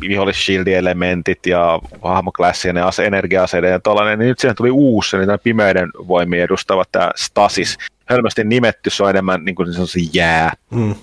[0.00, 5.90] vihollis-shield-elementit ja hahmoklassien ja energia-aseiden ja tollainen, niin nyt siihen tuli uusi, eli tämä pimeyden
[6.08, 7.78] voimia edustava tämä Stasis.
[8.04, 10.52] Hölmästi nimetty, se on enemmän niin kuin se jää.
[10.70, 10.94] Mm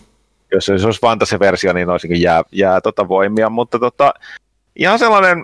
[0.52, 4.14] jos se olisi fantasy-versio, niin olisi niin jää, jää tota voimia, mutta tota,
[4.76, 5.44] ihan sellainen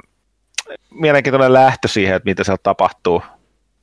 [0.89, 3.23] mielenkiintoinen lähtö siihen, että mitä siellä tapahtuu.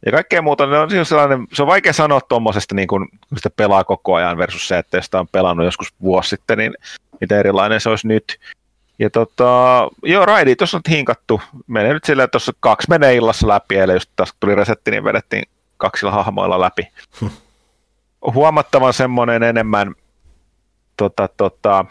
[0.06, 3.51] Ja kaikkea muuta, niin on siis sellainen, se on vaikea sanoa tuommoisesta, niin kun, sitä
[3.51, 6.74] pelaa koko ajan versus se, että sitä on pelannut joskus vuosi sitten, niin
[7.20, 8.39] mitä erilainen se olisi nyt.
[8.98, 11.40] Ja tota, joo, raidi tuossa on hinkattu.
[11.66, 15.05] Menee nyt silleen, että tuossa kaksi menee illassa läpi, eli jos taas tuli resetti, niin
[15.05, 15.43] vedettiin
[15.77, 16.89] kaksilla hahmoilla läpi.
[18.35, 19.94] Huomattavan semmoinen enemmän
[20.97, 21.85] tota, tota,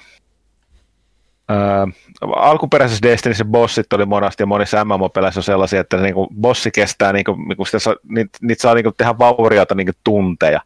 [2.35, 7.35] alkuperäisessä Destinyssä bossit oli monasti ja monissa MMO-peleissä on sellaisia, että niinku bossi kestää, niinku,
[7.35, 10.61] niinku sitä saa, niitä, niitä saa niinku tehdä vauriota niinku tunteja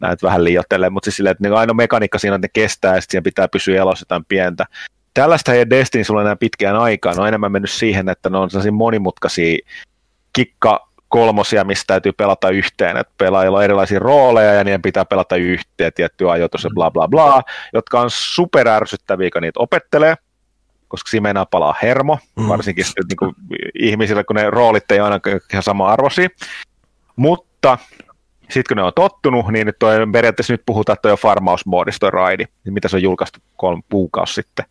[0.00, 2.94] näet vähän liioittelee, mutta siis silleen, että niin ainoa mekaniikka siinä on, että ne kestää
[2.94, 4.66] ja sitten pitää pysyä elossa jotain pientä.
[5.14, 8.72] Tällaista ei Destiny sulla enää pitkään aikaan, on enemmän mennyt siihen, että ne on sellaisia
[8.72, 9.58] monimutkaisia
[10.32, 15.36] kikka kolmosia, mistä täytyy pelata yhteen, että pelaajilla on erilaisia rooleja ja niiden pitää pelata
[15.36, 20.14] yhteen tietty ajoitus ja bla bla bla, jotka on superärsyttäviä, kun niitä opettelee,
[20.88, 22.48] koska siinä meinaa palaa hermo, mm.
[22.48, 23.34] varsinkin sitten, niin kuin,
[23.78, 25.20] ihmisille, kun ne roolit ei aina
[25.52, 26.28] ihan sama arvoisia.
[27.16, 27.78] Mutta
[28.42, 32.00] sitten kun ne on tottunut, niin nyt toi, periaatteessa nyt puhutaan, että toi on farmausmoodissa
[32.00, 34.64] toi raidi, niin mitä se on julkaistu kolme kuukausi sitten.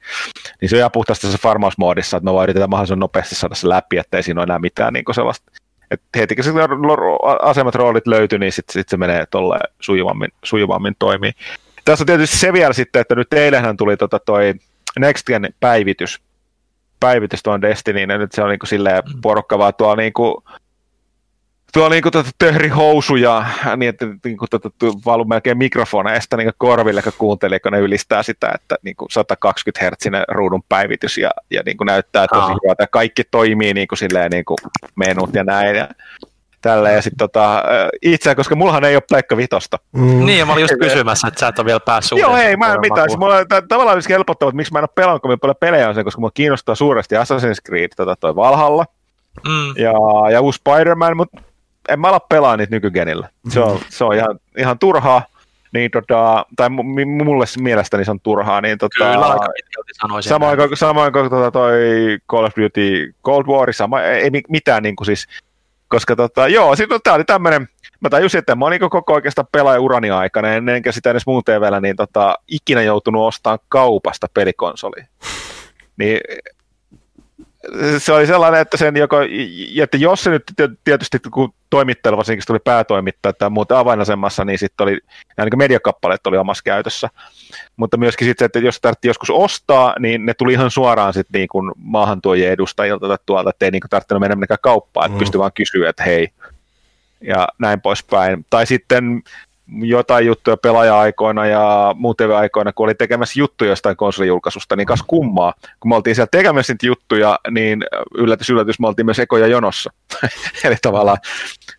[0.62, 3.70] Niin se on ihan puhtaasti se farmausmoodissa, että me vaan yritetään mahdollisimman nopeasti saada se
[3.70, 5.52] läpi, ettei siinä ole enää mitään niin sellaista
[5.92, 6.52] et heti kun se
[7.42, 11.32] asemat roolit löytyy, niin sitten sit se menee tuolle sujuvammin, sujuvammin toimii.
[11.86, 14.54] Tässä on tietysti se vielä sitten, että nyt eilenhän tuli tota toi
[15.00, 16.22] Next Gen päivitys,
[17.00, 19.22] päivitys tuon Destinyin, ja nyt se on niinku silleen mm.
[19.22, 20.44] porukka vaan tuolla niinku
[21.74, 23.46] tuo niinku tota töhrihousuja,
[23.78, 24.70] niin että niinku tota,
[25.06, 30.26] valu melkein mikrofoneista niinku korville, kun kuuntelee, kun ne ylistää sitä, että niinku 120 Hz
[30.28, 32.88] ruudun päivitys ja, ja niinku näyttää tosi hyvältä.
[32.88, 34.56] Kaikki toimii niinku silleen niinku
[34.96, 35.76] menut ja näin.
[35.76, 35.88] Ja,
[36.62, 37.64] tällä ja sitten tota,
[38.02, 39.78] itse, koska mullahan ei ole Pleikka Vitosta.
[39.92, 40.26] Mm.
[40.26, 42.74] Niin, ja mä olin just kysymässä, että sä et ole vielä päässyt Joo, ei, mä
[42.74, 43.10] en mitään.
[43.10, 45.90] Siis mulla on tavallaan olisi helpottava, että miksi mä en ole pelannut kovin paljon pelejä
[45.90, 48.86] on se, koska mua kiinnostaa suuresti Assassin's Creed, tota, toi Valhalla
[49.48, 49.82] mm.
[49.84, 49.94] ja,
[50.32, 51.42] ja uusi Spider-Man, mutta
[51.90, 53.30] en mä ala pelaa niitä nykygenillä.
[53.50, 55.26] Se on, se on ihan, ihan turhaa.
[55.74, 58.62] Niin, tota, tai mulle mielestäni se on turhaa.
[58.62, 59.48] Niin, tota, Kyllä, aika
[60.02, 60.30] sanoisin.
[60.30, 61.74] Samoin kuin, samoin kuin tota, toi
[62.30, 65.28] Call of Duty Cold War, sama, ei, ei mitään niin kuin siis
[65.92, 67.68] koska tota, joo, sitten tämä oli tämmöinen,
[68.00, 71.82] mä tajusin, että mä oon niin koko oikeastaan pelaajaurani aikana, ennenkä sitä edes muun TVllä,
[71.82, 75.04] niin tota, ikinä joutunut ostamaan kaupasta pelikonsoli.
[75.98, 76.20] Niin
[77.98, 79.18] se oli sellainen, että, sen joko,
[79.82, 80.44] että jos se nyt
[80.84, 85.00] tietysti kun toimittajalla varsinkin tuli päätoimittaja tai muuten avainasemassa, niin sitten oli,
[85.38, 87.10] ainakin mediakappaleet oli omassa käytössä.
[87.78, 91.48] Mutta myöskin sitten, että jos tarvitsi joskus ostaa, niin ne tuli ihan suoraan sitten niin
[91.48, 95.20] kuin maahantuojien edustajilta tai tuolta, että ei niin tarvinnut mennä mennä kauppaan, että mm.
[95.20, 96.30] pystyi vaan kysyä, että hei,
[97.22, 98.46] ja näin poispäin.
[98.50, 99.24] Tai sitten
[99.68, 105.54] jotain juttuja pelaaja-aikoina ja muuten aikoina, kun oli tekemässä juttuja jostain konsolijulkaisusta, niin kas kummaa.
[105.80, 107.84] Kun me oltiin siellä tekemässä niitä juttuja, niin
[108.16, 109.94] yllätys, yllätys, me oltiin myös ekoja jonossa.
[110.64, 111.18] Eli tavallaan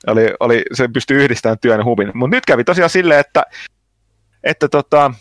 [0.06, 2.10] oli, oli, se pystyi yhdistämään työn ja huvin.
[2.14, 3.42] Mutta nyt kävi tosiaan silleen, että,
[4.44, 5.14] että tota,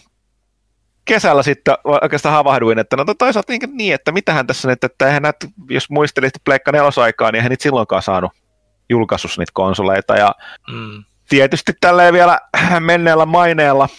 [1.05, 5.21] kesällä sitten oikeastaan havahduin, että no toisaalta niin, niin että mitähän tässä nyt, että eihän
[5.21, 8.31] näet, jos muistelit Pleikka nelosaikaa, niin eihän niitä silloinkaan saanut
[8.89, 10.15] julkaisussa niitä konsoleita.
[10.15, 10.35] Ja
[10.71, 12.39] mm tietysti tälleen vielä
[12.79, 13.89] menneellä maineella.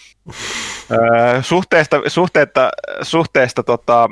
[1.41, 2.69] Suhteesta, suhteesta,
[3.01, 4.09] suhteesta tota,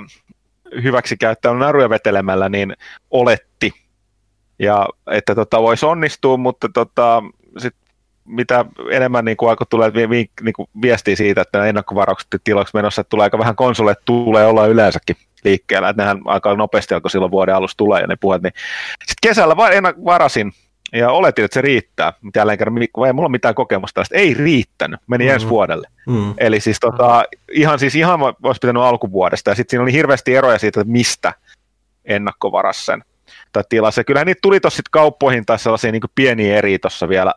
[0.83, 2.73] hyväksikäyttöön naruja vetelemällä, niin
[3.11, 3.73] oletti,
[4.59, 7.23] ja että tota, voisi onnistua, mutta tota,
[7.57, 7.75] sit
[8.25, 13.09] mitä enemmän niin alkoi tulee vi, niin kuin viestiä siitä, että ennakkovaraukset tiloiksi menossa, että
[13.09, 17.55] tulee aika vähän konsoleja, tulee olla yleensäkin liikkeellä, että nehän aika nopeasti alkoi silloin vuoden
[17.55, 18.53] alussa tulee ja ne puhet, niin
[19.05, 19.57] sitten kesällä
[20.05, 20.51] varasin
[20.93, 22.13] ja oletin, että se riittää.
[22.35, 24.15] Jälleen kerran, ei mulla ole mitään kokemusta tästä.
[24.15, 25.33] Ei riittänyt, meni mm-hmm.
[25.33, 25.87] ensi vuodelle.
[26.07, 26.33] Mm-hmm.
[26.37, 29.49] Eli siis tota, ihan, siis ihan olisi pitänyt alkuvuodesta.
[29.51, 31.33] Ja sitten siinä oli hirveästi eroja siitä, että mistä
[32.05, 33.03] ennakkovaras sen
[33.53, 33.99] tai tilassa.
[33.99, 37.33] Ja kyllähän niitä tuli tuossa kauppoihin tai sellaisia niin pieniä eri tuossa vielä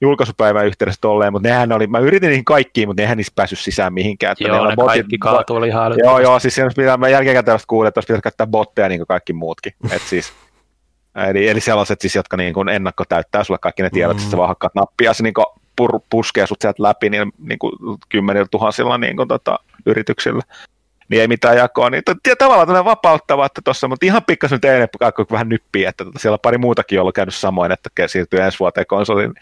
[0.00, 3.94] julkaisupäivän yhteydessä tolleen, mutta nehän oli, mä yritin niihin kaikkiin, mutta nehän niistä päässyt sisään
[3.94, 4.32] mihinkään.
[4.32, 7.58] Että joo, ne, botit, kaikki kaatu oli ihan Joo, joo, siis siinä pitää, mä jälkikäteen
[7.66, 9.72] kuulin, että olisi pitänyt käyttää botteja niin kuin kaikki muutkin.
[9.96, 10.32] Et siis,
[11.26, 14.18] Eli, eli sellaiset siis, jotka niin kuin ennakko täyttää sulle kaikki ne tiedot, mm.
[14.18, 15.46] että sä vaan hakkaat nappia, se niin kuin
[15.76, 17.72] pur, puskee sut sieltä läpi niin, niin kuin
[18.08, 20.42] kymmenillä tuhansilla niin kuin, tota, yrityksillä.
[21.08, 21.90] Niin ei mitään jakoa.
[21.90, 24.88] Niin t- tavallaan tämmöinen vapauttava, että tuossa, mutta ihan pikkasen tein
[25.30, 28.86] vähän nyppiä, että tota, siellä on pari muutakin ollut käynyt samoin, että siirtyy ensi vuoteen
[28.86, 29.34] konsoliin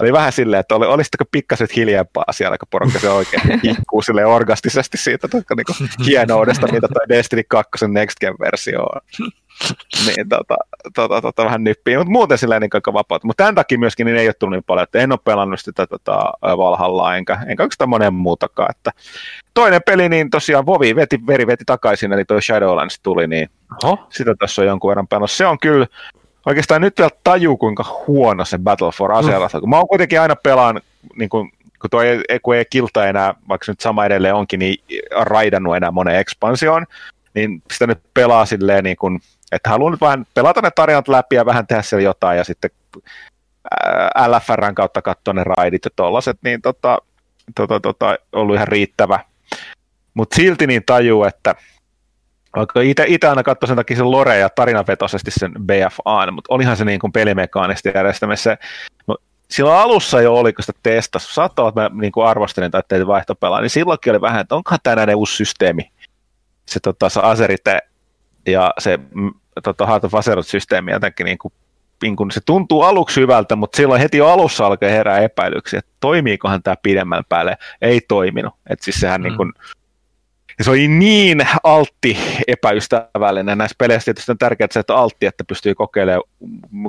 [0.00, 4.26] oli vähän silleen, että oli, olisitteko pikkaset hiljempaa siellä, kun porukka se oikein hikkuu sille
[4.26, 9.00] orgastisesti siitä niin hienoudesta, mitä toi Destiny 2 Next Gen-versio on
[10.06, 10.56] niin tota,
[10.94, 13.26] tota, tota, vähän nyppii, mutta muuten silleen niin aika vapaata.
[13.26, 15.86] Mutta tämän takia myöskin niin ei ole tullut niin paljon, että en ole pelannut sitä
[15.86, 18.70] tota, Valhallaa, enkä, enkä oikeastaan monen muutakaan.
[18.70, 18.90] Että
[19.54, 23.50] toinen peli, niin tosiaan Vovi veti, veri veti takaisin, eli toi Shadowlands tuli, niin
[23.84, 24.06] Oho.
[24.10, 25.30] sitä tässä on jonkun verran pelannut.
[25.30, 25.86] Se on kyllä,
[26.46, 29.70] oikeastaan nyt vielä taju, kuinka huono se Battle for Azeroth mm.
[29.70, 30.80] Mä oon kuitenkin aina pelaan,
[31.16, 34.84] niin kuin, kun tuo ei, kun ei kilta enää, vaikka nyt sama edelleen onkin, niin
[35.20, 36.86] raidannut enää monen ekspansioon,
[37.34, 39.20] niin sitä nyt pelaa silleen niin kuin,
[39.52, 42.70] että haluan nyt vähän pelata ne tarinat läpi ja vähän tehdä siellä jotain ja sitten
[44.28, 46.98] LFRn kautta katsoa ne raidit ja tollaset, niin tota,
[47.54, 49.20] tota, tota, ollut ihan riittävä.
[50.14, 51.54] Mutta silti niin tajuu, että
[52.56, 56.84] vaikka itse aina katsoin sen takia sen lore ja tarinavetoisesti sen BFA, mutta olihan se
[56.84, 58.56] niin kuin pelimekaanisesti järjestämässä.
[59.06, 59.16] No,
[59.50, 63.06] silloin alussa jo oli, kun sitä testasi, saattaa että mä niin kuin arvostelin tai teitä
[63.06, 65.90] vaihtopelaa, niin silloinkin oli vähän, että onkohan tämä näiden uusi systeemi,
[66.66, 67.78] se, tota, se Aserite
[68.46, 71.52] ja se mm, tota, Heart of Azeroth-systeemi jotenkin niin kuin,
[72.02, 75.92] niin kuin, se tuntuu aluksi hyvältä, mutta silloin heti jo alussa alkoi herää epäilyksiä, että
[76.00, 77.56] toimiikohan tämä pidemmällä päälle.
[77.82, 78.54] Ei toiminut.
[78.70, 79.24] Et siis sehän mm.
[79.24, 79.52] niin kuin,
[80.60, 83.58] se oli niin altti epäystävällinen.
[83.58, 86.22] Näissä peleissä tietysti on tärkeää että se, että altti, että pystyy kokeilemaan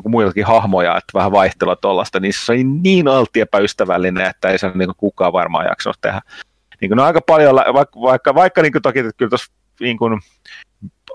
[0.07, 4.71] muillakin hahmoja, että vähän vaihtelua tuollaista, niin se oli niin altti epäystävällinen, että ei se
[4.75, 6.21] niin kukaan varmaan jaksanut tehdä.
[6.81, 9.97] Niin kuin, no aika paljon, vaikka, vaikka, vaikka niin kuin toki että kyllä tuossa niin
[9.97, 10.19] kuin,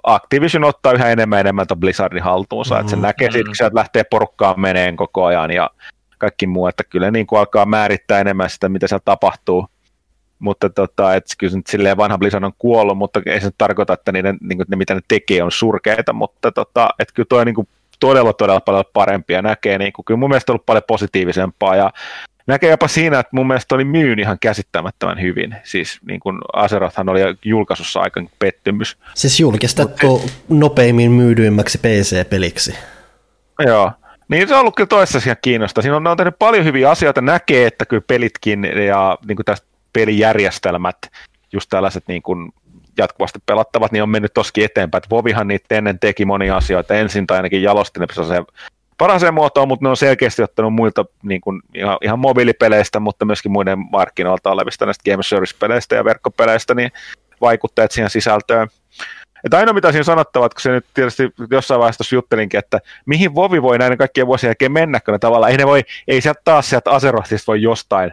[0.03, 2.81] Activision ottaa yhä enemmän enemmän tuon Blizzardin haltuunsa, mm-hmm.
[2.81, 3.03] että se mm.
[3.03, 5.71] näkee siitä, kun sieltä lähtee porukkaan meneen koko ajan ja
[6.19, 9.67] kaikki muu, että kyllä niin kuin alkaa määrittää enemmän sitä, mitä siellä tapahtuu.
[10.39, 14.13] Mutta tota, et kyllä nyt silleen vanha Blizzard on kuollut, mutta ei se tarkoita, että
[14.13, 17.55] niiden, niin kuin, ne, mitä ne tekee on surkeita, mutta tota, et kyllä toi, niin
[17.55, 17.69] kuin,
[18.01, 19.43] todella, todella paljon parempia.
[19.43, 21.91] Näkee, niin kuin, kyllä mun mielestä on ollut paljon positiivisempaa ja
[22.47, 25.57] näkee jopa siinä, että mun mielestä oli myyn ihan käsittämättömän hyvin.
[25.63, 28.99] Siis niin kuin Azerothhan oli julkaisussa aika pettymys.
[29.15, 32.75] Siis julkistettu Mut, nopeimmin myydyimmäksi PC-peliksi.
[33.67, 33.93] Joo.
[34.29, 35.83] Niin se on ollut kyllä toisessa ihan kiinnostavaa.
[35.83, 39.45] Siinä on, ne on tehnyt paljon hyviä asioita, näkee, että kyllä pelitkin ja niin kuin
[39.45, 40.97] tästä pelijärjestelmät,
[41.53, 42.53] just tällaiset niin kuin
[42.99, 44.99] jatkuvasti pelattavat, niin on mennyt toskin eteenpäin.
[44.99, 48.43] Että Vovihan niitä ennen teki monia asioita ensin, tai ainakin jalosti ne se
[48.99, 53.53] parhaaseen muotoon, mutta ne on selkeästi ottanut muilta niin kuin ihan, ihan mobiilipeleistä, mutta myöskin
[53.53, 56.91] muiden markkinoilta olevista näistä game service-peleistä ja verkkopeleistä, niin
[57.41, 58.69] vaikutteet siihen sisältöön.
[59.45, 63.63] Että ainoa mitä siinä sanottavat, kun se nyt tietysti jossain vaiheessa juttelinkin, että mihin Vovi
[63.63, 66.71] voi näiden kaikkien vuosien jälkeen mennä, kun ne tavallaan ei ne voi, ei sieltä taas
[66.71, 68.13] sieltä Azerothista voi jostain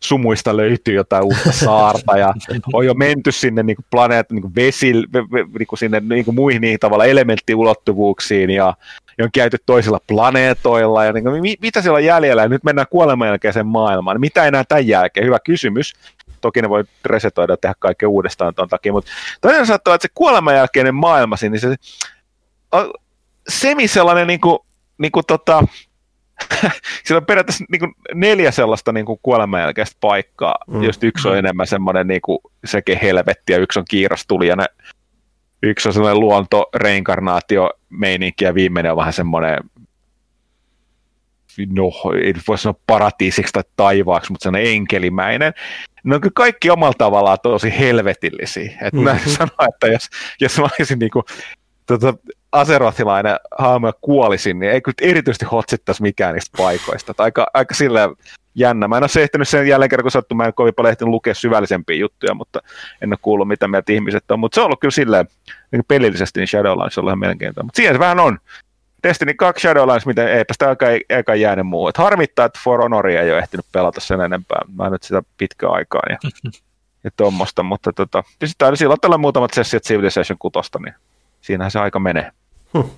[0.00, 2.34] sumuista löytyy jotain uutta saarta ja
[2.72, 6.34] on jo menty sinne niin kuin planeet, niin kuin vesi, niin kuin sinne niin kuin
[6.34, 8.74] muihin niihin tavalla elementtiulottuvuuksiin ja,
[9.18, 12.86] ja on käyty toisilla planeetoilla ja niin kuin, mitä siellä on jäljellä ja nyt mennään
[12.90, 14.20] kuoleman jälkeiseen maailmaan.
[14.20, 15.26] Mitä enää tämän jälkeen?
[15.26, 15.92] Hyvä kysymys.
[16.40, 19.10] Toki ne voi resetoida ja tehdä kaikkea uudestaan tuon takia, mutta
[19.40, 21.76] toinen saattaa että se kuoleman jälkeinen maailma, niin se
[23.48, 24.58] semi sellainen niin kuin,
[24.98, 25.64] niin kuin tota,
[27.04, 30.82] siellä on periaatteessa niin kuin neljä sellaista niin kuin kuoleman jälkeistä paikkaa, mm.
[30.82, 31.38] just yksi on mm.
[31.38, 34.64] enemmän semmoinen niin kuin sekin helvetti ja yksi on kiirastuli ja ne,
[35.62, 39.58] yksi on sellainen luonto, reinkarnaatio, meininki ja viimeinen on vähän semmoinen
[41.68, 41.92] no,
[42.24, 45.52] ei voi sanoa paratiisiksi tai taivaaksi, mutta sellainen enkelimäinen.
[46.04, 48.70] Ne on kyllä kaikki omalla tavallaan tosi helvetillisiä.
[48.70, 49.04] Että mm-hmm.
[49.04, 50.08] mä sanon, että jos,
[50.40, 51.24] jos mä olisin niin kuin,
[51.86, 52.14] tota,
[52.52, 57.14] aserothilainen haamu kuolisin, niin ei kyllä erityisesti hotsittaisi mikään niistä paikoista.
[57.14, 58.08] Tai aika, aika sillä
[58.54, 58.88] jännä.
[58.88, 61.10] Mä en ole se ehtinyt sen jälleen kerran, kun sattu, mä en kovin paljon ehtinyt
[61.10, 62.60] lukea syvällisempiä juttuja, mutta
[63.02, 64.40] en ole kuullut, mitä mieltä ihmiset on.
[64.40, 65.26] Mutta se on ollut kyllä silleen,
[65.72, 67.64] niin pelillisesti niin Shadowlands on ihan mielenkiintoista.
[67.64, 68.38] Mutta siihen se vähän on.
[69.02, 70.86] Destiny 2 Shadowlands, miten eipä sitä aika,
[71.16, 71.88] aika jäänyt muu.
[71.88, 74.60] Et harmittaa, että For Honoria ei ole ehtinyt pelata sen enempää.
[74.76, 76.16] Mä en nyt sitä pitkään aikaa ja,
[77.04, 80.94] ja tuommoista, mutta tota, sitten silloin tällä muutamat sessiot Civilization 6, niin
[81.46, 82.30] siinähän se aika menee.
[82.74, 82.90] Hmm.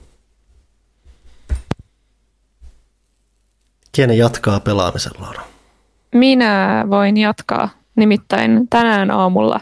[3.97, 5.35] Kenen jatkaa pelaamisellaan?
[6.15, 7.69] Minä voin jatkaa.
[7.97, 9.61] Nimittäin tänään aamulla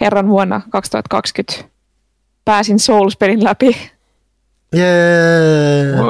[0.00, 1.64] herran vuonna 2020
[2.44, 3.90] pääsin Souls-pelin läpi.
[4.74, 5.84] Jee!
[5.84, 6.04] Yeah.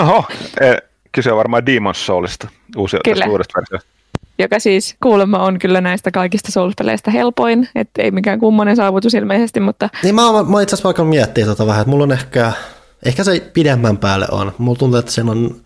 [0.00, 0.24] Oho,
[0.60, 0.76] eh,
[1.12, 2.96] kyse on varmaan Demon's Soulista, uusi,
[3.28, 3.88] uudesta versiosta
[4.38, 9.60] joka siis kuulemma on kyllä näistä kaikista Souls-peleistä helpoin, että ei mikään kummonen saavutus ilmeisesti,
[9.60, 9.88] mutta...
[10.02, 12.52] Niin mä, mä, mä itse asiassa vaikka miettiä tota vähän, että mulla on ehkä,
[13.04, 14.52] ehkä se pidemmän päälle on.
[14.58, 15.60] Mulla tuntuu, että siinä on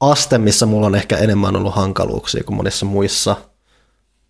[0.00, 3.36] aste, missä mulla on ehkä enemmän ollut hankaluuksia kuin monissa muissa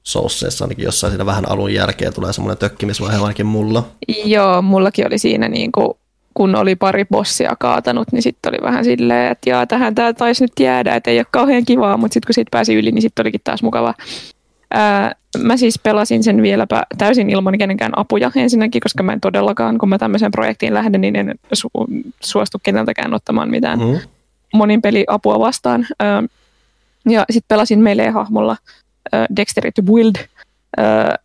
[0.03, 3.89] Soulsseissa, ainakin jossain siinä vähän alun jälkeen tulee semmoinen tökkimisvaihe ainakin mulla.
[4.25, 5.95] Joo, mullakin oli siinä niin kuin
[6.39, 10.45] kun oli pari bossia kaatanut, niin sitten oli vähän silleen, että jaa, tähän tämä taisi
[10.45, 13.23] nyt jäädä, että ei ole kauhean kivaa, mutta sitten kun siitä pääsi yli, niin sitten
[13.23, 13.95] olikin taas mukavaa.
[14.71, 19.79] Ää, mä siis pelasin sen vieläpä täysin ilman kenenkään apuja ensinnäkin, koska mä en todellakaan,
[19.79, 23.99] kun mä tämmöiseen projektiin lähden, niin en su- suostu keneltäkään ottamaan mitään mm.
[24.55, 25.87] monin peliapua vastaan.
[26.01, 26.23] Ää,
[27.09, 28.57] ja sitten pelasin melee-hahmolla
[29.13, 30.15] ää, Dexterity Build,
[30.77, 31.17] ää,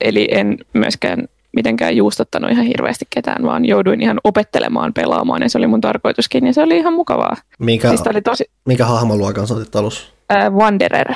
[0.00, 5.58] eli en myöskään mitenkään juustottanut ihan hirveästi ketään, vaan jouduin ihan opettelemaan pelaamaan ja se
[5.58, 7.36] oli mun tarkoituskin ja se oli ihan mukavaa.
[7.58, 8.44] Mikä, siis oli tosi...
[8.64, 10.12] mikä hahmoluokan sä otit alussa?
[10.32, 11.10] Äh, Wanderer,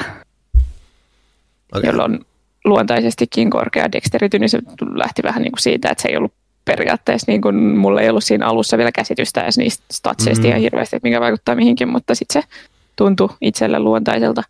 [1.74, 1.90] okay.
[1.90, 2.18] jolla on
[2.64, 4.58] luontaisestikin korkea dexterity, niin se
[4.94, 6.32] lähti vähän niin kuin siitä, että se ei ollut
[6.64, 10.48] periaatteessa, niin kuin mulla ei ollut siinä alussa vielä käsitystä edes niistä statseista mm.
[10.48, 12.48] ihan hirveästi, että mikä vaikuttaa mihinkin, mutta sitten se
[12.96, 14.42] tuntui itselle luontaiselta.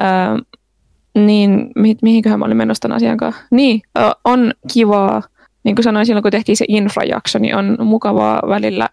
[0.00, 0.06] Äh,
[1.16, 3.42] niin, mi- mihinköhän mä olin menossa tämän asian kanssa?
[3.50, 3.82] Niin,
[4.24, 5.22] on kivaa,
[5.64, 8.88] niin kuin sanoin silloin, kun tehtiin se infrajakso, niin on mukavaa välillä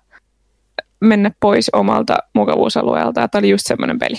[1.00, 3.28] mennä pois omalta mukavuusalueelta.
[3.28, 4.16] Tämä oli just semmoinen peli.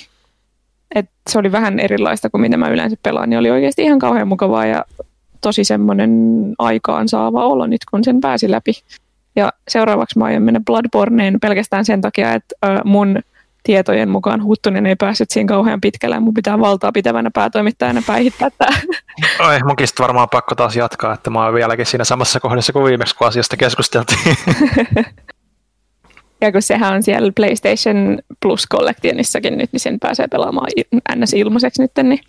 [0.95, 4.29] Et se oli vähän erilaista kuin mitä mä yleensä pelaan, niin oli oikeasti ihan kauhean
[4.29, 4.85] mukavaa ja
[5.41, 6.11] tosi semmoinen
[6.59, 8.73] aikaan saava olo nyt, kun sen pääsi läpi.
[9.37, 12.55] Ja seuraavaksi mä aion mennä Bloodborneen pelkästään sen takia, että
[12.85, 13.19] mun
[13.65, 16.21] tietojen mukaan Huttunen ei päässyt siinä kauhean pitkälle.
[16.21, 18.77] Mun pitää valtaa pitävänä päätoimittajana päihittää tämä.
[19.49, 23.17] Oi, munkin varmaan pakko taas jatkaa, että mä oon vieläkin siinä samassa kohdassa kuin viimeksi,
[23.17, 24.19] kun asiasta keskusteltiin.
[26.41, 30.69] ja kun sehän on siellä PlayStation Plus Collectionissakin nyt, niin sen pääsee pelaamaan
[31.17, 31.33] ns.
[31.33, 32.21] ilmaiseksi nyt, niin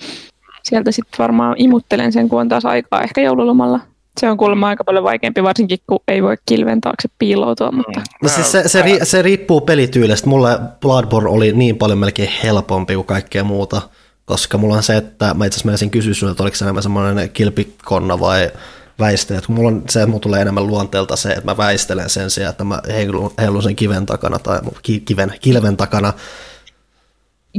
[0.64, 3.80] sieltä sitten varmaan imuttelen sen, kun on taas aikaa ehkä joululomalla
[4.20, 7.72] se on kuulemma aika paljon vaikeampi, varsinkin kun ei voi kilven taakse piiloutua.
[7.72, 8.02] Mutta...
[8.24, 10.30] No siis se, se, ri, se riippuu pelityylistä.
[10.30, 13.82] Mulle Bloodborne oli niin paljon melkein helpompi kuin kaikkea muuta,
[14.26, 16.84] koska mulla on se, että mä itse asiassa menisin kysyä sinulta, että oliko se enemmän
[16.84, 18.52] semmoinen kilpikonna vai
[19.00, 19.48] väistelet.
[19.48, 22.64] Mulla on se, että mulla tulee enemmän luonteelta se, että mä väistelen sen sijaan, että
[22.64, 24.60] mä heilun, heilun sen kiven takana tai
[25.06, 26.14] kiven, kilven takana.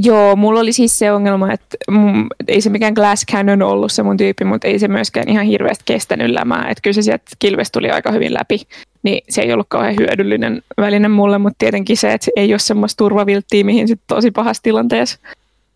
[0.03, 4.03] Joo, mulla oli siis se ongelma, että mun, ei se mikään Glass Cannon ollut se
[4.03, 6.67] mun tyyppi, mutta ei se myöskään ihan hirveästi kestänyt lämää.
[6.69, 8.61] Että kyllä se sieltä kilvestä tuli aika hyvin läpi,
[9.03, 12.97] niin se ei ollut kauhean hyödyllinen väline mulle, mutta tietenkin se, että ei ole semmoista
[12.97, 15.19] turvavilttiä, mihin sitten tosi pahassa tilanteessa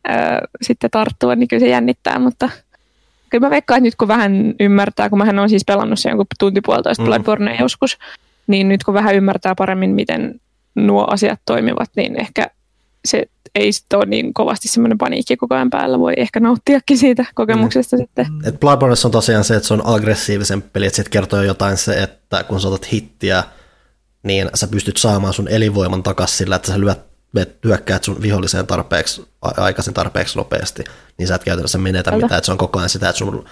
[0.07, 2.49] ää, sitten tarttua, niin kyllä se jännittää, mutta
[3.29, 6.25] kyllä mä veikkaan, että nyt kun vähän ymmärtää, kun mähän on siis pelannut sen jonkun
[6.39, 7.07] tunti puolitoista mm.
[7.07, 7.97] Bloodborne joskus,
[8.47, 10.39] niin nyt kun vähän ymmärtää paremmin, miten
[10.75, 12.47] nuo asiat toimivat, niin ehkä
[13.05, 13.25] se
[13.55, 17.95] ei sitten ole niin kovasti semmoinen paniikki koko ajan päällä, voi ehkä nauttiakin siitä kokemuksesta
[17.95, 18.01] mm.
[18.01, 18.27] sitten.
[18.45, 22.03] Et Bloodborne on tosiaan se, että se on aggressiivisen peli, että sitten kertoo jotain se,
[22.03, 23.43] että kun sä otat hittiä,
[24.23, 27.11] niin sä pystyt saamaan sun elinvoiman takaisin sillä, että sä lyöt
[27.63, 30.83] hyökkäät sun viholliseen tarpeeksi, aikaisin tarpeeksi nopeasti,
[31.17, 33.45] niin sä et käytännössä menetä mitään, että se on koko ajan sitä, että sun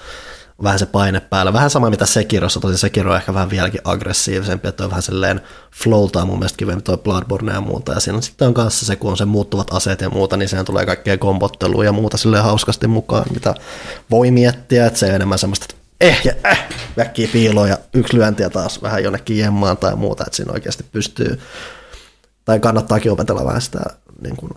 [0.63, 1.53] vähän se paine päällä.
[1.53, 5.41] Vähän sama mitä Sekirossa, tosi Sekiro on ehkä vähän vieläkin aggressiivisempi, että on vähän silleen
[5.83, 7.91] flowltaa mun mielestä kivemmin toi Bloodborne ja muuta.
[7.91, 10.49] Ja siinä on sitten on kanssa se, kun on se muuttuvat aseet ja muuta, niin
[10.49, 13.55] sehän tulee kaikkea kombottelua ja muuta silleen hauskasti mukaan, mitä
[14.11, 16.59] voi miettiä, että se on enemmän semmoista, että eh ja eh,
[16.97, 21.39] väkkiä piiloon ja yksi lyöntiä taas vähän jonnekin jemmaan tai muuta, että siinä oikeasti pystyy,
[22.45, 23.79] tai kannattaakin opetella vähän sitä
[24.21, 24.51] niin kuin,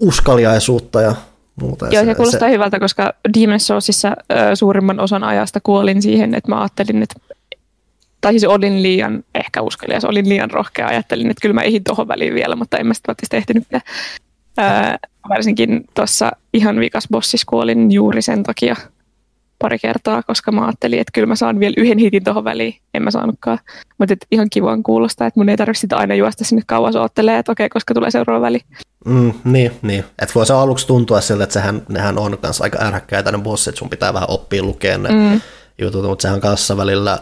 [0.00, 1.14] uskaliaisuutta ja
[1.60, 1.88] muuta.
[1.90, 2.54] Joo, se, se kuulostaa se...
[2.54, 4.16] hyvältä, koska Demon's Soulsissa
[4.54, 7.14] suurimman osan ajasta kuolin siihen, että mä ajattelin, että
[8.20, 12.08] tai siis olin liian ehkä uskalias, olin liian rohkea, ajattelin, että kyllä mä ehdin tuohon
[12.08, 13.64] väliin vielä, mutta en mä sitä välttämättä ehtinyt.
[14.60, 18.76] Öö, varsinkin tuossa ihan vikas bossissa kuolin juuri sen takia
[19.58, 22.74] pari kertaa, koska mä ajattelin, että kyllä mä saan vielä yhden hitin tuohon väliin.
[22.94, 23.58] En mä saanutkaan.
[23.98, 27.68] Mutta ihan kivan kuulostaa, että mun ei tarvitse aina juosta sinne kauas oottelee, että okei,
[27.68, 28.60] koska tulee seuraava väli.
[29.04, 30.04] Mm, niin, niin.
[30.22, 33.76] Että voi se aluksi tuntua siltä, että sehän, nehän on kanssa aika ärhäkkäitä ne bossit,
[33.76, 35.40] sun pitää vähän oppia lukemaan ne mm.
[35.78, 37.18] jutut, mutta sehän kanssa välillä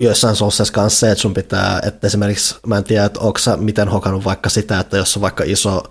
[0.00, 3.56] joissain sossessa kanssa se, että sun pitää, että esimerkiksi mä en tiedä, että onko sä
[3.56, 5.82] miten hokannut vaikka sitä, että jos on vaikka iso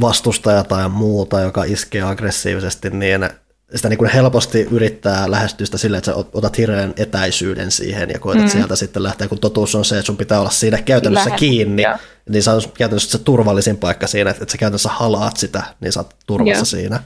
[0.00, 3.30] vastustaja tai muuta, joka iskee aggressiivisesti, niin
[3.74, 8.18] sitä niin kuin helposti yrittää lähestyä sitä silleen, että sä otat hirveän etäisyyden siihen ja
[8.18, 8.50] koetat mm.
[8.50, 11.82] sieltä sitten lähteä, kun totuus on se, että sun pitää olla siinä käytännössä Lähet, kiinni,
[11.82, 11.98] ja.
[12.28, 15.92] niin se on käytännössä se turvallisin paikka siinä, että, että sä käytännössä halaat sitä, niin
[15.92, 16.64] sä oot turvassa Joo.
[16.64, 17.00] siinä.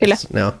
[0.00, 0.16] Kyllä.
[0.34, 0.52] Joo.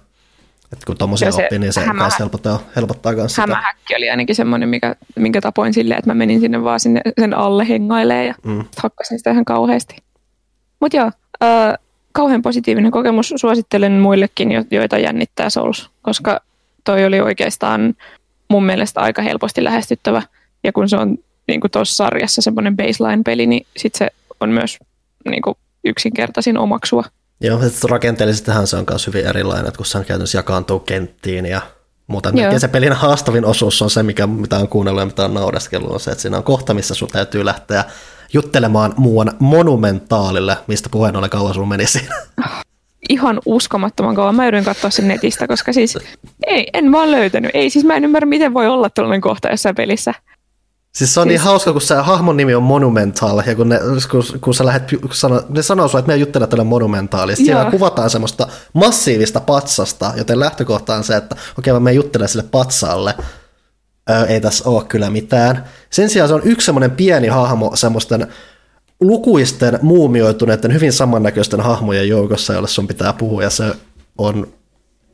[0.72, 3.42] Että kun tommosia se oppii, niin se hämä, helpottaa, helpottaa myös sitä.
[3.42, 7.34] Hämähäkki oli ainakin semmoinen, mikä, minkä tapoin silleen, että mä menin sinne vaan sinne sen
[7.34, 8.64] alle hengailemaan ja mm.
[8.76, 9.96] hakkasin sitä ihan kauheasti.
[10.80, 11.10] Mutta joo,
[11.42, 11.74] äh,
[12.12, 13.34] kauhean positiivinen kokemus.
[13.36, 16.40] Suosittelen muillekin, joita jännittää Souls, koska
[16.84, 17.94] toi oli oikeastaan
[18.50, 20.22] mun mielestä aika helposti lähestyttävä.
[20.64, 21.18] Ja kun se on
[21.48, 24.08] niin tuossa sarjassa semmoinen baseline-peli, niin sit se
[24.40, 24.78] on myös
[25.30, 25.54] niin kuin
[25.84, 27.04] yksinkertaisin omaksua.
[27.40, 27.60] Joo,
[27.90, 31.60] rakenteellisestihan se on myös hyvin erilainen, että kun se on käytännössä jakaantuu kenttiin ja
[32.06, 32.32] muuta.
[32.52, 35.90] Ja se pelin haastavin osuus on se, mikä, mitä on kuunnellut ja mitä on naureskellut,
[35.90, 37.84] on se, että siinä on kohta, missä sun täytyy lähteä
[38.32, 42.14] juttelemaan muuan monumentaalille, mistä puheen ollen kauan sun meni siinä.
[43.08, 44.34] Ihan uskomattoman kauan.
[44.34, 45.98] Mä yritän katsoa sen netistä, koska siis
[46.46, 47.50] ei, en vaan löytänyt.
[47.54, 50.14] Ei, siis mä en ymmärrä, miten voi olla tällainen kohta jossain pelissä.
[50.94, 51.44] Siis se on niin siis...
[51.44, 53.80] niin hauska, kun se hahmon nimi on Monumental, ja kun, ne,
[54.10, 57.70] kun, kun sä lähdet, kun sano, ne sanoo sulle, että me juttelet tälle Monumentaali, siellä
[57.70, 62.44] kuvataan semmoista massiivista patsasta, joten lähtökohta on se, että okei, okay, mä menen juttelemaan sille
[62.50, 63.14] patsalle,
[64.28, 65.64] Ei tässä ole kyllä mitään.
[65.90, 68.26] Sen sijaan se on yksi semmoinen pieni hahmo semmoisten
[69.00, 73.64] lukuisten muumioituneiden hyvin samannäköisten hahmojen joukossa, jolle sun pitää puhua, ja se
[74.18, 74.48] on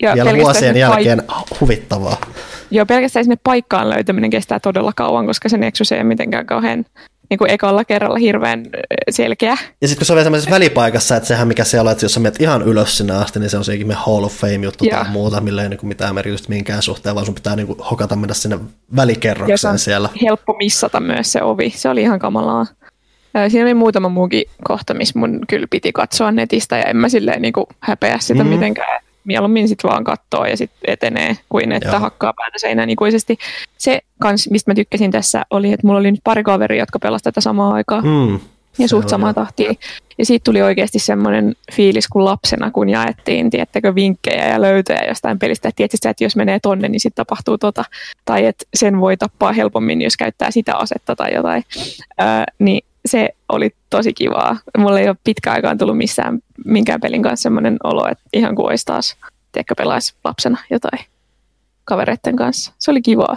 [0.02, 2.16] ja vielä vuosien jälkeen paik- huvittavaa.
[2.70, 6.84] Joo, pelkästään sinne paikkaan löytäminen kestää todella kauan, koska se Nexus ei ole mitenkään kauhean
[7.30, 8.64] niin kuin ekalla kerralla hirveän
[9.10, 9.56] selkeä.
[9.80, 12.14] Ja sitten kun se on vielä sellaisessa välipaikassa, että sehän mikä siellä on, että jos
[12.14, 15.40] sä menet ihan ylös sinne asti, niin se on sekin Hall of Fame-juttu tai muuta,
[15.40, 18.34] millä ei niin kuin mitään merkitystä minkään suhteen, vaan sun pitää niin kuin hokata mennä
[18.34, 18.58] sinne
[18.96, 20.08] välikerrokseen siellä.
[20.22, 22.66] helppo missata myös se ovi, se oli ihan kamalaa.
[23.48, 27.42] Siinä oli muutama muukin kohta, missä mun kyllä piti katsoa netistä ja en mä silleen
[27.42, 28.50] niin kuin häpeä sitä mm.
[28.50, 31.98] mitenkään mieluummin sitten vaan katsoo ja sitten etenee, kuin että Joo.
[31.98, 33.38] hakkaa päätä seinään ikuisesti.
[33.78, 37.34] Se kans, mistä mä tykkäsin tässä, oli, että mulla oli nyt pari kaveria, jotka pelasivat
[37.34, 38.00] tätä samaa aikaa.
[38.00, 38.40] Mm.
[38.78, 39.74] Ja suht samaa tahtia.
[40.18, 45.38] Ja siitä tuli oikeasti semmoinen fiilis kuin lapsena, kun jaettiin, tiettäkö, vinkkejä ja löytöjä jostain
[45.38, 45.68] pelistä.
[45.68, 47.84] Että tietysti, että jos menee tonne, niin sitten tapahtuu tota.
[48.24, 51.64] Tai että sen voi tappaa helpommin, jos käyttää sitä asetta tai jotain.
[52.20, 52.26] Öö,
[52.58, 54.58] niin se oli tosi kivaa.
[54.78, 58.66] Mulla ei ole pitkä aikaan tullut missään minkään pelin kanssa semmoinen olo, että ihan kuin
[58.66, 59.16] olisi taas,
[59.52, 61.00] tiedätkö, pelaisi lapsena jotain
[61.84, 62.72] kavereiden kanssa.
[62.78, 63.36] Se oli kivaa.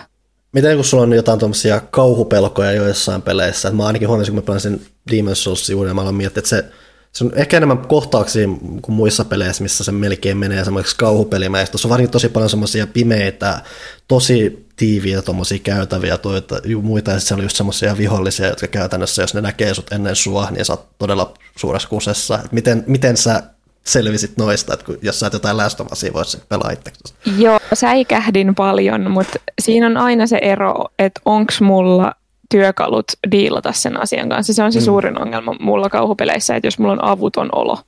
[0.52, 4.86] Miten kun sulla on jotain tuommoisia kauhupelkoja joissain peleissä, mä ainakin huomasin, kun mä pelasin
[5.12, 6.66] Demon's Souls uuden, mä aloin miettiä, että se,
[7.12, 8.48] se on ehkä enemmän kohtauksia
[8.82, 11.72] kuin muissa peleissä, missä se melkein menee semmoiksi kauhupelimäistä.
[11.72, 13.62] Tuossa on varmaan tosi paljon semmoisia pimeitä,
[14.08, 19.34] tosi tiiviitä tuommoisia käytäviä toita, muita, ja siellä on just semmoisia vihollisia, jotka käytännössä, jos
[19.34, 22.40] ne näkee sut ennen sua, niin sä oot todella suuressa kusessa.
[22.46, 23.44] Et miten, miten sä
[23.84, 27.14] selvisit noista, että jos sä et jotain lästömasia voisi pelaa itseksi?
[27.38, 32.14] Joo, säikähdin paljon, mutta siinä on aina se ero, että onko mulla
[32.50, 34.54] työkalut diilata sen asian kanssa.
[34.54, 34.86] Se on se mm.
[34.86, 37.80] suurin ongelma mulla kauhupeleissä, että jos mulla on avuton olo,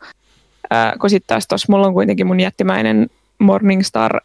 [0.69, 3.09] ää, kun sitten taas tuossa mulla on kuitenkin mun jättimäinen
[3.39, 4.21] Morningstar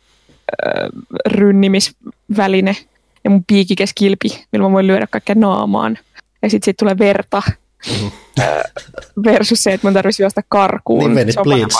[1.26, 2.76] rynnimisväline
[3.24, 5.98] ja mun piikikäs kilpi, millä mä voin lyödä kaikkea naamaan.
[6.42, 7.42] Ja sitten sit tulee verta
[7.90, 8.10] mm-hmm.
[9.24, 11.14] versus se, että mun tarvitsisi juosta karkuun.
[11.14, 11.76] Niin, se on bleeds.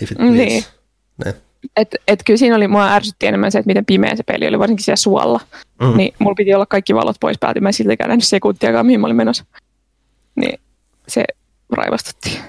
[0.00, 0.36] If it bleeds.
[0.36, 0.64] Niin.
[1.24, 1.34] Ne.
[1.76, 4.58] Et, et kyllä siinä oli, mua ärsytti enemmän se, että miten pimeä se peli oli,
[4.58, 5.40] varsinkin siellä suolla.
[5.80, 5.96] Mm.
[5.96, 9.06] Niin mulla piti olla kaikki valot pois päältä, mä en siltikään nähnyt sekuntiakaan, mihin mä
[9.06, 9.44] olin menossa.
[10.34, 10.60] Niin
[11.08, 11.24] se
[11.70, 12.40] raivastutti.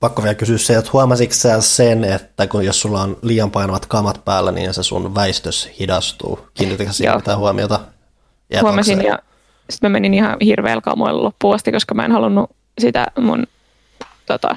[0.00, 3.86] Pakko vielä kysyä se, että huomasitko sä sen, että kun jos sulla on liian painavat
[3.86, 6.48] kamat päällä, niin se sun väistös hidastuu?
[6.54, 7.80] Kiinnitikö siihen mitään huomiota?
[8.52, 9.18] Jäät Huomasin ja
[9.70, 12.50] sitten mä menin ihan hirveällä kamoilla loppuun asti, koska mä en halunnut
[12.80, 13.46] sitä mun
[14.26, 14.56] tota,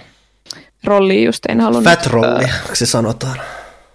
[0.83, 1.93] rollia just en halunnut.
[1.93, 3.37] Fat rolli, äh, se sanotaan.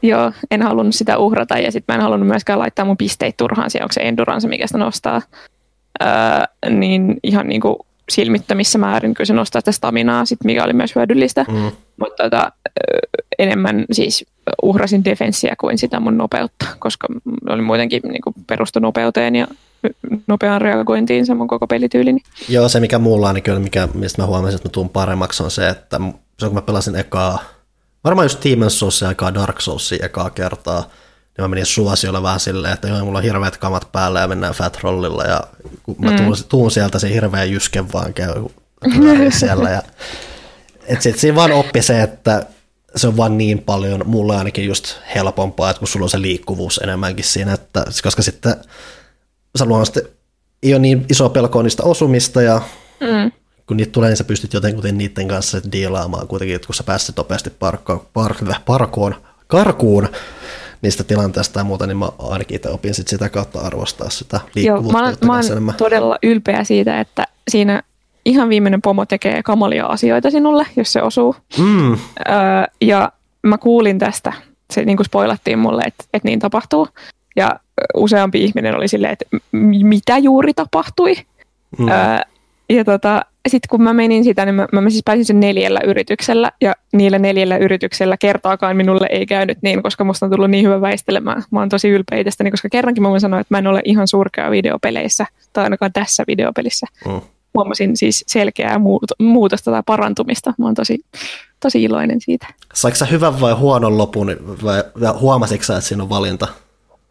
[0.02, 3.70] Joo, en halunnut sitä uhrata ja sitten mä en halunnut myöskään laittaa mun pisteitä turhaan
[3.70, 5.22] siihen, onko se endurance, mikä sitä nostaa.
[6.02, 6.08] Öö,
[6.70, 7.76] niin ihan niin kuin
[8.12, 11.44] silmittömissä määrin kyllä se nostaa sitä staminaa, sit, mikä oli myös hyödyllistä.
[11.48, 11.70] Mm.
[12.00, 12.52] Mutta tota,
[13.38, 14.26] enemmän siis
[14.62, 17.08] uhrasin defenssiä kuin sitä mun nopeutta, koska
[17.48, 19.46] oli muutenkin niin kuin perustu nopeuteen ja
[20.26, 22.16] nopeaan reagointiin se mun koko pelityyli.
[22.48, 25.42] Joo, se mikä mulla on, niin kyllä mikä, mistä mä huomasin, että mä tuun paremmaksi,
[25.42, 26.00] on se, että
[26.38, 27.38] se kun mä pelasin ekaa,
[28.04, 30.90] varmaan just Demon's Soulsia ekaa Dark Soulsia ekaa kertaa,
[31.36, 34.54] niin mä menin suosiolla vähän silleen, että joo, mulla on hirveät kamat päällä ja mennään
[34.54, 35.40] Fat Rollilla ja
[35.82, 36.16] kun mä mm.
[36.16, 38.34] tuun, tuun sieltä, se hirveä jysken vaan käy
[39.40, 39.70] siellä.
[39.70, 39.82] Ja,
[40.86, 42.46] et sit siinä vaan oppi se, että
[42.96, 46.78] se on vaan niin paljon, mulle ainakin just helpompaa, että kun sulla on se liikkuvuus
[46.78, 48.56] enemmänkin siinä, että, koska sitten
[49.58, 50.16] sä luonnollisesti
[50.62, 52.60] ei ole niin iso pelkoa niistä osumista ja
[53.00, 53.32] mm
[53.66, 57.16] kun niitä tulee, niin sä pystyt jotenkin niiden kanssa diilaamaan kuitenkin, että kun sä pääset
[57.16, 59.14] nopeasti parkko, park, parkoon,
[59.46, 60.08] karkuun
[60.82, 64.98] niistä tilanteista ja muuta, niin mä ainakin itse opin sit sitä kautta arvostaa sitä liikkuvuutta.
[64.98, 67.82] Joo, mä, olen, mä olen todella ylpeä siitä, että siinä
[68.24, 71.36] ihan viimeinen pomo tekee kamalia asioita sinulle, jos se osuu.
[71.58, 71.92] Mm.
[71.92, 71.98] Öö,
[72.80, 73.12] ja
[73.42, 74.32] mä kuulin tästä,
[74.70, 76.88] se niin kuin spoilattiin mulle, että, että niin tapahtuu.
[77.36, 77.60] Ja
[77.96, 79.24] useampi ihminen oli silleen, että
[79.82, 81.14] mitä juuri tapahtui.
[81.78, 81.88] Mm.
[81.88, 81.94] Öö,
[82.68, 86.52] ja tota, sitten kun mä menin sitä, niin mä, mä siis pääsin sen neljällä yrityksellä,
[86.60, 90.80] ja niillä neljällä yrityksellä kertaakaan minulle ei käynyt niin, koska musta on tullut niin hyvä
[90.80, 91.42] väistelemään.
[91.50, 94.08] Mä oon tosi ylpeä itsestäni, koska kerrankin mä voin sanoa, että mä en ole ihan
[94.08, 96.86] surkea videopeleissä, tai ainakaan tässä videopelissä.
[97.06, 97.20] Mm.
[97.54, 98.80] Huomasin siis selkeää
[99.18, 100.54] muutosta tai parantumista.
[100.58, 101.04] Mä oon tosi,
[101.60, 102.46] tosi iloinen siitä.
[102.74, 104.82] Saiko sä hyvän vai huonon lopun, vai
[105.20, 106.48] huomasitko sä, että siinä on valinta?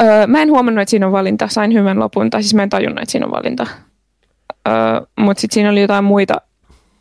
[0.04, 1.48] Öö, mä en huomannut, että siinä on valinta.
[1.48, 3.68] Sain hyvän lopun, tai siis mä en tajunnut, että siinä on valinta.
[5.20, 6.42] Mutta sitten siinä oli jotain muita,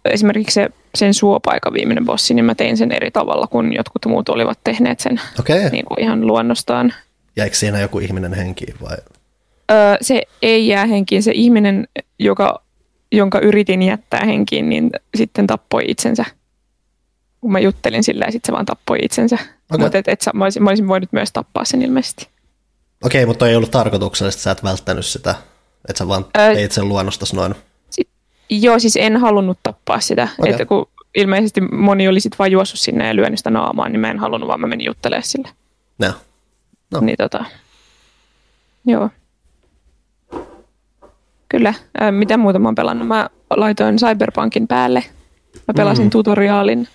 [0.04, 4.28] esimerkiksi se, sen suopaikan viimeinen bossi, niin mä tein sen eri tavalla kuin jotkut muut
[4.28, 5.70] olivat tehneet sen okay.
[5.70, 6.94] niin kuin ihan luonnostaan.
[7.36, 8.96] Jäikö siinä joku ihminen henkiin vai?
[9.72, 11.22] Uh, se ei jää henkiin.
[11.22, 11.88] Se ihminen,
[12.18, 12.62] joka,
[13.12, 16.24] jonka yritin jättää henkiin, niin sitten tappoi itsensä.
[17.40, 19.34] Kun mä juttelin sillä ja sitten se vaan tappoi itsensä.
[19.34, 19.78] Okay.
[19.78, 22.28] Mutta et, et, mä, olisin, mä olisin voinut myös tappaa sen ilmeisesti.
[23.04, 25.34] Okei, okay, mutta ei ollut tarkoituksellista, sä et välttänyt sitä
[25.88, 27.54] että sä vaan Ää, teit sen luonnostas noin?
[27.90, 28.08] Si-
[28.50, 30.28] joo, siis en halunnut tappaa sitä.
[30.38, 30.52] Okay.
[30.52, 34.10] Että kun ilmeisesti moni oli sitten vaan juossut sinne ja lyönyt sitä naamaan, niin mä
[34.10, 35.48] en halunnut, vaan mä menin juttelemaan sille.
[35.98, 36.12] No.
[36.90, 37.00] no.
[37.00, 37.44] Niin tota,
[38.86, 39.10] joo.
[41.48, 41.74] Kyllä.
[42.00, 43.08] Ää, mitä muuta mä oon pelannut?
[43.08, 45.04] Mä laitoin Cyberpunkin päälle.
[45.68, 46.10] Mä pelasin mm.
[46.10, 46.88] tutoriaalin.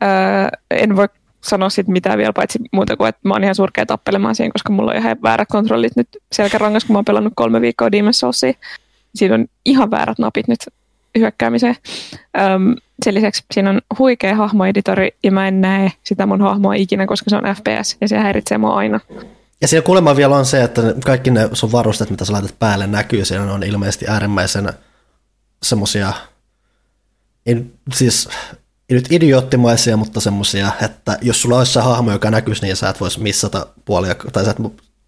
[0.00, 1.08] Ää, en voi
[1.44, 4.72] sanoa sit mitään vielä, paitsi muuta kuin, että mä oon ihan surkea tappelemaan siihen, koska
[4.72, 8.52] mulla on ihan väärät kontrollit nyt selkärangas, kun mä oon pelannut kolme viikkoa Demon's Soulsia.
[9.14, 10.60] Siinä on ihan väärät napit nyt
[11.18, 11.76] hyökkäämiseen.
[12.40, 17.06] Öm, sen lisäksi siinä on huikea hahmoeditori ja mä en näe sitä mun hahmoa ikinä,
[17.06, 19.00] koska se on FPS ja se häiritsee mua aina.
[19.60, 22.86] Ja siellä kuulemma vielä on se, että kaikki ne sun varusteet, mitä sä laitat päälle,
[22.86, 23.24] näkyy.
[23.24, 24.72] Siellä on ilmeisesti äärimmäisen
[25.62, 26.12] semmosia,
[27.92, 28.28] siis
[28.90, 33.00] nyt idioottimaisia, mutta semmoisia, että jos sulla olisi se hahmo, joka näkyisi, niin sä et
[33.00, 34.58] voisi missata puolia, tai sä et,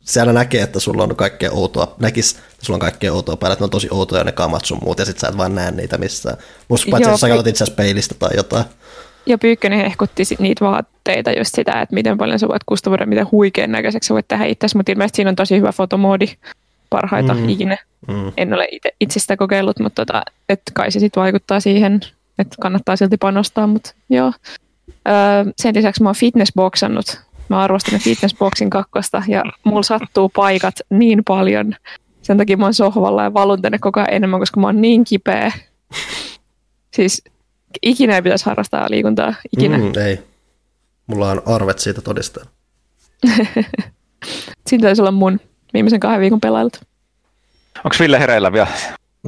[0.01, 3.63] siellä näkee, että sulla on kaikkea outoa, näkis, että sulla on kaikkea outoa päällä, että
[3.63, 5.99] ne on tosi outoja ne kamat sun muut, ja sit sä et vaan näe niitä
[5.99, 6.37] missään.
[6.69, 8.65] Musta paitsi, jos sä katsot itse peilistä tai jotain.
[9.27, 13.27] Ja Pyykkönen hehkutti sit niitä vaatteita, just sitä, että miten paljon sä voit kustomoida, miten
[13.33, 16.27] huikean näköiseksi sä voit tehdä itse, mutta ilmeisesti siinä on tosi hyvä fotomoodi,
[16.91, 17.49] parhaita mm.
[17.49, 17.77] ikinä.
[18.09, 18.33] Mm.
[18.37, 22.01] En ole itse, itse sitä kokeillut, mutta tota, et kai se sitten vaikuttaa siihen
[22.39, 24.33] että kannattaa silti panostaa, mutta joo.
[25.09, 27.21] Öö, sen lisäksi mä oon fitnessboksannut.
[27.49, 31.75] Mä arvostan fitnessboksin kakkosta ja mulla sattuu paikat niin paljon.
[32.23, 35.05] Sen takia mä oon sohvalla ja valun tänne koko ajan enemmän, koska mä oon niin
[35.05, 35.53] kipeä.
[36.95, 37.23] Siis
[37.83, 39.79] ikinä ei pitäisi harrastaa liikuntaa, ikinä.
[39.79, 40.23] Mm, ei.
[41.07, 42.45] Mulla on arvet siitä todistaa.
[44.67, 45.41] Siinä taisi olla mun
[45.75, 46.81] viimeisen kahden viikon pelailut.
[47.85, 48.69] Onko Ville hereillä vielä?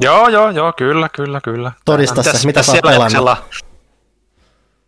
[0.01, 1.71] Joo, joo, joo, kyllä, kyllä, kyllä.
[1.85, 3.37] Todista se, mitä sä oot pelannut.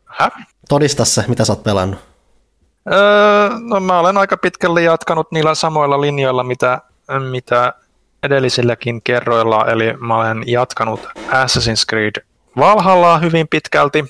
[0.05, 0.31] Hä?
[0.69, 1.99] Todista se, mitä sä oot pelannut.
[2.91, 6.81] Öö, no mä olen aika pitkälle jatkanut niillä samoilla linjoilla, mitä,
[7.29, 7.73] mitä
[8.23, 12.25] edellisilläkin kerroilla, eli mä olen jatkanut Assassin's Creed
[12.57, 14.05] Valhallaa hyvin pitkälti.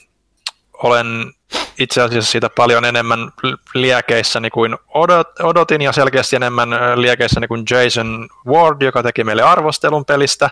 [0.73, 1.33] Olen
[1.79, 3.31] itse asiassa siitä paljon enemmän
[3.73, 10.05] liekeissäni kuin odot, odotin ja selkeästi enemmän liekeissäni kuin Jason Ward, joka teki meille arvostelun
[10.05, 10.49] pelistä.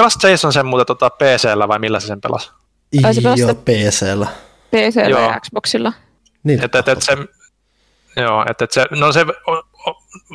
[0.00, 2.50] Pelas Jason sen muuten tota PC-llä vai millä se sen pelasi?
[3.40, 4.26] Joo, PC-llä.
[4.70, 5.92] PC-llä ja Xboxilla.
[6.44, 6.64] Niin.
[6.64, 7.16] Et, et, et se,
[8.16, 9.26] joo, et, et se, no se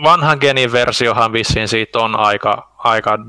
[0.04, 3.20] vanhan genin versiohan vissiin siitä on aika, aika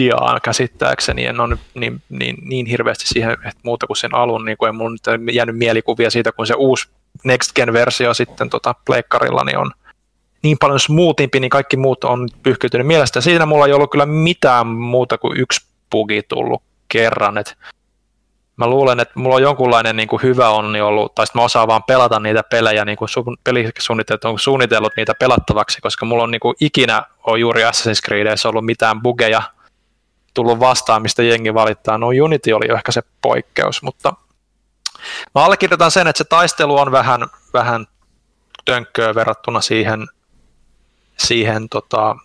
[0.00, 4.56] diaa käsittääkseni, en ole niin, niin, niin hirveästi siihen että muuta kuin sen alun, niin
[4.58, 6.88] kuin ei mun nyt jäänyt mielikuvia siitä, kun se uusi
[7.24, 9.70] Next Gen-versio sitten tota, pleikkarilla niin on
[10.42, 13.20] niin paljon smoothimpi, niin kaikki muut on pyyhkiytynyt mielestä.
[13.20, 17.54] Siinä mulla ei ollut kyllä mitään muuta kuin yksi bugi tullut kerran, että
[18.56, 21.82] mä luulen, että mulla on jonkunlainen niin kuin hyvä onni ollut, tai mä osaan vaan
[21.82, 26.40] pelata niitä pelejä, niin kuin su- pelisuunnitelmat on suunnitellut niitä pelattavaksi, koska mulla on niin
[26.40, 29.42] kuin ikinä on juuri Assassin's Creedissä ollut mitään bugeja
[30.34, 31.98] tullut vastaan, mistä jengi valittaa.
[31.98, 34.12] No Unity oli ehkä se poikkeus, mutta
[35.34, 37.86] mä allekirjoitan sen, että se taistelu on vähän, vähän
[38.64, 40.06] tönkköä verrattuna siihen,
[41.18, 42.16] siihen tota,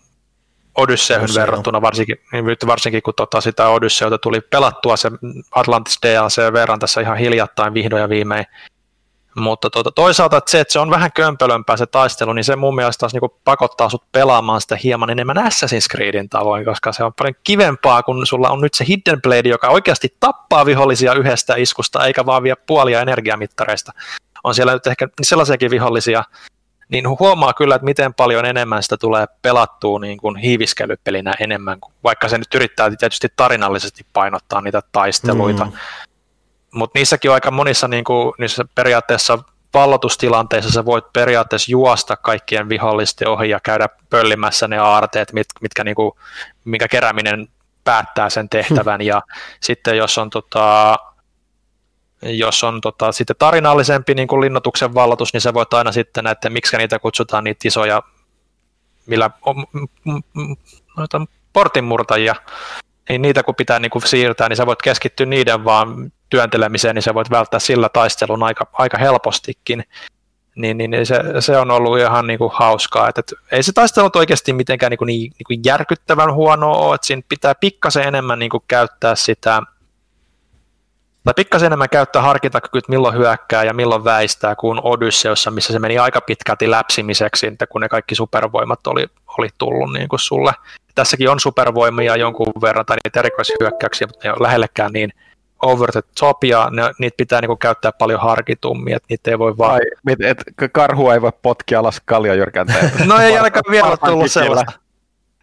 [0.76, 5.12] Odysseyhyn verrattuna, varsinkin, niin varsinkin kun tota sitä Odysseyta tuli pelattua se
[5.52, 8.46] Atlantis DLC verran tässä ihan hiljattain vihdoin ja viimein.
[9.36, 12.76] Mutta tuota, toisaalta että se, että se on vähän kömpelömpää se taistelu, niin se mun
[12.76, 17.14] mielestä taas niin pakottaa sut pelaamaan sitä hieman enemmän Assassin's Creedin tavoin, koska se on
[17.14, 22.06] paljon kivempaa, kun sulla on nyt se Hidden Blade, joka oikeasti tappaa vihollisia yhdestä iskusta,
[22.06, 23.92] eikä vaan vie puolia energiamittareista.
[24.44, 26.24] On siellä nyt ehkä sellaisiakin vihollisia,
[26.92, 32.28] niin huomaa kyllä, että miten paljon enemmän sitä tulee pelattua niin kuin hiiviskelypelinä enemmän, vaikka
[32.28, 35.66] se nyt yrittää tietysti tarinallisesti painottaa niitä taisteluita.
[35.66, 35.72] Mm.
[36.74, 39.40] Mutta niissäkin on aika monissa niin kuin, niissä periaatteessa
[39.72, 45.84] pallotustilanteissa sä voit periaatteessa juosta kaikkien vihollisten ohi ja käydä pöllimässä ne aarteet, mit, mitkä
[45.84, 46.12] niin kuin,
[46.66, 47.48] minkä kerääminen
[47.84, 49.02] päättää sen tehtävän.
[49.12, 49.22] Ja
[49.62, 50.98] sitten jos on tota,
[52.24, 56.50] jos on tota, sitten tarinallisempi niin kuin linnoituksen vallatus, niin sä voit aina sitten näitä,
[56.50, 58.04] miksi niitä kutsutaan niitä isoja,
[59.06, 59.66] millä on,
[60.98, 61.22] noita
[61.54, 62.36] portinmurtajia,
[63.10, 67.04] niin niitä kun pitää niin kuin siirtää, niin sä voit keskittyä niiden vaan työntelemiseen, niin
[67.04, 69.84] sä voit välttää sillä taistelun aika, aika helpostikin.
[70.56, 73.10] Niin, niin, niin se, se, on ollut ihan niin kuin hauskaa.
[73.10, 76.96] että et, ei se taistelu oikeasti mitenkään niin kuin, niin, niin kuin järkyttävän huonoa ole,
[76.96, 79.62] että siinä pitää pikkasen enemmän niin kuin käyttää sitä
[81.24, 85.80] tai pikkasen enemmän käyttää harkintakykyä, että milloin hyökkää ja milloin väistää, kuin Odysseossa, missä se
[85.80, 89.08] meni aika pitkälti läpsimiseksi, kun ne kaikki supervoimat oli,
[89.38, 90.52] oli tullut niin kuin sulle.
[90.96, 95.14] Tässäkin on supervoimia jonkun verran tai niitä erikoishyökkäyksiä, mutta ne ei ole lähellekään niin
[95.62, 99.58] over the top ja ne, niitä pitää niinku käyttää paljon harkitummin, että niitä ei voi
[99.58, 99.74] vaan...
[99.74, 99.80] Ai,
[100.10, 102.92] et, et, karhu ei voi potkia alas kaljajyrkänteen.
[103.06, 104.81] no ei ainakaan vielä tullut sellaista.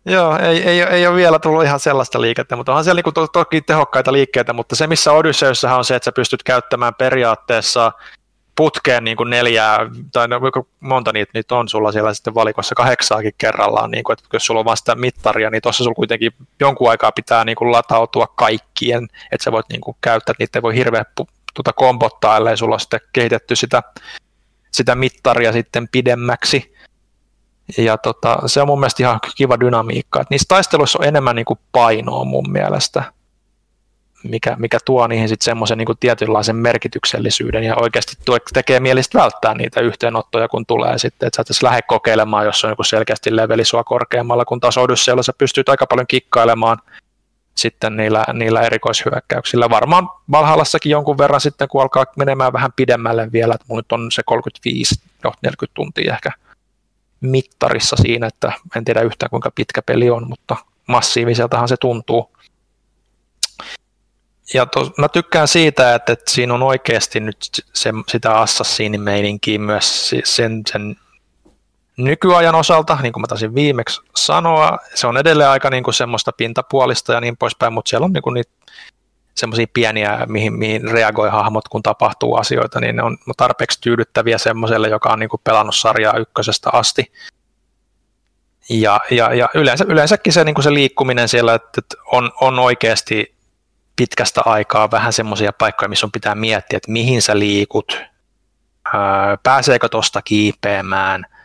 [0.08, 3.26] Joo, ei, ei, ei ole vielä tullut ihan sellaista liikettä, mutta onhan siellä niinku to,
[3.26, 7.92] toki tehokkaita liikkeitä, mutta se missä Odysseussahan on se, että sä pystyt käyttämään periaatteessa
[8.56, 9.78] putkeen niin kuin neljää,
[10.12, 10.40] tai no,
[10.80, 14.60] monta niitä nyt on sulla siellä sitten valikossa, kahdeksaakin kerrallaan, niin kuin, että jos sulla
[14.60, 19.44] on vasta mittaria, niin tuossa sulla kuitenkin jonkun aikaa pitää niin kuin latautua kaikkien, että
[19.44, 21.04] sä voit niin kuin käyttää, niitä ei voi hirveä
[21.54, 23.82] tuota kombottaa, ellei sulla ole sitten kehitetty sitä,
[24.72, 26.77] sitä mittaria sitten pidemmäksi.
[27.78, 30.20] Ja tota, se on mun mielestä ihan kiva dynamiikka.
[30.20, 33.02] että niissä taisteluissa on enemmän niin kuin painoa mun mielestä
[34.24, 38.16] mikä, mikä tuo niihin sitten semmoisen niin tietynlaisen merkityksellisyyden ja oikeasti
[38.52, 42.70] tekee mielistä välttää niitä yhteenottoja, kun tulee sitten, että sä et lähde kokeilemaan, jos on
[42.70, 46.78] joku selkeästi leveli sua korkeammalla, kun taas Odysseella sä pystyt aika paljon kikkailemaan
[47.54, 49.70] sitten niillä, niillä erikoishyökkäyksillä.
[49.70, 54.12] Varmaan Valhallassakin jonkun verran sitten, kun alkaa menemään vähän pidemmälle vielä, että mun nyt on
[54.12, 56.30] se 35, no 40 tuntia ehkä
[57.20, 62.36] mittarissa siinä, että en tiedä yhtään kuinka pitkä peli on, mutta massiiviseltahan se tuntuu.
[64.54, 67.36] Ja tos, mä tykkään siitä, että, että siinä on oikeasti nyt
[67.74, 70.96] se, sitä assassinin meininkiä myös sen, sen
[71.96, 76.32] nykyajan osalta, niin kuin mä taisin viimeksi sanoa, se on edelleen aika niin kuin semmoista
[76.32, 78.50] pintapuolista ja niin poispäin, mutta siellä on niin kuin niitä
[79.38, 84.88] semmoisia pieniä, mihin, mihin reagoi hahmot, kun tapahtuu asioita, niin ne on tarpeeksi tyydyttäviä semmoiselle,
[84.88, 87.12] joka on niin kuin pelannut sarjaa ykkösestä asti.
[88.70, 91.80] Ja, ja, ja yleensä, yleensäkin se, niin kuin se liikkuminen siellä, että
[92.12, 93.34] on, on oikeasti
[93.96, 98.00] pitkästä aikaa vähän semmoisia paikkoja, missä on pitää miettiä, että mihin sä liikut,
[99.42, 101.26] pääseekö tuosta kiipeämään–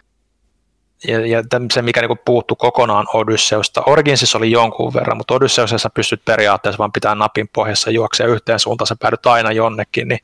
[1.07, 1.43] ja, ja
[1.73, 3.84] se, mikä niin puuttu kokonaan Odysseusta.
[3.85, 8.88] Originsissa oli jonkun verran, mutta Odysseusessa pystyt periaatteessa vaan pitää napin pohjassa juoksea yhteen suuntaan,
[8.88, 10.19] sä päädyt aina jonnekin, niin,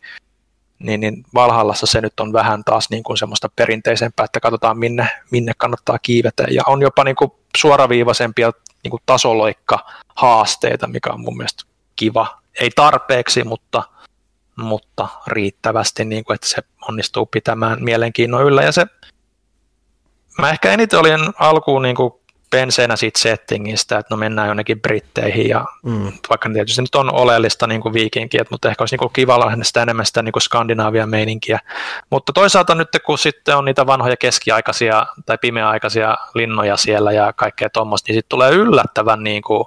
[0.80, 5.08] niin, niin Valhallassa se nyt on vähän taas niin kuin semmoista perinteisempää, että katsotaan minne,
[5.32, 8.52] minne kannattaa kiivetä, ja on jopa niin kuin suoraviivaisempia
[8.84, 11.64] niin kuin tasoloikka-haasteita, mikä on mun mielestä
[11.96, 12.40] kiva.
[12.60, 13.84] Ei tarpeeksi, mutta,
[14.56, 18.86] mutta riittävästi, niin kuin, että se onnistuu pitämään mielenkiinnon yllä, ja se
[20.40, 22.14] Mä ehkä eniten olin alkuun niin kuin
[22.50, 26.12] penseenä siitä settingistä, että no mennään jonnekin Britteihin ja mm.
[26.30, 29.64] vaikka tietysti nyt on oleellista niin kuin viikinkiä, mutta ehkä olisi niin kuin kiva lähteä
[29.64, 31.60] sitä enemmän sitä niin kuin Skandinaavian meininkiä.
[32.10, 37.70] Mutta toisaalta nyt kun sitten on niitä vanhoja keskiaikaisia tai pimeäaikaisia linnoja siellä ja kaikkea
[37.70, 39.66] tuommoista, niin sitten tulee yllättävän niin kuin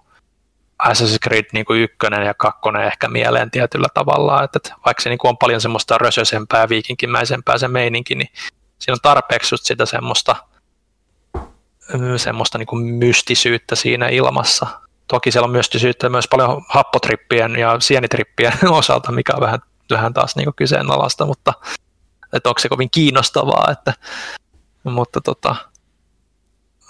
[0.82, 5.08] Assassin's Creed niin kuin ykkönen ja kakkonen ehkä mieleen tietyllä tavalla, että, että vaikka se
[5.08, 8.28] niin kuin on paljon semmoista rösösempää, viikinkimäisempää se meininki, niin
[8.78, 10.36] siinä on tarpeeksi just sitä semmoista–
[12.16, 14.66] semmoista niin kuin mystisyyttä siinä ilmassa.
[15.08, 19.60] Toki siellä on mystisyyttä myös paljon happotrippien ja sienitrippien osalta, mikä on vähän,
[19.90, 21.52] vähän taas niin kuin kyseenalaista, mutta
[22.32, 23.94] että onko se kovin kiinnostavaa, että,
[24.84, 25.56] mutta tota,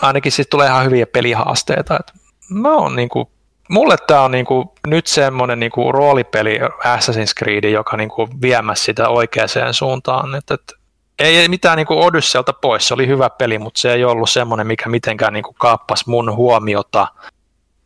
[0.02, 1.96] ainakin sitten tulee ihan hyviä pelihaasteita.
[2.00, 2.12] Että
[2.50, 3.26] mä oon niin kuin,
[3.68, 8.28] mulle tämä on niin kuin, nyt semmoinen niin kuin roolipeli Assassin's Creed, joka niin kuin
[8.42, 10.34] viemässä sitä oikeaan suuntaan.
[10.34, 10.74] Että, että
[11.22, 14.88] ei mitään niin Odysseelta pois, se oli hyvä peli, mutta se ei ollut semmoinen, mikä
[14.88, 17.08] mitenkään niin kaappasi mun huomiota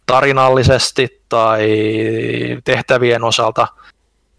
[0.07, 1.69] tarinallisesti tai
[2.65, 3.69] tehtävien osalta,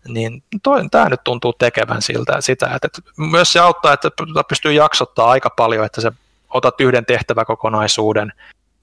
[0.08, 0.44] niin
[0.92, 4.10] tämä nyt tuntuu tekevän siltä, sitä, että, että myös se auttaa, että
[4.50, 6.12] pystyy jaksottaa aika paljon, että sä
[6.50, 8.34] otat yhden tehtäväkokonaisuuden,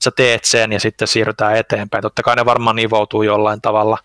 [0.05, 2.03] sä teet sen ja sitten siirrytään eteenpäin.
[2.03, 3.99] Totta kai ne varmaan nivoutuu jollain tavalla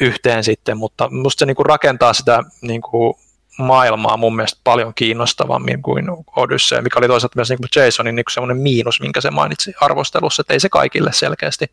[0.00, 3.14] yhteen sitten, mutta musta se niin kuin rakentaa sitä niin kuin
[3.62, 6.06] maailmaa mun mielestä paljon kiinnostavammin kuin
[6.36, 10.40] Odyssey, mikä oli toisaalta myös niin kuin Jasonin niin semmoinen miinus, minkä se mainitsi arvostelussa,
[10.40, 11.66] että ei se kaikille selkeästi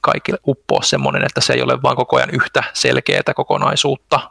[0.00, 4.30] kaikille uppoa semmoinen, että se ei ole vain koko ajan yhtä selkeää kokonaisuutta,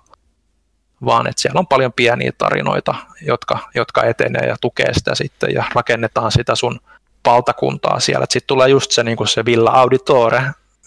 [1.06, 5.64] vaan että siellä on paljon pieniä tarinoita, jotka, jotka etenee ja tukee sitä sitten ja
[5.76, 6.80] rakennetaan sitä sun
[7.26, 8.26] valtakuntaa siellä.
[8.30, 10.44] Sitten tulee just se, niin kuin se Villa Auditore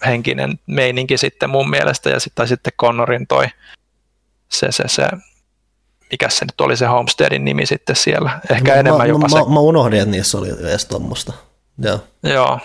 [0.07, 3.47] henkinen meininki sitten mun mielestä ja sitten, sitten Connorin toi
[4.49, 5.09] se, se, se
[6.11, 8.41] mikä se nyt oli se Homesteadin nimi sitten siellä.
[8.51, 9.51] Ehkä mä, enemmän mä, jopa mä, se.
[9.53, 11.33] Mä unohdin, että niissä oli edes tuommoista.
[11.79, 11.99] Joo.
[12.23, 12.59] Joo.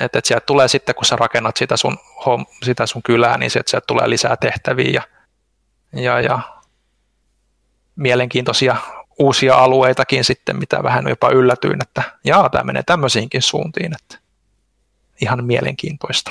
[0.00, 3.50] Että et sieltä tulee sitten, kun sä rakennat sitä sun, home, sitä sun kylää, niin
[3.50, 5.02] sieltä, sieltä tulee lisää tehtäviä ja,
[6.02, 6.38] ja, ja
[7.96, 8.76] mielenkiintoisia
[9.18, 14.18] uusia alueitakin sitten, mitä vähän jopa yllätyin, että jaa, tämä menee tämmöisiinkin suuntiin, että
[15.22, 16.30] ihan mielenkiintoista.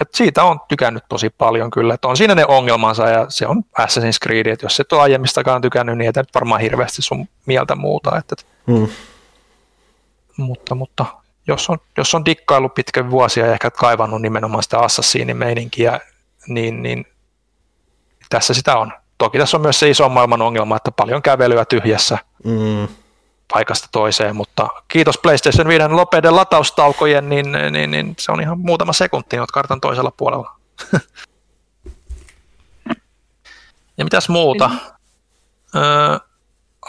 [0.00, 3.62] Et siitä on tykännyt tosi paljon kyllä, että on siinä ne ongelmansa ja se on
[3.80, 8.18] Assassin's Creed, että jos et ole aiemmistakaan tykännyt, niin et varmaan hirveästi sun mieltä muuta.
[8.18, 8.36] Että,
[8.66, 8.88] hmm.
[10.36, 11.06] Mutta, mutta
[11.46, 16.00] jos on, jos on dikkailu pitkän vuosia ja ehkä kaivannut nimenomaan sitä Assassinin-meininkiä,
[16.48, 17.06] niin, niin
[18.28, 18.92] tässä sitä on.
[19.18, 22.18] Toki tässä on myös se iso maailman ongelma, että paljon kävelyä tyhjässä.
[22.44, 22.88] Hmm
[23.52, 28.92] paikasta toiseen, mutta kiitos PlayStation 5 lopeiden lataustaukojen, niin, niin, niin se on ihan muutama
[28.92, 30.56] sekunti, olet kartan toisella puolella.
[33.98, 34.70] ja mitäs muuta?
[35.76, 36.20] Ö,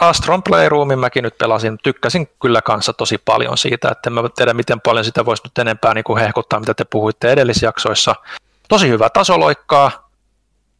[0.00, 4.54] Astron Playroomin mäkin nyt pelasin, tykkäsin kyllä kanssa tosi paljon siitä, että en mä tiedä
[4.54, 8.14] miten paljon sitä voisi nyt enempää niin kuin hehkuttaa, mitä te puhuitte edellisjaksoissa.
[8.68, 10.10] Tosi hyvä tasoloikkaa,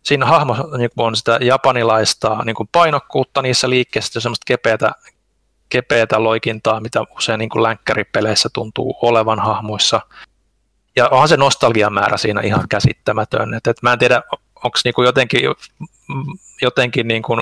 [0.03, 4.93] siinä hahmo niin on sitä japanilaista niin kuin painokkuutta niissä liikkeissä, semmoista kepeätä,
[5.69, 10.01] kepeätä loikintaa, mitä usein niin kuin länkkäripeleissä tuntuu olevan hahmoissa.
[10.97, 13.55] Ja onhan se nostalgiamäärä siinä ihan käsittämätön.
[13.55, 14.23] Et, et mä en tiedä,
[14.65, 15.41] onko niin jotenkin,
[16.63, 17.41] jotenkin niin kuin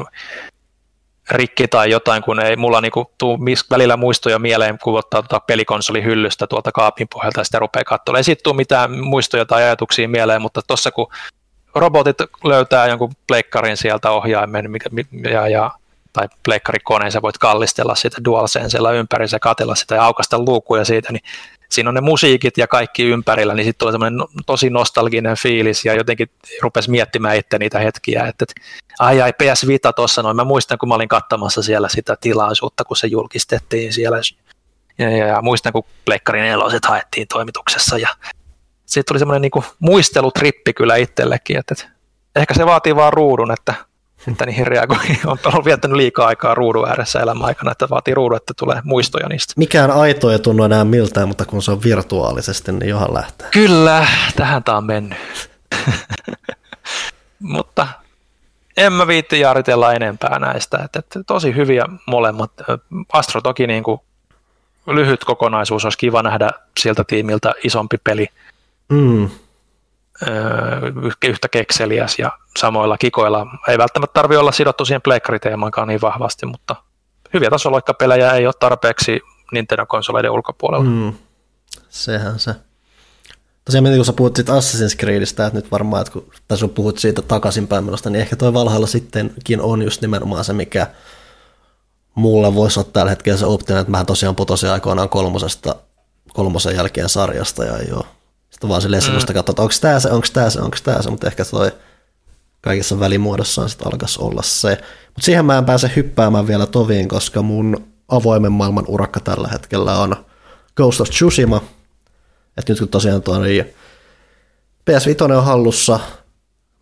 [1.31, 3.39] rikki tai jotain, kun ei mulla niinku tuu
[3.70, 8.19] välillä muistoja mieleen, kun ottaa tuota pelikonsoli hyllystä tuolta kaapin pohjalta ja sitten rupeaa katsomaan.
[8.19, 11.07] Ei siitä tule mitään muistoja tai ajatuksia mieleen, mutta tuossa kun
[11.74, 14.90] robotit löytää jonkun pleikkarin sieltä ohjaimen mikä,
[15.31, 15.70] ja, ja
[16.16, 21.12] tai pleikkarikoneen, sä voit kallistella sitä DualSensella ympäri, sä katella sitä ja aukasta luukuja siitä,
[21.12, 21.22] niin
[21.68, 25.94] siinä on ne musiikit ja kaikki ympärillä, niin sitten tulee semmoinen tosi nostalginen fiilis ja
[25.94, 26.30] jotenkin
[26.62, 28.55] rupesi miettimään itse niitä hetkiä, että, että
[28.98, 32.84] ai ai PS Vita tuossa noin, mä muistan kun mä olin katsomassa siellä sitä tilaisuutta,
[32.84, 34.18] kun se julkistettiin siellä
[34.98, 38.09] ja, ja, ja muistan kun Pleikkarin eloset haettiin toimituksessa ja
[38.86, 41.90] siitä tuli semmoinen niin muistelutrippi kyllä itsellekin, että, että
[42.36, 43.74] ehkä se vaatii vaan ruudun, että,
[44.32, 44.97] että niihin reagoi.
[45.27, 49.28] On, on viettänyt liikaa aikaa ruudun ääressä elämän aikana, että vaatii ruudun, että tulee muistoja
[49.28, 49.55] niistä.
[49.57, 53.48] Mikään aito ei tunnu enää miltään, mutta kun se on virtuaalisesti, niin johan lähtee.
[53.53, 55.19] Kyllä, tähän tämä on mennyt.
[57.39, 57.89] mutta
[58.77, 60.78] en mä viitti jaaritella enempää näistä.
[60.85, 62.51] Että, että tosi hyviä molemmat.
[63.12, 64.01] Astro toki niin kuin
[64.86, 66.51] lyhyt kokonaisuus, olisi kiva nähdä
[66.81, 68.28] siltä tiimiltä isompi peli.
[68.89, 69.31] Mm.
[71.24, 73.47] Yhtä kekseliäs ja samoilla kikoilla.
[73.68, 76.76] Ei välttämättä tarvitse olla sidottu siihen pleikkariteemaankaan niin vahvasti, mutta
[77.34, 79.20] hyviä tasoloikkapelejä ei ole tarpeeksi
[79.52, 80.84] Nintendo-konsoleiden ulkopuolella.
[80.84, 81.12] Mm.
[81.88, 82.55] Sehän se.
[83.64, 86.98] Tosiaan mietin, kun sä puhut siitä Assassin's Creedistä, että nyt varmaan, että kun tässä puhut
[86.98, 90.86] siitä takaisinpäin menosta, niin ehkä toi Valhalla sittenkin on just nimenomaan se, mikä
[92.14, 95.74] mulla voisi olla tällä hetkellä se optinen, että mä tosiaan putosin aikoinaan kolmosesta,
[96.32, 98.05] kolmosen jälkeen sarjasta ja ei ole.
[98.57, 99.35] Sitten vaan silleen mm.
[99.35, 101.73] katsoa, että onko tämä se, onko tämä se, onko tämä se, mutta ehkä toi
[102.61, 104.70] kaikissa välimuodossaan sitten alkaisi olla se.
[105.07, 109.99] Mutta siihen mä en pääse hyppäämään vielä toviin, koska mun avoimen maailman urakka tällä hetkellä
[109.99, 110.16] on
[110.77, 111.57] Ghost of Tsushima.
[112.57, 113.39] Että nyt kun tosiaan tuo
[114.91, 116.01] PS5 on hallussa,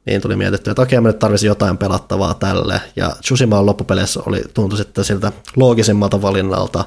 [0.07, 2.81] niin tuli mietitty, että okei, mä nyt tarvisin jotain pelattavaa tälle.
[2.97, 6.85] Ja Tsushima loppupeleissä oli, tuntui sitten siltä loogisimmalta valinnalta,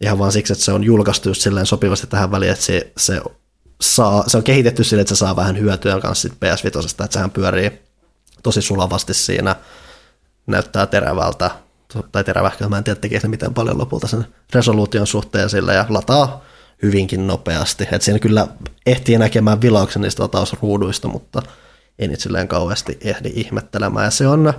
[0.00, 3.20] ihan vaan siksi, että se on julkaistu just silleen sopivasti tähän väliin, että se, se,
[3.80, 7.82] saa, se on kehitetty sille, että se saa vähän hyötyä kanssa PS5, että sehän pyörii
[8.42, 9.56] tosi sulavasti siinä,
[10.46, 11.50] näyttää terävältä,
[12.12, 16.44] tai terävähkö, mä en tiedä tekee miten paljon lopulta sen resoluution suhteen sille, ja lataa
[16.82, 17.84] hyvinkin nopeasti.
[17.84, 18.48] että siinä kyllä
[18.86, 21.42] ehtii näkemään vilauksen niistä latausruuduista, mutta
[21.98, 24.04] ei niitä silleen kauheasti ehdi ihmettelemään.
[24.04, 24.52] Ja se on,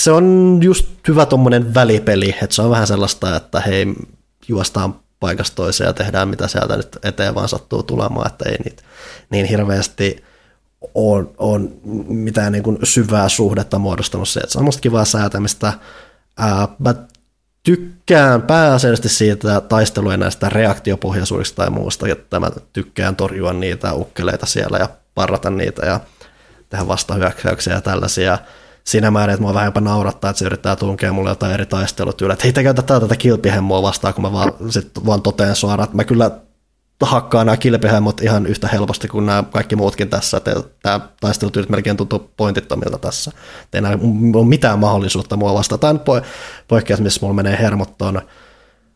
[0.00, 3.86] se on just hyvä tuommoinen välipeli, että se on vähän sellaista, että hei,
[4.48, 8.82] juostaan paikasta toiseen ja tehdään mitä sieltä nyt eteen vaan sattuu tulemaan, että ei niitä
[9.30, 10.24] niin hirveästi
[10.94, 11.72] on, on
[12.08, 15.72] mitään niin kuin syvää suhdetta muodostanut se, että se on musta kivaa säätämistä.
[16.36, 16.94] Ää, mä
[17.62, 24.78] tykkään pääasiallisesti siitä taistelujen näistä reaktiopohjaisuudesta tai muusta, että mä tykkään torjua niitä ukkeleita siellä
[24.78, 26.00] ja parrata niitä ja
[26.68, 28.38] tehdä vastahyökkäyksiä ja tällaisia
[28.88, 32.32] siinä määrin, että mua vähän jopa naurattaa, että se yrittää tunkea mulle jotain eri taistelutyylä.
[32.32, 35.96] Että hei, te käytä tätä kilpihemmoa vastaan, kun mä vaan, sit vaan toteen suoraan, että
[35.96, 36.30] mä kyllä
[37.02, 40.36] hakkaa nämä kilpihemmot ihan yhtä helposti kuin nämä kaikki muutkin tässä.
[40.36, 43.32] Että tämä taistelutyylit melkein tuntuu pointittomilta tässä.
[43.72, 43.98] Ei enää
[44.34, 45.78] ole mitään mahdollisuutta mua vastaan.
[45.78, 46.22] Tämä on
[46.68, 48.02] poikkeus, missä mulla menee hermot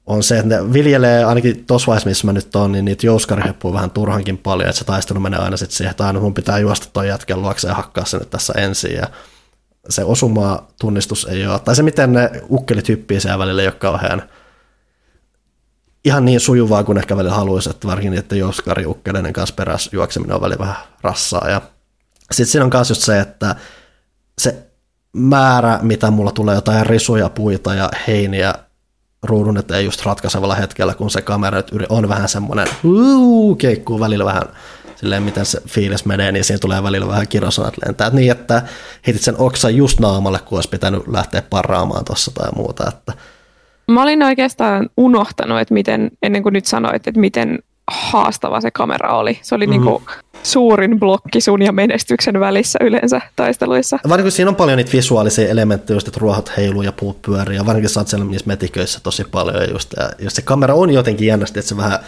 [0.06, 3.74] on, se, että ne viljelee, ainakin tuossa vaiheessa, missä mä nyt on, niin niitä jouskariheppuja
[3.74, 6.88] vähän turhankin paljon, että se taistelu menee aina sitten siihen, että aina mun pitää juosta
[6.92, 8.94] toi jätken luokse ja hakkaa se nyt tässä ensin.
[8.94, 9.06] Ja
[9.88, 13.74] se osuma tunnistus ei ole, tai se miten ne ukkelit hyppii siellä välillä ei ole
[13.74, 14.22] kauhean
[16.04, 20.34] ihan niin sujuvaa kuin ehkä välillä haluaisi, että varsinkin että Joskari Ukkeleiden kanssa perässä juokseminen
[20.34, 21.50] on välillä vähän rassaa.
[21.50, 21.62] Ja
[22.32, 23.56] sitten siinä on myös just se, että
[24.38, 24.66] se
[25.12, 28.54] määrä, mitä mulla tulee jotain risuja, puita ja heiniä
[29.22, 34.42] ruudun eteen just ratkaisevalla hetkellä, kun se kamera on vähän semmoinen, uu, keikkuu välillä vähän
[35.02, 38.10] silleen, miten se fiilis menee, niin siinä tulee välillä vähän kirosanat lentää.
[38.10, 38.62] Niin, että
[39.06, 42.88] heitit sen oksan just naamalle, kun olisi pitänyt lähteä parraamaan tuossa tai muuta.
[42.88, 43.12] Että.
[43.90, 47.58] Mä olin oikeastaan unohtanut, että miten, ennen kuin nyt sanoit, että miten
[47.90, 49.38] haastava se kamera oli.
[49.42, 49.84] Se oli mm-hmm.
[49.84, 50.04] niin kuin
[50.42, 53.98] suurin blokki sun ja menestyksen välissä yleensä taisteluissa.
[54.08, 57.66] Varsinkin siinä on paljon niitä visuaalisia elementtejä, just, että ruohot heiluu ja puut pyörii, ja
[57.66, 61.26] varsinkin sä oot siellä niissä metiköissä tosi paljon, just, ja just se kamera on jotenkin
[61.26, 61.98] jännästi, että se vähän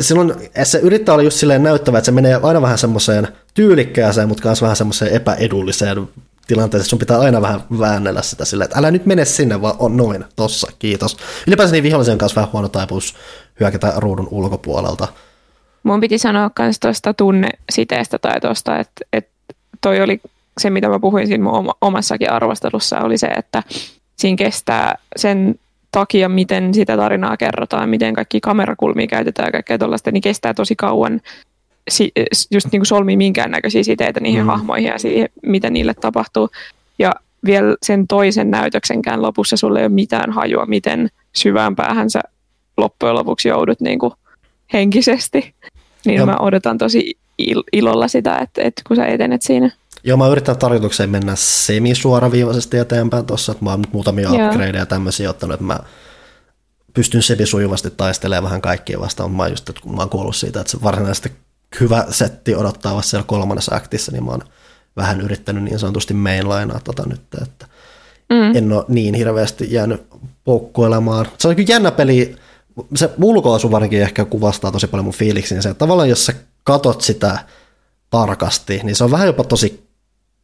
[0.00, 4.48] silloin se yrittää olla just silleen näyttävä, että se menee aina vähän semmoiseen tyylikkääseen, mutta
[4.48, 6.08] myös vähän semmoiseen epäedulliseen
[6.46, 6.88] tilanteeseen.
[6.88, 10.24] Sun pitää aina vähän väännellä sitä silleen, että älä nyt mene sinne, vaan on noin,
[10.36, 11.16] tossa, kiitos.
[11.46, 13.14] Ylipäänsä niin vihollisen kanssa vähän huono taipuus
[13.60, 15.08] hyökätä ruudun ulkopuolelta.
[15.82, 19.30] Mun piti sanoa myös tuosta tunnesiteestä tai tuosta, että, että
[19.80, 20.20] toi oli
[20.58, 23.62] se, mitä mä puhuin siinä mun omassakin arvostelussa, oli se, että
[24.16, 25.54] siinä kestää sen
[25.92, 30.76] takia, miten sitä tarinaa kerrotaan, miten kaikki kamerakulmia käytetään ja kaikkea tuollaista, niin kestää tosi
[30.76, 31.20] kauan
[32.50, 34.46] just niin kuin solmii minkäännäköisiä siteitä niihin mm.
[34.46, 36.48] hahmoihin ja siihen, mitä niille tapahtuu.
[36.98, 37.12] Ja
[37.44, 42.20] vielä sen toisen näytöksenkään lopussa sulle ei ole mitään hajua, miten syvään päähän sä
[42.76, 44.12] loppujen lopuksi joudut niin kuin
[44.72, 45.54] henkisesti.
[46.06, 46.26] Niin ja.
[46.26, 49.70] mä odotan tosi il- ilolla sitä, että, että kun sä etenet siinä.
[50.04, 54.48] Joo, mä yritän tarkoitukseen mennä semisuoraviivaisesti eteenpäin tuossa, että mä oon nyt muutamia Joo.
[54.48, 55.78] upgradeja tämmöisiä ottanut, että mä
[56.94, 60.60] pystyn semisujuvasti taistelemaan vähän kaikkia vastaan, mutta mä, just, että kun mä oon kuullut siitä,
[60.60, 61.32] että se varsinaisesti
[61.80, 64.42] hyvä setti odottaa vasta siellä kolmannessa aktissa, niin mä oon
[64.96, 67.66] vähän yrittänyt niin sanotusti mainlainaa tota nyt, että
[68.30, 68.56] mm.
[68.56, 70.06] en ole niin hirveästi jäänyt
[70.44, 71.26] poukkoilemaan.
[71.38, 72.36] Se on kyllä jännä peli,
[72.94, 76.34] se ulkoasu varsinkin ehkä kuvastaa tosi paljon mun fiiliksi, niin se, että tavallaan jos sä
[76.64, 77.38] katot sitä
[78.10, 79.89] tarkasti, niin se on vähän jopa tosi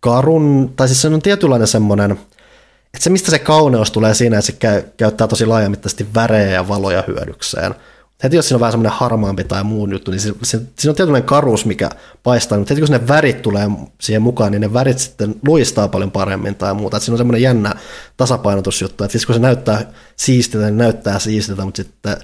[0.06, 4.46] karun, tai siis se on tietynlainen semmoinen, että se mistä se kauneus tulee siinä, että
[4.46, 7.74] se käy, käyttää tosi laajamittaisesti värejä ja valoja hyödykseen.
[8.22, 11.28] Heti jos siinä on vähän semmoinen harmaampi tai muu juttu, niin se, siinä on tietynlainen
[11.28, 11.90] karuus, mikä
[12.22, 13.68] paistaa, mutta heti kun ne värit tulee
[14.00, 16.96] siihen mukaan, niin ne värit sitten luistaa paljon paremmin tai muuta.
[16.96, 17.74] Että siinä on semmoinen jännä
[18.16, 22.16] tasapainotusjuttu, että siis kun se näyttää siistiltä, niin näyttää siistiltä, mutta sitten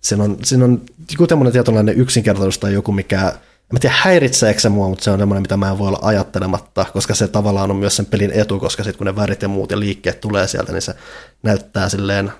[0.00, 3.32] siinä on, siinä on joku tämmöinen tietynlainen yksinkertaisuus tai joku, mikä
[3.74, 6.86] Mä tiedä häiritseekö se mua, mutta se on semmoinen, mitä mä en voi olla ajattelematta,
[6.92, 9.70] koska se tavallaan on myös sen pelin etu, koska sitten kun ne värit ja muut
[9.70, 10.94] ja liikkeet tulee sieltä, niin se
[11.42, 12.32] näyttää silleen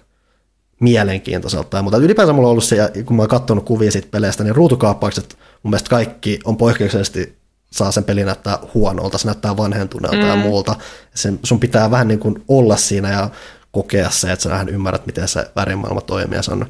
[0.81, 1.83] mielenkiintoiselta.
[1.83, 5.39] Mutta ylipäänsä mulla on ollut se, kun mä oon katsonut kuvia siitä peleistä, niin ruutukaappaukset
[5.63, 7.39] mun mielestä kaikki on poikkeuksellisesti
[7.73, 10.29] saa sen pelin näyttää huonolta, se näyttää vanhentuneelta mm.
[10.29, 10.77] ja muulta.
[11.15, 13.31] Sen, sun pitää vähän niin kuin olla siinä ja
[13.73, 16.43] kokea se, että sä vähän ymmärrät, miten se värimaailma toimii.
[16.43, 16.67] Se on,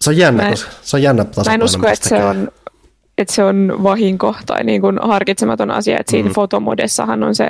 [0.00, 2.50] se on jännä, mä, koska se on jännä Mä en usko, että se on
[3.20, 6.34] että se on vahinko tai niin kuin harkitsematon asia, että siinä mm.
[6.34, 7.48] fotomodessahan on se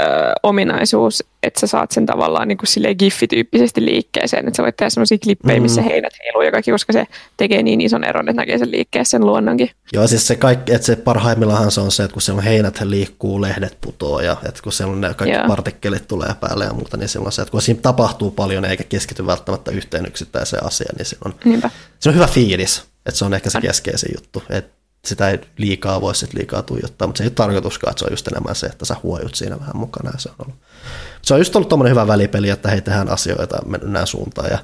[0.00, 0.04] ö,
[0.42, 5.18] ominaisuus, että sä saat sen tavallaan niin kuin giffityyppisesti liikkeeseen, että sä voit tehdä sellaisia
[5.18, 5.86] klippejä, missä mm.
[5.86, 7.06] heinät heiluu ja kaikki, koska se
[7.36, 9.70] tekee niin ison eron, että näkee sen liikkeessä sen luonnonkin.
[9.92, 12.80] Joo, siis se kaikki, että se parhaimmillaan se on se, että kun siellä on heinät
[12.80, 15.48] liikkuu, lehdet putoo ja että kun siellä on ne kaikki Joo.
[15.48, 19.26] partikkelit tulee päälle ja muuta, niin silloin se, että kun siinä tapahtuu paljon eikä keskity
[19.26, 21.70] välttämättä yhteen yksittäiseen asiaan, niin siinä on, Niinpä.
[22.00, 22.93] siinä on hyvä fiilis.
[23.06, 24.42] Että se on ehkä se keskeisin juttu.
[24.50, 24.74] Että
[25.04, 28.12] sitä ei liikaa voi sitten liikaa tuijottaa, mutta se ei ole tarkoituskaan, että se on
[28.12, 30.10] just enemmän se, että sä huojut siinä vähän mukana.
[30.12, 30.60] Ja se, on ollut.
[31.22, 34.58] se on just ollut tuommoinen hyvä välipeli, että hei, tehdään asioita mennään suuntaan ja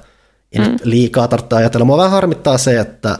[0.57, 0.77] mm.
[0.83, 1.85] liikaa tarvitse ajatella.
[1.85, 3.19] Mua vähän harmittaa se, että,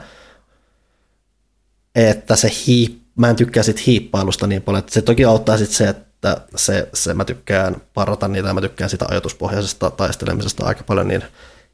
[1.95, 5.77] että se hiip, mä en tykkää siitä hiippailusta niin paljon, että se toki auttaa sitten
[5.77, 10.83] se, että se, se mä tykkään parata niitä ja mä tykkään sitä ajatuspohjaisesta taistelemisesta aika
[10.83, 11.23] paljon, niin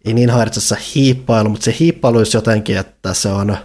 [0.07, 3.57] ei niin häiritse se hiippailu, mutta se hiippailu olisi jotenkin, että se on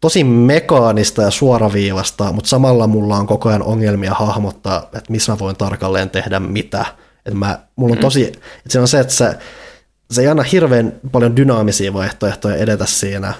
[0.00, 5.38] tosi mekaanista ja suoraviivasta, mutta samalla mulla on koko ajan ongelmia hahmottaa, että missä mä
[5.38, 6.84] voin tarkalleen tehdä mitä.
[7.26, 8.02] Että mä, mulla on mm.
[8.02, 9.38] tosi, että se on se, että se,
[10.10, 13.34] se ei anna hirveän paljon dynaamisia vaihtoehtoja edetä siinä,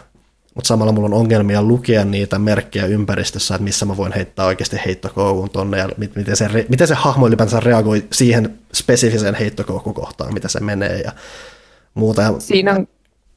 [0.55, 4.77] mutta samalla mulla on ongelmia lukea niitä merkkejä ympäristössä, että missä mä voin heittää oikeasti
[4.87, 10.61] heittokoukun tonne ja miten se, miten se hahmo ylipäänsä reagoi siihen spesifiseen heittokoukukohtaan, mitä se
[10.61, 11.12] menee ja
[11.95, 12.35] muuta.
[12.39, 12.89] Siinä on,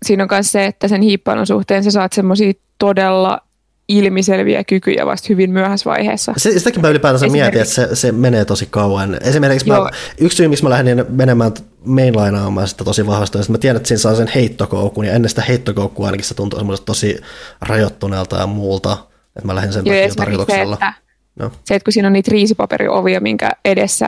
[0.06, 3.45] siinä on myös se, että sen hiippailun suhteen sä saat semmoisia todella
[3.88, 6.34] ilmiselviä kykyjä vasta hyvin myöhässä vaiheessa.
[6.38, 9.18] Se, sitäkin mä ylipäätänsä mietin, että se, se menee tosi kauan.
[9.22, 11.52] Esimerkiksi mä, yksi syy, miksi mä lähdin menemään
[11.86, 15.42] mainlineaamaan sitä tosi vahvasti, että mä tiedän, että siinä saa sen heittokoukun, ja ennen sitä
[15.42, 17.18] heittokoukkua ainakin se tuntuu tosi
[17.62, 18.98] rajoittuneelta ja muulta,
[19.36, 20.78] että mä lähdin sen Joo, takia tarkoituksella.
[20.80, 20.94] Se, että,
[21.40, 21.52] no.
[21.64, 24.08] se, että kun siinä on niitä riisipaperiovia, minkä edessä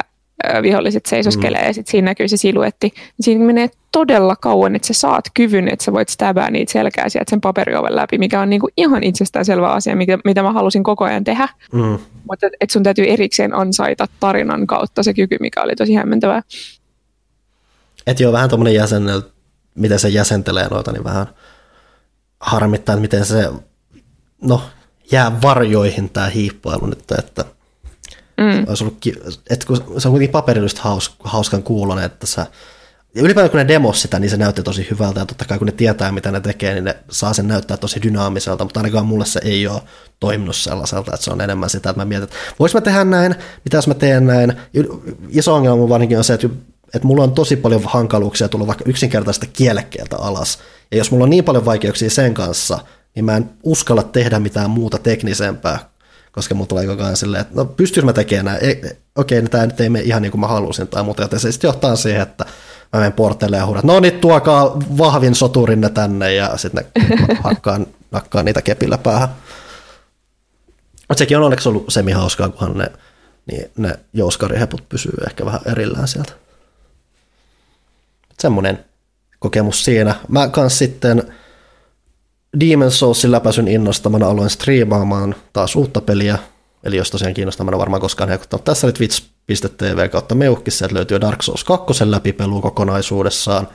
[0.61, 1.67] viholliset seisoskelee mm.
[1.67, 2.87] ja sitten siinä näkyy se siluetti.
[2.95, 7.09] Niin siinä menee todella kauan, että sä saat kyvyn, että sä voit stäbää niitä selkää
[7.09, 11.05] sieltä sen paperioven läpi, mikä on niinku ihan itsestäänselvä asia, mikä, mitä mä halusin koko
[11.05, 11.49] ajan tehdä.
[11.71, 11.99] Mm.
[12.29, 16.41] Mutta että et sun täytyy erikseen ansaita tarinan kautta se kyky, mikä oli tosi hämmentävää.
[18.07, 19.21] Että joo, vähän tuommoinen jäsenel,
[19.75, 21.27] miten se jäsentelee noita, niin vähän
[22.39, 23.49] harmittaa, että miten se,
[24.41, 24.61] no,
[25.11, 27.45] jää varjoihin tämä hiippailu nyt, että–
[28.37, 28.65] Mm.
[28.67, 28.97] Olisi ollut,
[29.49, 32.45] että kun se on kuitenkin paperillisesti haus, hauskan kuulonen, että sä,
[33.15, 35.65] ja ylipäätään kun ne demos sitä, niin se näytti tosi hyvältä, ja totta kai kun
[35.65, 39.25] ne tietää, mitä ne tekee, niin ne saa sen näyttää tosi dynaamiselta, mutta ainakaan mulle
[39.25, 39.81] se ei ole
[40.19, 43.35] toiminut sellaiselta, että se on enemmän sitä, että mä mietin, että vois mä tehdä näin,
[43.65, 44.53] mitä jos mä teen näin.
[45.29, 46.49] Iso ongelma mun varsinkin on se, että,
[46.93, 50.59] että mulla on tosi paljon hankaluuksia tulla vaikka yksinkertaista kielekkeeltä alas,
[50.91, 52.79] ja jos mulla on niin paljon vaikeuksia sen kanssa,
[53.15, 55.89] niin mä en uskalla tehdä mitään muuta teknisempää
[56.37, 58.81] koska mulla tulee koko ajan silleen, että no pystyis mä tekemään ei,
[59.15, 61.51] okei, niin tämä nyt ei mene ihan niin kuin mä halusin tai muuta, joten se
[61.51, 62.45] sitten johtaa siihen, että
[62.93, 67.79] mä menen porteille ja huudan, no niin tuokaa vahvin soturinne tänne ja sitten ne hakkaa,
[68.11, 69.29] nakkaa niitä kepillä päähän.
[71.09, 72.91] Mutta sekin on onneksi ollut semi-hauskaa, kunhan ne,
[73.45, 76.33] niin ne jouskariheput pysyy ehkä vähän erillään sieltä.
[78.39, 78.85] Semmoinen
[79.39, 80.15] kokemus siinä.
[80.27, 81.33] Mä kans sitten
[82.59, 86.37] Demon Soulsin läpäisyn innostamana aloin striimaamaan taas uutta peliä,
[86.83, 88.63] eli jos tosiaan kiinnostamana varmaan koskaan heikuttanut.
[88.63, 93.67] Tässä oli twitch.tv kautta meuhkissa, että löytyy Dark Souls 2 läpipelu kokonaisuudessaan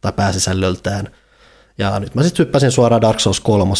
[0.00, 1.08] tai pääsisällöltään.
[1.78, 3.74] Ja nyt mä sitten hyppäsin suoraan Dark Souls 3,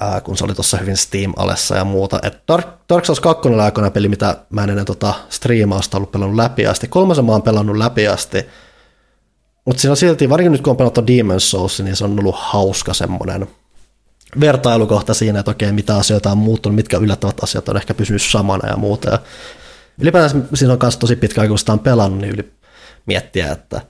[0.00, 2.20] ää, kun se oli tuossa hyvin Steam-alessa ja muuta.
[2.22, 6.12] Et Dark, Dark Souls 2 oli aikoina peli, mitä mä en ennen tota striimausta ollut
[6.12, 6.88] pelannut läpi asti.
[6.88, 8.46] Kolmasen mä oon pelannut läpi asti,
[9.68, 12.94] mutta on silti, varsinkin nyt kun on pelattu Demon's Souls, niin se on ollut hauska
[12.94, 13.48] semmoinen
[14.40, 18.68] vertailukohta siinä, että okei, mitä asioita on muuttunut, mitkä yllättävät asiat on ehkä pysynyt samana
[18.68, 19.10] ja muuta.
[19.10, 19.18] Ja
[20.00, 22.52] ylipäätään siinä on myös tosi pitkä aika, kun sitä on pelannut, niin yli
[23.06, 23.80] miettiä, että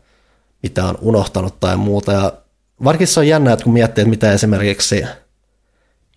[0.62, 2.12] mitä on unohtanut tai muuta.
[2.12, 2.32] Ja
[2.84, 5.04] varsinkin se on jännä, että kun miettii, että mitä esimerkiksi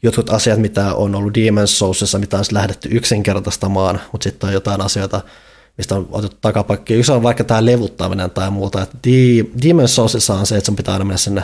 [0.03, 4.81] jotkut asiat, mitä on ollut Demon's Soulsissa, mitä on lähdetty yksinkertaistamaan, mutta sitten on jotain
[4.81, 5.21] asioita,
[5.77, 6.93] mistä on otettu takapakki.
[6.93, 8.81] Yksi on vaikka tämä levuttaminen tai muuta.
[8.81, 8.97] Että
[9.65, 11.43] Demon's Soulsissa on se, että sun pitää aina mennä sinne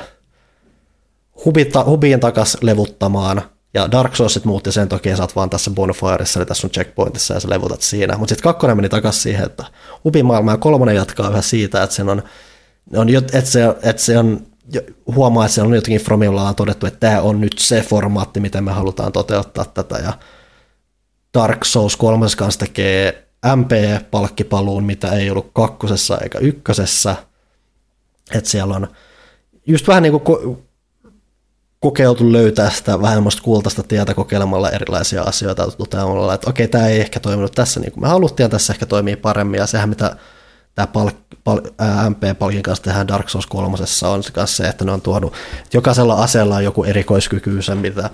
[1.86, 3.42] hubiin takas levuttamaan,
[3.74, 7.40] ja Dark Soulsit muutti sen toki, saat vaan tässä Bonfireissa, eli tässä on checkpointissa ja
[7.40, 8.18] sä levutat siinä.
[8.18, 9.64] Mutta sitten kakkonen meni takaisin siihen, että
[10.04, 12.24] hubimaailma ja kolmonen jatkaa yhä siitä, että, on,
[12.96, 14.48] on, että, se, että se on
[15.16, 18.64] huomaa, että siellä on jotenkin Fromilla on todettu, että tämä on nyt se formaatti, miten
[18.64, 20.14] me halutaan toteuttaa tätä, ja
[21.34, 27.16] Dark Souls 3 kanssa tekee MP-palkkipaluun, mitä ei ollut kakkosessa eikä ykkösessä,
[28.34, 28.88] että siellä on
[29.68, 30.58] just vähän niin kuin
[31.80, 37.20] kokeiltu löytää sitä vähän kultaista tietä kokeilemalla erilaisia asioita, toteamalla, että okei, tämä ei ehkä
[37.20, 40.18] toiminut tässä niin kuin me haluttiin, tässä ehkä toimii paremmin, ja sehän mitä
[40.76, 41.12] tämä pal-
[41.44, 41.62] pal-
[42.10, 46.56] MP-palkin kanssa tehdään Dark Souls 3 on se, että ne on tuonut, että jokaisella aseella
[46.56, 48.10] on joku erikoiskykyysä, mitä,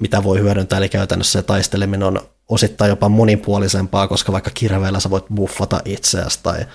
[0.00, 2.20] mitä voi hyödyntää, eli käytännössä se taisteleminen on
[2.50, 6.66] osittain jopa monipuolisempaa, koska vaikka kirveellä sä voit buffata itseäsi tai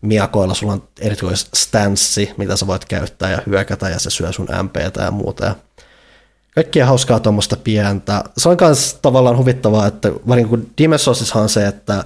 [0.00, 5.02] miakoilla sulla on erikoisstanssi, mitä sä voit käyttää ja hyökätä ja se syö sun MPtä
[5.02, 5.44] ja muuta.
[5.44, 5.54] Ja
[6.54, 8.24] kaikkia hauskaa tuommoista pientä.
[8.36, 12.04] Se on myös tavallaan huvittavaa, että varsinkin kun Dimensosishan on se, että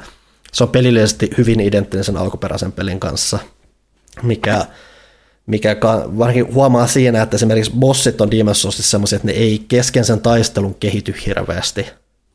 [0.53, 3.39] se on pelillisesti hyvin identtinen sen alkuperäisen pelin kanssa,
[4.23, 4.67] mikä,
[5.47, 5.77] mikä
[6.19, 10.21] varsinkin huomaa siinä, että esimerkiksi bossit on Demon's Soulsissa sellaisia, että ne ei kesken sen
[10.21, 11.87] taistelun kehity hirveästi.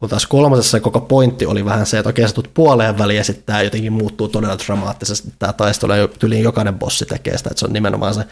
[0.04, 3.46] Kun taas kolmosessa koko pointti oli vähän se, että okei sä puoleen väliin ja sitten
[3.46, 5.34] tämä jotenkin muuttuu todella dramaattisesti.
[5.40, 8.24] Tämä taistelu ja jokainen bossi tekee sitä, että se on nimenomaan se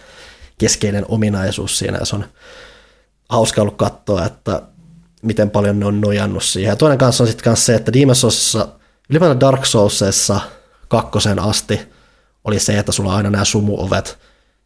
[0.58, 2.26] keskeinen ominaisuus siinä ja se on
[3.30, 4.62] hauska ollut katsoa, että
[5.22, 6.70] miten paljon ne on nojannut siihen.
[6.70, 8.68] Ja toinen kanssa on sitten se, että Demon's Soulsissa
[9.10, 10.40] ylipäätään Dark Soulsissa
[10.88, 11.80] kakkosen asti
[12.44, 14.20] oli se, että sulla on aina nämä sumuovet,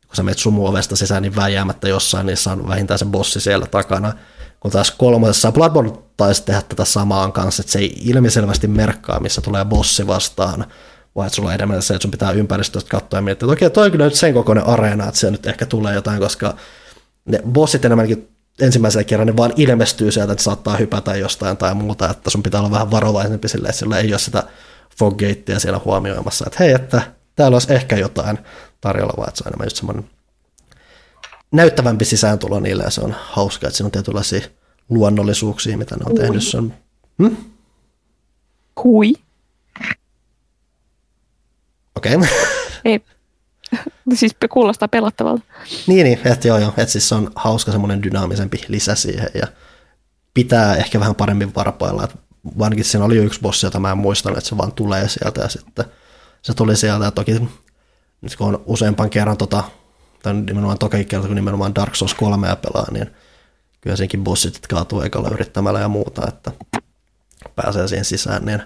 [0.07, 4.13] kun sä menet sumuovesta sisään, niin väjäämättä jossain niissä on vähintään se bossi siellä takana.
[4.59, 9.41] Kun taas kolmosessa Bloodborne taisi tehdä tätä samaan kanssa, että se ei ilmiselvästi merkkaa, missä
[9.41, 10.65] tulee bossi vastaan,
[11.15, 13.69] vaan että sulla on enemmän se, että sun pitää ympäristöstä katsoa ja miettiä, että okei,
[13.69, 16.55] toi on kyllä nyt sen kokoinen areena, että se nyt ehkä tulee jotain, koska
[17.25, 22.09] ne bossit enemmänkin ensimmäisellä kerran ne vaan ilmestyy sieltä, että saattaa hypätä jostain tai muuta,
[22.09, 24.43] että sun pitää olla vähän varovaisempi sille, että sillä ei ole sitä
[24.97, 27.01] foggatea siellä huomioimassa, että hei, että
[27.35, 28.39] täällä olisi ehkä jotain
[28.81, 30.09] tarjolla, vaan että se on enemmän just semmoinen
[31.55, 34.47] näyttävämpi sisääntulo niille ja se on hauska, että siinä on tietynlaisia
[34.89, 36.19] luonnollisuuksia, mitä ne on Hui.
[36.19, 36.43] tehnyt.
[36.43, 36.73] Se on,
[37.23, 37.37] hmm?
[38.83, 39.13] Hui.
[41.95, 42.15] Okei.
[42.15, 42.27] Okay.
[42.85, 43.01] Ei,
[44.13, 45.43] siis kuulostaa pelottavalta.
[45.87, 49.47] Niin, niin että joo, joo, että siis se on hauska semmoinen dynaamisempi lisä siihen ja
[50.33, 52.17] pitää ehkä vähän paremmin varpailla, että
[52.59, 55.49] varsinkin siinä oli yksi bossi, jota mä en muistanut, että se vaan tulee sieltä ja
[55.49, 55.85] sitten
[56.41, 57.31] se tuli sieltä ja toki
[58.21, 59.63] nyt kun on useampan kerran tota,
[60.25, 63.11] tai nimenomaan toki kerta, kun nimenomaan Dark Souls 3 pelaa, niin
[63.81, 66.51] kyllä siinkin bossit kaatuu ekalla yrittämällä ja muuta, että
[67.55, 68.61] pääsee siihen sisään, niin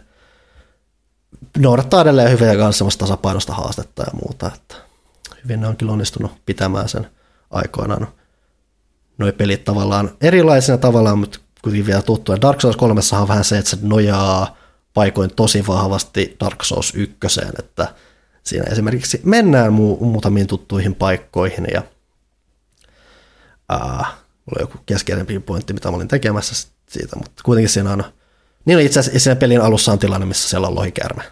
[1.57, 4.76] noudattaa edelleen hyvin ja semmoista tasapainosta haastetta ja muuta, että
[5.44, 7.10] hyvin ne on kyllä onnistunut pitämään sen
[7.52, 8.07] aikoinaan.
[9.18, 12.41] Noi pelit tavallaan erilaisina tavallaan, mutta kuitenkin vielä tuttuja.
[12.41, 14.57] Dark Souls 3 on vähän se, että se nojaa
[14.94, 17.18] paikoin tosi vahvasti Dark Souls 1,
[17.60, 17.94] että
[18.44, 21.84] siinä esimerkiksi mennään mu- muutamiin tuttuihin paikkoihin ja
[23.70, 24.06] ää,
[24.45, 28.03] mulla on joku keskeisempi pointti, mitä mä olin tekemässä siitä, mutta kuitenkin siinä on,
[28.66, 31.24] niin itse asiassa siinä pelin alussa on tilanne, missä siellä on lohikärme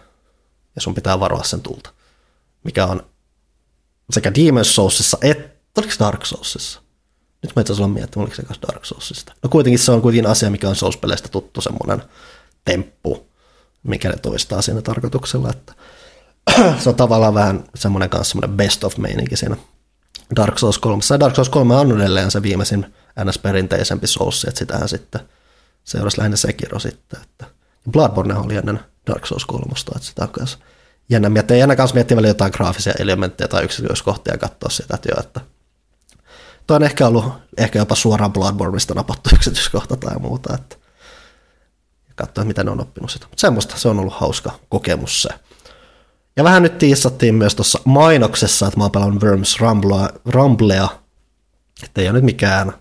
[0.74, 1.90] ja sun pitää varoa sen tulta,
[2.64, 3.06] mikä on
[4.10, 6.80] sekä Demon's Soulsissa että, oliko Dark Soulsissa?
[7.42, 9.34] Nyt mä itse asiassa miettinyt, oliko se Dark Soulsista.
[9.42, 12.02] No kuitenkin se on kuitenkin asia, mikä on Souls-peleistä tuttu semmoinen
[12.64, 13.26] temppu,
[13.82, 15.74] mikä ne toistaa siinä tarkoituksella, että
[16.82, 19.56] se on tavallaan vähän semmoinen kanssa semmoinen best of meininki siinä
[20.36, 21.02] Dark Souls 3.
[21.20, 22.94] Dark Souls 3 on edelleen se viimeisin
[23.24, 25.20] ns-perinteisempi Souls, että sitähän sitten
[25.84, 27.20] seurasi lähinnä Sekiro sitten.
[27.22, 27.46] Että
[27.90, 29.64] Bloodborne oli ennen Dark Souls 3,
[29.96, 30.58] että sitä on kanssa
[31.08, 31.56] jännä miettiä.
[31.56, 35.40] Jännä kanssa miettiä välillä jotain graafisia elementtejä tai yksityiskohtia ja katsoa sitä, joo, että
[36.66, 40.76] toi on ehkä ollut ehkä jopa suoraan Bloodborneista napattu yksityiskohta tai muuta, että
[42.14, 43.26] katsoa, miten ne on oppinut sitä.
[43.26, 45.28] Mutta semmoista se on ollut hauska kokemus se.
[46.38, 50.88] Ja vähän nyt tiissattiin myös tuossa mainoksessa, että mä oon pelannut Worms Rumblea, Rumblea
[51.84, 52.72] että ei ole nyt mikään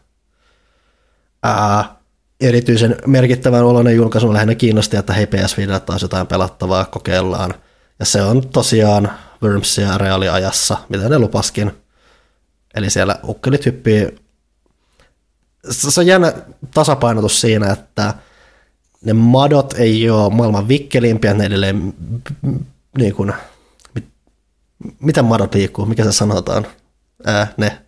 [1.44, 1.96] ää,
[2.42, 7.54] erityisen merkittävän oloinen julkaisu, lähinnä kiinnosti, että hei PS Vita taas jotain pelattavaa, kokeillaan.
[8.00, 9.12] Ja se on tosiaan
[9.44, 11.72] Wormsia reaaliajassa, mitä ne lupaskin.
[12.76, 14.16] Eli siellä ukkelit hyppii.
[15.70, 16.34] Se on jännä
[16.74, 18.14] tasapainotus siinä, että
[19.02, 21.94] ne madot ei ole maailman vikkelimpiä, ne edelleen
[22.98, 23.34] niin kuin,
[23.96, 24.06] mit,
[25.00, 26.68] miten madot liikkuu, mikä se sanotaan,
[27.26, 27.82] ää, ne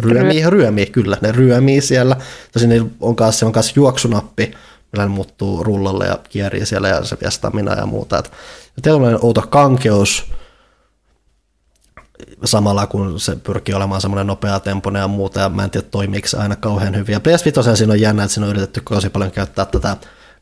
[0.00, 0.50] Ryömii, Ryö.
[0.50, 2.16] ryömii, kyllä, ne ryömii siellä.
[2.52, 4.54] Tosin ne on kanssa, on kanssa juoksunappi,
[4.92, 8.18] millä ne muuttuu rullalle ja kierii siellä ja se vie stamina ja muuta.
[8.18, 10.32] Et, on outo kankeus,
[12.44, 16.28] samalla kun se pyrkii olemaan semmoinen nopea tempoinen ja muuta, ja mä en tiedä toimiiko
[16.28, 17.12] se aina kauhean hyvin.
[17.12, 19.96] Ja PS5 siinä on jännä, että siinä on yritetty tosi paljon käyttää tätä,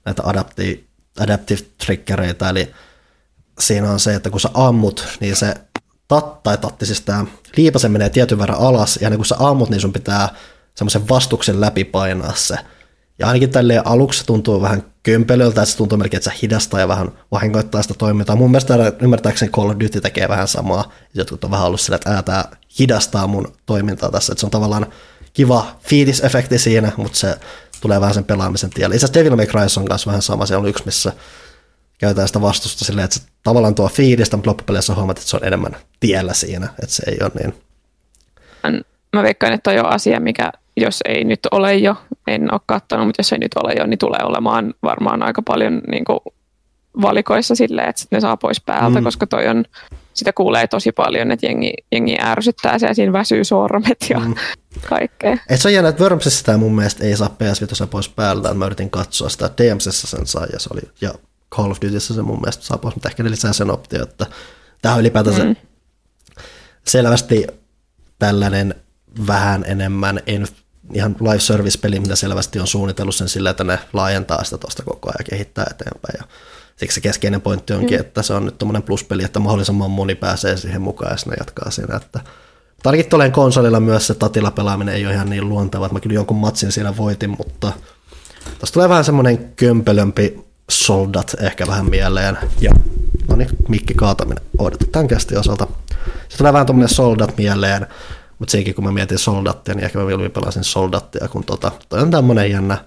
[0.05, 0.89] näitä adapti,
[1.21, 2.73] adaptive triggereitä, eli
[3.59, 5.55] siinä on se, että kun sä ammut, niin se
[6.09, 7.27] tat, tai tatti, siis tämä
[7.57, 10.29] liipase menee tietyn verran alas, ja niin kun sä ammut, niin sun pitää
[10.75, 12.57] semmoisen vastuksen läpi painaa se.
[13.19, 16.89] Ja ainakin tälleen aluksi tuntuu vähän kömpelöltä, että se tuntuu melkein, että se hidastaa ja
[16.89, 18.37] vähän vahingoittaa sitä toimintaa.
[18.37, 20.93] Mun mielestä ymmärtääkseni Call of Duty tekee vähän samaa.
[21.15, 22.45] Jotkut on vähän ollut sillä, että tämä
[22.79, 24.33] hidastaa mun toimintaa tässä.
[24.33, 24.87] Että se on tavallaan
[25.33, 27.39] kiva fiilisefekti siinä, mutta se
[27.81, 28.95] tulee vähän sen pelaamisen tielle.
[28.95, 30.47] Itse asiassa Devil May Cry on kanssa vähän sama.
[30.47, 31.13] Se on yksi, missä
[31.99, 35.45] käytetään sitä vastusta silleen, että se tavallaan tuo fiilistä, mutta loppupeleissä huomaat, että se on
[35.45, 37.55] enemmän tiellä siinä, että se ei ole niin.
[39.13, 41.97] Mä veikkaan, että toi on asia, mikä jos ei nyt ole jo,
[42.27, 45.81] en ole katsonut, mutta jos ei nyt ole jo, niin tulee olemaan varmaan aika paljon
[45.91, 46.19] niin kuin
[47.03, 49.05] valikoissa silleen, että ne saa pois päältä, mm.
[49.05, 49.65] koska toi on,
[50.15, 54.35] sitä kuulee tosi paljon, että jengi, jengi ärsyttää se ja siinä väsyy sormet ja mm.
[54.89, 55.37] kaikkea.
[55.49, 58.67] Et se on jännä, että Wormsissa sitä mun mielestä ei saa PS5 pois päältä, mä
[58.67, 61.15] yritin katsoa sitä, DMSssä sen sai ja se oli, ja
[61.51, 64.27] Call of Dutyssä se mun mielestä saa pois, mutta ehkä ne lisää sen optio, että
[64.83, 65.57] tämä on ylipäätänsä mm.
[66.87, 67.47] selvästi
[68.19, 68.75] tällainen
[69.27, 70.47] vähän enemmän en
[70.95, 75.09] ihan live service-peli, mitä selvästi on suunnitellut sen sillä, että ne laajentaa sitä tuosta koko
[75.09, 76.15] ajan ja kehittää eteenpäin.
[76.19, 76.25] Ja
[76.77, 78.01] siksi se keskeinen pointti onkin, mm.
[78.01, 81.71] että se on nyt tuommoinen pluspeli, että mahdollisimman moni pääsee siihen mukaan ja ne jatkaa
[81.71, 81.97] siinä.
[81.97, 82.21] Että
[82.83, 86.37] Tarkittoleen konsolilla myös se tatilla pelaaminen ei ole ihan niin luonteva, että mä kyllä jonkun
[86.37, 87.73] matsin siinä voitin, mutta
[88.59, 92.39] tuossa tulee vähän semmoinen kömpelömpi soldat ehkä vähän mieleen.
[92.61, 92.73] Ja
[93.29, 95.67] no niin, mikki kaataminen odotetaan kästi osalta.
[96.29, 97.87] Se tulee vähän tuommoinen soldat mieleen,
[98.39, 102.01] mutta sekin kun mä mietin soldattia, niin ehkä mä vielä pelasin soldattia, kun tota, toi
[102.01, 102.85] on tämmönen jännä.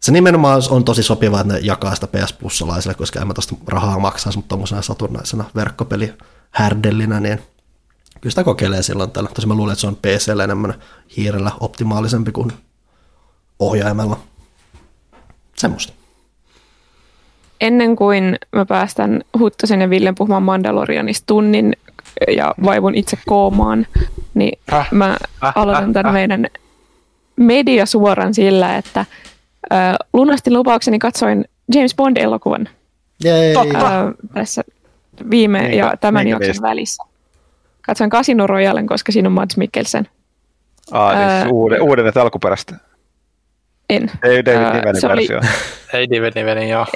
[0.00, 3.54] Se nimenomaan on tosi sopiva, että ne jakaa sitä PS Plus-salaisille, koska en mä tosta
[3.66, 6.14] rahaa maksaisi, mutta tuommoisena satunnaisena verkkopeli
[6.50, 7.38] härdellinä, niin
[8.20, 9.30] kyllä sitä kokeilee silloin tällä.
[9.34, 10.74] Tosi mä luulen, että se on PClle enemmän
[11.16, 12.52] hiirellä optimaalisempi kuin
[13.58, 14.20] ohjaimella.
[15.56, 16.03] Semmoista.
[17.64, 21.72] Ennen kuin mä päästän Huttosen ja Villen puhumaan Mandalorianista tunnin
[22.36, 23.86] ja vaivun itse koomaan,
[24.34, 26.46] niin äh, mä äh, aloitan tämän äh, meidän
[27.36, 32.68] mediasuoran sillä, että äh, lunastin lupaukseni katsoin James Bond-elokuvan
[33.26, 33.82] äh,
[34.34, 34.62] tässä
[35.30, 36.62] viime Minkä, ja tämän jakson viesti?
[36.62, 37.04] välissä.
[37.82, 40.08] Katsoin Casino Royalen, koska siinä on Mads Mikkelsen.
[40.90, 42.76] Ah, niin äh, uuden, uuden että alkuperäistä.
[43.90, 44.10] En.
[44.22, 45.38] Ei David Nivenin versio.
[45.38, 45.46] Oli,
[45.92, 46.86] ei David Nivenin, joo.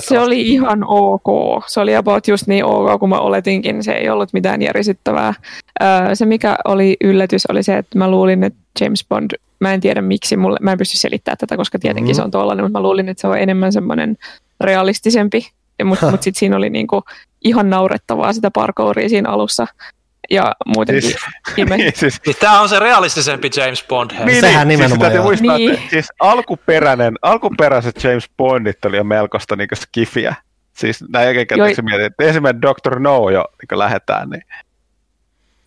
[0.00, 1.64] Se oli ihan ok.
[1.66, 3.82] Se oli about just niin ok, kuin mä oletinkin.
[3.82, 5.34] Se ei ollut mitään järisyttävää.
[6.14, 10.02] Se, mikä oli yllätys, oli se, että mä luulin, että James Bond, mä en tiedä
[10.02, 12.16] miksi, mulle, mä en pysty selittämään tätä, koska tietenkin mm.
[12.16, 14.16] se on tuollainen, mutta mä luulin, että se on enemmän semmoinen
[14.60, 15.48] realistisempi.
[15.84, 17.02] Mutta mut sitten siinä oli niinku
[17.44, 19.66] ihan naurettavaa sitä parkouria siinä alussa
[20.30, 21.16] ja muutenkin siis,
[21.56, 24.10] niin, siis, siis tämä on se realistisempi James Bond.
[24.10, 25.74] Niin, niin, Sehän niin, nimenomaan siis, muistaa, niin.
[25.74, 30.34] Että, siis alkuperäinen, alkuperäiset James Bondit oli jo melkoista niin skifiä.
[30.72, 32.98] Siis näin jälkikäteen mietin, että ensimmäinen Dr.
[32.98, 34.42] No jo niin lähetään, niin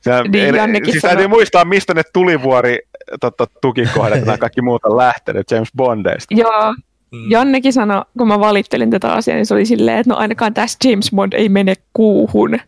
[0.01, 2.79] Sehän, niin, ei, siis täytyy muistaa, mistä ne tulivuori
[3.21, 6.35] totta, tukikohdat ja kaikki muut on lähtenyt James Bondeista.
[6.37, 6.75] Joo,
[7.11, 7.31] Mm.
[7.31, 10.77] Jannekin sanoi, kun mä valittelin tätä asiaa, niin se oli silleen, että no ainakaan tässä
[10.83, 12.51] James Bond ei mene kuuhun.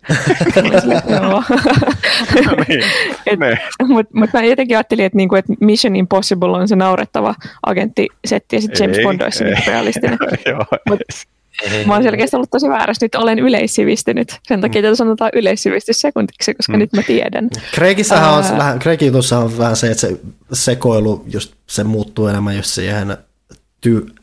[3.88, 7.36] Mutta mut mä jotenkin ajattelin, että, niinku, että Mission Impossible on se naurettava
[7.66, 10.18] agenttisetti ja sitten James ei, Bond olisi realistinen.
[10.90, 11.00] Mut,
[11.86, 13.06] Mä oon selkeästi ollut tosi väärässä.
[13.06, 14.40] Nyt olen yleissivistynyt.
[14.48, 16.80] Sen takia tätä sanotaan yleissivistys sekuntiksi, koska mm.
[16.80, 17.50] nyt mä tiedän.
[17.74, 20.20] Kreigissähän on, vähän, Kreikin on vähän se, että se
[20.54, 23.18] sekoilu just, se muuttuu enemmän just siihen
[23.88, 24.21] ty-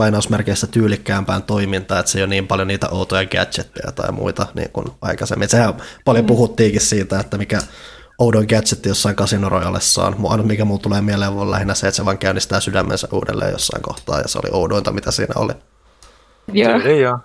[0.00, 4.70] lainausmerkeissä tyylikkäämpään toimintaan, että se ei ole niin paljon niitä outoja gadgetteja tai muita niin
[4.70, 5.44] kuin aikaisemmin.
[5.44, 5.74] Et sehän
[6.04, 6.26] paljon mm.
[6.26, 7.58] puhuttiinkin siitä, että mikä
[8.18, 10.16] oudon gadgetti jossain kasinorojallessa on.
[10.28, 13.82] Ainut mikä muu tulee mieleen on lähinnä se, että se vaan käynnistää sydämensä uudelleen jossain
[13.82, 15.52] kohtaa ja se oli oudointa, mitä siinä oli.
[16.52, 16.78] Joo.
[16.78, 17.18] Joo.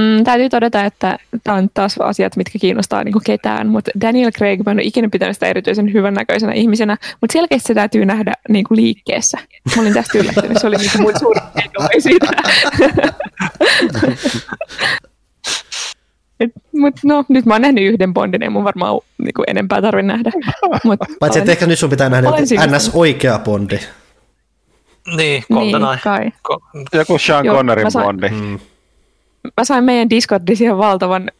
[0.00, 4.60] Mm, täytyy todeta, että tämä on taas asiat, mitkä kiinnostaa niin ketään, mutta Daniel Craig,
[4.66, 8.64] mä en ole ikinä pitänyt sitä erityisen hyvännäköisenä ihmisenä, mutta selkeästi se täytyy nähdä niin
[8.64, 9.38] kuin liikkeessä.
[9.76, 11.40] Mä olin tästä yllättynyt, se oli niin mun suuri
[12.00, 12.26] siitä.
[16.72, 20.06] Mutta no, nyt mä oon nähnyt yhden Bondin, ei mun varmaan niin kuin enempää tarvitse
[20.06, 20.30] nähdä.
[20.84, 22.28] Mut Paitsi, että ehkä nyt sun pitää nähdä
[22.76, 22.90] ns.
[22.94, 23.78] oikea Bondi.
[25.16, 25.90] Niin, Goldeneye.
[25.90, 26.30] Niin, kai.
[26.92, 28.28] Joku Sean Connerin Bondi.
[28.28, 28.58] Mm
[29.56, 31.30] mä sain meidän Discordin siihen valtavan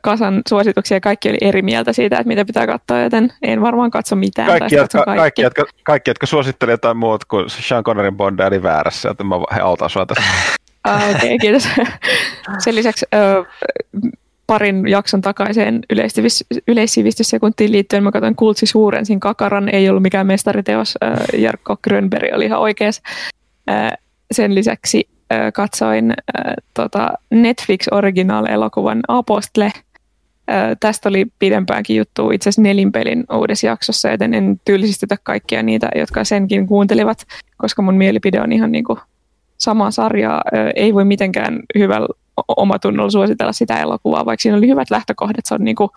[0.00, 3.90] kasan suosituksia ja kaikki oli eri mieltä siitä, että mitä pitää katsoa, joten en varmaan
[3.90, 4.48] katso mitään.
[4.58, 5.20] Kaikki, jotka, kaikki.
[5.20, 9.34] Kaikki, jotka, kaikki, jotka suosittelivat jotain muuta kuin Sean Connerin Bondia, oli väärässä, joten mä
[9.62, 10.24] autan sua tässä.
[10.84, 11.68] Ah, Okei, okay, kiitos.
[12.64, 13.44] Sen lisäksi ö,
[14.46, 15.80] parin jakson takaiseen
[16.68, 22.44] yleissivistyssekuntiin liittyen mä katsoin Kultsi Suurensin Kakaran, ei ollut mikään mestariteos, ö, Jarkko Grönberg oli
[22.44, 23.02] ihan oikeas.
[23.70, 23.96] Ö,
[24.32, 25.21] sen lisäksi ö,
[25.54, 26.14] katsoin
[26.74, 29.72] tota Netflix Original-elokuvan Apostle.
[30.80, 36.24] Tästä oli pidempäänkin juttu itse asiassa nelinpelin uudessa jaksossa, joten en tyylisistetä kaikkia niitä, jotka
[36.24, 37.24] senkin kuuntelivat,
[37.56, 38.98] koska mun mielipide on ihan niin kuin
[39.58, 40.42] samaa sarjaa.
[40.76, 42.08] Ei voi mitenkään hyvällä
[42.48, 45.46] omatunnolla suositella sitä elokuvaa, vaikka siinä oli hyvät lähtökohdat.
[45.46, 45.90] Se on niin kuin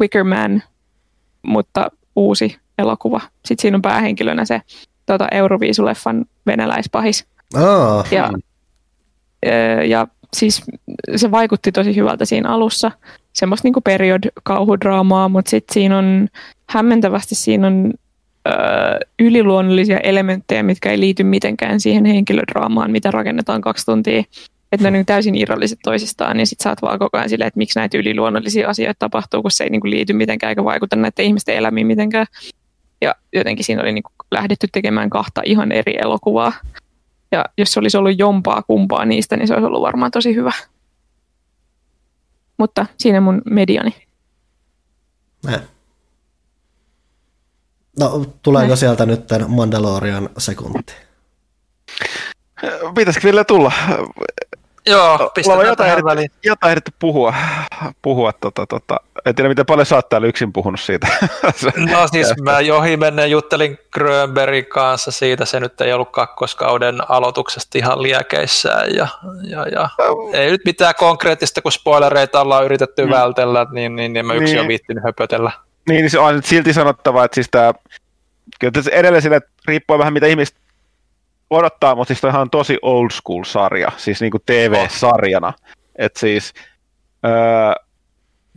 [0.00, 0.62] Wicker Man,
[1.42, 3.20] mutta uusi elokuva.
[3.44, 4.62] Sitten siinä on päähenkilönä se
[5.06, 7.26] tota, Euroviisuleffan venäläispahis.
[7.54, 8.06] Oh.
[8.10, 8.30] Ja,
[9.86, 10.06] ja
[10.36, 10.62] siis
[11.16, 12.90] se vaikutti tosi hyvältä siinä alussa.
[13.32, 16.28] Semmoista niin period-kauhudraamaa, mutta sitten siinä on
[16.70, 17.92] hämmentävästi siinä on
[19.18, 24.22] yliluonnollisia elementtejä, mitkä ei liity mitenkään siihen henkilödraamaan, mitä rakennetaan kaksi tuntia.
[24.72, 27.58] Että ne on niin täysin irralliset toisistaan, niin sitten oot vaan koko ajan silleen, että
[27.58, 31.24] miksi näitä yliluonnollisia asioita tapahtuu, kun se ei niin kuin liity mitenkään eikä vaikuta näiden
[31.24, 32.26] ihmisten elämiin mitenkään.
[33.00, 36.52] Ja jotenkin siinä oli niin kuin lähdetty tekemään kahta ihan eri elokuvaa.
[37.36, 40.52] Ja jos se olisi ollut jompaa kumpaa niistä, niin se olisi ollut varmaan tosi hyvä.
[42.58, 43.94] Mutta siinä mun mediani.
[45.44, 45.60] Näin.
[48.00, 48.76] No, tuleeko Näin.
[48.76, 50.92] sieltä nyt Mandalorian sekunti?
[52.94, 53.72] Pitäisikö vielä tulla?
[54.86, 56.30] Joo, pistetään jotain, tähän väliin.
[56.44, 57.34] Jotain ehditty puhua.
[58.02, 59.00] puhua tota, tota.
[59.26, 61.06] En tiedä, miten paljon sä oot täällä yksin puhunut siitä.
[61.92, 67.78] no siis mä johi menneen juttelin Grönbergin kanssa siitä, se nyt ei ollut kakkoskauden aloituksesta
[67.78, 69.08] ihan liekeissään ja,
[69.42, 69.88] ja, ja.
[70.32, 73.10] ei nyt mitään konkreettista, kun spoilereita ollaan yritetty mm.
[73.10, 74.60] vältellä, niin, niin, niin mä yksin niin.
[74.60, 75.52] on viittinyt höpötellä.
[75.88, 77.74] Niin, niin se on silti sanottava, että siis tämä,
[78.60, 80.56] kyllä tässä edelleen sille, että riippuu vähän mitä ihmiset
[81.50, 85.52] odottaa, mutta siis ihan tosi old school sarja, siis niin kuin TV-sarjana.
[85.96, 86.54] Että siis
[87.24, 87.32] öö,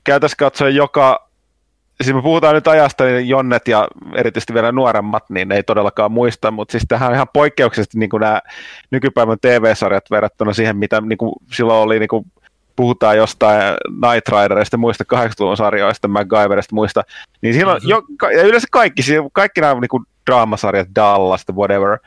[0.03, 1.29] käytäisiin katsoa joka,
[2.03, 6.11] siis me puhutaan nyt ajasta, niin Jonnet ja erityisesti vielä nuoremmat, niin ne ei todellakaan
[6.11, 8.41] muista, mutta siis tähän on ihan poikkeuksellisesti niin kuin nämä
[8.91, 12.25] nykypäivän TV-sarjat verrattuna siihen, mitä niin kuin silloin oli niin kuin
[12.75, 17.03] puhutaan jostain Night Riderista, muista 80-luvun sarjoista, MacGyverista, muista,
[17.41, 17.89] niin silloin, mm-hmm.
[17.89, 19.01] jo, ja yleensä kaikki,
[19.33, 21.97] kaikki nämä niin kuin draamasarjat, Dallas, whatever,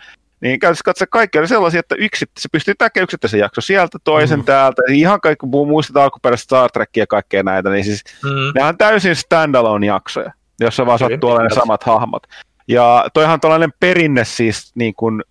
[0.42, 4.38] niin käytössä katsoa kaikki oli sellaisia, että yksi, se pystyy tekemään yksittäisen jakso sieltä, toisen
[4.38, 4.44] mm.
[4.44, 8.30] täältä, ihan kaikki muistat alkuperäistä Star Trekia ja kaikkea näitä, niin siis mm.
[8.54, 12.22] ne on täysin standalone jaksoja, jossa vaan sattuu olemaan ne samat hahmot.
[12.68, 15.22] Ja toihan on tällainen perinne siis, niin kuin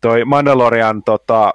[0.00, 1.54] toi Mandalorian tota,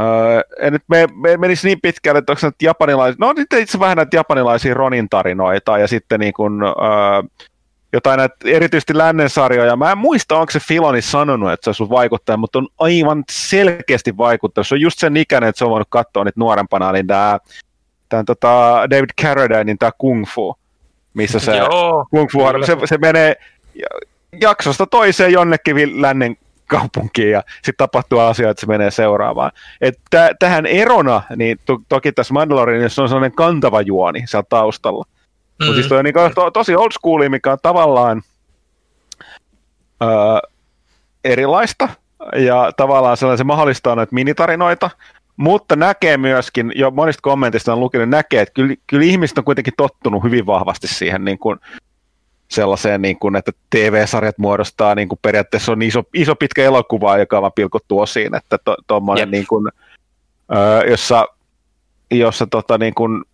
[0.00, 3.78] Öö, en nyt me, me menisi niin pitkälle, että onko se japanilaisia, no nyt itse
[3.80, 7.42] vähän näitä japanilaisia Ronin tarinoita ja sitten niin kuin, öö,
[7.92, 9.76] jotain näitä erityisesti lännen sarjoja.
[9.76, 14.16] Mä en muista, onko se Filoni sanonut, että se olisi vaikuttanut, mutta on aivan selkeästi
[14.16, 14.66] vaikuttanut.
[14.66, 17.38] Se on just sen ikäinen, että se on voinut katsoa niitä nuorempana, niin tämä,
[18.08, 20.54] tämän, tota David Carradinein tämä Kung Fu,
[21.14, 23.36] missä se Joo, Kung Fu, se, se menee
[24.40, 26.36] jaksosta toiseen jonnekin lännen
[26.66, 29.50] kaupunkiin ja sitten tapahtuu asioita, että se menee seuraavaan.
[29.80, 35.04] Et t- tähän erona, niin to- toki tässä Mandalorianissa on sellainen kantava juoni siellä taustalla.
[35.58, 35.66] Mm.
[35.66, 38.22] Mutta siis toi on niin to- tosi old school, mikä on tavallaan
[40.02, 40.08] öö,
[41.24, 41.88] erilaista
[42.36, 44.90] ja tavallaan sellainen se mahdollistaa näitä minitarinoita,
[45.36, 49.74] mutta näkee myöskin, jo monista kommentista on lukenut, näkee, että kyllä, kyllä ihmiset on kuitenkin
[49.76, 51.58] tottunut hyvin vahvasti siihen niin kuin,
[52.48, 57.38] sellaiseen, niin kuin, että TV-sarjat muodostaa niin kuin periaatteessa on iso, iso pitkä elokuva, joka
[57.38, 59.00] on pilkottu osiin, että to,
[59.30, 59.68] niin kuin,
[60.56, 61.26] öö, jossa,
[62.10, 63.24] jossa tota, niin kuin,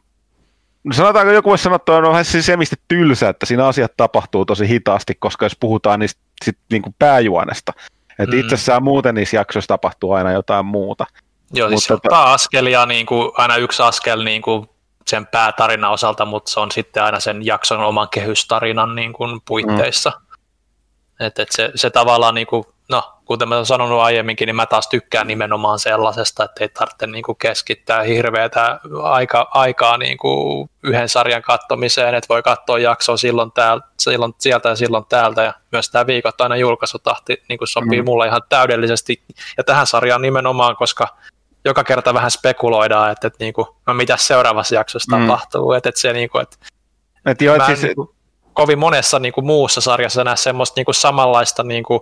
[0.89, 4.45] no sanotaanko joku voisi sanoa, että on vähän siis semistä tylsä, että siinä asiat tapahtuu
[4.45, 7.73] tosi hitaasti, koska jos puhutaan niistä sit, niin kuin pääjuonesta,
[8.19, 8.41] että mm.
[8.41, 11.07] itsessään muuten niissä jaksoissa tapahtuu aina jotain muuta.
[11.53, 14.69] Joo, siis Mutta, ottaa askelia, niin kuin, aina yksi askel niin kuin
[15.07, 20.11] sen päätarinan osalta, mutta se on sitten aina sen jakson oman kehystarinan niin kuin puitteissa.
[20.11, 20.28] Mm.
[21.21, 24.67] Et, et se, se tavallaan, niin kuin, no, kuten mä olen sanonut aiemminkin, niin mä
[24.67, 30.71] taas tykkään nimenomaan sellaisesta, että ei tarvitse niin kuin keskittää hirveätä aika, aikaa niin kuin
[30.83, 35.55] yhden sarjan kattomiseen, että voi katsoa jaksoa silloin, tääl, silloin sieltä ja silloin täältä, ja
[35.73, 38.05] myös tämä viikoittainen julkaisutahti niin kuin sopii mm.
[38.05, 39.23] mulle ihan täydellisesti,
[39.57, 41.09] ja tähän sarjaan nimenomaan, koska
[41.65, 45.27] joka kerta vähän spekuloidaan, että, että niin kuin, no mitä seuraavassa jaksossa mm.
[45.27, 45.73] tapahtuu.
[45.73, 46.57] Että, että se, niin kuin, että
[47.27, 47.83] et joo, siis...
[47.83, 48.09] niin kuin,
[48.59, 52.01] kovin monessa niin kuin, muussa sarjassa näe semmoista niin kuin, samanlaista niin kuin,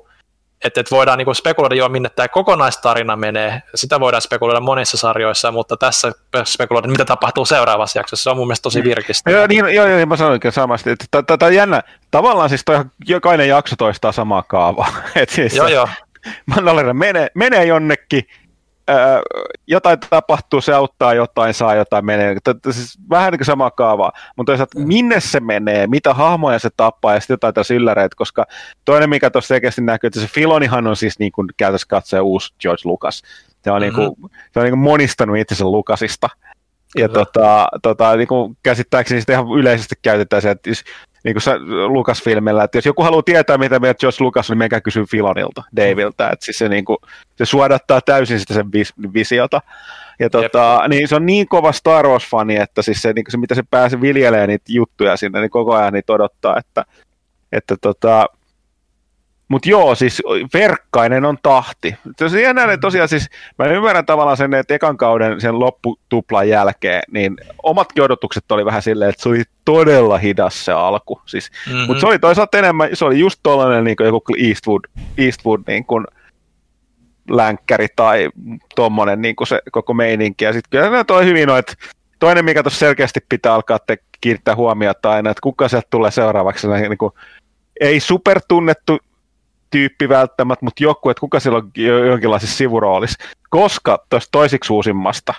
[0.65, 3.63] että et voidaan niinku spekuloida jo, minne tämä kokonaistarina menee.
[3.75, 6.13] Sitä voidaan spekuloida monissa sarjoissa, mutta tässä
[6.45, 8.23] spekuloida, mitä tapahtuu seuraavassa jaksossa.
[8.23, 9.31] Se on mun mielestä tosi virkistä.
[9.31, 10.91] Joo, niin, joo, joo, mä sanoinkin samasti.
[11.11, 11.83] Tämä on jännä.
[12.11, 14.93] Tavallaan siis toi, jokainen jakso toistaa samaa kaavaa.
[15.15, 15.89] Et siis joo, joo.
[16.55, 18.23] Mandalorian menee, menee jonnekin,
[19.67, 22.37] jotain tapahtuu, se auttaa jotain, saa jotain, menee.
[22.45, 26.69] Tätä, siis vähän niin kuin sama kaavaa, mutta toisaalta minne se menee, mitä hahmoja se
[26.77, 28.45] tappaa ja sitten jotain tässä ylläreitä, koska
[28.85, 32.55] toinen mikä tuossa selkeästi näkyy, että se Filonihan on siis niin kuin käytössä katsoja uusi
[32.61, 33.23] George Lucas.
[33.65, 33.99] Se on, mm-hmm.
[33.99, 36.29] niin kuin, se on niin kuin monistanut itsensä Lucasista.
[36.97, 40.85] Ja tota, tota, niin kuin käsittääkseni sitä ihan yleisesti käytetään se, että jos
[41.27, 45.05] niin kuin Lucasfilmillä, että jos joku haluaa tietää, mitä meidät George Lucas, niin menkää kysyä
[45.11, 46.99] Filonilta, Daviltä, että siis se, niin kuin,
[47.37, 49.61] se suodattaa täysin sitä sen vis- visiota.
[50.19, 53.55] Ja tota, niin se on niin kova Star Wars-fani, että siis se, niin se, mitä
[53.55, 56.85] se pääsee viljelemään niitä juttuja sinne, niin koko ajan niitä odottaa, että,
[57.53, 58.27] että tota,
[59.49, 60.23] mutta joo, siis
[60.55, 61.97] verkkainen on tahti.
[62.29, 67.03] Se jännä, että tosiaan siis, mä ymmärrän tavallaan sen, että ekan kauden sen lopputuplan jälkeen,
[67.11, 71.21] niin omatkin odotukset oli vähän silleen, että se oli todella hidas se alku.
[71.27, 71.87] Siis, mm-hmm.
[71.87, 74.85] Mutta se oli toisaalta enemmän, se oli just tollainen niin joku Eastwood,
[75.19, 76.05] Eastwood niin kuin
[77.31, 78.31] länkkäri tai
[78.75, 80.45] tommonen niin se koko meininki.
[80.45, 81.75] Ja sitten kyllä toi hyvin no, että
[82.19, 86.69] toinen, mikä tuossa selkeästi pitää alkaa te kiinnittää huomiota aina, että kuka sieltä tulee seuraavaksi,
[86.69, 87.13] niin kuin,
[87.81, 88.99] ei supertunnettu
[89.71, 91.71] tyyppi välttämättä, mutta joku, että kuka siellä on
[92.09, 93.25] jonkinlaisessa sivuroolissa.
[93.51, 95.35] Koska tuosta toisiksi uusimmasta,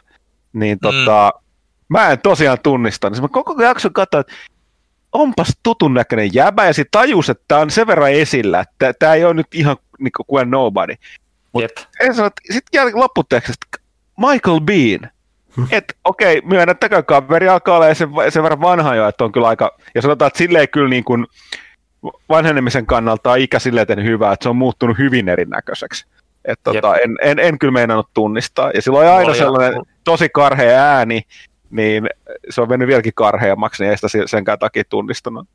[0.53, 1.43] niin tota, mm.
[1.89, 3.09] mä en tosiaan tunnista.
[3.09, 4.33] Niin mä koko jakson katsoin, että
[5.11, 9.13] onpas tutun näköinen jäbä, ja sitten tajus, että tämä on sen verran esillä, että tämä
[9.13, 10.93] ei ole nyt ihan niin kuin nobody.
[11.53, 11.87] Mutta
[12.51, 13.65] sitten lopputekstistä,
[14.17, 15.11] Michael Bean,
[15.57, 15.67] hmm.
[15.71, 19.47] että okei, okay, myönnättäkö kaveri alkaa olla sen, sen verran vanha jo, että on kyllä
[19.47, 21.27] aika, ja sanotaan, että silleen kyllä niin kuin,
[22.29, 26.05] vanhenemisen kannalta on ikä silleen tehnyt hyvää, että se on muuttunut hyvin erinäköiseksi.
[26.45, 28.71] Että tota, en, en, en, kyllä meinannut tunnistaa.
[28.73, 29.83] Ja silloin aina Oli sellainen ja...
[30.03, 31.21] tosi karhea ääni,
[31.69, 32.09] niin
[32.49, 35.47] se on mennyt vieläkin karheammaksi, niin ei sitä senkään takia tunnistanut.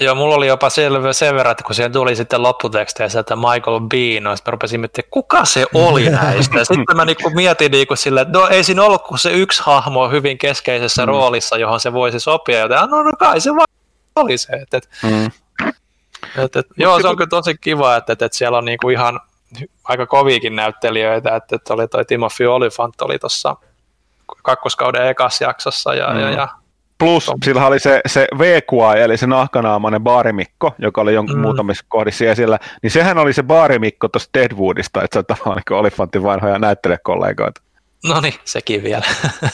[0.00, 3.80] Joo, mulla oli jopa selvä sen verran, että kun siihen tuli sitten lopputeksteissä, että Michael
[3.80, 6.64] Bean, niin sitten mä rupesin miettimään, kuka se oli näistä.
[6.64, 10.08] sitten mä niinku mietin niinku silleen, että no ei siinä ollut kuin se yksi hahmo
[10.08, 11.08] hyvin keskeisessä mm.
[11.08, 13.66] roolissa, johon se voisi sopia, joten no, no kai se vaan
[14.16, 14.52] oli se.
[14.52, 15.30] Että, mm.
[16.38, 19.20] Et, et, joo, se on kyllä tosi kiva, että, että, että siellä on niinku ihan
[19.84, 23.56] aika koviikin näyttelijöitä, että, että oli toi Timothy Olyphant oli tuossa
[24.42, 26.20] kakkoskauden ekas jaksossa ja, mm.
[26.20, 26.48] ja, ja
[27.00, 31.42] Plus sillä oli se, se VQA, eli se nahkanaamainen baarimikko, joka oli jonkun mm.
[31.42, 35.78] muutamissa kohdissa esillä, niin sehän oli se baarimikko tuosta Deadwoodista, että se on tavallaan niin
[35.78, 37.60] Olifantin vanhoja näyttelijäkollegoita.
[38.08, 39.04] No niin, sekin vielä.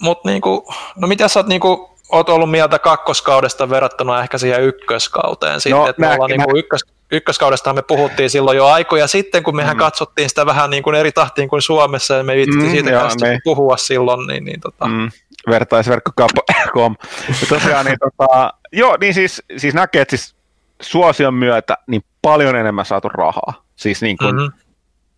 [0.00, 5.60] Mutta niinku, no mitä sä oot niinku oot ollut mieltä kakkoskaudesta verrattuna ehkä siihen ykköskauteen
[5.60, 9.42] sitten, no, että me ollaan niin kuin ykkös, ykköskaudesta me puhuttiin silloin jo aikoja sitten,
[9.42, 9.78] kun mehän mm.
[9.78, 13.08] katsottiin sitä vähän niin kuin eri tahtiin kuin Suomessa, ja me viitttiin mm, siitä joo,
[13.20, 13.38] me...
[13.44, 14.86] puhua silloin, niin, niin tota.
[14.86, 15.10] Mm.
[15.50, 16.96] Vertaisverkko.com.
[17.48, 20.36] tosiaan, niin, tota, joo, niin siis, siis näkee, että siis
[20.82, 23.64] suosion myötä niin paljon enemmän saatu rahaa.
[23.76, 24.52] Siis niin kuin, mm-hmm.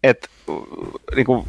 [0.03, 0.29] et,
[1.17, 1.47] niin kuin,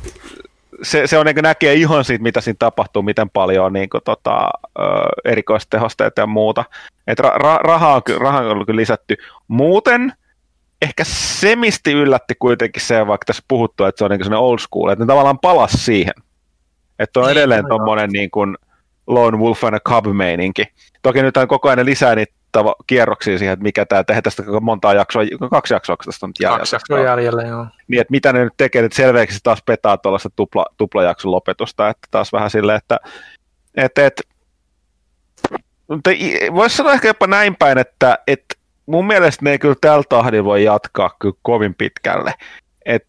[0.84, 4.02] se, se on niin näkee ihan siitä, mitä siinä tapahtuu, miten paljon on niin kuin,
[4.06, 4.50] tota,
[5.26, 6.66] erikoistehosteita ja muuta.
[7.08, 9.18] Et ra, ra, rahaa, on, rahaa on kyllä lisätty.
[9.48, 10.14] Muuten
[10.82, 15.06] ehkä semisti yllätti kuitenkin se, vaikka tässä puhuttu, että se on niin old school, että
[15.06, 16.14] ne tavallaan palas siihen.
[17.00, 18.58] Että on niin, edelleen tuommoinen niin kuin
[19.08, 20.64] Lone Wolf and a Cub meininki.
[21.02, 24.44] Toki nyt on koko ajan lisää niitä tava, kierroksia siihen, että mikä tämä, tehdään tästä
[24.62, 26.58] montaa jaksoa, kaksi jaksoa tästä on jäljellä.
[26.58, 27.68] Kaksi jaksoa jäljellä, joo.
[27.88, 32.08] Niin, että mitä ne nyt tekee, että selveäksi taas petaa tuollaista tupla, tuplajakson lopetusta, että
[32.12, 33.00] taas vähän silleen, että
[33.76, 34.22] että
[35.88, 36.10] mutta
[36.54, 38.56] voisi sanoa ehkä jopa näin päin, että, että
[38.86, 42.34] mun mielestä ne ei kyllä tällä tahdilla voi jatkaa kyllä kovin pitkälle.
[42.86, 43.06] Et,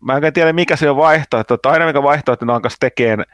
[0.00, 3.24] mä en tiedä mikä se on vaihtoehto, että aina mikä vaihtoehto ne alkaisi tekemään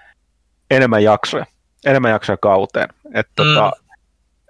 [0.71, 1.47] enemmän jaksoja,
[1.87, 2.89] enemmän jaksoja kauteen.
[3.15, 3.49] Että mm.
[3.49, 3.73] tota,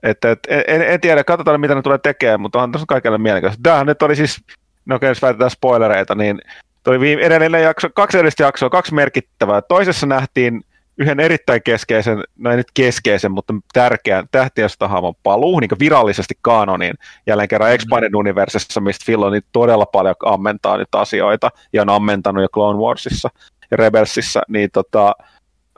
[0.02, 3.62] et, et, en, en, tiedä, katsotaan mitä ne tulee tekemään, mutta on tässä kaikille mielenkiintoista.
[3.62, 4.44] Tämähän nyt oli siis,
[4.86, 6.40] no okei, jos väitetään spoilereita, niin
[6.82, 9.62] toi viime, edellinen jakso, kaksi edellistä jaksoa, kaksi merkittävää.
[9.62, 10.64] Toisessa nähtiin
[10.98, 16.94] yhden erittäin keskeisen, no ei nyt keskeisen, mutta tärkeän tähtiöstahamon paluu niin virallisesti kanoniin
[17.26, 18.18] jälleen kerran Expanded mm-hmm.
[18.18, 23.28] Universessa, mistä Phil on todella paljon ammentaa nyt asioita ja on ammentanut jo Clone Warsissa
[23.70, 25.14] ja Rebelsissa, niin tota,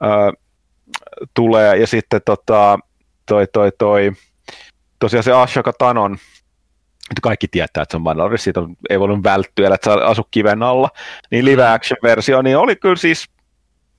[0.05, 0.32] äh,
[1.34, 2.78] tulee ja sitten tota,
[3.31, 4.12] toi, toi, toi,
[4.98, 6.16] tosiaan se Ashoka Tanon,
[7.23, 10.62] kaikki tietää, että se on Mandalore, siitä on, ei voinut välttyä, että se asu kiven
[10.62, 10.89] alla,
[11.31, 13.28] niin live action versio, niin oli kyllä siis,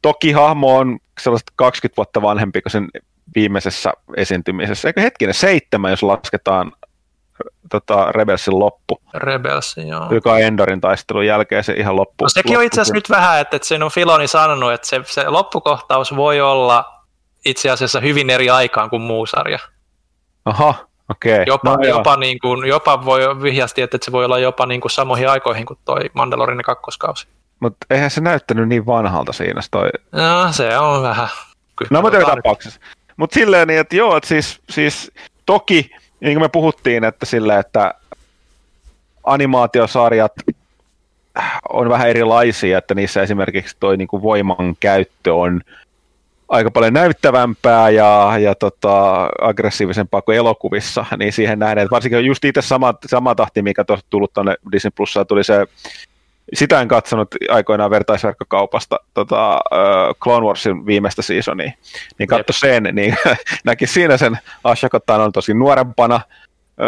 [0.01, 2.87] toki hahmo on sellaista 20 vuotta vanhempi kuin sen
[3.35, 6.71] viimeisessä esiintymisessä, eikö hetkinen, seitsemän, jos lasketaan
[7.69, 9.01] tota, Rebelsin loppu.
[9.13, 10.07] Rebelsin, joo.
[10.11, 12.23] Joka Endorin taistelun jälkeen se ihan loppu.
[12.23, 15.01] No sekin on itse asiassa nyt vähän, että, että sen on Filoni sanonut, että se,
[15.05, 16.90] se loppukohtaus voi olla
[17.45, 19.59] itse asiassa hyvin eri aikaan kuin muu sarja.
[20.45, 20.75] Aha,
[21.09, 21.33] okei.
[21.33, 21.45] Okay.
[21.47, 24.91] Jopa, no, jopa, niin kuin, jopa voi vihjasti, että se voi olla jopa niin kuin
[24.91, 27.27] samoihin aikoihin kuin toi Mandalorian kakkoskausi.
[27.59, 29.61] Mutta eihän se näyttänyt niin vanhalta siinä.
[29.71, 29.89] Toi...
[30.11, 31.27] No, se on vähän.
[31.89, 32.79] No, mutta tapauksessa.
[33.17, 35.11] Mutta silleen niin, että joo, että siis, siis
[35.45, 37.93] toki, niin kuin me puhuttiin, että sille, että
[39.23, 40.31] animaatiosarjat
[41.69, 45.61] on vähän erilaisia, että niissä esimerkiksi toi niin kuin voiman käyttö on
[46.51, 52.45] aika paljon näyttävämpää ja, ja tota, aggressiivisempaa kuin elokuvissa, niin siihen nähden, että varsinkin just
[52.45, 55.67] itse sama, sama tahti, mikä tuossa tullut tuonne Disney Plussaan, tuli se
[56.53, 61.71] sitä en katsonut aikoinaan vertaisverkkokaupasta tota, uh, Clone Warsin viimeistä seasonia,
[62.19, 63.17] niin katso sen, niin
[63.65, 66.21] näki siinä sen Ashokotaan on tosi nuorempana,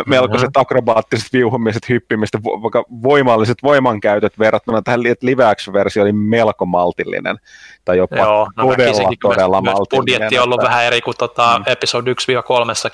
[0.08, 7.38] melkoiset akrobaattiset viuhumiset, hyppimiset, vaikka voimalliset voimankäytöt verrattuna tähän live action-versio oli melko maltillinen,
[7.86, 10.20] tai jopa Joo, no todella, todella myös, maltillinen.
[10.20, 10.70] budjetti on ollut että...
[10.70, 11.72] vähän eri kuin tota mm.
[11.72, 12.12] episode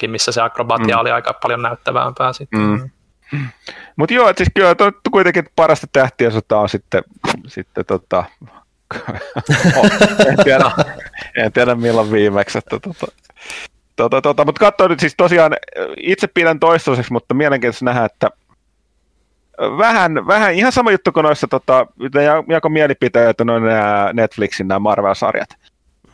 [0.06, 1.02] 1-3, missä se akrobatia mm.
[1.02, 2.60] oli aika paljon näyttävämpää sitten.
[2.60, 2.90] Mm.
[3.96, 7.04] Mutta joo, siis kyllä to, kuitenkin parasta tähtiä sota on sitten,
[7.48, 8.24] sitten tota,
[10.28, 10.72] en, tiedä,
[11.36, 13.08] en tiedä milloin viimeksi, että tota,
[14.04, 15.56] tota, tota, mutta katso nyt siis tosiaan,
[15.98, 18.30] itse pidän toistaiseksi, mutta mielenkiintoista nähdä, että
[19.78, 21.88] vähän, vähän ihan sama juttu kuin noissa tota,
[22.50, 25.50] jako mielipiteet noin nämä Netflixin nämä Marvel-sarjat.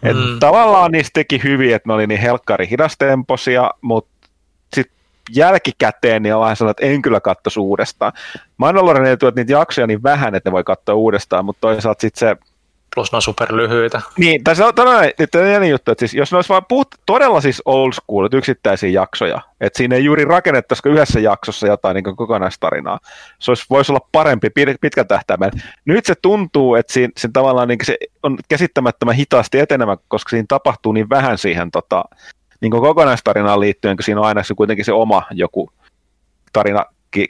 [0.03, 0.39] Et mm.
[0.39, 4.15] Tavallaan niistä teki hyvin, että ne oli niin helkkari hidastemposia, mutta
[5.35, 8.13] jälkikäteen niin on vähän sellainen, että en kyllä katsoisi uudestaan.
[8.57, 12.37] Mandalorian ei niitä jaksoja niin vähän, että ne voi katsoa uudestaan, mutta toisaalta sitten se
[12.95, 14.01] plus ne on superlyhyitä.
[14.17, 17.93] Niin, se on tällainen juttu, että siis, jos ne olisi vaan puhut todella siis old
[17.93, 22.99] school, yksittäisiä jaksoja, että siinä ei juuri rakennettaisiko yhdessä jaksossa jotain niin kokonaistarinaa,
[23.39, 24.49] se olisi, voisi olla parempi
[24.81, 25.51] pitkä tähtäimen.
[25.85, 30.45] Nyt se tuntuu, että siinä, siinä tavallaan niin se on käsittämättömän hitaasti etenemä, koska siinä
[30.47, 32.03] tapahtuu niin vähän siihen tota,
[32.61, 35.69] niin kokonaistarinaan liittyen, kun siinä on aina se kuitenkin se oma joku
[36.53, 36.85] tarina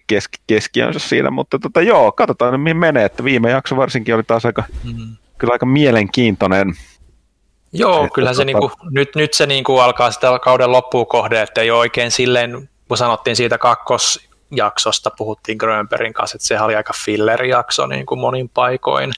[0.08, 4.46] kes- keskiönsä siinä, mutta tota, joo, katsotaan mihin menee, että viime jakso varsinkin oli taas
[4.46, 5.16] aika, mm.
[5.38, 6.74] Kyllä aika mielenkiintoinen.
[7.74, 11.42] Joo, että, kyllähän tota, se niinku, nyt, nyt se niinku alkaa sitä kauden loppuun kohde,
[11.42, 16.76] että ei ole oikein silleen, kun sanottiin siitä kakkosjaksosta, puhuttiin Grönbergin kanssa, että se oli
[16.76, 19.12] aika filler-jakso niin kuin monin paikoin.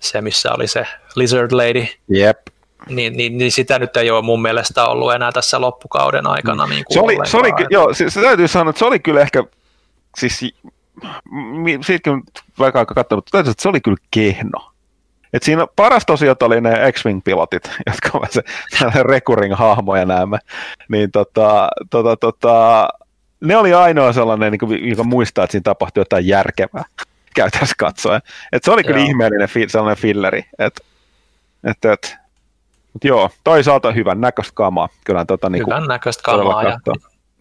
[0.00, 1.86] Se, missä oli se Lizard Lady.
[2.08, 2.38] Jep
[2.86, 6.66] niin, niin, niin sitä nyt ei ole mun mielestä ollut enää tässä loppukauden aikana.
[6.66, 9.20] Niin kuin se oli, se oli, joo, se, se, täytyy sanoa, että se oli kyllä
[9.20, 9.44] ehkä,
[10.18, 10.38] siis
[11.86, 12.22] siitäkin on
[12.58, 14.72] vaikka aika katsonut, täytyy, että se oli kyllä kehno.
[15.32, 18.42] Et siinä paras tosiaan oli ne X-Wing-pilotit, jotka ovat se
[19.12, 20.38] recurring-hahmoja näemme.
[20.88, 22.88] Niin tota, tota, tota,
[23.40, 26.84] ne oli ainoa sellainen, niin kuin, joka muistaa, että siinä tapahtui jotain järkevää
[27.36, 28.20] käytännössä katsoen.
[28.52, 29.08] Et se oli kyllä Joo.
[29.08, 30.44] ihmeellinen fi, sellainen filleri.
[30.58, 30.80] Et,
[31.64, 32.16] et, et,
[32.92, 34.88] Mut joo, toisaalta hyvän näköistä kamaa.
[35.04, 36.62] Kyllä, tota, niin hyvän näköistä kamaa.
[36.62, 36.78] Ja,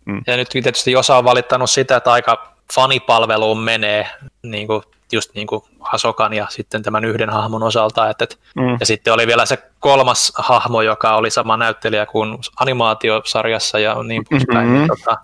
[0.05, 0.21] mm.
[0.27, 4.09] ja nyt tietysti osa on valittanut sitä, että aika fanipalveluun menee
[4.43, 4.81] niin kuin,
[5.11, 8.09] just niin kuin Hasokan ja sitten tämän yhden hahmon osalta.
[8.09, 8.77] Että, mm.
[8.79, 14.23] Ja sitten oli vielä se kolmas hahmo, joka oli sama näyttelijä kuin animaatiosarjassa ja niin
[14.29, 14.69] poispäin.
[14.69, 14.87] Mm-hmm.
[14.87, 15.17] Tota,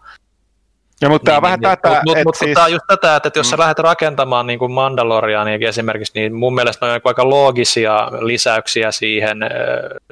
[1.02, 2.54] ja, mutta niin, vähän niin, tätä, mutta, mutta, mutta siis...
[2.54, 3.50] tämä on just tätä, että, jos mm.
[3.50, 8.92] sä lähdet rakentamaan niin kuin Mandaloriania esimerkiksi, niin mun mielestä ne on aika loogisia lisäyksiä
[8.92, 9.38] siihen,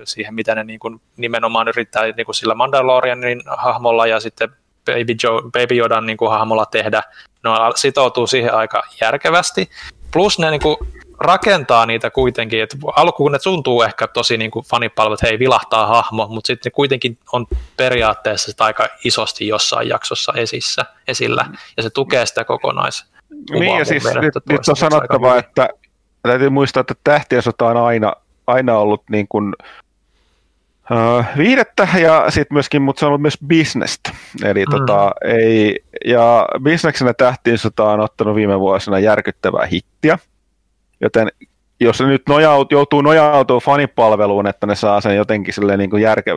[0.04, 4.50] siihen mitä ne niin kuin nimenomaan yrittää niin kuin sillä Mandalorianin hahmolla ja sitten
[4.86, 7.04] Baby, Joe, Baby Yodan niin kuin hahmolla tehdä.
[7.44, 9.70] Ne sitoutuu siihen aika järkevästi.
[10.12, 10.78] Plus ne niin kuin
[11.20, 15.88] rakentaa niitä kuitenkin, että alkuun ne tuntuu ehkä tosi niin kuin fanipalvelut, että hei vilahtaa
[15.88, 17.46] hahmo, mutta sitten ne kuitenkin on
[17.78, 21.46] periaatteessa sitä aika isosti jossain jaksossa esissä, esillä,
[21.78, 23.06] ja se tukee sitä kokonais.
[23.52, 25.70] Niin, ja siis nyt, nyt on sanottava, että
[26.22, 28.14] täytyy muistaa, että tähtien sota on aina,
[28.48, 29.54] aina ollut niin kuin,
[30.92, 34.12] Uh, viihdettä ja sitten myöskin, mutta se on ollut myös bisnestä.
[34.44, 34.72] Eli mm.
[34.72, 40.20] tota, ei, ja bisneksenä tähtien sota on ottanut viime vuosina järkyttävää hittiä.
[41.02, 41.32] Joten
[41.80, 46.04] jos se nyt nojaut, joutuu nojautumaan fanipalveluun, että ne saa sen jotenkin silleen niin kuin
[46.04, 46.32] järke,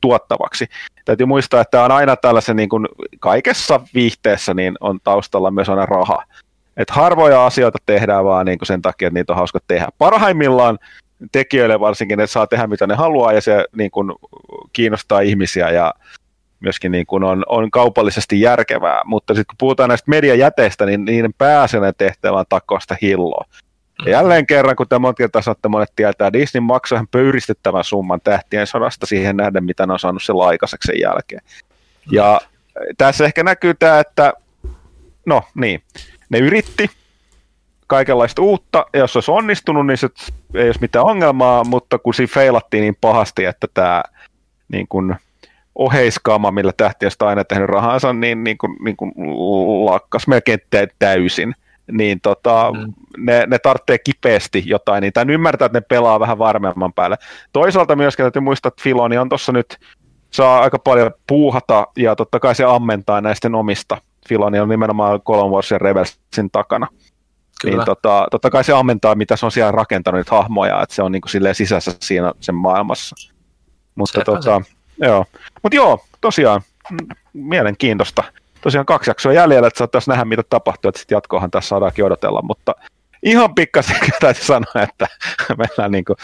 [0.00, 0.66] tuottavaksi.
[1.04, 2.88] Täytyy muistaa, että on aina tällaisen niin kuin
[3.20, 6.24] kaikessa viihteessä niin on taustalla myös aina raha.
[6.76, 9.86] Et harvoja asioita tehdään vaan niin kuin sen takia, että niitä on hauska tehdä.
[9.98, 10.78] Parhaimmillaan
[11.32, 14.12] tekijöille varsinkin, että saa tehdä mitä ne haluaa ja se niin kuin,
[14.72, 15.94] kiinnostaa ihmisiä ja
[16.60, 19.02] myöskin niin kuin on, on kaupallisesti järkevää.
[19.04, 23.44] Mutta sitten kun puhutaan näistä mediajäteistä, niin niiden pääasiallinen tehtävä on takoa sitä hilloa.
[24.04, 28.20] Ja jälleen kerran, kun tämä monta kertaa sanotte, monet tietää, Disney maksoi ihan pöyristyttävän summan
[28.20, 31.40] tähtien sodasta siihen nähden, mitä ne on saanut sen aikaiseksi sen jälkeen.
[32.10, 32.40] Ja
[32.98, 34.32] tässä ehkä näkyy tämä, että
[35.26, 35.82] no niin,
[36.28, 36.90] ne yritti
[37.86, 40.08] kaikenlaista uutta, ja jos olisi onnistunut, niin se
[40.54, 44.02] ei olisi mitään ongelmaa, mutta kun siinä feilattiin niin pahasti, että tämä
[44.68, 45.16] niin kuin,
[45.74, 49.12] oheiskaama, millä tähtiöstä on aina tehnyt rahansa, niin, niin, kuin, niin kuin
[49.86, 50.58] lakkas melkein
[50.98, 51.54] täysin.
[51.92, 52.92] Niin tota, mm.
[53.18, 57.16] ne, ne tarvitsee kipeästi jotain, niin tämän ymmärtää, että ne pelaa vähän varmemman päälle.
[57.52, 59.78] Toisaalta myöskin täytyy muistaa, että Filoni on tuossa nyt,
[60.30, 63.98] saa aika paljon puuhata, ja totta kai se ammentaa näistä omista.
[64.28, 66.86] Filoni on nimenomaan Clone Wars ja Rebelsin takana.
[67.60, 67.76] Kyllä.
[67.76, 71.12] Niin tota, totta kai se ammentaa, mitä se on siellä rakentanut hahmoja, että se on
[71.12, 73.16] niin kuin sisässä siinä sen maailmassa.
[73.94, 74.60] Mutta tota,
[75.02, 75.24] joo.
[75.62, 76.60] Mut joo, tosiaan
[77.32, 78.24] mielenkiintoista.
[78.60, 82.42] Tosiaan kaksi jaksoa jäljellä, että saattaisi nähdä, mitä tapahtuu, että sitten jatkohan tässä saadaankin odotella,
[82.42, 82.74] mutta
[83.22, 85.06] ihan pikkasen täytyy sanoa, että
[85.58, 86.16] mennään niin kuin,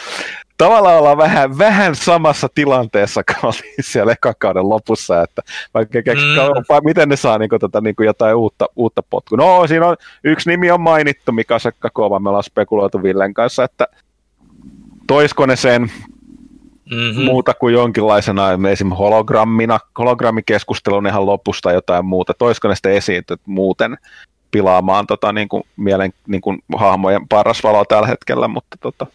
[0.63, 5.41] tavallaan ollaan vähän, vähän samassa tilanteessa kuin oli siellä ekakauden lopussa, että
[5.73, 6.85] vaikka mm.
[6.85, 9.37] miten ne saa niin kuin, tota, niin kuin jotain uutta, uutta potkua.
[9.37, 13.63] No, siinä on yksi nimi on mainittu, mikä Sekka Kova, me ollaan spekuloitu Villen kanssa,
[13.63, 13.87] että
[15.07, 15.81] toisko ne sen
[16.91, 17.23] mm-hmm.
[17.25, 23.35] muuta kuin jonkinlaisena esimerkiksi hologrammina, hologrammikeskustelun ihan lopusta jotain muuta, toisko ne sitten esiin, että
[23.45, 23.97] muuten
[24.51, 29.07] pilaamaan tota, niin kuin, mielen niin kuin, hahmojen paras valo tällä hetkellä, mutta tota,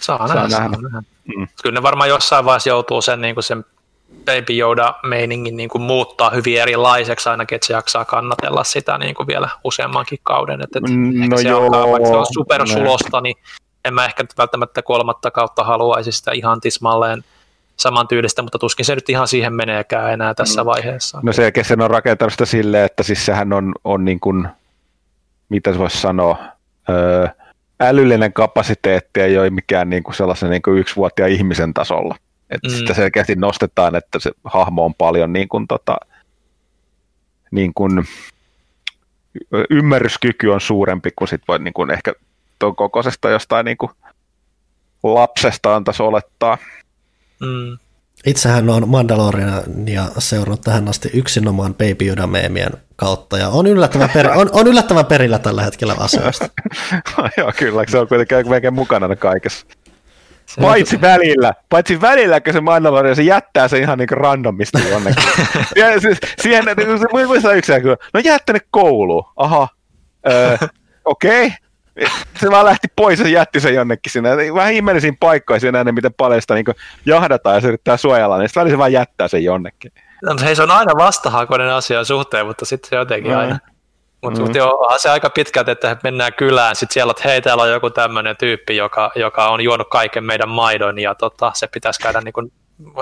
[0.00, 0.48] saa, saa nähdä.
[0.48, 1.02] Saa nähdä.
[1.36, 1.48] Mm.
[1.62, 3.64] Kyllä ne varmaan jossain vaiheessa joutuu sen, niin kuin sen
[4.24, 9.26] Baby Yoda-meiningin niin kuin muuttaa hyvin erilaiseksi ainakin, että se jaksaa kannatella sitä niin kuin
[9.26, 10.60] vielä useammankin kauden.
[10.60, 10.90] Että, että
[11.30, 13.36] no se joo, alkaa, vaikka se on supersulosta, niin
[13.84, 17.24] en mä ehkä välttämättä kolmatta kautta haluaisi sitä ihan tismalleen
[17.76, 20.66] samantyylistä, mutta tuskin se nyt ihan siihen meneekään enää tässä mm.
[20.66, 21.20] vaiheessa.
[21.22, 24.48] No se sen on rakentanut sitä silleen, että siis sehän on, on niin kuin,
[25.48, 26.36] mitä se voisi sanoa,
[26.88, 27.28] öö,
[27.80, 32.16] älyllinen kapasiteetti ei ole mikään niin kuin sellaisen niin kuin yksivuotiaan ihmisen tasolla.
[32.50, 32.74] Että mm.
[32.74, 35.96] sitä selkeästi nostetaan, että se hahmo on paljon niin kuin, tota,
[37.50, 38.04] niin kuin,
[39.70, 42.12] ymmärryskyky on suurempi kuin sit voi niin kuin ehkä
[42.58, 43.92] tuon kokoisesta jostain niin kuin
[45.02, 46.58] lapsesta antaisi olettaa.
[47.40, 47.78] Mm.
[48.26, 54.50] Itsehän on Mandaloriania seurannut tähän asti yksinomaan Baby Yoda-meemien kautta, ja on yllättävän, per, on,
[54.52, 56.48] on yllättävän perillä tällä hetkellä asioista.
[57.36, 59.66] Joo, kyllä, se on kuitenkin melkein mukana kaikessa.
[60.46, 61.02] Se paitsi on...
[61.02, 65.24] välillä, paitsi välillä, kun se Mandalorian, se jättää se ihan niin randomisti jonnekin.
[65.74, 66.00] siihen,
[66.42, 66.64] siihen,
[67.00, 67.72] se muistaa yksi
[68.14, 69.68] no jättänyt kouluun, aha,
[70.28, 70.56] öö,
[71.04, 71.69] okei, okay
[72.40, 74.54] se vaan lähti pois ja jätti sen jonnekin sinne.
[74.54, 76.64] Vähän ihmeellisiin paikkoihin näin, miten paljon sitä niin
[77.06, 79.92] jahdataan ja se yrittää suojella, niin sitten se vaan jättää sen jonnekin.
[80.22, 83.38] No, hei, se on aina vastahakoinen asia suhteen, mutta sitten se jotenkin mm.
[83.38, 83.58] aina.
[84.22, 84.46] Mutta mm.
[84.78, 88.36] onhan se aika pitkälti, että mennään kylään, sitten siellä, että hei, täällä on joku tämmöinen
[88.36, 92.52] tyyppi, joka, joka on juonut kaiken meidän maidon, ja tota, se pitäisi käydä niin kuin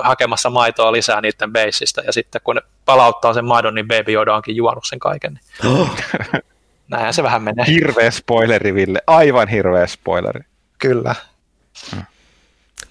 [0.03, 4.35] hakemassa maitoa lisää niiden beisistä, ja sitten kun ne palauttaa sen maidon, niin Baby Yoda
[4.35, 5.39] onkin juonut sen kaiken.
[5.63, 5.89] Niin.
[6.89, 7.65] näinhän se vähän menee.
[7.67, 9.01] Hirveä spoileri, Ville.
[9.07, 10.41] Aivan hirveä spoileri.
[10.79, 11.15] Kyllä.
[11.91, 12.03] Hmm.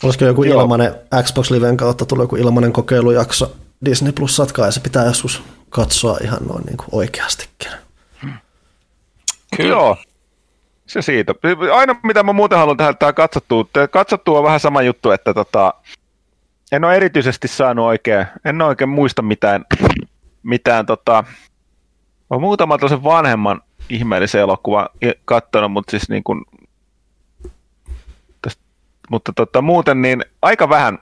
[0.02, 0.60] Olisiko joku Joo.
[0.60, 5.42] ilmanen Xbox Liven kautta tulee joku ilmanen kokeilujakso Disney Plus satkaa ja se pitää joskus
[5.70, 7.72] katsoa ihan noin niin kuin oikeastikin.
[8.22, 8.32] Hmm.
[9.56, 9.70] Kyllä.
[9.70, 9.96] Joo.
[10.86, 11.34] Se siitä.
[11.74, 13.70] Aina mitä mä muuten haluan tehdä, tämä katsottu.
[13.90, 15.74] Katsottu on vähän sama juttu, että tota,
[16.72, 19.64] en ole erityisesti saanut oikein, en ole oikein muista mitään,
[20.42, 21.24] mitään tota,
[22.30, 24.88] olen muutama tosen vanhemman ihmeellisen elokuvan
[25.24, 26.44] katsonut, mutta siis niin kuin,
[28.42, 28.62] tästä,
[29.10, 30.98] mutta tota, muuten niin aika vähän,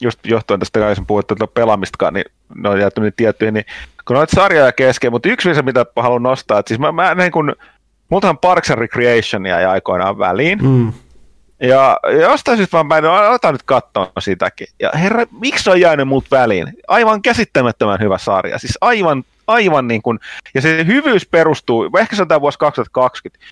[0.00, 3.64] just johtuen tästä kun puhuttu että pelaamistakaan, niin ne on jääty niin tiettyjä, niin
[4.06, 7.32] kun noita sarjoja kesken, mutta yksi viisi, mitä haluan nostaa, että siis mä, mä niin
[7.32, 7.54] kuin,
[8.08, 10.92] multahan Parks and Recreationia ja aikoinaan väliin, mm.
[11.62, 14.66] Ja jostain syystä vaan päin, aloitan nyt katsoa sitäkin.
[14.78, 16.72] Ja herra, miksi on jäänyt muut väliin?
[16.88, 18.58] Aivan käsittämättömän hyvä sarja.
[18.58, 20.18] Siis aivan aivan niin kuin,
[20.54, 23.44] ja se hyvyys perustuu, ehkä se on tämä vuosi 2020,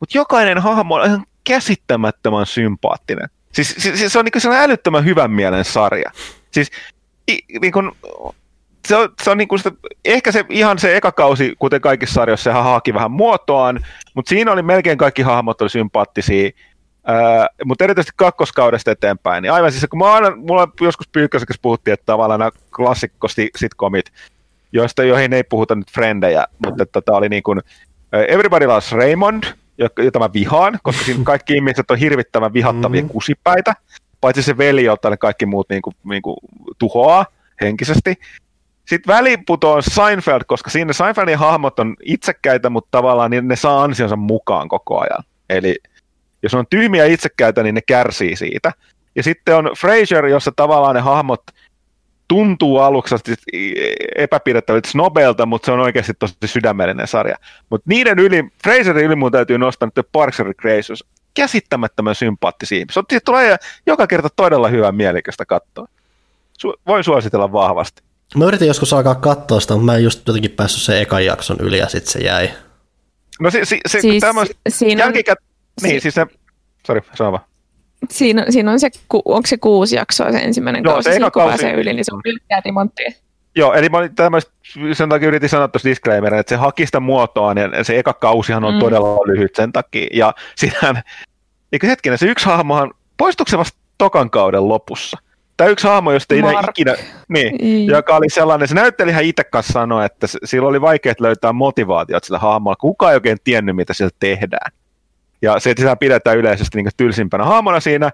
[0.00, 3.28] mutta jokainen hahmo on ihan käsittämättömän sympaattinen.
[3.52, 6.10] Siis, siis se on niin sellainen älyttömän hyvän mielen sarja.
[6.50, 6.70] Siis
[7.30, 7.92] i, niin kuin,
[8.88, 9.72] se on, se on niin kuin sitä,
[10.04, 13.80] ehkä se ihan se eka kausi, kuten kaikissa sarjoissa, sehän haaki vähän muotoaan,
[14.14, 16.50] mutta siinä oli melkein kaikki hahmot oli sympaattisia,
[17.08, 21.92] Uh, mutta erityisesti kakkoskaudesta eteenpäin, niin aivan siis kun mä aina, mulla joskus Pyykkösessä puhuttiin,
[21.92, 24.12] että tavallaan nämä klassikko sitcomit,
[24.72, 27.60] joista joihin ei puhuta nyt frendejä, mutta tämä oli niin kuin
[28.12, 29.44] Everybody Loves Raymond,
[29.78, 33.12] jota mä vihaan, koska siinä kaikki ihmiset on hirvittävän vihattavia mm-hmm.
[33.12, 33.74] kusipäitä,
[34.20, 36.36] paitsi se veli, jota ne kaikki muut niin kuin, niin kuin
[36.78, 37.26] tuhoaa
[37.60, 38.14] henkisesti.
[38.84, 43.82] Sitten väliputo on Seinfeld, koska siinä Seinfeldin hahmot on itsekkäitä, mutta tavallaan niin ne saa
[43.82, 45.24] ansionsa mukaan koko ajan.
[45.50, 45.76] Eli
[46.42, 48.72] jos on tyhmiä itsekkäitä, niin ne kärsii siitä.
[49.14, 51.42] Ja sitten on Frasier, jossa tavallaan ne hahmot
[52.28, 53.14] tuntuu aluksi
[54.16, 57.36] epäpidettävältä snobelta, mutta se on oikeasti tosi sydämellinen sarja.
[57.70, 63.02] Mutta niiden yli, Fraserin yli mun täytyy nostaa nyt Parks and Recreations, käsittämättömän sympaattisia ihmisiä.
[63.10, 63.56] Siitä tulee
[63.86, 65.88] joka kerta todella hyvää mielikästä katsoa.
[66.66, 68.02] Su- voin suositella vahvasti.
[68.36, 71.56] Mä yritin joskus alkaa katsoa sitä, mutta mä en just jotenkin päässyt sen ekan jakson
[71.60, 72.50] yli ja sitten se jäi.
[73.40, 74.22] No se, se, se siis,
[74.68, 75.38] siinä jälkikät...
[75.82, 76.26] Niin, si- siis se...
[76.86, 77.44] Sori, sano vaan.
[78.10, 81.48] Siinä, siinä on se, onko se kuusi jaksoa se ensimmäinen Joo, kausi, se eka kausi...
[81.48, 83.12] pääsee yli, niin se on pelkkää timanttia.
[83.56, 84.52] Joo, eli mä tämmöistä,
[84.92, 88.64] sen takia yritin sanoa tuossa disclaimerin, että se haki sitä muotoaan ja se eka kausihan
[88.64, 88.80] on mm.
[88.80, 90.06] todella lyhyt sen takia.
[90.12, 91.02] Ja siinähän,
[91.72, 95.18] eikö hetkinen, se yksi hahmohan, poistuiko se vasta tokan kauden lopussa?
[95.56, 96.94] Tämä yksi hahmo, josta ei ikinä,
[97.28, 97.94] niin, mm.
[97.94, 102.38] joka oli sellainen, se näyttelijä itse kanssa sanoi, että sillä oli vaikea löytää motivaatiot sillä
[102.38, 104.72] hahmolla, kukaan ei oikein tiennyt, mitä sillä tehdään.
[105.46, 108.10] Ja se, että sitä pidetään yleisesti niin tylsimpänä hahmona siinä.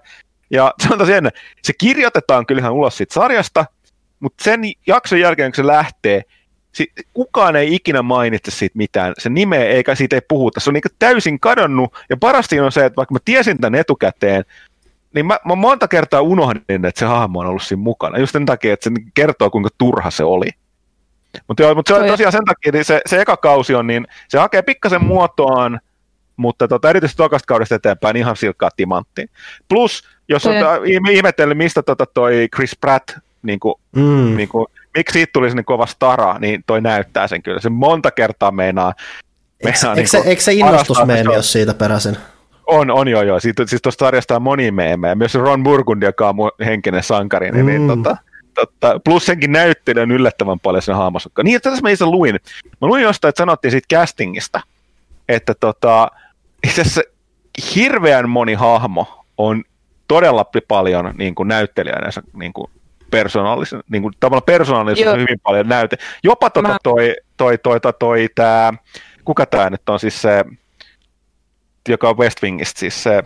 [0.49, 1.31] Ja se on tosiaan,
[1.61, 3.65] se kirjoitetaan kyllähän ulos siitä sarjasta,
[4.19, 6.21] mutta sen jakson jälkeen, kun se lähtee,
[7.13, 10.83] kukaan ei ikinä mainitse siitä mitään, se nimeä eikä siitä ei puhuta, se on niin
[10.99, 14.45] täysin kadonnut, ja parasti on se, että vaikka mä tiesin tämän etukäteen,
[15.13, 18.45] niin mä, mä monta kertaa unohdin, että se hahmo on ollut siinä mukana, just sen
[18.45, 20.49] takia, että se kertoo, kuinka turha se oli.
[21.47, 24.07] Mutta joo, mutta se on tosiaan sen takia, niin se, se eka kausi on, niin
[24.27, 25.79] se hakee pikkasen muotoaan,
[26.37, 29.29] mutta tota, erityisesti tokasta kaudesta eteenpäin ihan silkkaa timanttiin.
[29.69, 30.53] Plus, jos on
[31.11, 33.11] ihmetellyt, mistä tota toi Chris Pratt,
[33.43, 34.37] niin kuin, mm.
[34.37, 37.61] niin kuin, miksi siitä tuli sinne kova stara, niin toi näyttää sen kyllä.
[37.61, 38.93] Se monta kertaa meinaa.
[39.63, 42.17] meinaa eikö, niin se, eikö se innostusmeemi ole siitä peräisin?
[42.67, 43.39] On, on joo joo.
[43.39, 45.15] Siitä, siis tuosta sarjasta on moni meemejä.
[45.15, 47.87] Myös Ron Burgundy, joka on mun henkinen sankari, niin, niin mm.
[47.87, 48.17] niin tota,
[48.53, 51.29] tota, plus senkin näyttely on yllättävän paljon sen hahmossa.
[51.43, 52.39] Niin, että tässä mä itse luin.
[52.81, 54.61] Mä luin jostain, että sanottiin siitä castingista,
[55.29, 56.07] että tota,
[56.67, 57.01] itse asiassa
[57.75, 59.63] hirveän moni hahmo on
[60.07, 62.71] todella paljon niin kuin näyttelijänä niin kuin
[63.11, 65.97] persoonallisen, niin kuin, tavallaan persoonallisuus on hyvin paljon näyte.
[66.23, 66.77] Jopa tota Mä...
[66.83, 68.73] toi, toi, toi, toi, toi tää,
[69.25, 70.45] kuka tämä nyt on siis se,
[71.89, 73.23] joka on West Wingistä, siis se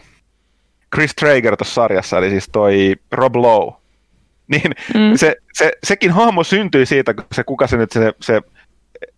[0.96, 3.74] Chris Traeger tuossa sarjassa, eli siis toi Rob Lowe,
[4.52, 5.16] niin mm.
[5.16, 8.42] se, se, sekin hahmo syntyi siitä, se kuka se nyt se, se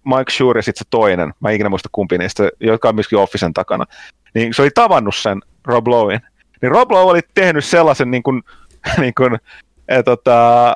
[0.06, 3.20] Mike Shure ja sitten se toinen, mä en ikinä muista kumpi niistä, joka on myöskin
[3.20, 3.86] Officen takana,
[4.34, 6.22] niin se oli tavannut sen Rob Lowein.
[6.62, 8.44] Niin Rob Lowe oli tehnyt sellaisen niin kuin,
[9.02, 9.38] niin kuin,
[9.88, 10.76] et, tota,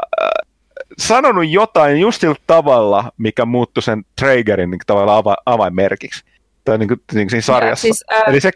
[0.97, 6.23] sanonut jotain just sillä tavalla, mikä muuttui sen Traegerin niin tavallaan ava, avainmerkiksi.
[6.63, 7.87] Tai niin kuin, niin kuin siinä sarjassa.
[7.87, 8.51] Ja siis, äh, Eli se,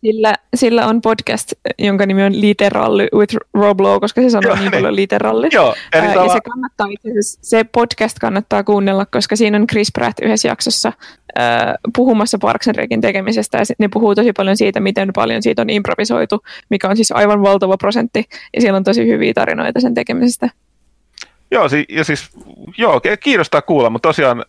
[0.00, 4.56] sillä, sillä on podcast, jonka nimi on Literalli with Rob Lowe, koska se sanoo Joo,
[4.56, 5.48] niin, niin paljon literalli.
[5.52, 6.26] Joo, eli Ää, tava...
[6.26, 6.86] Ja se, kannattaa,
[7.22, 10.92] se podcast kannattaa kuunnella, koska siinä on Chris Pratt yhdessä jaksossa
[11.36, 15.70] ää, puhumassa Parks and tekemisestä, ja ne puhuu tosi paljon siitä, miten paljon siitä on
[15.70, 20.50] improvisoitu, mikä on siis aivan valtava prosentti, ja siellä on tosi hyviä tarinoita sen tekemisestä.
[21.50, 22.30] Joo, ja siis,
[22.78, 24.44] joo, kiinnostaa kuulla, mutta tosiaan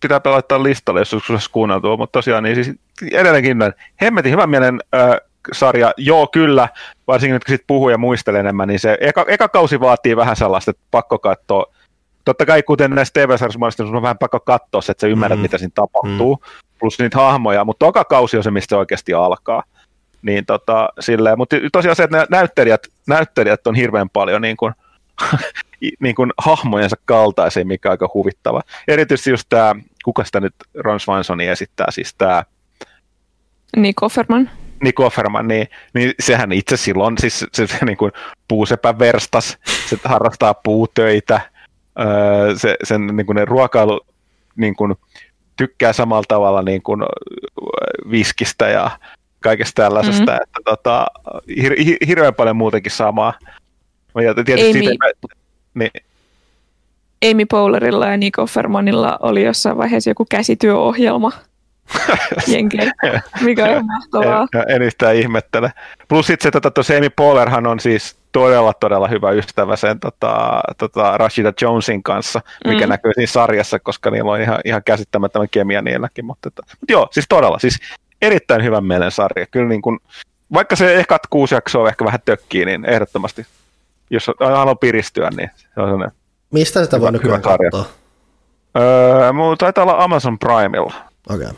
[0.00, 2.76] pitää laittaa listalle, jos joskus kuunneltua, mutta tosiaan niin siis
[3.12, 3.58] edelleenkin
[4.02, 5.20] hemmetin hyvän mielen äh,
[5.52, 6.68] sarja, joo kyllä,
[7.06, 10.36] varsinkin nyt kun sit puhuu ja muistelee enemmän, niin se eka, eka kausi vaatii vähän
[10.36, 11.66] sellaista, että pakko katsoa.
[12.24, 15.42] Totta kai kuten näissä TV-sarjoissa on vähän pakko katsoa että sä ymmärrät, mm.
[15.42, 16.68] mitä siinä tapahtuu, mm.
[16.78, 19.62] plus niitä hahmoja, mutta toka kausi on se, mistä se oikeasti alkaa.
[20.22, 24.74] Niin tota, silleen, mutta tosiaan se, että näyttelijät, näyttelijät on hirveän paljon niin kuin,
[26.00, 28.60] niin kuin hahmojensa kaltaisia, mikä on aika huvittava.
[28.88, 32.44] Erityisesti just tämä, kuka sitä nyt Ron Swansoni esittää, siis tämä
[33.76, 34.50] Nick Offerman.
[34.82, 38.12] Nick Offerman, niin, niin sehän itse silloin, siis se, se, se niin kuin
[38.48, 41.40] puusepä verstas, se harrastaa puutöitä,
[42.00, 44.00] öö, se, sen niin kuin ne ruokailu
[44.56, 44.94] niin kuin,
[45.56, 47.02] tykkää samalla tavalla niin kuin
[48.10, 48.90] viskistä ja
[49.40, 50.42] kaikesta tällaisesta, mm-hmm.
[50.42, 51.06] että tota,
[51.56, 53.32] hir, hir, hirveän paljon muutenkin samaa.
[54.22, 55.28] Ja tietysti Amy, siitä,
[55.74, 55.90] niin.
[57.30, 61.32] Amy Poehlerilla ja Nico Fermanilla oli jossain vaiheessa joku käsityöohjelma
[62.46, 62.92] Jenkeillä,
[63.40, 64.46] mikä on mahtavaa.
[64.54, 65.72] En, en yhtään ihmettele.
[66.08, 71.18] Plus sitten se, tota, Amy Poehlerhan on siis todella, todella hyvä ystävä sen tota, tota
[71.18, 72.90] Rashida Jonesin kanssa, mikä mm.
[72.90, 76.24] näkyy siinä sarjassa, koska niillä on ihan, ihan käsittämättömän kemia niilläkin.
[76.24, 77.78] Mutta, että, mutta joo, siis todella, siis
[78.22, 79.46] erittäin hyvän mielen sarja.
[79.46, 79.98] Kyllä niin kuin,
[80.52, 83.46] vaikka se ehkä kuusi jaksoa ehkä vähän tökkii, niin ehdottomasti
[84.14, 86.10] jos haluaa piristyä, niin se on sellainen
[86.50, 87.84] Mistä sitä voi nykyään katsoa?
[88.76, 90.94] Öö, mulla taitaa olla Amazon Primella.
[91.30, 91.46] Okei.
[91.46, 91.54] Okay.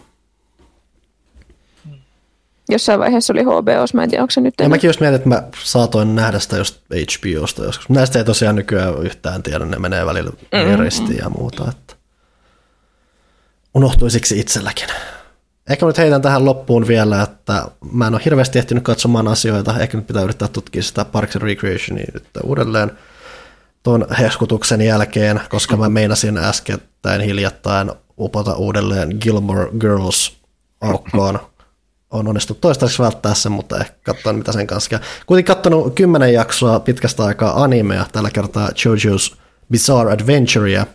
[2.69, 3.63] Jossain vaiheessa oli HBO,
[3.95, 6.57] mä en tiedä, onko se nyt Ja mäkin just mietin, että mä saatoin nähdä sitä
[6.57, 7.89] just HBOsta joskus.
[7.89, 10.83] Näistä ei tosiaan nykyään yhtään tiedä, ne menee välillä mm-hmm.
[10.83, 11.65] ristiin ja muuta.
[11.69, 11.95] Että
[13.75, 14.89] unohtui siksi itselläkin.
[15.71, 19.97] Ehkä nyt heitän tähän loppuun vielä, että mä en ole hirveästi ehtinyt katsomaan asioita, ehkä
[19.97, 22.93] nyt pitää yrittää tutkia sitä Parks and Recreationia nyt uudelleen.
[23.83, 30.37] tuon heskutuksen jälkeen, koska mä meinasin äskettäin hiljattain upota uudelleen Gilmore Girls
[30.81, 31.39] aukkoon.
[32.11, 34.99] On onnistuttu toistaiseksi välttää sen, mutta ehkä katsoa mitä sen kanssa käy.
[35.27, 39.37] Kuitenkin katsonut kymmenen jaksoa pitkästä aikaa animea, tällä kertaa JoJo's
[39.71, 40.87] Bizarre Adventurea,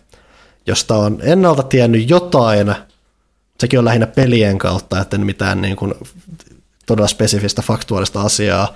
[0.67, 2.75] josta on ennalta tiennyt jotain,
[3.61, 5.93] sekin on lähinnä pelien kautta, että mitään niin kuin
[6.85, 8.73] todella spesifistä faktuaalista asiaa.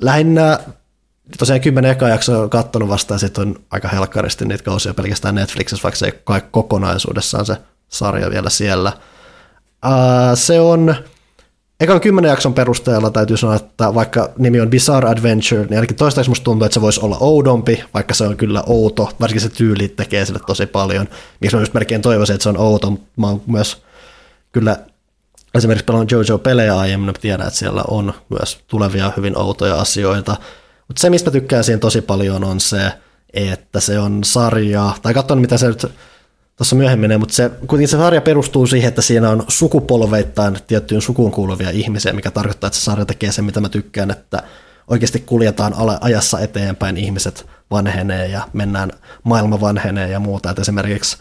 [0.00, 0.58] Lähinnä
[1.38, 5.34] tosiaan kymmenen eka jaksoa on kattonut vasta ja sitten on aika helkkaristi niitä kausia pelkästään
[5.34, 7.56] Netflixissä, vaikka se ei kai kokonaisuudessaan se
[7.88, 8.92] sarja vielä siellä.
[9.86, 10.94] Uh, se on,
[11.80, 16.30] ekan kymmenen jakson perusteella täytyy sanoa, että vaikka nimi on Bizarre Adventure, niin ainakin toistaiseksi
[16.30, 19.88] musta tuntuu, että se voisi olla oudompi, vaikka se on kyllä outo, varsinkin se tyyli
[19.88, 21.08] tekee sille tosi paljon.
[21.40, 23.82] Miksi mä just melkein toivoisin, että se on outo, mutta mä oon myös
[24.52, 24.76] kyllä
[25.54, 30.36] esimerkiksi pelannut JoJo-pelejä aiemmin, tiedän, että siellä on myös tulevia hyvin outoja asioita,
[30.88, 32.92] mutta se, mistä tykkään siinä tosi paljon, on se,
[33.34, 35.86] että se on sarja, tai katson mitä se nyt
[36.56, 41.32] tuossa myöhemmin, mutta se, kuitenkin se sarja perustuu siihen, että siinä on sukupolveittain tiettyyn sukuun
[41.32, 44.42] kuuluvia ihmisiä, mikä tarkoittaa, että se sarja tekee sen, mitä mä tykkään, että
[44.88, 48.90] oikeasti kuljetaan ajassa eteenpäin, ihmiset vanhenee ja mennään,
[49.22, 50.50] maailma vanhenee ja muuta.
[50.50, 51.16] että esimerkiksi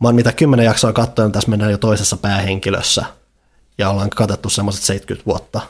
[0.00, 3.04] mä oon mitä kymmenen jaksoa katsonut, tässä mennään jo toisessa päähenkilössä
[3.78, 5.60] ja ollaan katettu semmoiset 70 vuotta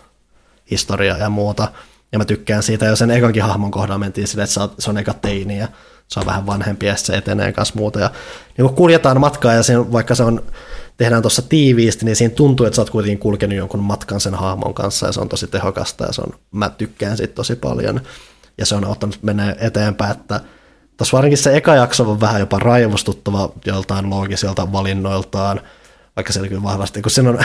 [0.71, 1.69] historiaa ja muuta.
[2.13, 5.15] Ja mä tykkään siitä, jo sen ekankin hahmon kohdalla mentiin sille, että se on eka
[5.15, 5.69] teini ja
[6.09, 8.01] se on vähän vanhempi ja se etenee kanssa muuta.
[8.01, 8.11] Ja
[8.59, 10.43] niin kun kuljetaan matkaa ja sen, vaikka se on,
[10.97, 14.75] tehdään tuossa tiiviisti, niin siinä tuntuu, että sä oot kuitenkin kulkenut jonkun matkan sen hahmon
[14.75, 18.01] kanssa ja se on tosi tehokasta ja se on, mä tykkään siitä tosi paljon.
[18.59, 20.41] Ja se on auttanut mennä eteenpäin, että
[21.01, 25.61] tuossa varsinkin se eka jakso on vähän jopa raivostuttava joltain loogisilta valinnoiltaan,
[26.17, 27.37] vaikka se kyllä vahvasti, kun siinä on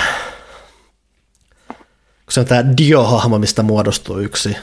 [2.26, 4.58] kun se on tämä Dio-hahmo, mistä muodostuu yksi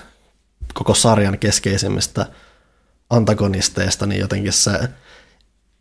[0.75, 2.27] koko sarjan keskeisimmistä
[3.11, 4.89] antagonisteista, niin jotenkin se,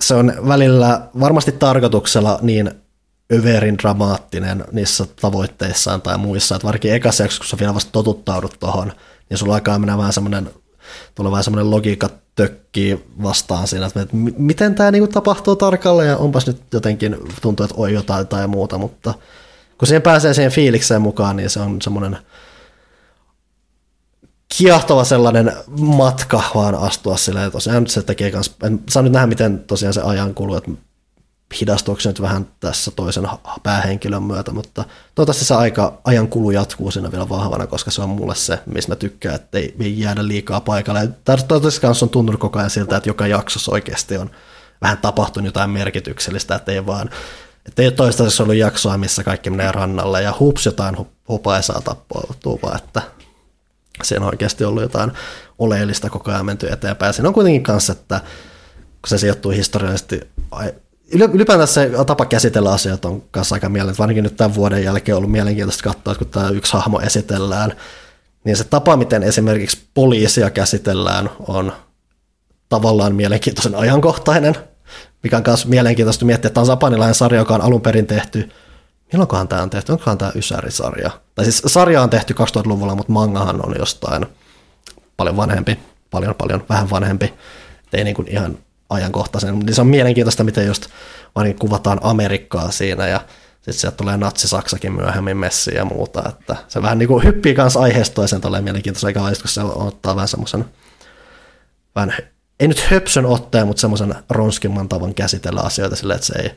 [0.02, 2.72] se on välillä varmasti tarkoituksella niin
[3.34, 8.94] överin dramaattinen niissä tavoitteissaan tai muissa, että varsinkin ekassa kun sä vielä vasta totuttaudut tuohon,
[9.30, 10.50] niin sulla alkaa mennä vähän semmoinen,
[11.16, 16.48] tulee vähän semmoinen logiikka tökkii vastaan siinä, että miten tämä niinku tapahtuu tarkalleen ja onpas
[16.48, 19.14] nyt jotenkin tuntuu, että oi jotain tai muuta, mutta
[19.78, 22.18] kun siihen pääsee siihen fiilikseen mukaan, niin se on semmoinen
[24.58, 27.52] kiehtova sellainen matka vaan astua silleen.
[27.52, 30.72] Tosiaan se tekee kans, en saa nyt nähdä, miten tosiaan se ajan kuluu, että
[31.60, 33.28] hidastuuko se nyt vähän tässä toisen
[33.64, 38.10] päähenkilön myötä, mutta toivottavasti se aika, ajan kulu jatkuu siinä vielä vahvana, koska se on
[38.10, 41.10] mulle se, mistä mä tykkään, että ei, jäädä liikaa paikalle.
[41.26, 44.30] Toivottavasti kanssa on tuntunut koko ajan siltä, että joka jaksossa oikeasti on
[44.82, 47.10] vähän tapahtunut jotain merkityksellistä, että ei vaan
[47.66, 50.96] että ei ole toistaiseksi ollut jaksoa, missä kaikki menee rannalle ja hups jotain
[51.28, 53.02] hupaisaa tappoutuu, vaan että
[54.04, 55.12] siinä on oikeasti ollut jotain
[55.60, 57.14] oleellista koko ajan menty eteenpäin.
[57.14, 58.20] Siinä on kuitenkin kanssa, että
[58.76, 60.22] kun se sijoittuu historiallisesti,
[61.14, 65.18] ylipäätään se tapa käsitellä asioita on kanssa aika mielenkiintoista, varsinkin nyt tämän vuoden jälkeen on
[65.18, 67.74] ollut mielenkiintoista katsoa, kun tämä yksi hahmo esitellään,
[68.44, 71.74] niin se tapa, miten esimerkiksi poliisia käsitellään, on
[72.70, 74.56] tavallaan mielenkiintoisen ajankohtainen,
[75.24, 78.50] mikä on myös mielenkiintoista miettiä, että tämä on japanilainen sarja, joka on alun perin tehty,
[79.14, 81.12] milloinkohan tämä on tehty, onkohan tämä Ysäri-sarja?
[81.36, 84.26] Tai siis sarja on tehty 2000-luvulla, mutta mangahan on jostain
[85.18, 85.80] paljon vanhempi,
[86.12, 87.34] paljon paljon vähän vanhempi,
[87.94, 88.58] ei niin kuin ihan
[88.92, 90.88] ajankohtaisen, niin se on mielenkiintoista, miten just
[91.36, 93.22] vaan niin kuvataan Amerikkaa siinä ja
[93.56, 97.80] sitten sieltä tulee natsi-Saksakin myöhemmin messiin ja muuta, että se vähän niin kuin hyppii kanssa
[97.80, 100.66] aiheesta toiseen tolleen mielenkiintoista, eikä kun se ottaa vähän semmoisen
[101.96, 102.14] vähän
[102.60, 106.52] ei nyt höpsön otteen, mutta semmoisen ronskimman tavan käsitellä asioita sille, että se ei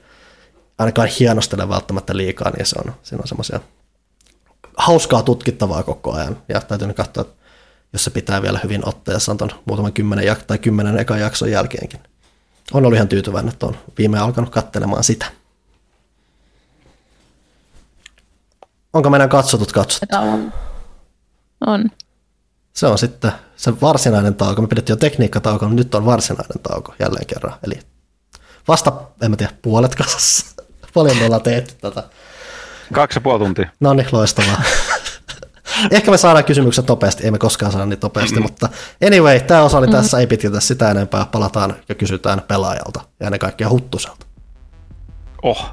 [0.79, 3.61] ainakaan hienostele välttämättä liikaa, niin se on, siinä on semmoisia
[4.77, 6.43] hauskaa tutkittavaa koko ajan.
[6.49, 7.45] Ja täytyy nyt katsoa, että
[7.93, 12.01] jos se pitää vielä hyvin otteessa on muutaman kymmenen jak- tai kymmenen ekan jakson jälkeenkin.
[12.73, 15.27] On ollut ihan tyytyväinen, että on viime alkanut katselemaan sitä.
[18.93, 20.17] Onko meidän katsotut katsottu?
[20.17, 20.53] On.
[21.67, 21.91] on.
[22.73, 24.63] Se on sitten se varsinainen tauko.
[24.63, 27.55] Me pidettiin jo tekniikkatauko, mutta nyt on varsinainen tauko jälleen kerran.
[27.67, 27.81] Eli
[28.69, 30.63] vasta, en mä tiedä, puolet kasassa.
[30.95, 32.03] Paljon me ollaan tehty tätä.
[32.93, 33.71] Kaksi ja puoli tuntia.
[33.81, 34.63] No niin, loistavaa.
[35.91, 38.69] Ehkä me saadaan kysymykset nopeasti, ei me koskaan saada niin nopeasti, mutta
[39.07, 43.41] anyway, tämä osa oli tässä, ei pitkitä sitä enempää, palataan ja kysytään pelaajalta ja ennen
[43.41, 44.27] kaikkea Huttuselta.
[45.43, 45.71] Oh,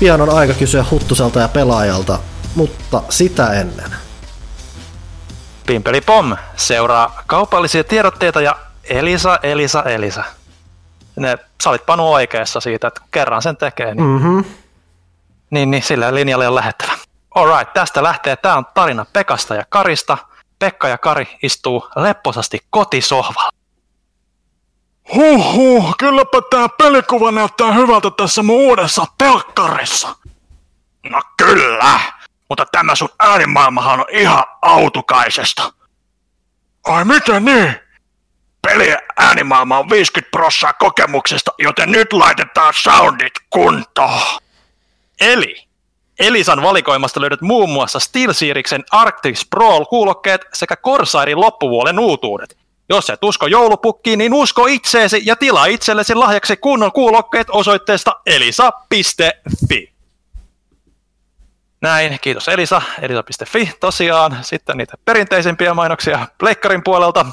[0.00, 2.18] Pian on aika kysyä Huttuselta ja pelaajalta,
[2.54, 3.90] mutta sitä ennen.
[5.66, 10.24] Pimpeli Pom seuraa kaupallisia tiedotteita ja Elisa, Elisa, Elisa.
[11.16, 14.44] Ne, sä olit Panu oikeassa siitä, että kerran sen tekee, niin, Mm-hmm.
[15.50, 16.92] niin, niin sillä linjalle on lähettävä.
[17.34, 18.36] Alright, tästä lähtee.
[18.36, 20.18] Tämä on tarina Pekasta ja Karista.
[20.58, 23.50] Pekka ja Kari istuu lepposasti kotisohvalla.
[25.14, 30.16] Huhhuh, kylläpä tää pelikuva näyttää hyvältä tässä mun uudessa telkkarissa.
[31.10, 32.00] No kyllä,
[32.48, 35.72] mutta tämä sun äänimaailmahan on ihan autukaisesta.
[36.84, 37.74] Ai miten niin?
[38.62, 44.40] Pelien äänimaailma on 50 prossaa kokemuksesta, joten nyt laitetaan soundit kuntoon.
[45.20, 45.68] Eli
[46.18, 52.56] Elisan valikoimasta löydät muun muassa SteelSeriesin Arctic Sprawl-kuulokkeet sekä Corsairin loppuvuoden uutuudet.
[52.88, 59.92] Jos et usko joulupukkiin, niin usko itseesi ja tilaa itsellesi lahjaksi kunnon kuulokkeet osoitteesta elisa.fi.
[61.80, 64.38] Näin, kiitos Elisa, elisa.fi tosiaan.
[64.42, 67.26] Sitten niitä perinteisempiä mainoksia Pleikkarin puolelta.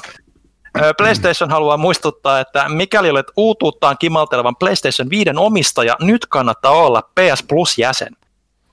[0.98, 7.44] PlayStation haluaa muistuttaa, että mikäli olet uutuuttaan kimaltelevan PlayStation 5 omistaja, nyt kannattaa olla PS
[7.44, 8.16] Plus-jäsen.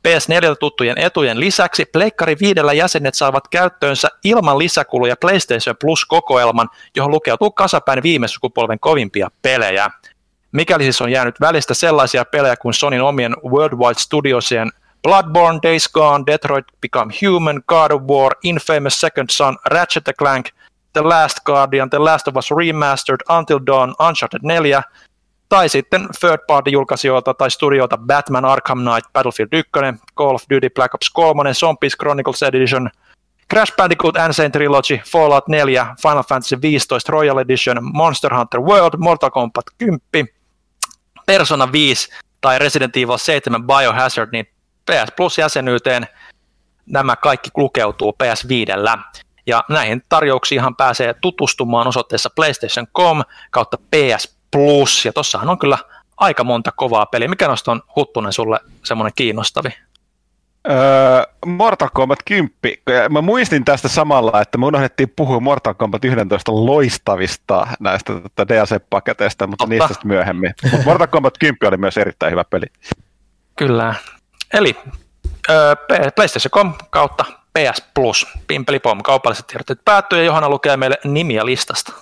[0.08, 7.50] PS4 tuttujen etujen lisäksi Pleikkari viidellä jäsenet saavat käyttöönsä ilman lisäkuluja PlayStation Plus-kokoelman, johon lukeutuu
[7.50, 9.90] kasapäin viime sukupolven kovimpia pelejä.
[10.52, 14.70] Mikäli siis on jäänyt välistä sellaisia pelejä kuin Sonin omien Worldwide Studiosien
[15.02, 20.46] Bloodborne, Days Gone, Detroit Become Human, God of War, Infamous Second Son, Ratchet Clank,
[20.92, 24.82] The Last Guardian, The Last of Us Remastered, Until Dawn, Uncharted 4,
[25.52, 30.70] tai sitten third party julkaisijoilta tai studioilta Batman Arkham Knight, Battlefield 1, Call of Duty
[30.70, 32.90] Black Ops 3, Zombies Chronicles Edition,
[33.50, 39.30] Crash Bandicoot Insane Trilogy, Fallout 4, Final Fantasy 15 Royal Edition, Monster Hunter World, Mortal
[39.30, 40.00] Kombat 10,
[41.26, 42.08] Persona 5
[42.40, 44.46] tai Resident Evil 7 Biohazard, niin
[44.90, 46.06] PS Plus-jäsenyyteen
[46.86, 48.98] nämä kaikki lukeutuu PS5.
[49.46, 55.04] Ja näihin tarjouksiinhan pääsee tutustumaan osoitteessa PlayStation.com kautta PS Plus.
[55.04, 55.78] Ja tossahan on kyllä
[56.16, 57.28] aika monta kovaa peliä.
[57.28, 59.68] Mikä noista on Huttunen sulle semmoinen kiinnostavi?
[60.70, 62.52] Öö, Mortal Kombat 10.
[63.10, 69.46] Mä muistin tästä samalla, että me unohdettiin puhua Mortal Kombat 11 loistavista näistä tota, DLC-paketeista,
[69.46, 69.86] mutta Totta.
[69.86, 70.54] niistä myöhemmin.
[70.62, 72.66] Mutta Mortal Kombat 10 oli myös erittäin hyvä peli.
[73.56, 73.94] Kyllä.
[74.54, 74.76] Eli
[75.50, 77.24] ö, P- PlayStation.com kautta
[77.58, 78.26] PS Plus.
[78.46, 81.92] Pimpelipom kaupalliset tiedotteet päättyy ja Johanna lukee meille nimiä listasta.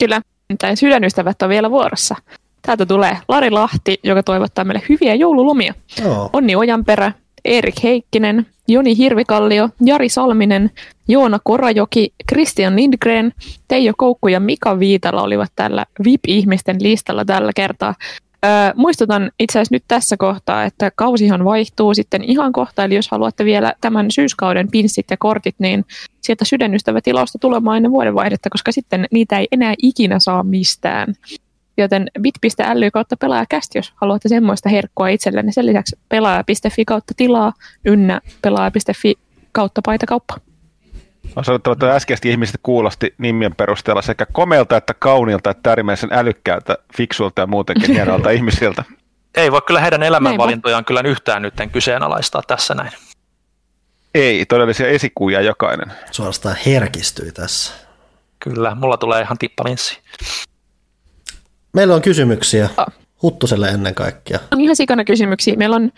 [0.00, 0.20] Kyllä,
[0.58, 2.16] tai sydänystävät on vielä vuorossa.
[2.62, 5.74] Täältä tulee Lari Lahti, joka toivottaa meille hyviä joululomia.
[6.04, 6.30] Joo.
[6.32, 7.12] Onni Ojanperä,
[7.44, 10.70] Erik Heikkinen, Joni Hirvikallio, Jari Salminen,
[11.08, 13.32] Joona Korajoki, Christian Lindgren,
[13.68, 17.94] Teijo Koukku ja Mika Viitala olivat tällä VIP-ihmisten listalla tällä kertaa.
[18.74, 23.44] Muistutan itse asiassa nyt tässä kohtaa, että kausihan vaihtuu sitten ihan kohta, eli jos haluatte
[23.44, 25.84] vielä tämän syyskauden pinssit ja kortit, niin
[26.20, 31.14] sieltä sydänystävätilausta tulemaan ennen vuodenvaihdetta, koska sitten niitä ei enää ikinä saa mistään.
[31.76, 35.52] Joten bit.ly kautta pelaajakästi, jos haluatte semmoista herkkua itsellenne.
[35.52, 37.52] Sen lisäksi pelaaja.fi kautta tilaa
[37.84, 39.14] ynnä pelaaja.fi
[39.52, 40.34] kautta paitakauppa.
[41.36, 46.78] On sanottava, että äskeisesti ihmiset kuulosti nimien perusteella sekä komeilta että kauniilta että äärimmäisen älykkäältä,
[46.96, 48.84] fiksuilta ja muutenkin hienolta ihmisiltä.
[49.34, 52.92] Ei voi kyllä heidän elämänvalintojaan kyllä yhtään nyt kyseenalaistaa tässä näin.
[54.14, 55.92] Ei, todellisia esikuvia jokainen.
[56.10, 57.72] Suorastaan herkistyi tässä.
[58.38, 59.98] Kyllä, mulla tulee ihan tippalinssi.
[61.72, 62.68] Meillä on kysymyksiä.
[62.76, 62.86] Ah.
[63.22, 64.38] Huttuselle ennen kaikkea.
[64.52, 65.56] On ihan sikana kysymyksiä.
[65.56, 65.92] Meillä on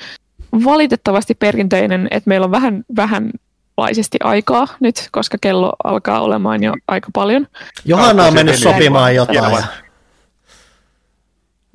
[0.65, 3.31] valitettavasti perinteinen, että meillä on vähän, vähän
[3.77, 7.47] laisesti aikaa nyt, koska kello alkaa olemaan jo aika paljon.
[7.85, 9.65] Johanna on mennyt sopimaan jotain.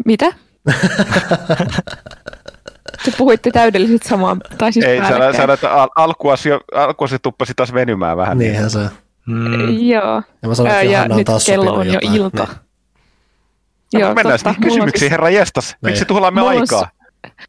[0.06, 0.26] Mitä?
[3.06, 5.48] Te puhuitte täydellisesti samaa, tai siis Ei, sä, päällekkäin.
[5.48, 6.50] sä että al- alkuasi,
[7.22, 8.38] tuppasi taas venymään vähän.
[8.38, 8.80] Niinhän se.
[9.26, 9.70] Mm.
[9.80, 10.22] Joo.
[10.42, 12.16] Ja mä sanoin, että ja Johanna on nyt taas kello on jo jotain.
[12.16, 12.48] ilta.
[13.94, 14.02] Niin.
[14.02, 14.50] Joo, Mennään totta.
[14.54, 15.76] sitten kysymyksiin, siis- herra jestas.
[15.82, 16.08] Miksi Niin.
[16.08, 16.90] tuhlaamme Mulla on aikaa?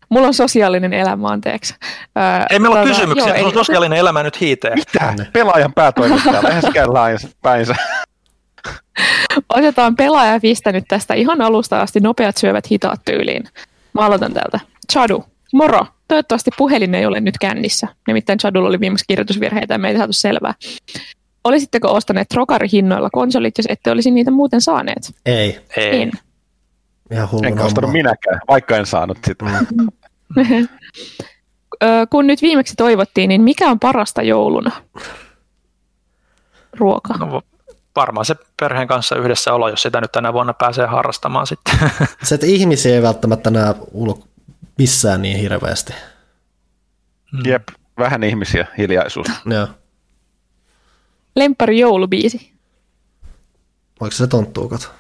[0.09, 1.75] Mulla on sosiaalinen elämä, anteeksi.
[2.17, 4.79] Ää, Ei meillä ole tota, kysymyksiä, joo, joo, eli- sosiaalinen elämä nyt hiiteen.
[4.79, 5.15] Mitä?
[5.33, 6.89] Pelaajan päätoimittaja, läheskään
[7.43, 7.75] päinsä.
[9.49, 13.45] Otetaan pelaaja pistänyt tästä ihan alusta asti nopeat syövät hitaat tyyliin.
[13.93, 14.61] Mä aloitan täältä.
[14.93, 15.87] Chadu, moro.
[16.09, 17.89] Toivottavasti puhelin ei ole nyt kännissä.
[18.07, 20.55] Nimittäin Chadulla oli viimeksi kirjoitusvirheitä ja me ei saatu selvää.
[21.45, 25.15] Olisitteko ostaneet trokarihinnoilla konsolit, jos ette olisi niitä muuten saaneet?
[25.27, 26.03] Ei, Ei.
[26.03, 26.11] En.
[27.11, 29.45] Ihan hullun Enkä ostanut minäkään, vaikka en saanut sitä.
[31.83, 34.71] Ö, kun nyt viimeksi toivottiin, niin mikä on parasta jouluna?
[36.73, 37.15] Ruoka.
[37.15, 37.43] No,
[37.97, 41.75] varmaan se perheen kanssa yhdessä olo, jos sitä nyt tänä vuonna pääsee harrastamaan sitten.
[42.23, 44.29] Se, että ihmisiä ei välttämättä näe ulko
[44.79, 45.93] missään niin hirveästi.
[47.45, 49.27] Jep, vähän ihmisiä, hiljaisuus.
[49.55, 49.69] Joo.
[51.37, 52.53] Lempari joulubiisi.
[54.01, 55.00] Voiko se tonttuukat?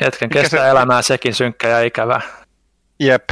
[0.00, 2.20] Hetken Mikä kestää se- elämää sekin synkkä ja ikävää.
[3.00, 3.30] Jep.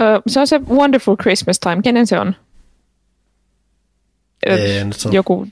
[0.00, 1.82] Ö, se on se Wonderful Christmas Time.
[1.82, 2.36] Kenen se on?
[4.48, 5.46] Ö, Ei, nyt se on- Joku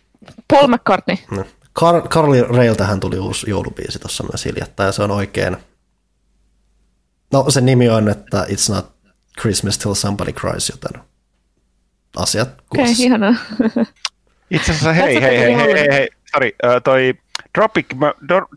[0.48, 1.16] Paul McCartney.
[1.30, 1.44] No.
[1.80, 5.56] Car- Carly Railtähän tuli uusi joulubiisi tuossa myös hiljattain ja se on oikein.
[7.32, 8.92] No se nimi on, että It's not
[9.40, 11.02] Christmas till somebody cries, joten
[12.16, 13.34] asiat Okei, okay, ihanaa.
[14.50, 15.76] Itse asiassa hei, hei, hei, hei, joulun?
[15.76, 17.14] hei, hei, sorry, ö, toi
[17.58, 17.90] Dropkick,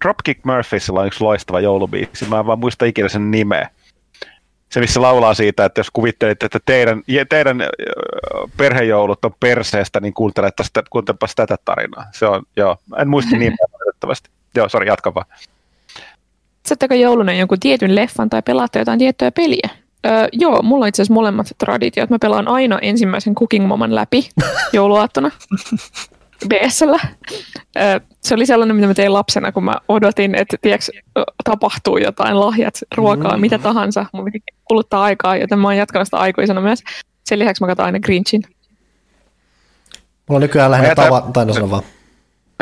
[0.03, 3.69] Dropkick Murphysilla on yksi loistava joulubiisi, mä en vaan muista ikinä sen nimeä.
[4.69, 7.63] Se, missä laulaa siitä, että jos kuvittelitte, että teidän, teidän
[8.57, 12.05] perhejoulut on perseestä, niin kuuntelepas tätä tarinaa.
[12.11, 14.29] Se on, joo, en muista nimeä valitettavasti.
[14.55, 15.25] Joo, sori, jatka vaan.
[16.57, 19.69] Katsotteko jouluna jonkun tietyn leffan tai pelaatte jotain tiettyä peliä?
[20.05, 22.09] Öö, joo, mulla on itse asiassa molemmat traditiot.
[22.09, 24.29] Mä pelaan aina ensimmäisen Cooking Moman läpi
[24.73, 25.31] jouluaattona
[26.49, 26.99] BSllä.
[27.77, 30.91] Öö, se oli sellainen, mitä mä tein lapsena, kun mä odotin, että tiiäks,
[31.43, 34.05] tapahtuu jotain, lahjat, ruokaa, mitä tahansa.
[34.13, 36.83] Mun piti kuluttaa aikaa, joten mä oon jatkanut sitä aikuisena myös.
[37.25, 38.41] Sen lisäksi mä katson aina Grinchin.
[40.29, 41.83] Mulla on nykyään lähinnä jätän- tava, tai no sano vaan.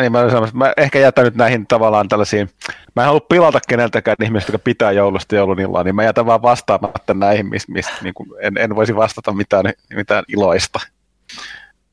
[0.01, 2.49] Niin, mä, sanomassa, mä ehkä jätän nyt näihin tavallaan tällaisiin,
[2.95, 7.13] mä en halua pilata keneltäkään ihmistä, joka pitää joulusta joulunillaan, niin mä jätän vaan vastaamatta
[7.13, 10.79] näihin, mistä mis, niin kuin en, en, voisi vastata mitään, mitään iloista.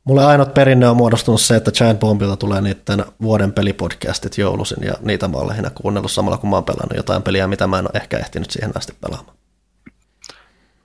[0.08, 4.92] Mulle ainut perinne on muodostunut se, että Giant Bombilla tulee niiden vuoden pelipodcastit joulusin, ja
[5.00, 7.84] niitä mä oon lähinnä kuunnellut samalla, kun mä oon pelannut jotain peliä, mitä mä en
[7.84, 9.36] ole ehkä ehtinyt siihen asti pelaamaan.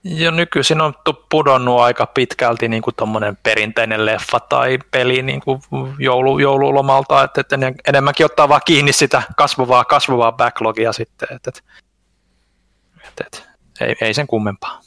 [0.04, 5.40] Ja nykyisin on tu- pudonnut aika pitkälti niin kuin tommonen perinteinen leffa tai peli niin
[5.40, 5.60] kuin
[5.98, 11.50] joulu, joululomalta, että, että ne enemmänkin ottaa vaan kiinni sitä kasvavaa, kasvavaa backlogia sitten, että,
[11.50, 11.60] että,
[13.08, 14.80] että, että ei, ei sen kummempaa.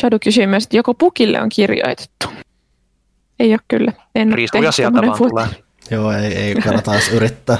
[0.00, 2.41] Chadu kysyy myös, että joko pukille on kirjoitettu.
[3.42, 3.92] Ei ole kyllä.
[4.14, 5.46] En tehnyt sieltä vaan fut- tulee.
[5.90, 7.58] Joo, ei, ei kannata edes yrittää.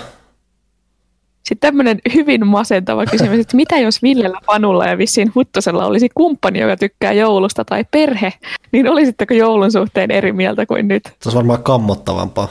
[1.45, 6.59] Sitten tämmöinen hyvin masentava kysymys, että mitä jos Villellä, Panulla ja vissiin Huttosella olisi kumppani,
[6.61, 8.33] joka tykkää joulusta tai perhe,
[8.73, 11.05] niin olisitteko joulun suhteen eri mieltä kuin nyt?
[11.07, 12.49] Se olisi varmaan kammottavampaa.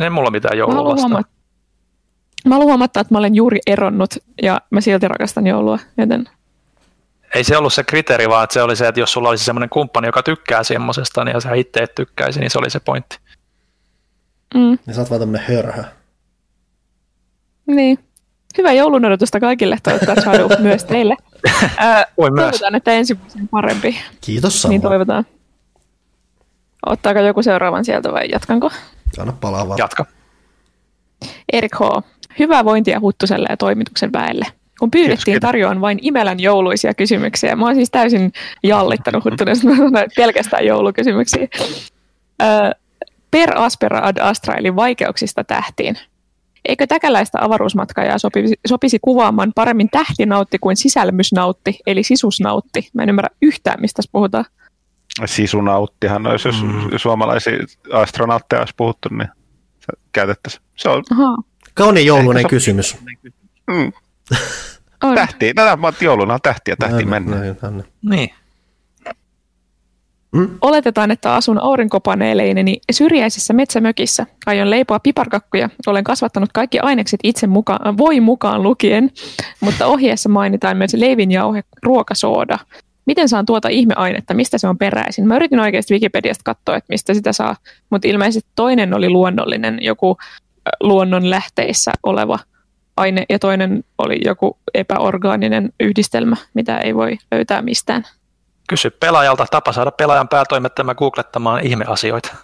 [0.00, 1.10] Ei mulla mitään Mä joulua haluan, vastaan.
[1.10, 1.28] huomata,
[2.48, 6.28] mä haluan huomata, että mä olen juuri eronnut ja mä silti rakastan joulua, joten
[7.34, 9.68] Ei se ollut se kriteeri, vaan että se oli se, että jos sulla olisi semmoinen
[9.68, 13.18] kumppani, joka tykkää semmosesta, niin ja sä itse et tykkäisi, niin se oli se pointti.
[14.54, 15.84] mm, Niin sä oot vaan tämmönen hörhö.
[17.66, 17.98] niin.
[18.58, 21.16] Hyvää joulun odotusta kaikille, toivottavasti Chadu myös teille.
[21.76, 22.42] Ää, Voi myös.
[22.44, 24.00] toivotaan, että ensi vuosi on parempi.
[24.20, 24.82] Kiitos Niin samoin.
[24.82, 25.26] toivotaan.
[26.86, 28.70] Ottaako joku seuraavan sieltä vai jatkanko?
[29.18, 29.78] Anna palaa vaan.
[29.78, 30.06] Jatka.
[31.52, 32.02] Erik H.
[32.38, 34.46] Hyvää vointia Huttuselle ja toimituksen väelle.
[34.78, 37.56] Kun pyydettiin tarjoan vain Imelän jouluisia kysymyksiä.
[37.56, 39.56] Mä oon siis täysin jallittanut Huttunen,
[40.16, 41.48] pelkästään joulukysymyksiä.
[42.42, 42.74] Ö,
[43.30, 45.98] per Aspera ad Astra, eli vaikeuksista tähtiin.
[46.68, 52.90] Eikö täkäläistä avaruusmatkajaa sopisi, sopisi kuvaamaan paremmin tähtinautti kuin sisälmysnautti, eli sisusnautti?
[52.94, 54.44] Mä en ymmärrä yhtään, mistä tässä puhutaan.
[55.26, 56.90] Sisunauttihan olisi, jos Mm.
[56.96, 57.52] suomalaisia
[57.92, 59.28] astronautteja olisi puhuttu, niin
[59.80, 60.62] se käytettäisiin.
[60.76, 61.36] Se on Ahaa.
[61.74, 62.96] Kauniin joulunen kysymys.
[63.70, 63.92] mm,
[65.04, 65.14] On.
[65.14, 65.54] tähti.
[65.54, 67.40] Tätä mä jouluna on tähtiä, tähti Näin, mennään.
[67.40, 67.84] näin, näin.
[68.10, 68.30] Niin.
[70.60, 74.26] Oletetaan, että asun aurinkopaneeleineni syrjäisessä metsämökissä.
[74.46, 75.68] Aion leipoa piparkakkuja.
[75.86, 79.10] Olen kasvattanut kaikki ainekset itse mukaan, voi mukaan lukien,
[79.60, 82.58] mutta ohjeessa mainitaan myös leivinjauhe, ruokasooda.
[83.06, 84.34] Miten saan tuota ihmeainetta?
[84.34, 85.28] Mistä se on peräisin?
[85.28, 87.56] Mä yritin oikeasti Wikipediasta katsoa, että mistä sitä saa,
[87.90, 90.16] mutta ilmeisesti toinen oli luonnollinen, joku
[90.80, 92.38] luonnon lähteissä oleva
[92.96, 98.04] aine, ja toinen oli joku epäorgaaninen yhdistelmä, mitä ei voi löytää mistään.
[98.68, 102.36] Kysy pelaajalta tapa saada pelaajan päätoimittamaan googlettamaan ihmeasioita.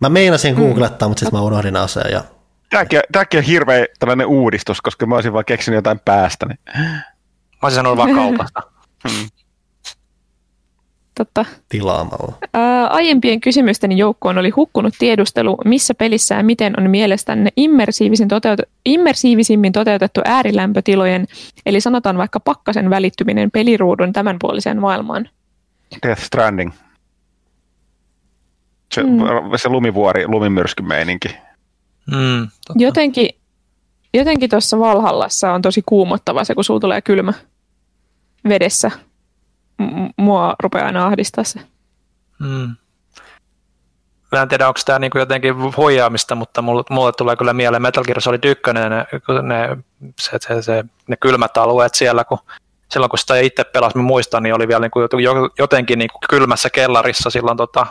[0.00, 2.24] Mä meinasin googlettaa, mutta sitten mä unohdin aseen ja
[2.70, 6.46] Tämäkin, tämäkin on hirveä tällainen uudistus, koska mä olisin vaan keksinyt jotain päästä.
[6.46, 6.58] Niin.
[6.76, 8.62] Mä olisin sanonut vaan kaupasta.
[11.16, 11.44] Totta.
[11.68, 12.32] tilaamalla.
[12.54, 18.62] Ää, aiempien kysymysteni joukkoon oli hukkunut tiedustelu, missä pelissä ja miten on mielestänne immersiivisin toteutu-
[18.86, 21.26] immersiivisimmin toteutettu äärilämpötilojen,
[21.66, 25.28] eli sanotaan vaikka pakkasen välittyminen peliruudun tämänpuoliseen maailmaan.
[26.06, 26.72] Death Stranding.
[28.94, 29.10] Se, Mm.
[29.56, 31.28] se lumivuori, lumimyrskymeininki.
[32.10, 32.82] Mm, totta.
[32.84, 33.28] Jotenkin,
[34.14, 37.32] jotenkin tuossa Valhallassa on tosi kuumottava se, kun sulla tulee kylmä
[38.48, 38.90] vedessä.
[39.78, 41.60] M- mua rupeaa aina ahdistaa se.
[42.38, 42.76] Mm.
[44.32, 48.04] Mä en tiedä, onko tämä niinku jotenkin huijaamista, mutta mulle, mulle tulee kyllä mieleen Metal
[48.04, 48.88] Gear Solid 1, ne,
[49.42, 49.76] ne,
[50.20, 52.38] se, se, se, ne kylmät alueet siellä, kun
[52.90, 55.00] silloin kun sitä itse pelasi, mä muistan, niin oli vielä niinku
[55.58, 57.86] jotenkin niinku kylmässä kellarissa silloin tota,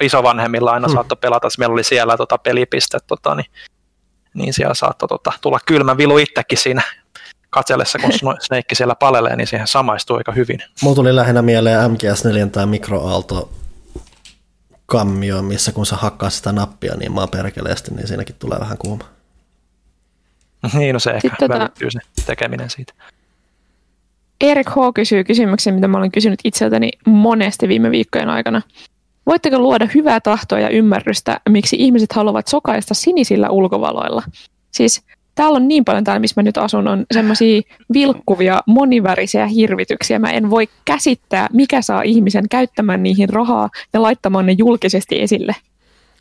[0.00, 0.94] isovanhemmilla aina hmm.
[0.94, 3.46] saattoi pelata, meillä oli siellä tota, pelipiste, tota, niin,
[4.34, 6.82] niin siellä saattoi tota, tulla kylmä vilu itsekin siinä
[7.50, 10.58] katsellessa, kun Snake siellä palelee, niin siihen samaistuu aika hyvin.
[10.82, 13.50] Mulla tuli lähinnä mieleen MGS4 tai mikroaalto
[14.86, 19.04] kammio, missä kun sä hakkaa sitä nappia niin maan perkeleesti, niin siinäkin tulee vähän kuuma.
[20.78, 22.92] Niin, no se ehkä Sitten tota- välittyy se tekeminen siitä.
[24.40, 24.74] Erik H.
[24.94, 28.62] kysyy kysymyksen, mitä mä olen kysynyt itseltäni monesti viime viikkojen aikana.
[29.26, 34.22] Voitteko luoda hyvää tahtoa ja ymmärrystä, miksi ihmiset haluavat sokaista sinisillä ulkovaloilla?
[34.70, 35.02] Siis
[35.38, 40.18] täällä on niin paljon täällä, missä mä nyt asun, on semmoisia vilkkuvia, monivärisiä hirvityksiä.
[40.18, 45.56] Mä en voi käsittää, mikä saa ihmisen käyttämään niihin rahaa ja laittamaan ne julkisesti esille.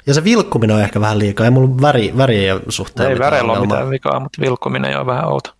[0.07, 1.45] Ja se vilkkuminen on ehkä vähän liikaa.
[1.45, 5.27] Ei mulla väri, väri ei suhteen Ei värillä ole mitään vikaa, mutta vilkkuminen on vähän
[5.27, 5.53] outo.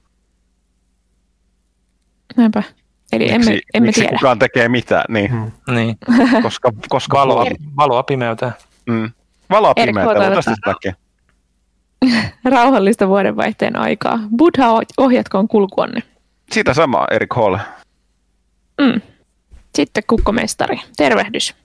[2.38, 2.64] Näinpä.
[3.12, 4.18] Eli miksi, emme, emme miksi tiedä.
[4.18, 5.32] kukaan tekee mitään, niin.
[5.32, 5.52] Hmm.
[5.76, 5.98] niin.
[6.44, 7.46] koska, koska valoa,
[7.78, 8.52] valoa pimeytää.
[8.86, 9.12] Mm.
[9.50, 10.94] Valoa pimeytää, mutta takia.
[12.46, 14.20] Rauhallista vuodenvaihteen aikaa.
[14.38, 16.04] Buddha, ohjatkoon kulkuonne.
[16.52, 17.58] Sitä samaa, Erik Hall.
[18.82, 19.02] Mm.
[19.76, 20.80] Sitten kukkomestari.
[20.98, 21.56] Tervehdys.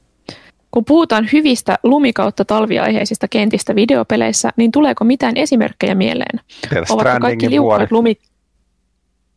[0.70, 6.40] Kun puhutaan hyvistä lumikautta talviaiheisista kentistä videopeleissä, niin tuleeko mitään esimerkkejä mieleen?
[6.90, 8.16] Ovatko kaikki liukkaat lumi...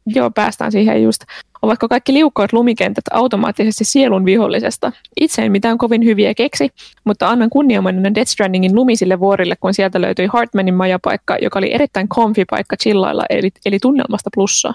[0.05, 1.23] Joo, päästään siihen just.
[1.61, 4.91] Ovatko kaikki liukkaat lumikentät automaattisesti sielun vihollisesta?
[5.21, 6.69] Itse en mitään kovin hyviä keksi,
[7.03, 12.09] mutta annan kunniamainen Death Strandingin lumisille vuorille, kun sieltä löytyi Hartmanin majapaikka, joka oli erittäin
[12.09, 14.73] comfy paikka chillailla, eli, eli tunnelmasta plussaa.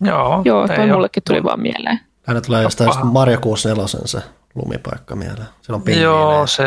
[0.00, 2.00] Joo, Joo toi mullekin tuli vaan mieleen.
[2.26, 4.18] Aina tulee jostain Mario 64 se
[4.54, 5.48] lumipaikka mieleen.
[5.62, 6.04] Se on pingviinejä.
[6.04, 6.66] Joo, se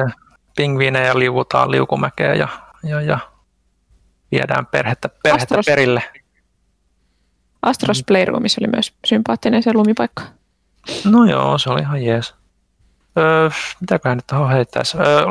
[0.55, 2.47] pingviinejä liuutaan liukumäkeä ja,
[2.83, 3.19] ja, ja
[4.32, 6.03] viedään perhettä, perhettä Astros, perille.
[7.61, 10.24] Astros Playroomissa oli myös sympaattinen se lumipaikka.
[11.06, 12.33] No joo, se oli ihan jees.
[13.17, 13.49] Öö,
[13.82, 14.98] mitäköhän nyt tuohon heittäisi?
[14.98, 15.25] Öö,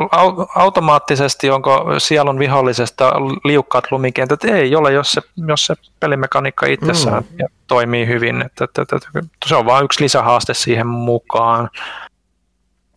[0.55, 3.11] automaattisesti onko sielun vihollisesta
[3.43, 4.43] liukkaat lumikentät?
[4.43, 7.45] Ei ole, jos se, jos se pelimekaniikka itsessään mm.
[7.67, 8.41] toimii hyvin.
[8.41, 8.97] Että, että, että,
[9.45, 11.69] se on vain yksi lisähaaste siihen mukaan.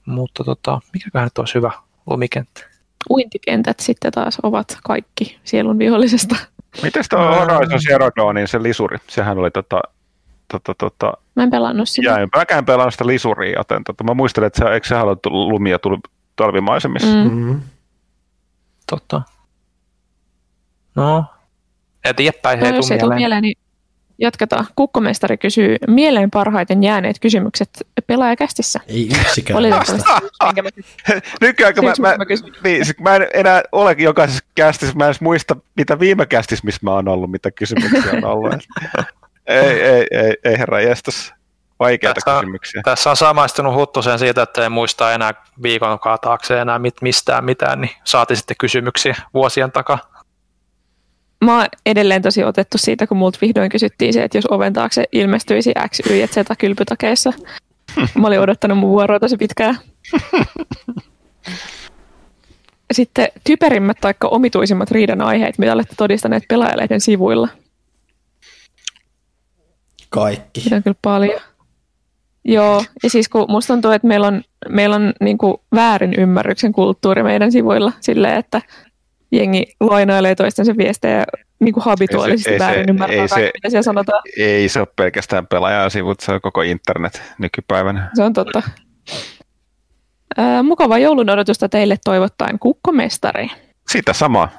[0.07, 1.73] Mutta tota, mikäköhän nyt olisi hyvä
[2.07, 2.72] lumikenttä?
[3.11, 6.37] Uintikentät sitten taas ovat kaikki sielun vihollisesta.
[6.83, 8.99] Miten tuo Horizon Zero Dawnin se lisuri?
[9.09, 9.81] Sehän oli tota,
[10.53, 12.11] tota, tota, Mä en pelannut sitä.
[12.11, 15.79] Jäin, mäkään pelannut sitä lisuria, joten tota, mä muistelen, että se, eikö se haluttu lumia
[15.79, 15.99] tuli
[16.37, 17.09] talvimaisemissa?
[17.09, 17.31] Mm.
[17.31, 17.61] Mm-hmm.
[18.91, 19.23] Totta.
[20.95, 21.25] No,
[22.05, 23.62] et jäppäin no, jos ei tule mieleen, niin
[24.23, 24.67] jatketaan.
[24.77, 27.71] Kukkomestari kysyy mieleen parhaiten jääneet kysymykset
[28.07, 28.81] pelaajakästissä.
[28.89, 29.63] Ei yksikään
[31.41, 32.17] Nykyään, kun mä, mä,
[32.65, 36.81] niin, mä en enää ole jokaisessa kästissä, mä en edes muista, mitä viime kästissä, missä
[36.83, 38.55] mä oon ollut, mitä kysymyksiä on ollut.
[39.47, 41.33] ei, ei, ei, ei herra jestas.
[41.79, 42.83] Vaikeita tässä, kysymyksiä.
[42.85, 47.81] Tässä on samaistunut Huttusen siitä, että ei muista enää viikon taakse enää mit, mistään mitään,
[47.81, 50.12] niin saati sitten kysymyksiä vuosien takaa.
[51.45, 55.05] Mä oon edelleen tosi otettu siitä, kun multa vihdoin kysyttiin se, että jos oven taakse
[55.13, 57.33] ilmestyisi X, Y ja Z kylpytakeissa.
[58.21, 59.79] Mä olin odottanut mun vuoroa tosi pitkään.
[62.93, 67.49] Sitten typerimmät tai omituisimmat riidan aiheet, mitä olette todistaneet pelaajalehden sivuilla–
[70.13, 70.61] kaikki.
[70.61, 71.41] Se on kyllä paljon.
[72.45, 75.39] Joo, ja siis kun musta tuntuu, että meillä on, meillä on niin
[75.75, 78.63] väärin ymmärryksen kulttuuri meidän sivuilla silleen, että
[79.33, 81.25] jengi lainailee toistensa viestejä
[81.61, 84.23] niin kuin habituaalisesti ei se, väärin ymmärtää ei kaikki, se, mitä siellä sanotaan.
[84.37, 85.47] Ei se ole pelkästään
[85.89, 88.11] sivut, se on koko internet nykypäivänä.
[88.15, 88.63] Se on totta.
[90.37, 93.49] Ää, mukavaa joulun odotusta teille toivottaen kukkomestari.
[93.91, 94.51] Sitä samaa.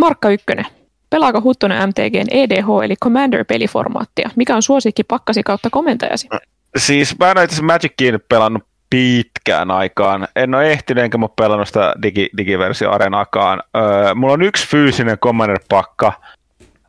[0.00, 0.66] Markka Ykkönen.
[1.10, 4.30] Pelaako Huttunen MTGn EDH eli Commander-peliformaattia?
[4.36, 6.28] Mikä on suosikki pakkasi kautta komentajasi?
[6.76, 10.28] Siis mä en ole itse Magicin pelannut pitkään aikaan.
[10.36, 12.90] En ole ehtinyt enkä mä pelannut sitä digi, digiversio.
[12.92, 16.12] Öö, mulla on yksi fyysinen Commander-pakka.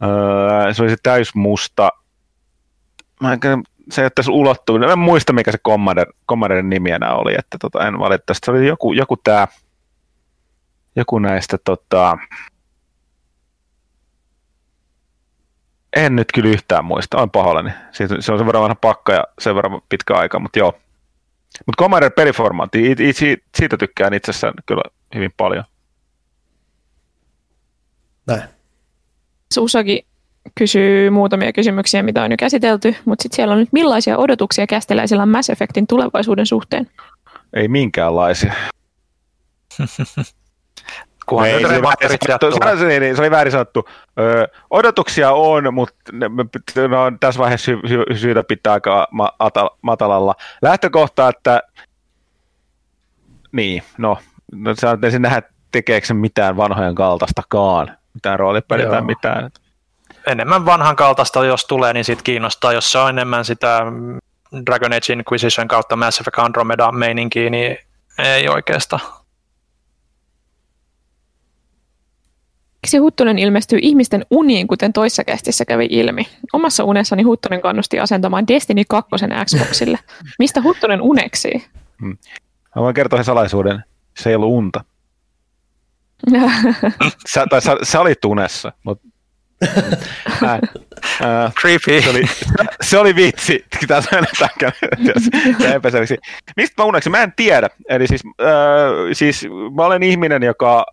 [0.03, 1.90] Öö, se oli se täysmusta.
[3.22, 3.40] Mä en,
[3.91, 4.32] se ei ole tässä.
[4.91, 7.35] En muista, mikä se Commander, Commanderin nimi enää oli.
[7.38, 8.45] Että tota, en valitettavasti.
[8.45, 9.48] Se oli joku, joku tää,
[10.95, 12.17] joku näistä tota,
[15.95, 17.72] En nyt kyllä yhtään muista, on pahoillani.
[17.91, 20.74] Se on sen verran vanha pakka ja sen verran pitkä aika, mutta joo.
[21.66, 22.95] Mutta Commander peliformaatti,
[23.58, 24.84] siitä tykkään itsessään kyllä
[25.16, 25.64] hyvin paljon.
[28.27, 28.43] Näin.
[29.53, 30.06] Susaki
[30.56, 35.24] kysyy muutamia kysymyksiä, mitä on jo käsitelty, mutta sitten siellä on nyt millaisia odotuksia kästeläisillä
[35.24, 36.90] on Mass Effectin tulevaisuuden suhteen?
[37.53, 38.53] Ei minkäänlaisia.
[41.26, 43.90] Kunhan Ei, nyt se, oli väärin sieltä sanottu, se, oli- niin, se oli väärin sanottu.
[44.20, 46.45] Ö, odotuksia on, mutta ne, me,
[46.88, 50.36] ne on tässä vaiheessa sy, sy, syytä pitää aika ma, atal, matalalla.
[50.62, 51.62] Lähtökohta, että
[53.52, 54.18] niin, no,
[54.52, 59.52] no sä ensin nähdä, tekeekö se mitään vanhojen kaltaistakaan, mitään roolipeliä tai mitään.
[60.28, 62.74] enemmän vanhan kaltaista, jos tulee, niin siitä kiinnostaa.
[62.74, 63.82] Jos se on enemmän sitä
[64.66, 67.78] Dragon Age Inquisition kautta Mass Effect Andromeda meininkiä, niin
[68.20, 69.02] ei oikeastaan.
[72.85, 76.27] Miksi Huttunen ilmestyy ihmisten uniin, kuten toissa kästissä kävi ilmi?
[76.53, 79.11] Omassa unessani Huttunen kannusti asentamaan Destiny 2
[79.45, 79.99] Xboxille.
[80.39, 81.64] Mistä Huttunen uneksii?
[82.75, 83.83] Mä voin kertoa sen salaisuuden,
[84.17, 84.83] se ei ollut unta.
[87.33, 89.07] Sä, tai sä, sä olit unessa, mutta...
[90.45, 90.59] Ää,
[91.22, 92.01] ää, Creepy.
[92.01, 92.23] se, oli,
[92.81, 93.65] se oli vitsi.
[93.88, 94.01] Tämä.
[96.57, 97.11] Mistä mä uneksin?
[97.11, 97.69] Mä en tiedä.
[97.89, 98.47] Eli siis, äh,
[99.14, 100.85] siis mä olen ihminen, joka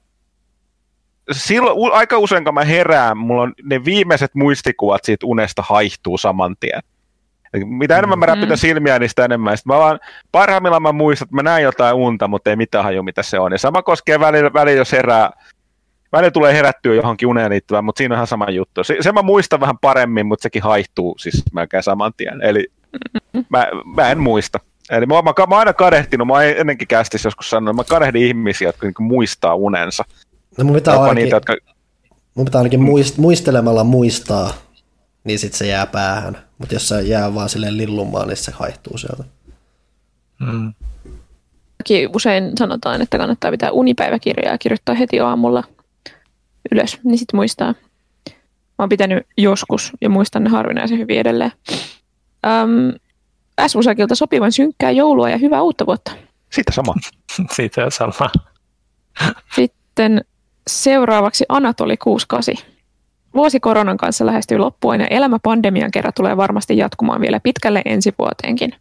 [1.35, 6.57] silloin, aika usein kun mä herään, mulla on ne viimeiset muistikuvat siitä unesta haihtuu saman
[6.61, 6.81] tien.
[7.65, 8.57] Mitä enemmän mä räpytän Mm.
[8.57, 9.57] silmiä, niin sitä enemmän.
[9.57, 10.01] Sitten mä vaan,
[10.33, 13.52] parhaimmillaan mä muistan, että mä näen jotain unta, mutta ei mitään haju, mitä se on.
[13.52, 15.31] Ja sama koskee välillä, välillä jos herää,
[16.12, 18.85] välillä tulee herättyä johonkin uneen liittyvään, mutta siinä on ihan sama juttu.
[18.85, 22.43] Se, sen mä muistan vähän paremmin, mutta sekin haihtuu siis melkein saman tien.
[22.43, 22.67] Eli
[23.49, 24.59] mä, mä en muista.
[24.91, 28.86] Eli mä, mä, mä aina kadehtinut, mä ennenkin kästissä joskus sanonut, mä kadehdin ihmisiä, jotka
[28.86, 30.05] niinku muistaa unensa.
[30.58, 31.56] No mun pitää, ainakin, niitä, jotka,
[32.34, 34.55] mun pitää ainakin muist, muistelemalla muistaa,
[35.24, 36.39] niin sit se jää päähän.
[36.58, 39.24] Mutta jos se jää vaan silleen lillumaan, niin se haihtuu sieltä.
[40.40, 40.74] Mm.
[42.14, 45.64] Usein sanotaan, että kannattaa pitää unipäiväkirjaa ja kirjoittaa heti aamulla
[46.72, 47.74] ylös, niin sitten muistaa.
[48.28, 51.52] Mä oon pitänyt joskus ja muistan ne harvinaisen hyvin edelleen.
[52.47, 52.98] Öm,
[53.66, 56.12] S-Musakilta sopivan synkkää joulua ja hyvää uutta vuotta.
[56.50, 56.94] siitä sama.
[57.56, 58.31] Siitä sama.
[59.55, 60.24] Sitten
[60.66, 62.73] seuraavaksi Anatoli 68.
[63.34, 68.15] Vuosi koronan kanssa lähestyy loppuun ja elämä pandemian kerran tulee varmasti jatkumaan vielä pitkälle ensi
[68.18, 68.74] vuoteenkin.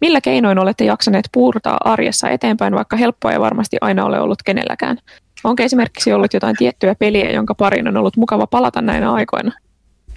[0.00, 4.98] Millä keinoin olette jaksaneet puurtaa arjessa eteenpäin, vaikka helppoa ei varmasti aina ole ollut kenelläkään?
[5.44, 9.52] Onko esimerkiksi ollut jotain tiettyä peliä, jonka parin on ollut mukava palata näinä aikoina?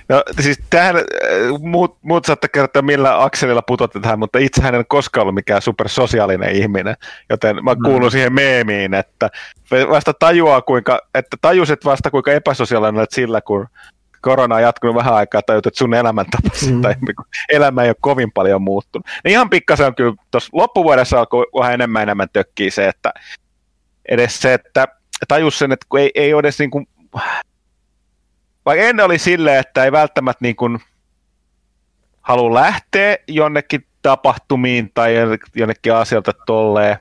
[0.10, 1.04] No siis tähän, äh,
[1.62, 6.52] muut, muut saatte kertoa millä akselilla putotte tähän, mutta itsehän en koskaan ollut mikään supersosiaalinen
[6.52, 6.96] ihminen,
[7.30, 9.30] joten mä kuulun siihen meemiin, että
[9.90, 13.68] vasta tajuaa kuinka, että tajusit vasta kuinka epäsosiaalinen olet sillä, kun
[14.22, 16.82] korona on jatkunut vähän aikaa, tajut, että sun elämäntapa mm.
[16.82, 19.08] tai niinku elämä ei ole kovin paljon muuttunut.
[19.24, 23.14] Niin ihan pikkasen on kyllä, tuossa loppuvuodessa alkoi vähän enemmän enemmän tökkiä se, että
[24.10, 24.88] edes se, että
[25.28, 26.88] tajus sen, että kun ei, ei ole edes niin kuin,
[28.70, 30.80] vaikka ennen oli silleen, että ei välttämättä niin kuin
[32.22, 35.16] halua lähteä jonnekin tapahtumiin tai
[35.56, 36.98] jonnekin asialta tolleen,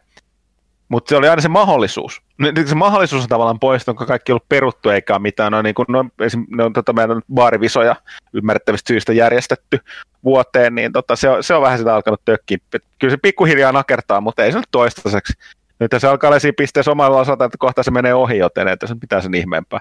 [0.88, 2.22] mutta se oli aina se mahdollisuus.
[2.66, 5.52] Se mahdollisuus on tavallaan poistunut, kun kaikki on ollut peruttu eikä ole mitään.
[5.52, 7.96] No, niin kuin, no, esim, ne on tota, meidän baarivisoja
[8.32, 9.78] ymmärrettävistä syistä järjestetty
[10.24, 12.58] vuoteen, niin tota, se, on, se on vähän sitä alkanut tökkiä.
[12.98, 15.32] Kyllä se pikkuhiljaa nakertaa, mutta ei se nyt toistaiseksi.
[15.80, 18.86] Nyt se alkaa olla siinä pisteessä omalla osalta, että kohta se menee ohi, joten että
[18.86, 19.80] se pitää sen ihmeempää.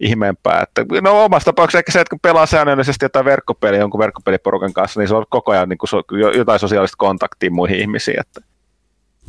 [0.00, 0.62] Ihmeempää.
[0.62, 5.00] Että, no omassa tapauksessa ehkä se, että kun pelaa säännöllisesti jotain verkkopeliä jonkun verkkopeliporukan kanssa,
[5.00, 6.02] niin se on koko ajan niin kuin, so,
[6.36, 8.40] jotain sosiaalista kontaktia muihin ihmisiin, että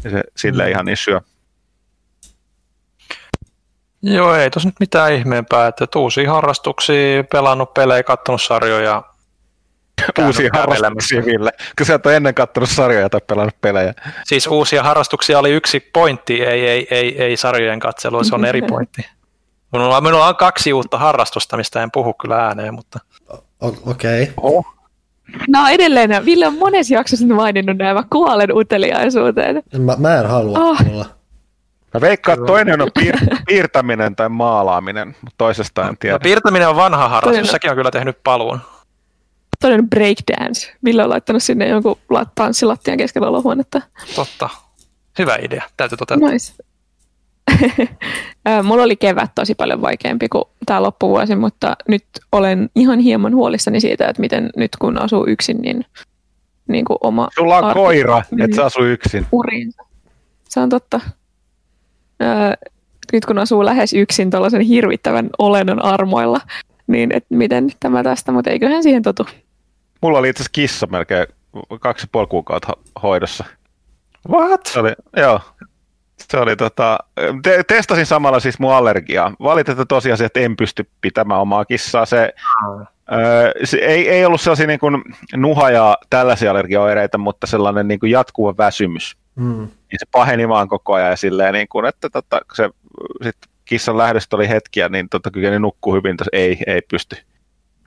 [0.03, 1.21] ja se silleen ihan niin syö.
[4.01, 9.03] Joo, ei tos nyt mitään ihmeempää, että uusia harrastuksia, pelannut pelejä, kattonut sarjoja.
[10.25, 11.51] Uusia harrastuksia, Ville.
[11.77, 13.93] Kun sä et ole ennen katsonut sarjoja tai pelannut pelejä.
[14.23, 18.61] Siis uusia harrastuksia oli yksi pointti, ei, ei, ei, ei sarjojen katselu, se on eri
[18.61, 19.05] pointti.
[19.71, 22.99] Minulla on, minulla on kaksi uutta harrastusta, mistä en puhu kyllä ääneen, mutta
[23.85, 24.33] Okei.
[24.37, 24.71] Okay.
[25.47, 29.63] No edelleen, Ville on monessa jaksossa maininnut nämä, mä kuolen uteliaisuuteen.
[29.79, 30.69] Mä, mä en halua Oh.
[30.81, 30.91] oh.
[30.93, 31.05] olla.
[31.93, 36.15] Mä veikkaan, että toinen on piir- piirtäminen tai maalaaminen, mutta toisesta en tiedä.
[36.15, 38.59] no, piirtäminen on vanha harrastus, Toinen- sekin on kyllä tehnyt paluun.
[39.61, 40.73] Toinen breakdance.
[40.83, 43.81] Ville on laittanut sinne jonkun la- tanssilattian keskellä olohuonetta.
[44.15, 44.49] Totta.
[45.19, 46.29] Hyvä idea, täytyy toteuttaa.
[46.29, 46.53] Nice.
[48.63, 53.79] Mulla oli kevät tosi paljon vaikeampi kuin tämä loppuvuosi, mutta nyt olen ihan hieman huolissani
[53.79, 55.85] siitä, että miten nyt kun asuu yksin, niin,
[56.67, 59.25] niin kuin oma Sulla on arki koira, menee et sä asu yksin.
[59.31, 59.83] uriinsa.
[60.49, 60.99] Se on totta.
[62.21, 62.51] Öö,
[63.13, 66.39] nyt kun asuu lähes yksin tuollaisen hirvittävän olennon armoilla,
[66.87, 69.25] niin et miten tämä tästä, mutta eiköhän siihen totu.
[70.01, 71.25] Mulla oli itse asiassa kissa melkein
[71.79, 73.43] kaksi ja puoli kuukautta ho- hoidossa.
[74.29, 74.65] What?
[74.65, 75.39] Se oli, joo.
[76.19, 76.99] Se oli tota,
[77.43, 79.33] te- testasin samalla siis mun allergiaa.
[79.39, 82.05] Valitettavasti tosiasia, että en pysty pitämään omaa kissaa.
[82.05, 82.33] Se,
[83.11, 85.03] öö, se ei, ei ollut sellaisia niin kuin
[85.35, 89.17] nuha ja tällaisia allergiaoireita, mutta sellainen niin kuin jatkuva väsymys.
[89.35, 89.57] Mm.
[89.57, 92.69] Niin se paheni vaan koko ajan ja silleen, niin kuin, että tota, se
[93.23, 97.15] sit kissan lähdöstä oli hetkiä, niin totta kyllä ne nukkuu hyvin, tos ei, ei pysty.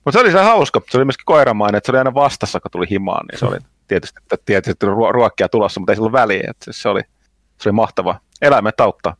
[0.05, 2.71] Mutta se oli se hauska, se oli myöskin koiramainen, että se oli aina vastassa, kun
[2.71, 3.59] tuli himaan, niin se oli
[3.89, 7.03] tietysti, että tietysti ruokkia tulossa, mutta ei sillä väliä, että se oli,
[7.61, 8.21] se oli mahtava.
[8.43, 9.17] Eläimet auttaa.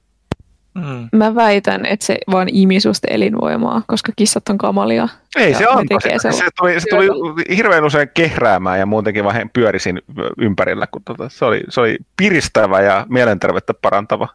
[0.75, 1.09] Mm.
[1.13, 5.09] Mä väitän, että se vaan imi susta elinvoimaa, koska kissat on kamalia.
[5.37, 6.01] Ei se antoi.
[6.01, 7.09] Se, se, tuli, se tuli
[7.57, 10.03] hirveän usein kehräämään ja muutenkin vähän pyörisin
[10.39, 14.29] ympärillä, kun tota, se, oli, se oli piristävä ja mielenterveyttä parantava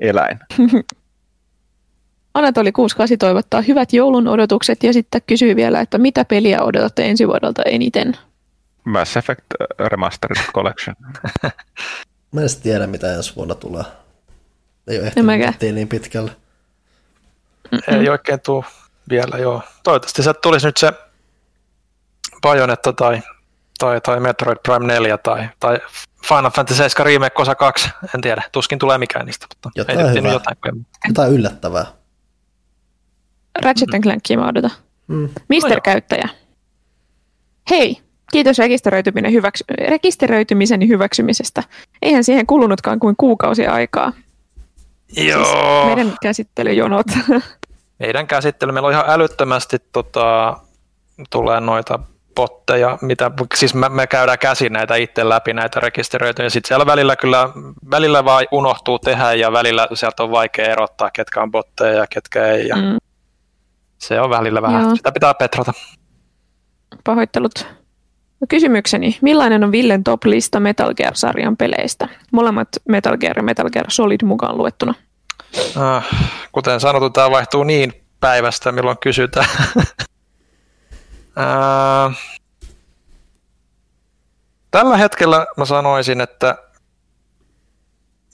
[0.00, 0.38] eläin.
[2.34, 7.28] Anatoli 68 toivottaa hyvät joulun odotukset ja sitten kysyy vielä, että mitä peliä odotatte ensi
[7.28, 8.16] vuodelta eniten?
[8.84, 9.44] Mass Effect
[9.78, 10.96] Remastered Collection.
[12.32, 13.84] Mä en tiedä, mitä ensi vuonna tulee.
[14.86, 16.36] Ei ole ehtinyt niin pitkälle.
[17.72, 18.00] Mm-mm.
[18.00, 18.64] Ei oikein tule
[19.10, 19.62] vielä, joo.
[19.82, 20.92] Toivottavasti se tulisi nyt se
[22.42, 23.22] Bayonetta tai,
[23.78, 25.78] tai, tai Metroid Prime 4 tai, tai
[26.28, 30.14] Final Fantasy 7 Remake osa 2, en tiedä, tuskin tulee mikään niistä, mutta jotain ei
[30.14, 30.32] hyvää.
[30.32, 30.56] Jotain,
[31.08, 31.86] jotain yllättävää.
[33.62, 34.00] Ratchet mm.
[34.00, 34.70] Clankia mä odotan.
[35.06, 35.28] Mm.
[35.48, 36.28] Mister-käyttäjä.
[37.70, 41.62] Hei, kiitos rekisteröityminen hyväksy- rekisteröitymisen hyväksymisestä.
[42.02, 44.12] Eihän siihen kulunutkaan kuin kuukausi aikaa.
[45.16, 45.44] Joo.
[45.44, 47.06] Siis meidän käsittelyjonot.
[47.98, 50.56] Meidän käsittely, meillä on ihan älyttömästi tota,
[51.30, 51.98] tulee noita
[52.34, 56.86] botteja, mitä, siis me, me käydään käsin näitä itse läpi näitä rekisteröityjä, ja sitten siellä
[56.86, 57.48] välillä kyllä,
[57.90, 62.46] välillä vaan unohtuu tehdä, ja välillä sieltä on vaikea erottaa, ketkä on botteja ja ketkä
[62.46, 62.96] ei, ja mm.
[63.98, 64.96] se on välillä vähän, Joo.
[64.96, 65.72] sitä pitää petrata.
[67.04, 67.66] Pahoittelut.
[68.40, 72.08] No kysymykseni, millainen on Villen top-lista Metal Gear-sarjan peleistä?
[72.32, 74.94] Molemmat Metal Gear ja Metal Gear Solid mukaan luettuna.
[75.76, 76.06] Äh,
[76.52, 79.46] kuten sanottu, tämä vaihtuu niin päivästä, milloin kysytään.
[81.38, 82.18] äh,
[84.70, 86.56] tällä hetkellä mä sanoisin, että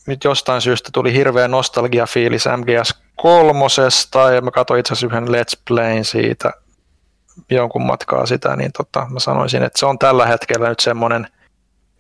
[0.06, 5.60] nyt jostain syystä tuli hirveä nostalgiafiilis MGS kolmosesta ja mä katsoin itse asiassa yhden Let's
[5.68, 6.52] Playin siitä
[7.50, 11.28] jonkun matkaa sitä, niin tota, mä sanoisin, että se on tällä hetkellä nyt semmoinen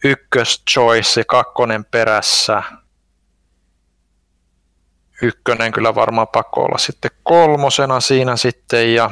[0.04, 2.62] ykkös-choice, kakkonen perässä.
[5.22, 9.10] Ykkönen kyllä varmaan pakko olla sitten kolmosena siinä sitten ja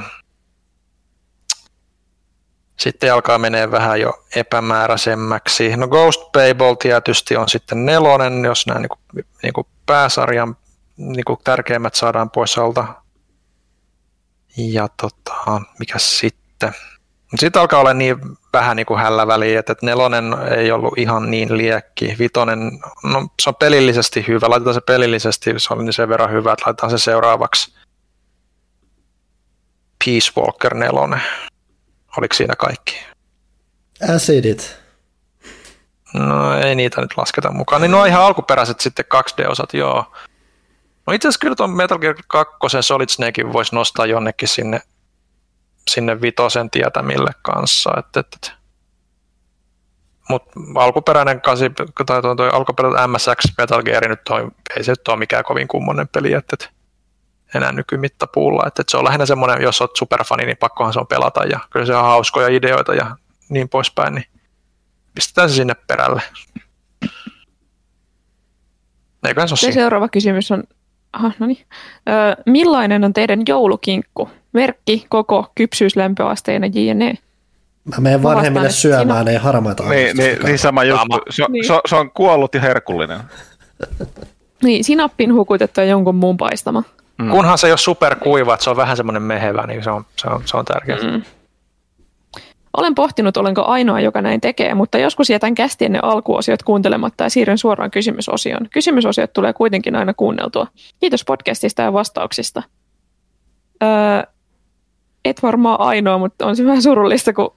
[2.78, 5.76] sitten alkaa menee vähän jo epämääräisemmäksi.
[5.76, 10.56] No Ghost Babel tietysti on sitten nelonen, jos nämä niin kuin, niin kuin pääsarjan
[10.96, 13.01] niin kuin tärkeimmät saadaan pois alta.
[14.56, 16.72] Ja tota, mikä sitten?
[17.38, 18.16] Sitten alkaa olla niin
[18.52, 22.16] vähän niin kuin hällä väliä, että nelonen ei ollut ihan niin liekki.
[22.18, 26.52] Vitonen, no se on pelillisesti hyvä, laitetaan se pelillisesti, se oli niin sen verran hyvä,
[26.52, 27.74] että laitetaan se seuraavaksi.
[30.04, 31.22] Peace Walker nelonen.
[32.16, 32.96] Oliko siinä kaikki?
[34.14, 34.82] Acidit.
[36.14, 37.82] No ei niitä nyt lasketa mukaan.
[37.82, 40.12] Niin no ihan alkuperäiset sitten 2D-osat, joo.
[41.06, 44.80] No itse asiassa kyllä tuon Metal Gear 2 Solid Snakein voisi nostaa jonnekin sinne,
[45.90, 47.90] sinne vitosen tietämille kanssa.
[47.98, 48.52] Et, et, et.
[50.28, 50.42] Mut
[50.74, 51.70] alkuperäinen kasi,
[52.06, 56.08] tai tuo, tuo alkuperäinen MSX Metal Gear nyt toi, ei se ole mikään kovin kummonen
[56.08, 56.70] peli, että et,
[57.54, 58.62] enää nykymittapuulla.
[58.66, 61.60] Että et se on lähinnä semmoinen, jos olet superfani, niin pakkohan se on pelata ja
[61.70, 63.16] kyllä se on hauskoja ideoita ja
[63.48, 64.26] niin poispäin, niin
[65.14, 66.22] pistetään se sinne perälle.
[69.26, 70.64] Eiköhän se ole Seuraava kysymys on
[71.12, 71.66] Aha, no niin.
[72.08, 74.30] Ö, millainen on teidän joulukinkku?
[74.52, 77.14] Merkki, koko, kypsyys, lämpöasteena, jne.
[77.84, 81.20] Mä menen vanhemmille syömään, ei harmaita niin, niin, niin, sama juttu.
[81.30, 81.66] Se, niin.
[81.66, 83.20] se, se, on kuollut ja herkullinen.
[84.64, 86.82] niin, sinappin hukutettu ja jonkun muun paistama.
[87.18, 87.30] Mm.
[87.30, 90.28] Kunhan se ei ole superkuiva, että se on vähän semmoinen mehevä, niin se on, se
[90.28, 90.98] on, se on tärkeää.
[90.98, 91.22] Mm.
[92.76, 97.30] Olen pohtinut, olenko ainoa, joka näin tekee, mutta joskus jätän kästien ne alkuosiot kuuntelematta ja
[97.30, 98.68] siirryn suoraan kysymysosioon.
[98.72, 100.66] Kysymysosiot tulee kuitenkin aina kuunneltua.
[101.00, 102.62] Kiitos podcastista ja vastauksista.
[103.82, 103.88] Öö,
[105.24, 107.54] et varmaan ainoa, mutta on se vähän surullista, kun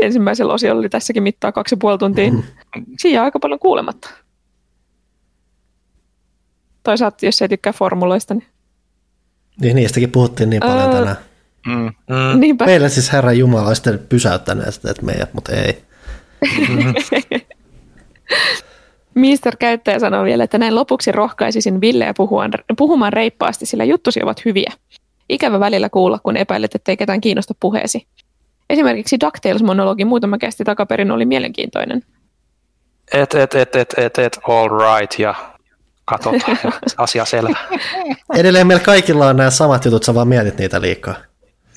[0.00, 2.32] ensimmäisellä osiolla oli tässäkin mittaa kaksi ja puoli tuntia.
[3.00, 4.10] Siinä aika paljon kuulematta.
[6.82, 8.46] Toisaalta, jos ei tykkää formuloista, niin...
[9.60, 11.16] Niin, niistäkin puhuttiin niin paljon öö, tänään.
[11.66, 11.84] Mm.
[11.84, 12.40] Mm.
[12.40, 12.64] Niinpä.
[12.64, 15.82] Meillä siis Herra Jumala olisi pysäyttäneet että meidät, mutta ei.
[19.14, 24.44] Mister käyttäjä sanoi vielä, että näin lopuksi rohkaisisin Villeä puhumaan, puhumaan reippaasti, sillä juttusi ovat
[24.44, 24.72] hyviä.
[25.28, 28.06] Ikävä välillä kuulla, kun epäilet, ettei ketään kiinnosta puheesi.
[28.70, 32.02] Esimerkiksi DuckTales-monologi muutama kästi takaperin oli mielenkiintoinen.
[33.12, 35.34] Et, et, et, et, et, et, all right, ja
[36.04, 36.58] katsotaan,
[36.96, 37.58] asia selvä.
[38.36, 41.14] Edelleen meillä kaikilla on nämä samat jutut, sä vaan mietit niitä liikaa.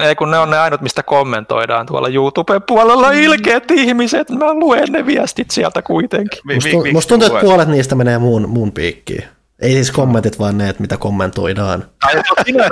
[0.02, 3.18] Ei kun ne on ne ainut, mistä kommentoidaan tuolla YouTuben puolella mm.
[3.18, 4.30] ilkeät ihmiset.
[4.30, 6.40] Mä luen ne viestit sieltä kuitenkin.
[6.54, 9.24] Musta, musta tuntuu, että puolet niistä menee muun, muun piikkiin.
[9.62, 11.86] Ei siis kommentit, vaan ne, että mitä kommentoidaan.
[12.04, 12.70] Ai, no, hyvä,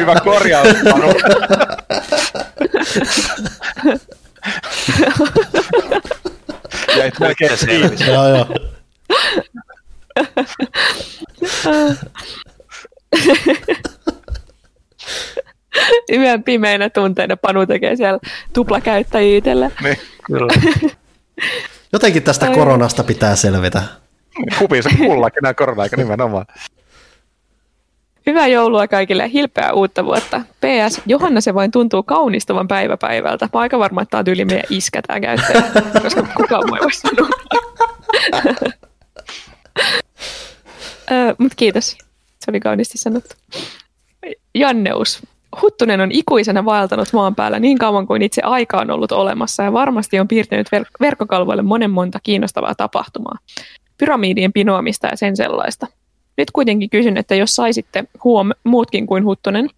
[0.00, 0.68] hyvä korjaus.
[6.98, 7.50] Jäit melkein
[8.06, 8.46] joo, joo.
[16.18, 18.18] Yön pimeinä tunteina Panu tekee siellä
[18.52, 19.70] tuplakäyttäjiä itselle.
[19.82, 19.96] Niin,
[20.26, 20.52] Kyllä.
[21.92, 22.54] Jotenkin tästä Ai.
[22.54, 23.82] koronasta pitää selvitä.
[24.60, 26.46] hupisa kullakin nämä korona-aika nimenomaan.
[28.26, 30.40] Hyvää joulua kaikille ja hilpeää uutta vuotta.
[30.40, 33.48] PS, Johanna se vain tuntuu kaunistuvan päivä päivältä.
[33.52, 35.62] Mä aika varma, että tää on tyyli meidän iskä tää käyttäjä,
[36.02, 37.28] koska kukaan ei voi sanoa.
[41.38, 41.90] Mutta kiitos.
[42.38, 43.34] Se oli kauniisti sanottu.
[44.54, 45.22] Janneus.
[45.62, 49.72] Huttunen on ikuisena vaeltanut maan päällä niin kauan kuin itse aika on ollut olemassa ja
[49.72, 53.38] varmasti on piirtänyt ver- verkkokalvoille monen monta kiinnostavaa tapahtumaa.
[53.98, 55.86] Pyramidien pinoamista ja sen sellaista.
[56.36, 59.70] Nyt kuitenkin kysyn, että jos saisitte huom muutkin kuin Huttunen,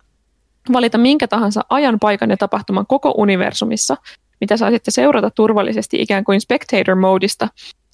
[0.72, 3.96] valita minkä tahansa ajan, paikan ja tapahtuman koko universumissa,
[4.40, 7.48] mitä saisitte seurata turvallisesti ikään kuin spectator-modista,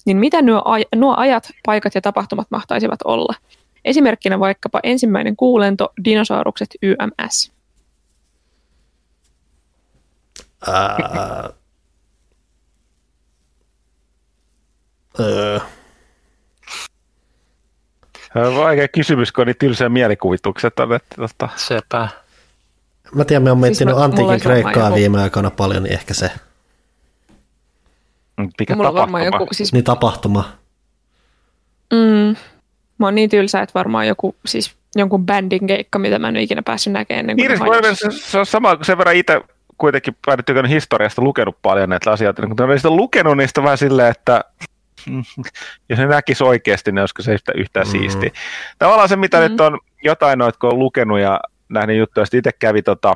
[0.05, 3.33] niin mitä nuo, aj- nuo ajat, paikat ja tapahtumat mahtaisivat olla?
[3.85, 7.52] Esimerkkinä vaikkapa ensimmäinen kuulento, dinosaurukset YMS.
[15.19, 15.59] Öö,
[18.33, 22.07] Se on vaikea kysymys, kun on niin tylsää mielikuvitukset on, että tota, Sepä.
[23.15, 26.31] mä tiedän, me on miettinyt mulla antiikin kreikkaa joku- viime aikoina paljon, niin ehkä se.
[28.59, 29.43] mikä Mulla on varmaan tapahtuma.
[29.43, 30.51] joku, siis Niin tapahtuma.
[31.93, 32.35] Mm,
[32.97, 36.41] mä oon niin tylsä, että varmaan joku, siis jonkun bändin keikka, mitä mä en ole
[36.43, 39.41] ikinä päässyt näkemään ennen kuin Niin, se, se on sama, sen verran itse
[39.77, 43.77] kuitenkin aina tykännyt historiasta lukenut paljon näitä asioita, niin kun olen sitä lukenut niistä vähän
[43.77, 44.43] silleen, että
[45.89, 47.93] jos ne näkisi oikeasti, niin olisiko se yhtä, yhtään Mm.
[47.93, 47.99] mm.
[47.99, 48.29] siistiä.
[48.79, 49.43] Tavallaan se, mitä Mm.
[49.43, 49.51] mm.
[49.51, 53.15] nyt on jotain noita, kun on lukenut ja nähnyt juttuja, sitten itse kävi, tota,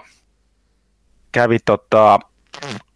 [1.31, 2.19] kävi tota,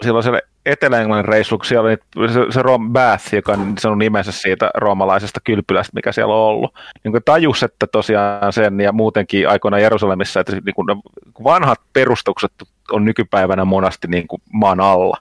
[0.04, 4.32] silloin siellä Etelä-Englannin reissulla, kun siellä oli se, se Rom Bath, joka on sanonut nimensä
[4.32, 6.74] siitä roomalaisesta kylpylästä, mikä siellä on ollut.
[7.04, 10.96] Niin kuin tajus, että tosiaan sen ja muutenkin aikoinaan Jerusalemissa, että niin kuin ne
[11.44, 12.52] vanhat perustukset
[12.98, 15.18] on nykypäivänä monasti niin kuin maan alla.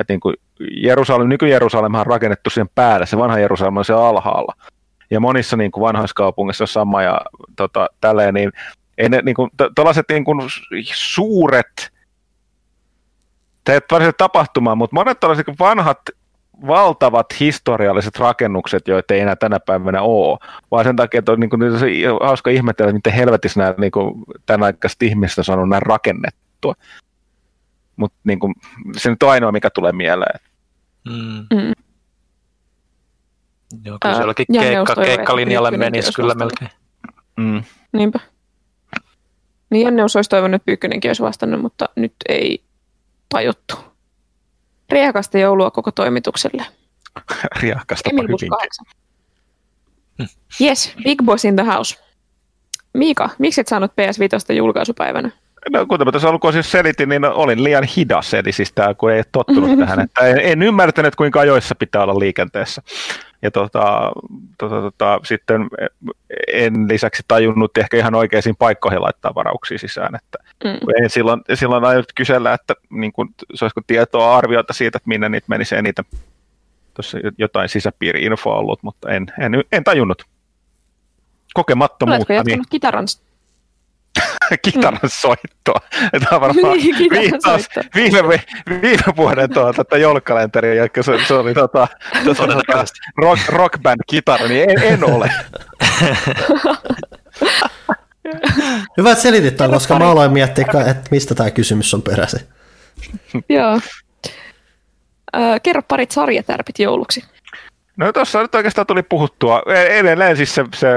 [0.00, 0.36] Että niin kuin
[0.70, 4.54] Jerusalem, nyky-Jerusalemhan on rakennettu siihen päälle, se vanha Jerusalem on siellä alhaalla.
[5.10, 7.20] Ja monissa niin kuin vanhoissa kaupungeissa on sama ja
[7.56, 8.52] tota, tälleen, niin
[9.08, 10.40] ne, niin kuin, tällaiset niin kuin
[10.94, 11.96] suuret
[13.66, 15.98] Tämä ei varsinaisesti tapahtumaa, mutta monet tällaiset vanhat
[16.66, 20.38] valtavat historialliset rakennukset, joita ei enää tänä päivänä ole,
[20.70, 21.86] vaan sen takia, että on niin kuin, se
[22.22, 23.92] hauska ihmetellä, että miten helvetissä nämä niin
[24.46, 26.74] tämän aikaiset ihmiset on saanut näin rakennettua.
[27.96, 28.54] Mutta niin kuin,
[28.96, 30.40] se nyt on ainoa, mikä tulee mieleen.
[31.08, 31.56] Mm.
[31.56, 31.72] Mm.
[33.84, 36.70] Joo, kyllä jollakin Janne keikka, keikkalinjalle menisi kyllä melkein.
[37.36, 37.62] Mm.
[37.92, 38.20] Niinpä.
[39.70, 42.64] Niin Janneus olisi toivonut, että Pyykkönenkin olisi vastannut, mutta nyt ei
[43.28, 43.76] tajuttu.
[44.90, 46.66] Riehakasta joulua koko toimitukselle.
[47.88, 48.50] Bus hyvinkin.
[48.50, 48.86] 8.
[50.60, 51.96] Yes, Big Boss in the house.
[52.94, 55.30] Miika, miksi et saanut PS5 julkaisupäivänä?
[55.72, 59.12] No, kuten mä tuossa alkuun siis selitin, niin olin liian hidas, eli siis tämä, kun
[59.12, 62.82] ei tottunut tähän, että en, en ymmärtänyt, kuinka ajoissa pitää olla liikenteessä.
[63.42, 64.12] Ja tota,
[64.58, 65.68] tota, tota, sitten
[66.52, 71.02] en lisäksi tajunnut ehkä ihan oikeisiin paikkoihin laittaa varauksia sisään, että Mm.
[71.02, 75.28] en silloin, silloin aiot kysellä, että niin kun, se olisiko tietoa arviota siitä, että minne
[75.28, 76.04] niitä menisi eniten.
[76.94, 80.22] Tuossa jotain sisäpiiri-infoa ollut, mutta en, en, en tajunnut.
[80.22, 80.32] Oletko
[81.54, 83.06] Kokemattomuutta, niin jatkanut kitaran?
[84.64, 85.80] kitaran soittoa.
[86.12, 88.22] Tämä on varmaan Niin, viittaus viime,
[88.82, 91.88] viime vuoden tuota, tuota joulukalenteria, joka se, se oli tota,
[92.24, 92.84] tota, tota,
[93.16, 95.30] rock, rock band kitara, niin en, en ole.
[98.96, 102.40] Hyvä, että selitit tämän, koska mä aloin miettiä, että mistä tämä kysymys on peräisin.
[103.48, 103.80] Joo.
[105.62, 107.24] Kerro parit sarjatärpit jouluksi.
[107.96, 109.62] No tuossa nyt oikeastaan tuli puhuttua.
[109.66, 110.88] E- Edelleen siis se, se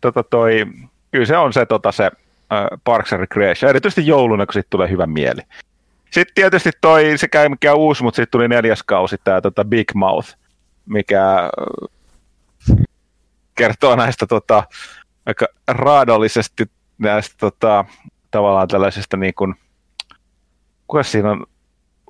[0.00, 0.66] tota toi,
[1.10, 2.10] kyllä se on se, tota, se
[2.52, 5.40] uh, Parks and Recreation, erityisesti jouluna, kun siitä tulee hyvä mieli.
[6.10, 9.94] Sitten tietysti toi, se käy mikä uusi, mutta sitten tuli neljäs kausi, tämä tota Big
[9.94, 10.36] Mouth,
[10.86, 12.76] mikä äh,
[13.54, 14.64] kertoo näistä tota,
[15.26, 17.84] aika raadollisesti näistä tota,
[18.30, 19.54] tavallaan tällaisista niin kuin,
[20.86, 21.46] kuka siinä on,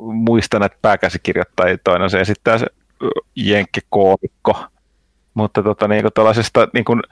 [0.01, 2.67] muistan näitä pääkäsikirjoittajia, toinen se esittää se
[3.37, 4.65] jenkkikoomikko,
[5.35, 7.03] mutta tota, niin kuin tällaisesta niin kuin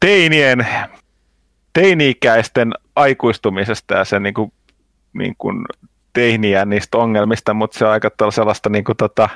[0.00, 0.66] teinien,
[1.76, 4.52] teini-ikäisten aikuistumisesta ja sen niin kuin,
[5.12, 5.64] niin kuin
[6.12, 9.28] teiniä niistä ongelmista, mutta se on aika sellaista niin kuin, tota,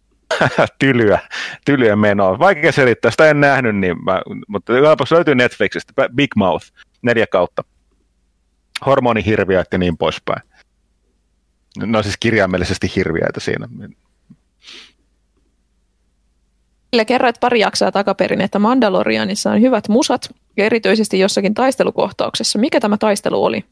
[0.78, 1.18] tylyä,
[1.64, 2.38] tylyä menoa.
[2.38, 4.72] Vaikea selittää, sitä en nähnyt, niin mä, mutta
[5.10, 6.66] löytyy Netflixistä, Big Mouth,
[7.02, 7.64] neljä kautta.
[8.86, 10.42] Hormonihirviöt ja niin poispäin.
[11.78, 13.68] No siis kirjaimellisesti hirviöitä siinä.
[16.90, 22.58] Sille kerroit pari jaksoa takaperin, että Mandalorianissa on hyvät musat, ja erityisesti jossakin taistelukohtauksessa.
[22.58, 23.64] Mikä tämä taistelu oli?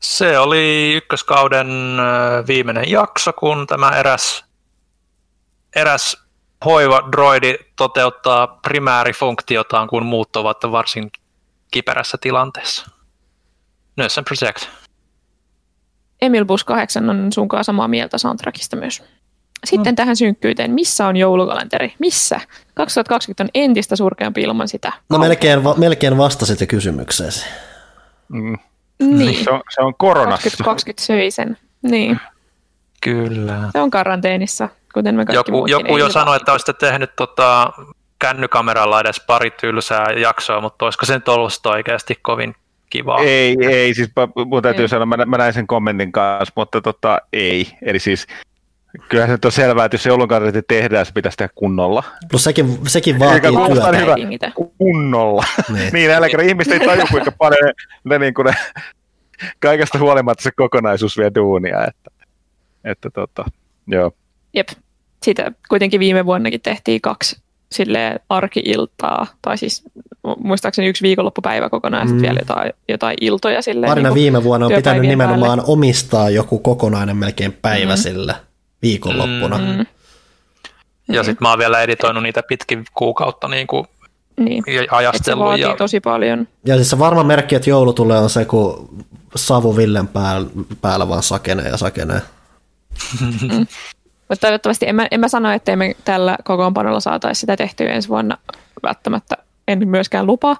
[0.00, 1.68] Se oli ykköskauden
[2.46, 4.44] viimeinen jakso, kun tämä eräs,
[5.76, 6.16] eräs
[6.64, 11.10] hoiva-droidi toteuttaa primäärifunktiotaan, kun muut ovat varsin
[11.70, 12.90] kiperässä tilanteessa.
[13.96, 14.68] Nurse and Protect.
[16.20, 19.02] Emil Bus 8 on sunkaan samaa mieltä soundtrackista myös.
[19.64, 19.96] Sitten no.
[19.96, 21.94] tähän synkkyyteen, missä on joulukalenteri?
[21.98, 22.40] Missä?
[22.74, 24.92] 2020 on entistä surkeampi ilman sitä.
[25.10, 27.46] No melkein, va- melkein vastasit jo kysymykseesi.
[28.28, 28.56] Mm.
[29.02, 29.44] Niin.
[29.44, 30.44] Se on, se on koronassa.
[30.44, 31.56] 2020 söi sen.
[31.82, 32.20] Niin.
[33.00, 33.70] Kyllä.
[33.72, 37.72] Se on karanteenissa, kuten me kaikki Joku, joku jo sanoi, että olisitte tehnyt tota,
[38.18, 42.54] kännykameralla edes pari tylsää jaksoa, mutta olisiko se nyt ollut oikeasti kovin
[42.90, 43.18] kivaa?
[43.18, 44.10] Ei, ei, siis
[44.46, 44.88] mun täytyy ei.
[44.88, 47.68] sanoa, mä, mä näin sen kommentin kanssa, mutta tota, ei.
[47.82, 48.26] Eli siis
[49.08, 52.04] Kyllähän se nyt on selvää, että jos se joulunkarnetti tehdään, se pitäisi tehdä kunnolla.
[52.30, 53.98] Plus sekin, sekin vaatii työtä.
[53.98, 54.14] Hyvä.
[54.78, 55.44] Kunnolla.
[55.72, 57.72] niin, niin älkää ihmiset ei taju, kuinka paljon ne,
[58.04, 58.54] ne, niin kuin ne
[59.60, 61.86] kaikesta huolimatta se kokonaisuus vie duunia.
[61.86, 62.10] Että,
[62.84, 63.44] että tota,
[63.86, 64.12] joo.
[64.54, 64.68] Jep.
[65.22, 67.36] Sitä kuitenkin viime vuonnakin tehtiin kaksi
[67.72, 69.84] sille arki-iltaa, tai siis
[70.38, 72.22] muistaakseni yksi viikonloppupäivä kokonaan, mm.
[72.22, 73.62] vielä jotain, jotain iltoja.
[73.62, 75.72] Silleen, Parina niin viime vuonna on pitänyt nimenomaan päälle.
[75.72, 77.98] omistaa joku kokonainen melkein päivä mm.
[77.98, 78.34] sille
[78.82, 79.58] viikonloppuna.
[79.58, 79.86] Mm.
[81.08, 83.86] Ja sitten mä oon vielä editoinut niitä pitkin kuukautta niin kuin
[84.40, 84.64] niin.
[84.90, 85.54] ajastellut.
[85.54, 85.74] Se ja...
[85.76, 86.48] tosi paljon.
[86.64, 89.04] Ja siis se varma merkki, että joulu tulee on se, kun
[89.36, 90.50] savu Villen päällä,
[90.80, 92.22] päällä vaan sakenee ja sakenee.
[93.20, 93.66] Mm.
[94.28, 98.08] Mutta toivottavasti en mä, en mä sano, että me tällä kokoonpanolla saataisiin sitä tehtyä ensi
[98.08, 98.38] vuonna
[98.82, 99.36] välttämättä.
[99.68, 100.56] En myöskään lupa,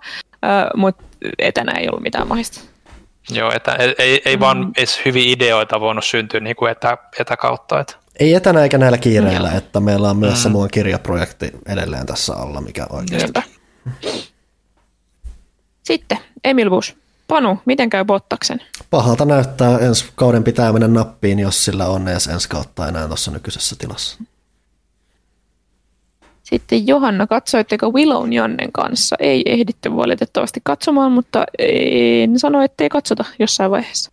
[0.77, 1.05] mutta
[1.39, 2.61] etänä ei ollut mitään mahista.
[3.31, 4.41] Joo, etä, ei, ei mm.
[4.41, 7.81] vaan edes hyviä ideoita voinut syntyä niin kuin etä, etäkautta.
[7.81, 7.95] Että.
[8.19, 9.57] Ei etänä eikä näillä kiireillä, mm.
[9.57, 10.41] että meillä on myös mm.
[10.41, 13.29] se muun kirjaprojekti edelleen tässä alla, mikä oikeasti.
[13.29, 13.43] Jepä.
[15.83, 16.97] Sitten Emil Bus.
[17.29, 18.63] Panu, miten käy Bottaksen?
[18.91, 23.31] Pahalta näyttää ensi kauden pitää mennä nappiin, jos sillä on edes ensi kautta enää tuossa
[23.31, 24.19] nykyisessä tilassa.
[26.43, 29.17] Sitten Johanna, katsoitteko Willown Jannen kanssa?
[29.19, 34.11] Ei ehditty valitettavasti katsomaan, mutta en sano, ettei katsota jossain vaiheessa.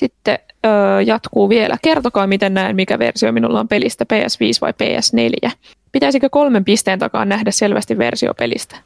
[0.00, 1.76] Sitten öö, jatkuu vielä.
[1.82, 5.50] Kertokaa, miten näen, mikä versio minulla on pelistä, PS5 vai PS4.
[5.92, 8.76] Pitäisikö kolmen pisteen takaa nähdä selvästi versio pelistä?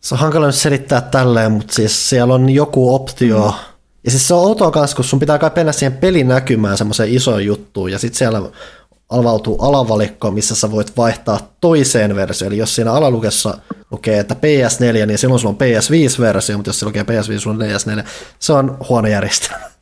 [0.00, 3.46] Se on hankala nyt selittää tälleen, mutta siis siellä on joku optio.
[3.46, 3.54] Mm.
[4.04, 7.44] Ja siis se on outoa kanssa, kun sun pitää kai mennä siihen pelinäkymään semmoiseen isoon
[7.44, 8.42] juttuun, ja sitten siellä
[9.08, 12.52] avautuu alavalikko, missä sä voit vaihtaa toiseen versioon.
[12.52, 13.58] Eli jos siinä alalukessa
[13.90, 17.70] lukee, että PS4, niin silloin sulla on PS5-versio, mutta jos se lukee PS5, sulla on
[18.00, 18.06] PS4.
[18.38, 19.75] Se on huono järjestelmä.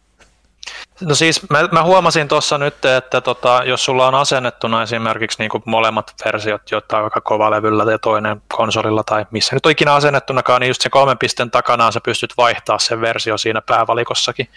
[1.00, 5.62] No siis mä, mä huomasin tuossa nyt, että tota, jos sulla on asennettuna esimerkiksi niin
[5.64, 10.60] molemmat versiot, joita on aika levyllä ja toinen konsolilla tai missä nyt on ikinä asennettunakaan,
[10.60, 14.48] niin just sen kolmen pisteen takana sä pystyt vaihtaa sen versio siinä päävalikossakin.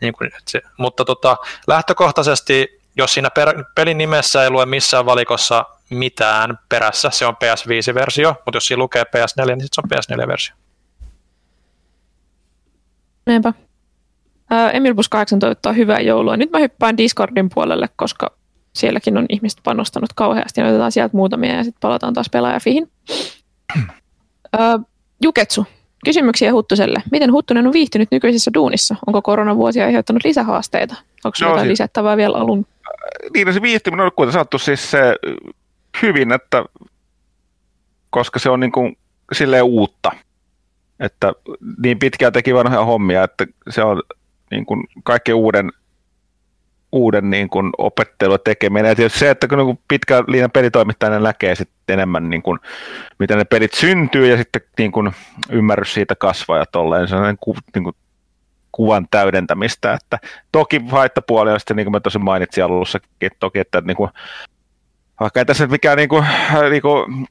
[0.00, 1.36] Niin kuin, se, mutta tota,
[1.66, 8.34] lähtökohtaisesti, jos siinä per, pelin nimessä ei lue missään valikossa mitään perässä, se on PS5-versio,
[8.46, 10.54] mutta jos siinä lukee PS4, niin se on PS4-versio.
[13.26, 13.52] Niinpä.
[14.72, 16.36] Emil Bus 8 toivottaa hyvää joulua.
[16.36, 18.32] Nyt mä hyppään Discordin puolelle, koska
[18.72, 20.62] sielläkin on ihmiset panostanut kauheasti.
[20.62, 22.90] Otetaan sieltä muutamia ja sitten palataan taas pelaajafihin.
[25.22, 25.66] Juketsu,
[26.04, 27.02] kysymyksiä Huttuselle.
[27.10, 28.96] Miten Huttunen on viihtynyt nykyisessä duunissa?
[29.06, 30.94] Onko koronavuosi aiheuttanut lisähaasteita?
[31.24, 32.66] Onko no, jotain siis, lisättävää vielä alun?
[33.34, 35.16] Niin, no se viihtyminen on kuten sanottu siis se
[36.02, 36.64] hyvin, että
[38.10, 38.96] koska se on niin kuin
[39.32, 40.10] silleen uutta.
[41.00, 41.32] Että
[41.82, 44.02] niin pitkään teki vanhoja hommia, että se on
[44.52, 45.70] niin kuin kaiken uuden,
[46.92, 48.88] uuden niin kuin opettelu tekeminen.
[48.88, 52.58] Ja tietysti se, että kun niin pitkä liian pelitoimittajana näkee sitten enemmän, niin kuin,
[53.18, 55.10] miten ne pelit syntyy ja sitten niin kuin
[55.50, 57.08] ymmärrys siitä kasvaa ja tolleen.
[57.08, 57.96] Se on ku, niin kuin
[58.72, 59.92] kuvan täydentämistä.
[59.92, 60.18] Että
[60.52, 64.10] toki haittapuoli on sitten, niin kuin mä tosiaan mainitsin alussa, että toki, että niin kuin,
[65.20, 66.26] vaikka ei tässä mikään niin kuin,
[66.70, 67.26] niin kuin,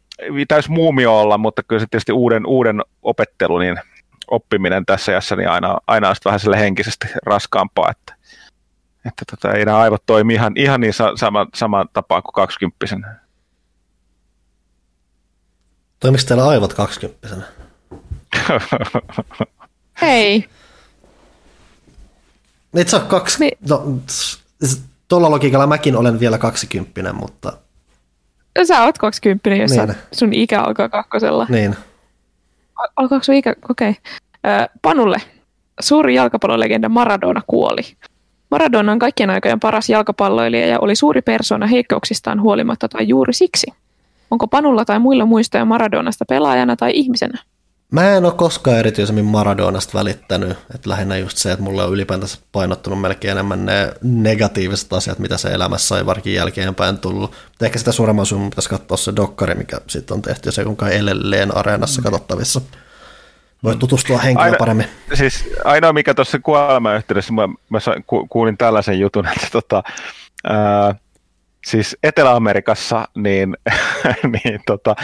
[0.47, 3.79] täys muumio olla, mutta kyllä se tietysti uuden, uuden opettelu, niin
[4.31, 8.15] oppiminen tässä jässä niin aina, aina on vähän sille henkisesti raskaampaa, että,
[9.05, 13.15] että tota, ei nämä aivot toimi ihan, ihan niin sama, sama tapaan kuin kaksikymppisenä.
[15.99, 17.43] Toimiko teillä aivot kaksikymppisenä?
[20.01, 20.49] Hei.
[22.73, 23.57] Niin se on kaksi, niin.
[23.69, 23.83] no,
[25.07, 27.53] tuolla logiikalla mäkin olen vielä kaksikymppinen, mutta
[28.67, 29.95] Sä oot 20, jos niin.
[30.11, 31.45] sun ikä alkaa kakkosella.
[31.49, 31.75] niin.
[32.81, 33.55] Al- Alkaako sun ikä?
[33.69, 33.89] Okei.
[33.89, 34.67] Okay.
[34.81, 35.17] Panulle.
[35.79, 37.81] Suuri jalkapallolegenda Maradona kuoli.
[38.51, 43.67] Maradona on kaikkien aikojen paras jalkapalloilija ja oli suuri persona heikkouksistaan huolimatta tai juuri siksi.
[44.31, 47.39] Onko Panulla tai muilla muistoja Maradonasta pelaajana tai ihmisenä?
[47.91, 52.37] Mä en ole koskaan erityisemmin Maradonasta välittänyt, että lähinnä just se, että mulle on ylipäätänsä
[52.51, 57.31] painottunut melkein enemmän ne negatiiviset asiat, mitä se elämässä on varsinkin jälkeenpäin tullut.
[57.49, 60.65] Mutta ehkä sitä suuremman sun pitäisi katsoa se dokkari, mikä sitten on tehty, ja se
[60.65, 62.61] on kai edelleen areenassa katsottavissa.
[63.63, 64.87] Voit tutustua henkilöön Aina- paremmin.
[65.13, 69.83] Siis ainoa mikä tuossa kuoleman yhteydessä, mä, mä ku, kuulin tällaisen jutun, että tota,
[70.43, 70.95] ää,
[71.65, 73.57] siis Etelä-Amerikassa, niin,
[74.33, 74.95] niin tota,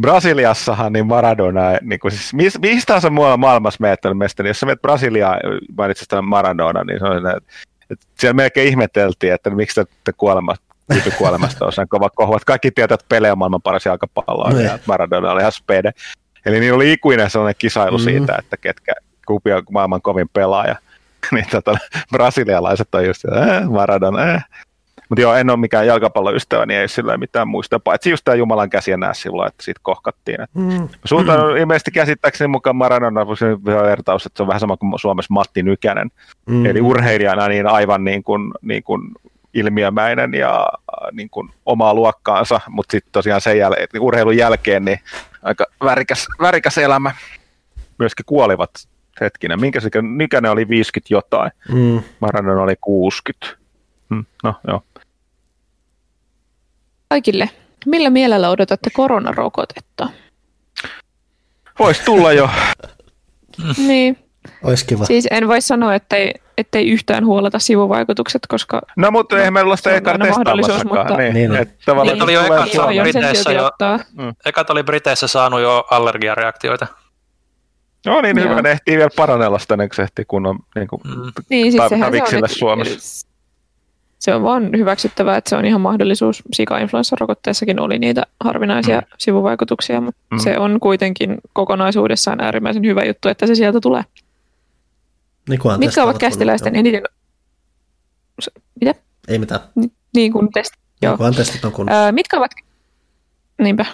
[0.00, 4.82] Brasiliassahan niin Maradona, niin kuin siis, mis, mistä muualla maailmassa menettänyt mestari, jos sä menet
[4.82, 5.40] Brasiliaan,
[5.78, 7.36] mainitsit tämän Maradona, niin se on, että,
[7.90, 10.54] että siellä melkein ihmeteltiin, että miksi te, kuolema,
[11.18, 14.64] kuolemasta on sen kova kohu, että kaikki tietävät, että Pele on maailman paras jalkapalloa, Niin.
[14.64, 15.92] ja että Maradona oli ihan spede.
[16.46, 18.04] Eli niillä oli ikuinen sellainen kisailu Mm.
[18.04, 18.04] mm.
[18.04, 18.92] siitä, että ketkä,
[19.26, 20.76] kumpi on maailman kovin pelaaja.
[21.32, 21.78] niin tota,
[22.12, 24.44] brasilialaiset on just, äh, Maradona, äh.
[25.08, 27.80] Mutta joo, en ole mikään jalkapalloystävä, niin ei sillä mitään muista.
[27.80, 30.40] Paitsi just tämä Jumalan käsi näe silloin, että siitä kohkattiin.
[30.40, 30.88] Et Mm.
[31.04, 33.26] Suhtaudun ilmeisesti käsittääkseni mukaan Maradona
[33.64, 36.10] vertaus, että se on vähän sama kuin Suomessa Matti Nykänen.
[36.46, 36.54] Mm.
[36.54, 36.66] Mm.
[36.66, 39.00] Eli urheilijana niin aivan niin kuin, niin kuin
[39.54, 40.68] ilmiömäinen ja
[41.12, 44.98] niin kuin omaa luokkaansa, mutta sitten tosiaan sen jäl- urheilun jälkeen niin
[45.42, 47.14] aika värikäs, värikäs elämä.
[47.98, 48.70] Myöskin kuolivat
[49.20, 49.60] hetkinen.
[49.60, 52.02] Minkä se Nykänen oli 50 jotain, Mm.
[52.20, 53.56] Maradona oli 60.
[54.10, 54.82] Hmm, no joo.
[57.14, 57.50] Kaikille.
[57.86, 60.08] Millä mielellä odotatte koronarokotetta?
[61.78, 62.50] Voisi tulla jo.
[63.88, 64.18] Niin,
[64.62, 65.04] Olisi kiva.
[65.04, 69.76] siis en voi sanoa, ettei, ettei yhtään huoleta sivuvaikutukset, koska No mutta eihän meillä ole
[69.76, 71.06] sitä se on eka aina mahdollisuus, testaamassakaan.
[71.06, 71.62] mutta- Niin, Niin, niin, niin.
[71.62, 73.00] että tavallaan Niin, oli jo tulee eka- se Suomeen.
[73.00, 73.98] on sen Briteissä jo- ottaa.
[74.46, 76.86] Ekat oli Briteissä saanut jo allergiareaktioita.
[78.06, 78.48] No niin, Joo.
[78.48, 78.62] hyvä.
[78.62, 81.32] Ne ehtii vielä paranella sitä, ennen kuin se ehtii kunnon niin kuin, Mm.
[81.50, 83.28] Niin, siis Ta- sehän se on, että- Suomessa.
[84.24, 86.42] Se on vaan hyväksyttävää, että se on ihan mahdollisuus.
[86.52, 89.06] Sika-influenssarokotteessakin oli niitä harvinaisia mm.
[89.18, 90.38] sivuvaikutuksia, mutta Mm.
[90.38, 94.04] se on kuitenkin kokonaisuudessaan äärimmäisen hyvä juttu, että se sieltä tulee.
[95.48, 97.02] Niin Mitkä ovat kästiläisten eniten...
[98.80, 98.94] Mitä?
[99.28, 99.60] Ei mitään.
[99.74, 100.74] Ni- Niin kuin test...
[101.02, 101.16] Joo.
[101.20, 101.92] Niin testit on kun...
[101.92, 102.50] Öö, mitkä ovat...
[103.62, 103.86] Niinpä.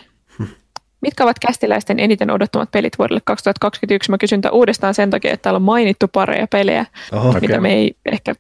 [1.01, 4.11] Mitkä ovat kästiläisten eniten odottamat pelit vuodelle 2021?
[4.11, 7.33] Mä kysyn uudestaan sen takia, että täällä on mainittu pareja pelejä, Oho.
[7.41, 8.35] Mitä me ei ehkä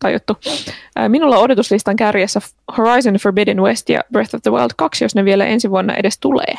[0.00, 0.38] tajuttu.
[1.08, 2.40] Minulla on odotuslistan kärjessä
[2.78, 6.18] Horizon Forbidden West ja Breath of the Wild 2, jos ne vielä ensi vuonna edes
[6.18, 6.54] tulee.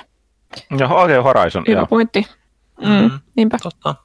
[0.79, 1.63] Joo, okei, Horizon.
[1.67, 1.85] Hyvä joo.
[1.87, 2.25] pointti.
[2.81, 3.11] Mm, Mm.
[3.35, 3.57] niinpä.
[3.63, 3.95] Totta.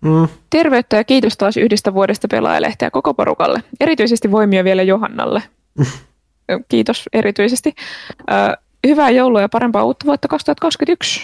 [0.00, 0.28] Mm.
[0.50, 3.62] Terveyttä ja kiitos taas yhdestä vuodesta pelaajalehteä koko porukalle.
[3.80, 5.42] Erityisesti voimia vielä Johannalle.
[6.68, 7.74] kiitos erityisesti.
[8.26, 11.20] Ää, Hyvää joulua ja parempaa uutta vuotta 2021.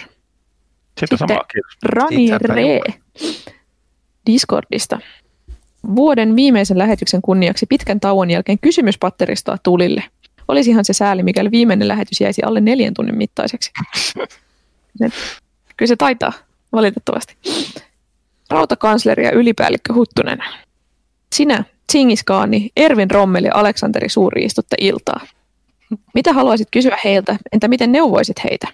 [0.99, 1.77] Sitten Sitten- kiitos.
[1.83, 2.79] Rani Siitä Re
[4.25, 4.99] Discordista.
[5.95, 10.03] Vuoden viimeisen lähetyksen kunniaksi pitkän tauon jälkeen kysymyspatteristoa tulille.
[10.47, 13.71] Olisihan se sääli, mikäli viimeinen lähetys jäisi alle neljän tunnin mittaiseksi.
[14.97, 15.09] Se,
[15.77, 16.33] kyllä se taitaa,
[16.71, 17.37] valitettavasti.
[18.49, 20.39] Rautakansleri ja ylipäällikkö Huttunen.
[21.35, 25.21] Sinä, Tsingiskaani, Ervin Rommel ja Aleksanteri Suuri istutte iltaa.
[26.13, 28.67] Mitä haluaisit kysyä heiltä, entä miten neuvoisit heitä?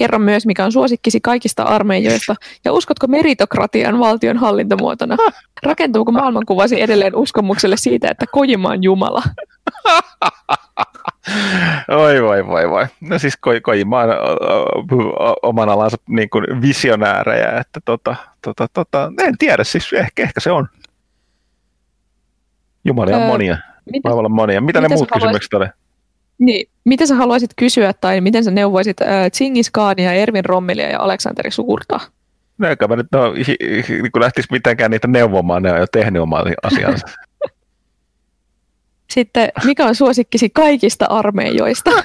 [0.00, 5.16] Kerro myös, mikä on suosikkisi kaikista armeijoista, ja uskotko meritokratian valtion hallintomuotona?
[5.66, 9.22] Rakentuuko maailmankuvasi edelleen uskomukselle siitä, että Kojima on Jumala?
[11.88, 12.86] Oi voi voi voi.
[13.00, 14.08] No siis Ko- Kojima on
[15.42, 20.50] oman alansa niin kuin visionäärejä, että tota, tota, tota, en tiedä, siis ehkä, ehkä se
[20.50, 20.68] on.
[22.84, 23.58] Jumalia on Öö, monia.
[23.92, 24.60] Mitä, Voi olla monia.
[24.60, 25.66] Mitä ne mitä sä muut haluaisit- kysymykset oli?
[26.38, 31.50] niin, mitä sä haluaisit kysyä, tai miten sä neuvoisit äh, Tsingiskaania, Ervin Rommelia ja Aleksanteri
[31.50, 32.00] Suurta?
[32.58, 33.56] No eikä mä nyt no, hi,
[33.88, 37.06] hi, niin kun lähtis mitenkään niitä neuvomaan, ne on jo tehnyt omaa asiansa.
[39.10, 41.90] Sitten, mikä on suosikkisi kaikista armeijoista?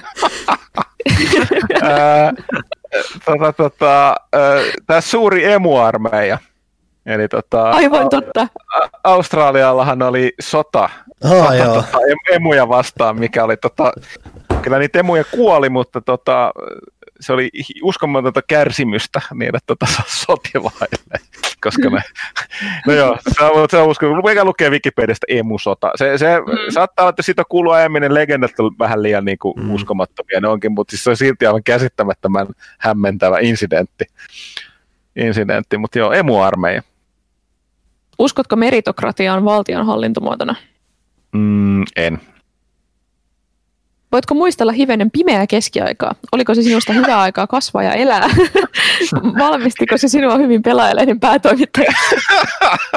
[3.24, 4.16] Tota, tota,
[4.86, 6.38] tämä suuri emuarmeija.
[7.06, 8.48] Eli tota, Aivan totta.
[9.04, 10.88] Australiallahan oli sota
[11.24, 11.74] Ah, joo.
[11.74, 13.92] tota, em- emuja vastaan, mikä oli tota,
[14.66, 16.52] kyllä niitä emuja kuoli, mutta tota,
[17.20, 17.50] se oli
[17.82, 21.18] uskomatonta kärsimystä niille tota, sotilaille,
[21.62, 22.00] koska ne,
[22.86, 25.90] no joo, se on, se on usko, mikä lukee Wikipediasta emusota.
[25.94, 26.72] Se, se mm.
[26.74, 29.62] saattaa olla, että siitä kuuluu aiemmin ne legendat on vähän liian niin kuin, Mm.
[29.62, 29.74] mm.
[29.74, 32.46] uskomattomia, ne onkin, mutta siis se on silti aivan käsittämättömän
[32.78, 34.04] hämmentävä incidentti.
[35.16, 36.82] Incidentti, mutta joo, emuarmeija.
[38.18, 40.54] Uskotko meritokratiaan valtion hallintomuotona?
[41.32, 42.20] Mm, en.
[44.12, 46.14] Voitko muistella hivenen pimeää keskiaikaa?
[46.32, 48.28] Oliko se sinusta hyvää aikaa kasvaa ja elää?
[49.38, 51.92] Valmistiko se sinua hyvin pelaajalehden päätoimittaja?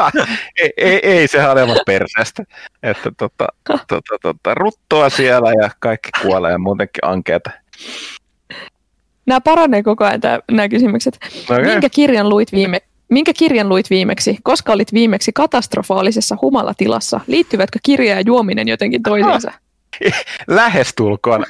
[0.61, 2.43] ei, ei, ei, sehän oli perseestä.
[2.83, 3.47] Että tota,
[3.87, 7.51] tota, tota, ruttoa siellä ja kaikki kuolee ja muutenkin ankeeta.
[9.25, 11.19] Nämä paranee koko ajan tämä, nämä kysymykset.
[11.43, 11.65] Okay.
[11.65, 14.37] Minkä kirjan luit viime, Minkä kirjan luit viimeksi?
[14.43, 17.19] Koska olit viimeksi katastrofaalisessa humalatilassa?
[17.27, 19.51] Liittyvätkö kirja ja juominen jotenkin toisiinsa?
[20.47, 21.45] Lähestulkoon.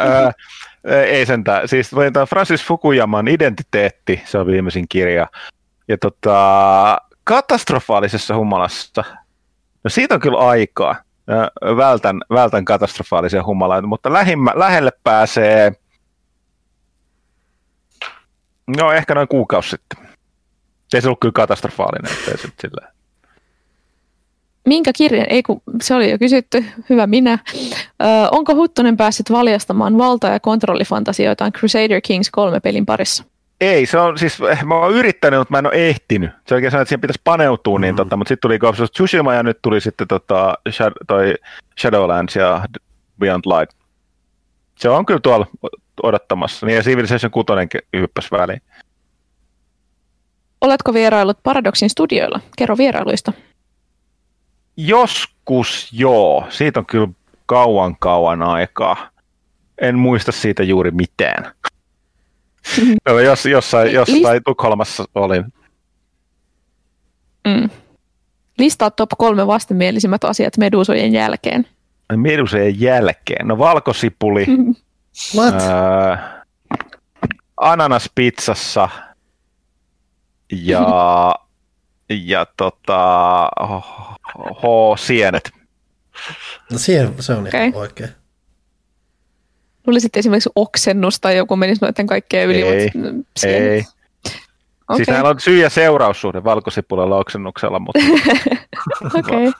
[0.85, 1.67] Öö, ei sentään.
[1.67, 1.91] Siis
[2.29, 5.27] Francis Fukuyaman Identiteetti, se on viimeisin kirja.
[5.87, 9.03] Ja tota, katastrofaalisessa humalassa,
[9.83, 10.95] no siitä on kyllä aikaa.
[11.77, 15.71] Vältän, vältän katastrofaalisia humalaita, mutta lähimmä, lähelle pääsee,
[18.77, 20.09] no ehkä noin kuukausi sitten.
[20.93, 22.98] Ei se ollut kyllä katastrofaalinen, ettei se sillä.
[24.65, 27.39] Minkä kirjan, ei kun se oli jo kysytty, hyvä minä.
[27.53, 33.23] Ö, onko Huttunen päässyt valjastamaan valta- ja kontrollifantasioitaan Crusader Kings 3 pelin parissa?
[33.61, 36.31] Ei, se on siis, mä oon yrittänyt, mutta mä en ole ehtinyt.
[36.47, 37.97] Se oikein sanoo, että siihen pitäisi paneutua, niin mm.
[37.97, 40.53] tota, mutta sitten tuli Ghost of Tsushima ja nyt tuli sitten tota,
[41.07, 41.33] toi
[41.79, 42.61] Shadowlands ja
[43.19, 43.77] Beyond Light.
[44.75, 45.47] Se on kyllä tuolla
[46.03, 46.65] odottamassa.
[46.65, 47.47] Niin ja Civilization 6
[47.97, 48.61] hyppäsi väliin.
[50.61, 52.39] Oletko vierailut Paradoxin studioilla?
[52.57, 53.33] Kerro vierailuista.
[54.87, 56.45] Joskus joo.
[56.49, 57.07] Siitä on kyllä
[57.45, 59.09] kauan kauan aikaa.
[59.81, 61.51] En muista siitä juuri mitään.
[63.25, 65.45] jos, jossain jossain List- Tukholmassa olin.
[67.47, 67.69] Mm.
[68.57, 71.67] Listaa top kolme vastenmielisimmät asiat medusojen jälkeen.
[72.15, 73.47] Medusojen jälkeen?
[73.47, 74.45] No valkosipuli.
[75.35, 75.53] What?
[75.53, 76.17] Öö,
[77.57, 78.89] ananas pizzassa–
[80.51, 81.35] ja,
[82.09, 83.49] ja tota,
[84.35, 85.51] H-sienet.
[86.71, 87.71] No siihen se on okay.
[87.73, 88.09] oikein.
[89.87, 92.61] Luulisin, sitten esimerkiksi oksennus tai joku menisi noiden kaikkeen yli.
[92.61, 93.85] Ei, mutta ei.
[94.89, 94.95] Okay.
[94.95, 97.99] Siis näillä on syy- ja seuraussuhde valkosipulalla oksennuksella, mutta...
[99.19, 99.47] Okei.
[99.47, 99.51] okay.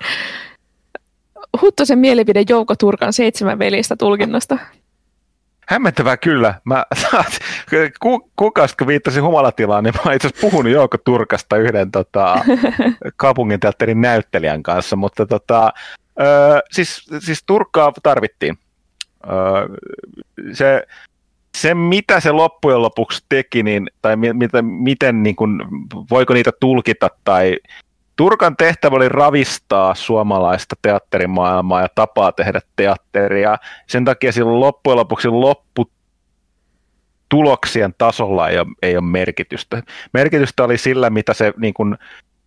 [1.61, 4.57] Huttosen mielipide Jouko Turkan seitsemän velistä tulkinnasta.
[5.69, 6.53] Hämmentävää kyllä.
[6.64, 6.85] Mä,
[7.99, 12.35] ku, kukas, kun viittasin humalatilaan, niin mä itse asiassa puhunut Jouko Turkasta yhden tota,
[13.15, 15.73] kaupunginteatterin näyttelijän kanssa, mutta tota,
[16.19, 16.23] ö,
[16.72, 18.57] siis, siis Turkkaa tarvittiin.
[19.23, 19.30] Ö,
[20.53, 20.83] se,
[21.57, 25.61] se, mitä se loppujen lopuksi teki, niin, tai miten, miten niin kuin,
[26.09, 27.57] voiko niitä tulkita tai
[28.19, 33.57] Turkan tehtävä oli ravistaa suomalaista teatterimaailmaa ja tapaa tehdä teatteria.
[33.88, 35.91] Sen takia silloin loppujen lopuksi loppu
[37.30, 39.83] tuloksien tasolla ei ole, ei ole merkitystä.
[40.14, 41.98] Merkitystä oli sillä, mitä se niin kuin,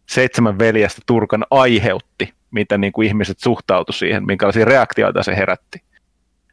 [0.06, 5.82] seitsemän veljestä Turkan aiheutti, miten niin kuin, ihmiset suhtautuivat siihen, minkälaisia reaktioita se herätti.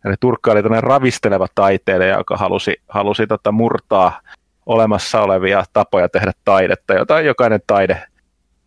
[0.05, 4.21] Eli Turkka oli tämmöinen ravisteleva taiteilija, joka halusi, halusi tota, murtaa
[4.65, 8.03] olemassa olevia tapoja tehdä taidetta, jota jokainen taide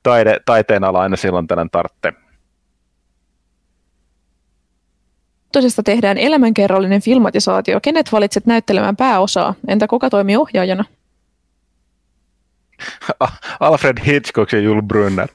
[0.02, 2.12] taide, taiteen ala aina silloin tällainen tartte.
[5.52, 7.80] Tosesta tehdään elämänkerrallinen filmatisaatio.
[7.80, 9.54] Kenet valitset näyttelemään pääosaa?
[9.68, 10.84] Entä kuka toimii ohjaajana?
[13.60, 15.28] Alfred Hitchcock ja Jules Brunner.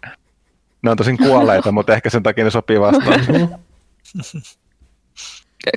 [0.82, 3.20] Ne on tosin kuolleita, mutta ehkä sen takia ne sopii vastaan.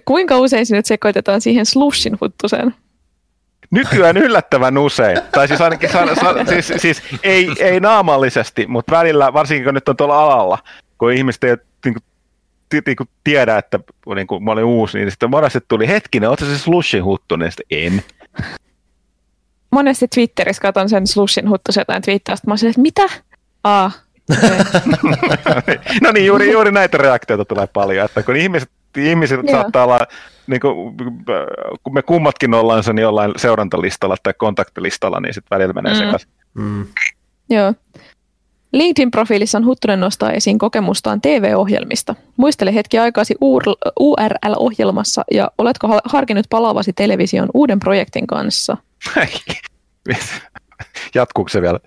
[0.04, 2.74] Kuinka usein sinut sekoitetaan siihen slushin huttuseen?
[3.70, 5.18] Nykyään yllättävän usein.
[5.32, 9.88] Tai siis ainakin sa, sa, siis, siis ei, ei naamallisesti, mutta välillä, varsinkin kun nyt
[9.88, 10.58] on tuolla alalla,
[10.98, 13.80] kun ihmiset ei niin kuin, niin kuin tiedä, että
[14.14, 17.52] niin kuin, mä olin uusi, niin sitten monesti tuli hetkinen, ootko se slushin huttu, niin
[17.52, 18.02] sitten en.
[19.70, 23.08] Monesti Twitterissä katson sen slushin huttu jotain twiittausta, mä olen että mitä?
[23.64, 23.90] Aa,
[26.02, 29.50] no niin, juuri, juuri näitä reaktioita tulee paljon, että kun ihmiset ihmiset Joo.
[29.50, 30.00] saattaa olla,
[30.46, 30.96] niin kuin,
[31.82, 35.98] kun me kummatkin ollaan sen jollain seurantalistalla tai kontaktilistalla, niin sitten välillä menee mm.
[35.98, 36.30] sekaisin.
[36.54, 36.86] Mm.
[37.50, 37.74] Joo.
[38.72, 42.14] LinkedIn-profiilissa on Huttunen nostaa esiin kokemustaan TV-ohjelmista.
[42.36, 43.34] Muistele hetki aikaasi
[44.00, 48.76] URL-ohjelmassa ja oletko harkinnut palaavasi television uuden projektin kanssa?
[51.14, 51.78] Jatkuuko se vielä?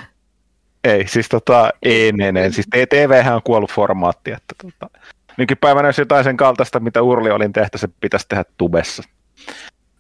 [0.83, 2.53] ei, siis tota, ei, ei, ei.
[2.53, 4.99] Siis TV on kuollut formaatti, että tota,
[5.37, 9.03] nykypäivänä jos jotain sen kaltaista, mitä Urli olin tehty, se pitäisi tehdä tubessa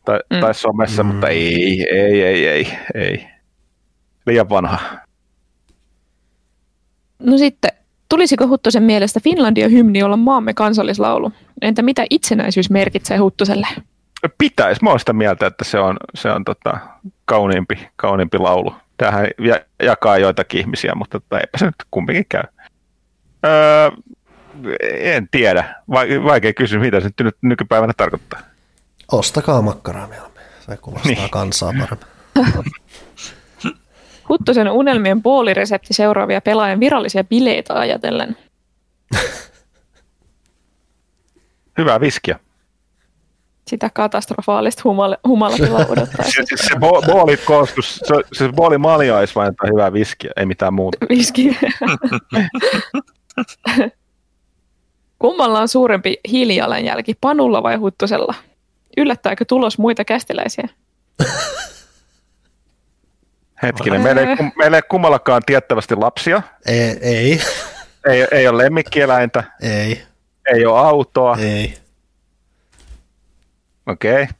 [0.05, 0.39] tai, mm.
[0.39, 1.09] tai somessa, mm.
[1.09, 3.27] mutta ei, ei, ei, ei, ei.
[4.25, 4.79] Liian vanha.
[7.19, 7.71] No sitten,
[8.09, 11.31] tulisiko Huttusen mielestä Finlandia hymni olla maamme kansallislaulu?
[11.61, 13.67] Entä mitä itsenäisyys merkitsee Huttuselle?
[14.37, 14.83] Pitäisi.
[14.83, 16.77] Mä sitä mieltä, että se on, se on tota,
[17.25, 18.73] kauniimpi, kauniimpi laulu.
[18.97, 19.27] Tähän
[19.83, 22.43] jakaa joitakin ihmisiä, mutta tota, eipä se nyt kumminkin käy.
[23.45, 23.91] Öö,
[24.99, 25.75] En tiedä.
[26.23, 28.39] Vaikea kysyä, mitä se nyt nykypäivänä tarkoittaa.
[29.11, 30.43] Ostakaa makkaraa mieluummin.
[30.59, 31.29] Se kuvastaa niin.
[31.29, 32.71] kansaa paremmin.
[34.29, 38.37] Huttosen unelmien puoliresepti seuraavia pelaajan virallisia bileitä ajatellen.
[41.77, 42.39] Hyvää viskiä.
[43.67, 46.25] Sitä katastrofaalista humala, humalatilaa odottaa.
[46.25, 46.75] se, se, se
[47.07, 50.97] booli koostus, se, se booli malja olisi vain hyvää viskiä, ei mitään muuta.
[51.09, 51.57] Viski.
[55.19, 58.33] Kummalla on suurempi hiilijalanjälki, panulla vai huttosella?
[58.97, 60.69] Yllättääkö tulos muita kästiläisiä?
[63.63, 66.41] Hetkinen, meillä ei, meillä ei kummallakaan tiettävästi lapsia.
[66.65, 66.97] Ei.
[67.01, 67.39] Ei,
[68.07, 69.43] ei, ei ole lemmikkieläintä.
[69.61, 70.03] Ei.
[70.53, 71.37] Ei ole autoa.
[71.37, 71.77] Ei.
[73.87, 74.23] Okei.
[74.23, 74.35] Okay.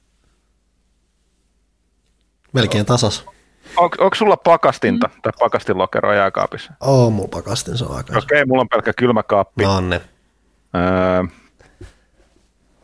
[2.54, 3.26] Melkein tasas.
[3.78, 5.22] On, onko sulla pakastinta mm.
[5.22, 6.74] tai pakastinlokeroa jääkaapissa?
[6.82, 8.18] Oo, mun pakastin, se on aika.
[8.18, 9.64] Okei, okay, mulla on pelkkä kylmäkaappi.
[9.64, 10.02] No ne.
[10.78, 11.24] Öö,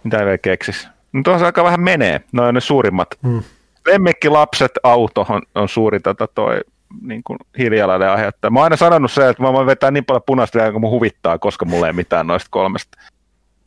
[0.03, 0.87] mitä ei vielä keksis?
[1.13, 3.07] No tuossa aika vähän menee, noin on ne suurimmat.
[3.23, 3.43] Hmm.
[3.87, 6.61] Lemmikki, lapset, auto on, on suuri tätä toi
[7.01, 8.51] niin kuin hiilijalanjäljen aiheuttaja.
[8.51, 11.39] Mä oon aina sanonut se, että mä voin vetää niin paljon punaista kun mun huvittaa,
[11.39, 12.97] koska mulla ei mitään noista kolmesta.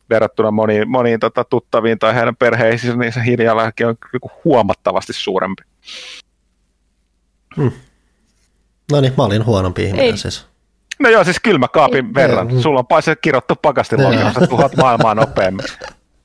[0.09, 3.95] Verrattuna moniin, moniin tota, tuttaviin tai heidän perheisiin, niin se hiilijalanjälki on
[4.43, 5.63] huomattavasti suurempi.
[7.57, 7.71] Hmm.
[8.91, 10.17] No niin, mä olin huonompi ihminen ei.
[10.17, 10.47] siis.
[10.99, 12.49] No joo, siis kylmäkaapin ei, verran.
[12.51, 15.65] Ei, Sulla on paise kirottu pakastin lokerossa tuhat maailmaa nopeammin.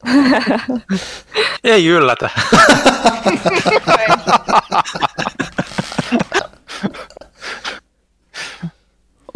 [1.65, 2.31] ei yllätä.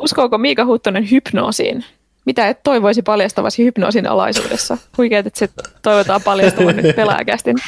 [0.02, 1.84] Uskooko Miika Huttonen hypnoosiin?
[2.24, 4.78] Mitä et toivoisi paljastavasi hypnoosin alaisuudessa?
[4.98, 5.48] Huikeet, että se
[5.82, 7.56] toivotaan paljastavan nyt pelaajakästin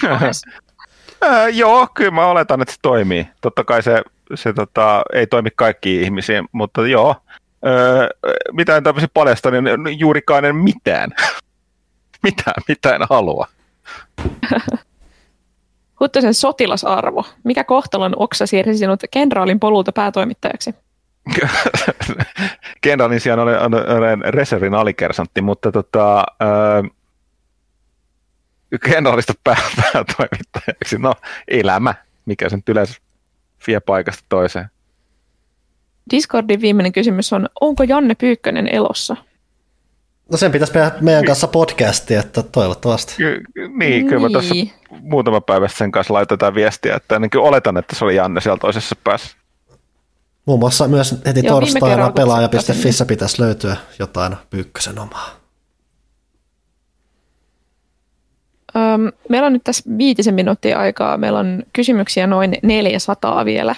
[1.24, 3.28] Äh, joo, kyllä mä oletan, että se toimii.
[3.40, 4.02] Totta kai se,
[4.34, 7.14] se tota, ei toimi kaikkiin ihmisiin, mutta joo.
[7.66, 8.08] Öö,
[8.52, 11.10] mitä en tämmöisen paljasta, niin juurikaan en mitään.
[12.26, 13.46] mitään, mitään halua.
[16.00, 17.24] Huttosen sotilasarvo.
[17.44, 20.74] Mikä kohtalon oksa siirsi sinut kenraalin polulta päätoimittajaksi?
[22.80, 23.60] Kenraalin sijaan olen,
[23.96, 26.82] olen reservin alikersantti, mutta tota, öö,
[28.84, 30.98] kenraalista pää, päätoimittajaksi.
[30.98, 31.14] No,
[31.48, 31.94] elämä,
[32.26, 32.94] mikä sen yleensä
[33.66, 34.70] vie paikasta toiseen.
[36.10, 39.16] Discordin viimeinen kysymys on, onko Janne Pyykkönen elossa?
[40.30, 43.14] No sen pitäisi tehdä meidän kanssa podcasti, että toivottavasti.
[43.16, 43.42] Ky-
[43.78, 44.32] niin, kyllä niin.
[44.32, 44.54] tuossa
[45.00, 48.96] muutama päivä sen kanssa laitetaan viestiä, että niin oletan, että se oli Janne siellä toisessa
[49.04, 49.36] päässä.
[50.46, 55.30] Muun muassa myös heti Joo, torstaina pelaaja.fissä pitäisi löytyä jotain Pyykkösen omaa.
[58.76, 61.16] Öm, meillä on nyt tässä viitisen minuuttia aikaa.
[61.16, 63.74] Meillä on kysymyksiä noin 400 vielä.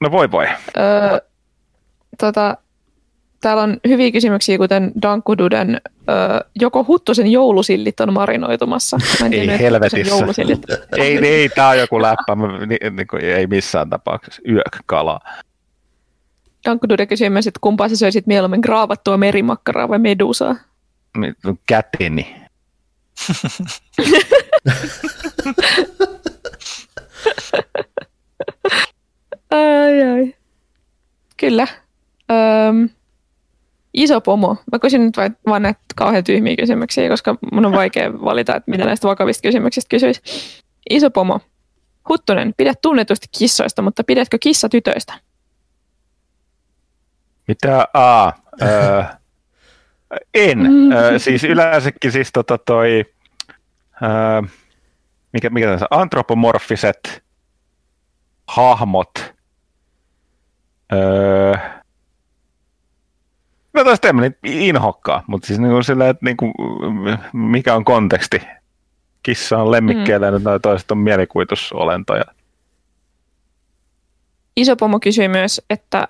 [0.00, 0.46] No voi voi.
[0.76, 1.20] Öö,
[2.18, 2.56] tota,
[3.40, 8.98] täällä on hyviä kysymyksiä, kuten Dankududen, öö, joko Huttosen joulusillit on marinoitumassa?
[9.20, 10.14] Mä en ei tiedä, helvetissä.
[10.96, 12.36] ei, ei, tämä on joku läppä,
[12.66, 14.42] niin, niin kuin, ei missään tapauksessa.
[14.48, 15.20] Yökkala.
[16.64, 20.56] Dankkudude kysyy myös, että kumpaa sä söisit mieluummin, graavattua merimakkaraa vai medusaa?
[21.66, 22.36] Käteni.
[29.50, 30.34] ai ai.
[31.36, 31.66] Kyllä.
[32.30, 32.88] Öm,
[33.94, 34.56] iso pomo.
[34.72, 38.70] Mä kysyn nyt vain, vaan näitä kauhean tyhmiä kysymyksiä, koska mun on vaikea valita, että
[38.70, 40.22] mitä näistä vakavista kysymyksistä kysyisi.
[40.90, 41.40] Iso pomo.
[42.08, 45.14] Huttunen, pidät tunnetusti kissoista, mutta pidätkö kissa tytöistä?
[47.48, 47.88] Mitä?
[47.94, 48.32] A.
[48.62, 49.02] Öö,
[50.34, 50.58] en.
[50.58, 50.92] Mm.
[50.92, 53.04] Öö, siis yleensäkin siis tota toi,
[54.02, 54.42] öö,
[55.32, 57.24] mikä, mikä tässä, antropomorfiset
[58.46, 59.34] hahmot.
[60.92, 61.54] Öö,
[63.74, 66.52] No tästä en niin inhokkaa, mutta siis niin sillä, että niin kuin,
[67.32, 68.42] mikä on konteksti.
[69.22, 70.44] Kissa on lemmikkeellä mm.
[70.44, 72.24] ja toiset on mielikuvitusolentoja.
[74.56, 76.08] Iso pomo kysyi myös, että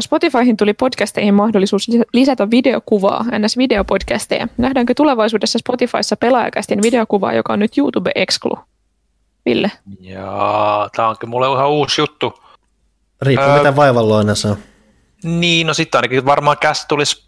[0.00, 3.56] Spotifyhin tuli podcasteihin mahdollisuus lisätä videokuvaa, ns.
[3.56, 4.48] videopodcasteja.
[4.56, 8.58] Nähdäänkö tulevaisuudessa Spotifyssa pelaajakästin videokuvaa, joka on nyt YouTube-exclu?
[9.46, 9.70] Ville?
[10.00, 12.42] Joo, tämä onkin mulle ihan uusi juttu.
[13.22, 14.56] Riippuu öö, miten vaivalloinen se on.
[15.26, 17.26] Niin, no sitten ainakin varmaan käs tulisi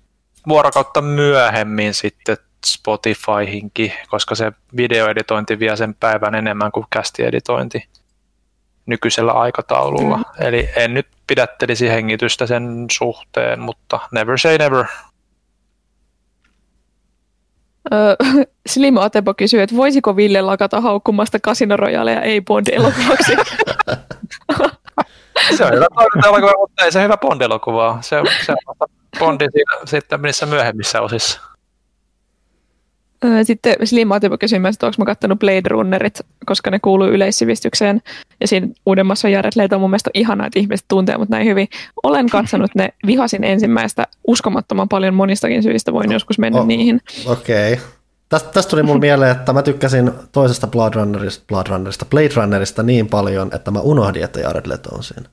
[0.49, 2.37] vuorokautta myöhemmin sitten
[2.67, 7.89] Spotifyhinkin, koska se videoeditointi vie sen päivän enemmän kuin kästieditointi
[8.87, 10.17] nykyisellä aikataululla.
[10.17, 10.25] Mm.
[10.41, 14.85] Eli en nyt pidättelisi hengitystä sen suhteen, mutta never say never.
[18.69, 23.33] Slim Atebo kysyy, että voisiko Ville lakata haukkumasta Casino Royale ja ei Bond-elokuvaksi?
[25.57, 25.87] se on hyvä
[26.27, 27.99] elokuva, mutta ei se hyvä Bond-elokuva.
[28.01, 29.45] Se, se on Bondi
[29.85, 31.41] sitten niissä myöhemmissä osissa.
[33.25, 37.07] Öö, Sitten Slim Atipo kysyi myös, että onko mä kattonut Blade Runnerit, koska ne kuuluu
[37.07, 38.03] yleissivistykseen.
[38.41, 41.69] Ja siinä uudemmassa Jared Leto on mun mielestä ihanaa, että ihmiset tuntee mut näin hyvin.
[42.03, 46.67] Olen katsonut ne, vihasin ensimmäistä uskomattoman paljon monistakin syistä, voin joskus mennä Oh.
[46.67, 47.01] niihin.
[47.27, 47.73] Okei.
[47.73, 47.85] Okay.
[48.29, 52.83] Tästä, tästä tuli mun mieleen, että mä tykkäsin toisesta Blood Runnerista, Blood Runnerista, Blade Runnerista
[52.83, 55.29] niin paljon, että mä unohdin, että Jared Leto on siinä.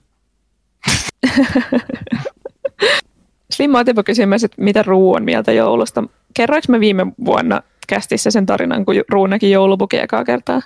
[3.52, 6.04] Slim Atipo kysyi myös, että mitä Ruu on mieltä joulusta.
[6.34, 10.62] Kerroinko mä viime vuonna kästissä sen tarinan, kun Ruu näki joulupukin ekaa kertaa?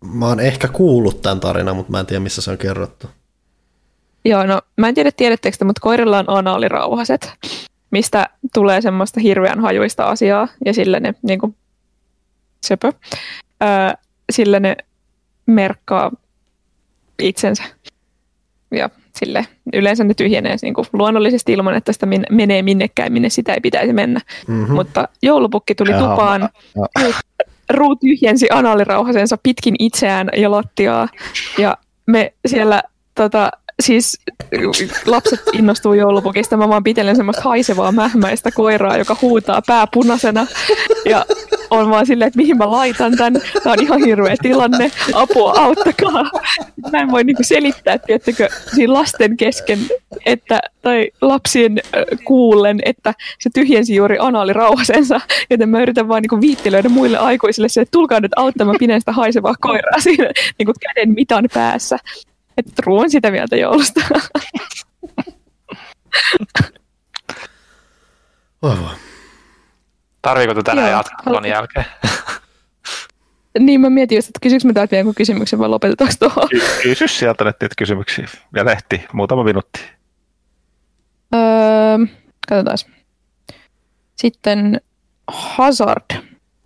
[0.00, 3.06] Mä oon ehkä kuullut tämän tarinan, mutta mä en tiedä, missä se on kerrottu.
[4.24, 7.32] Joo, no mä en tiedä tiedättekö te, mutta koirilla on anaalirauhaset,
[7.90, 11.56] mistä tulee semmoista hirveän hajuista asiaa ja sillä ne niin kuin,
[12.66, 12.92] söpö,
[13.60, 13.94] ää,
[14.32, 14.76] sillä ne
[15.46, 16.12] merkkaa
[17.18, 17.62] itsensä.
[18.70, 23.28] Ja sille yleensä ne tyhjenee niin kuin luonnollisesti ilman, että sitä min- menee minnekään, minne
[23.28, 24.20] sitä ei pitäisi mennä.
[24.48, 24.74] Mm-hmm.
[24.74, 26.10] Mutta joulupukki tuli Jaha.
[26.10, 26.48] tupaan,
[27.70, 31.08] Ruu tyhjensi anaalirauhasensa pitkin itseään ja lattiaa.
[31.58, 31.76] Ja
[32.06, 32.82] me siellä
[33.14, 33.50] tota,
[33.82, 34.18] siis
[35.06, 36.56] lapset innostuu joulupukista.
[36.56, 40.46] Mä vaan pitelen semmoista haisevaa mähmäistä koiraa, joka huutaa pää punaisena.
[41.04, 41.26] Ja
[41.70, 43.32] on vaan silleen, että mihin mä laitan tän.
[43.64, 44.90] Tää on ihan hirveä tilanne.
[45.12, 46.30] Apua, auttakaa.
[46.92, 49.78] Mä en voi niinku selittää, tiettäkö, siinä lasten kesken,
[50.26, 51.80] että, tai lapsien
[52.24, 57.80] kuullen, että se tyhjensi juuri anaalirauhasensa, joten mä yritän vaan niinku viittilöidä muille aikuisille se,
[57.80, 61.98] että tulkaa nyt auttamaan, pidän sitä haisevaa koiraa siinä niinku käden mitan päässä.
[62.58, 64.00] Että ruoan sitä mieltä joulusta.
[68.62, 68.94] Oi voi.
[70.22, 71.84] Tarviiko tätä tänään jatkaa jälkeen?
[73.58, 76.48] niin mä mietin just, että kysyykö mä täältä vielä jonkun kysymyksen vai lopetetaanko tuohon?
[76.48, 78.28] Ky- Kysy sieltä nyt niitä kysymyksiä.
[78.54, 79.80] Ja lehti, muutama minuutti.
[81.34, 81.98] Öö,
[82.48, 82.78] katsotaan.
[84.16, 84.80] Sitten
[85.28, 86.14] Hazard.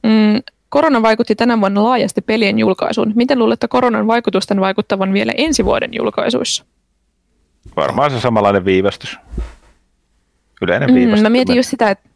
[0.02, 3.12] Mm, korona vaikutti tänä vuonna laajasti pelien julkaisuun.
[3.14, 6.64] Miten luulette koronan vaikutusten vaikuttavan vielä ensi vuoden julkaisuissa?
[7.76, 9.18] Varmaan se samanlainen viivästys.
[10.62, 11.22] Yleinen Mm, viivästys.
[11.22, 12.08] mä mietin just sitä, että,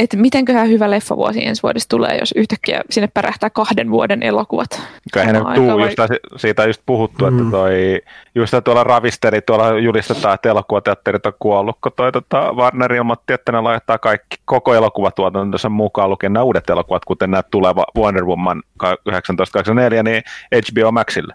[0.00, 4.82] että mitenköhän hyvä leffavuosi ensi vuodessa tulee, jos yhtäkkiä sinne pärähtää kahden vuoden elokuvat.
[5.16, 7.50] Eihän ne tuu, aikaan, just siitä- just puhuttu, että Mm.
[7.50, 8.00] toi,
[8.34, 13.52] just tuolla ravisteri, tuolla julistetaan, että elokuvateatterit on kuollut, kun toi tota, Warner ilmoitti, että
[13.52, 18.62] ne laittaa kaikki, koko elokuvatuotantonsa mukaan lukien nämä uudet elokuvat, kuten nämä tuleva Wonder Woman
[18.78, 20.22] 1984, niin
[20.54, 21.34] HBO Maxille.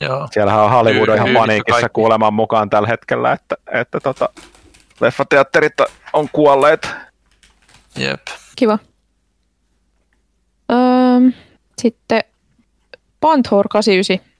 [0.00, 0.28] Joo.
[0.30, 4.28] Siellähän on Hollywood on ihan paniikissa kuuleman mukaan tällä hetkellä, että, että tota,
[5.00, 5.74] leffateatterit
[6.12, 6.90] on kuolleet.
[7.96, 8.26] Jep.
[8.56, 8.78] Kiva.
[10.72, 10.76] Öö,
[11.78, 12.24] sitten
[13.20, 14.32] Panthor 89.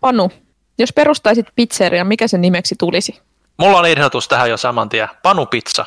[0.00, 0.30] Panu,
[0.78, 3.20] jos perustaisit pizzerian, mikä sen nimeksi tulisi?
[3.56, 5.08] Mulla on ehdotus tähän jo saman tien.
[5.22, 5.86] Panu Pizza.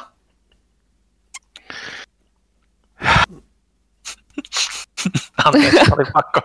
[5.45, 6.41] Anteeksi, oli pakko.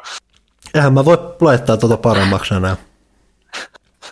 [0.75, 2.77] Eihän mä voi laittaa tuota paremmaksi enää.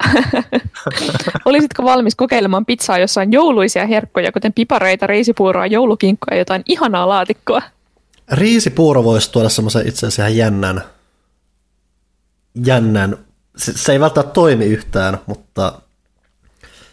[1.45, 7.09] Olisitko valmis kokeilemaan pizzaa, jossa on jouluisia herkkoja, kuten pipareita, reisipuuroa, joulukinkkoa ja jotain ihanaa
[7.09, 7.63] laatikkoa?
[8.33, 10.83] Riisipuuro voisi tuoda semmoisen itse asiassa ihan jännän,
[12.65, 13.17] jännän,
[13.57, 15.73] se, se ei välttämättä toimi yhtään, mutta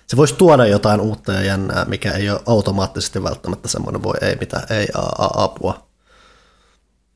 [0.08, 4.36] se voisi tuoda jotain uutta ja jännää, mikä ei ole automaattisesti välttämättä semmoinen voi, ei
[4.36, 5.88] mitään, ei a, a, apua.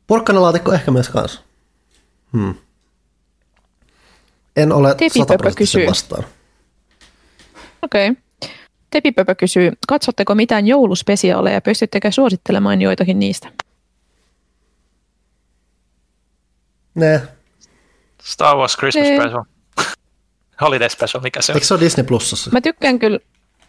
[0.08, 1.42] Porkkanalaatikko ehkä myös kanssa.
[2.34, 2.54] Hmm.
[4.56, 6.24] En ole sataprosenttisen vastaan.
[7.82, 8.10] Okei.
[8.10, 8.22] Okay.
[8.90, 13.52] Tepipöpö kysyy, katsotteko mitään jouluspesiaaleja ja pystyttekö suosittelemaan joitakin niistä?
[16.96, 17.22] Ne,
[18.24, 19.22] Star Wars Christmas Niin.
[19.22, 19.44] Special.
[20.62, 21.56] Holiday Special, mikä se on?
[21.56, 22.52] eikö se ole Disney Plusassa?
[22.52, 23.20] Mä tykkään kyllä,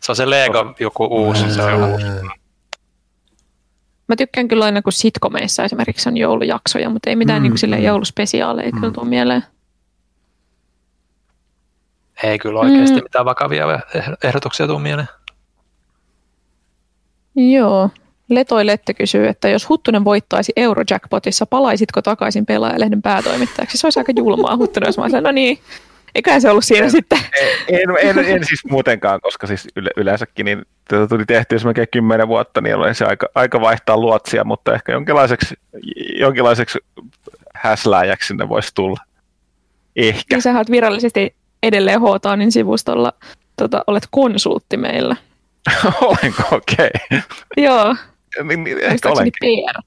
[0.01, 1.55] Se on se Lego joku uusi.
[1.55, 2.07] Se on uusi.
[4.09, 7.85] mä tykkään kyllä aina, kun sitcomeissa esimerkiksi on joulujaksoja, mutta ei mitään Mm, niin kuin
[7.85, 8.81] jouluspesiaaleja mm.
[8.81, 9.45] kyllä tuu mieleen.
[12.23, 13.03] Ei kyllä oikeasti Mm.
[13.03, 15.09] mitään vakavia eh- ehdotuksia tuu mieleen.
[17.37, 17.91] Joo.
[18.29, 23.79] Letoi Lette kysyy, että jos Huttunen voittaisi Eurojackpotissa, palaisitko takaisin pelaajalehden päätoimittajaksi?
[23.79, 25.59] Se olisi aika julmaa Huttunen, jos mä olisin, no niin,
[26.15, 27.19] eiköhän se ollut siinä sitten.
[27.69, 31.89] En, en, en siis muutenkaan, koska siis yle, yleensäkin niin tätä tuli tehty jos melkein
[31.91, 35.55] kymmenen vuotta, niin oli se aika, aika vaihtaa luotsia, mutta ehkä jonkinlaiseksi,
[36.21, 36.79] jonkinlaiseksi
[37.55, 39.01] häslääjäksi sinne voisi tulla.
[39.97, 40.37] Ehkä.
[40.37, 43.13] Niin sä oot virallisesti edelleen H-Townin sivustolla,
[43.57, 45.17] tota, olet konsultti meillä.
[46.03, 46.91] Olenko okei?
[47.11, 47.21] Okay.
[47.57, 47.97] Joo,
[48.83, 49.33] ehkä olenkin.
[49.41, 49.83] PR.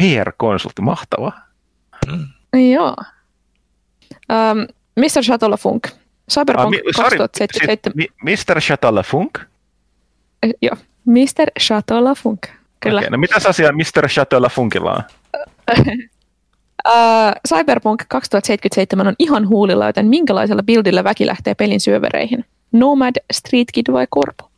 [0.00, 1.40] PR-konsultti, mahtavaa.
[2.72, 2.96] Joo.
[4.32, 5.22] Um, Mr.
[5.24, 5.88] Shuttlefunk.
[6.30, 7.92] Cyberpunk mi- sorry, 2077.
[7.94, 8.60] Mi- Mr.
[8.60, 9.38] Chatalafunk?
[10.42, 10.76] Eh, Joo.
[11.04, 11.50] Mr.
[11.60, 12.46] Shuttlefunk.
[12.80, 12.98] Kyllä.
[12.98, 14.08] Okei, no mitäs asiaa Mr.
[14.08, 15.02] Chateaulla Funkilla on?
[16.88, 22.44] Uh, Cyberpunk 2077 on ihan huulilla, joten minkälaisella buildillä väki lähtee pelin syövereihin?
[22.72, 24.50] Nomad, Street Kid vai Korpo?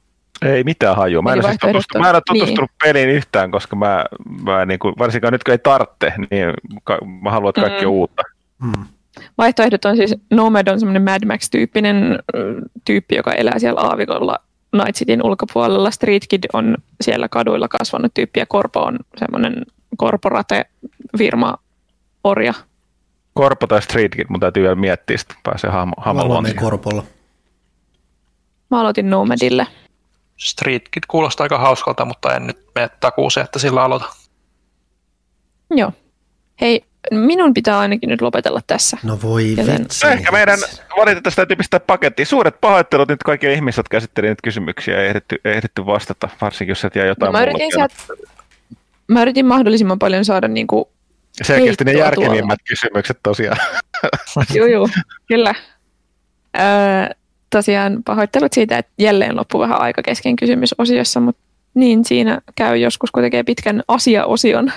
[0.42, 1.22] Ei mitään hajua.
[1.22, 1.56] Mä en, siis
[1.94, 2.78] on- mä en ole tutustunut niin.
[2.92, 4.05] peliin yhtään, koska mä,
[4.42, 6.50] mä niin kuin, varsinkaan nyt kun ei tarvitse, niin
[6.84, 7.96] ka- mä haluan, että kaikki on Mm.
[7.98, 8.22] uutta.
[8.64, 8.84] Hmm.
[9.38, 12.18] Vaihtoehdot on siis Nomad on semmoinen Mad Max-tyyppinen
[12.84, 14.38] tyyppi, joka elää siellä aavikolla
[14.72, 15.90] Night Cityn ulkopuolella.
[15.90, 19.62] Street Kid on siellä kaduilla kasvanut tyyppi ja Korpo on semmoinen
[19.96, 20.64] korporate
[21.18, 21.55] firma
[22.26, 22.55] orja.
[23.34, 25.94] Korpo tai Street Kid, mun täytyy vielä miettiä, että pääsee hahmo,
[26.42, 27.05] Mä korpolla.
[28.70, 29.66] Mä aloitin Nomadille.
[30.36, 34.06] Street Kid kuulostaa aika hauskalta, mutta en nyt mene takuuseen, että sillä aloita.
[35.70, 35.92] Joo.
[36.60, 38.98] Hei, minun pitää ainakin nyt lopetella tässä.
[39.02, 40.06] No voi Joten- vitsi.
[40.06, 40.58] No ehkä meidän
[40.96, 42.26] valitettavasti täytyy pistää pakettiin.
[42.26, 46.80] Suuret pahoittelut nyt kaikille ihmisille, jotka käsitteli niitä kysymyksiä ei ehditty, ehditty vastata, varsinkin jos
[46.80, 47.94] sieltä jää jotain No, mä, yritin muuta.
[48.06, 48.22] sieltä,
[49.08, 50.88] mä yritin mahdollisimman paljon saada niinku,
[51.42, 53.56] Selkeästi ne järkevimmät kysymykset tosiaan.
[54.56, 54.89] juu, juu,
[55.28, 55.55] kyllä.
[56.58, 57.15] Öö,
[57.50, 61.42] tosiaan pahoittelut siitä, että jälleen loppui vähän aika kesken kysymysosiossa, mutta
[61.74, 64.73] niin siinä käy joskus, kun tekee pitkän asiaosion.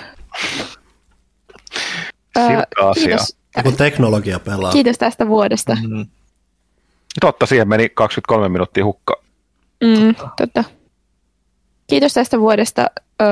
[2.38, 3.06] Öö, Silkka asia.
[3.06, 4.72] kiitos, Kun teknologia pelaa.
[4.72, 5.76] kiitos tästä vuodesta.
[5.88, 6.06] Mm.
[7.20, 9.22] Totta, siihen meni 23 minuuttia hukka.
[9.84, 10.64] Mm, totta.
[11.86, 12.86] Kiitos tästä vuodesta.
[13.22, 13.28] Öö,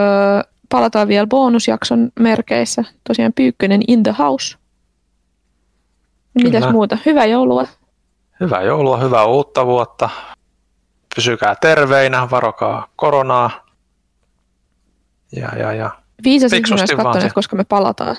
[0.68, 2.84] palataan vielä bonusjakson merkeissä.
[3.08, 4.56] Tosiaan Pyykkönen in the house.
[6.34, 6.72] Mitäs Kyllä.
[6.72, 6.98] muuta?
[7.06, 7.66] Hyvää joulua.
[8.40, 10.10] Hyvää joulua, hyvää uutta vuotta.
[11.14, 13.66] Pysykää terveinä, varokaa koronaa.
[15.36, 15.90] Ja, ja, ja.
[16.24, 17.34] Viisas ihminen olisi se.
[17.34, 18.16] koska me palataan.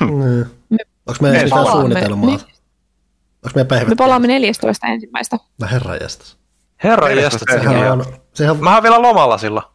[0.00, 0.46] Niin.
[0.68, 2.26] Me Onko meillä Me mitään suunnitelmaa?
[2.26, 3.88] Me- Onko meidän päivät?
[3.88, 4.86] Me palaamme 14.
[4.86, 5.36] ensimmäistä.
[5.60, 6.36] No herra jästäs.
[6.84, 9.66] Herra Neljästoista jästä, sehän Sehän on- on, sehän, Mä oon vielä lomalla silloin.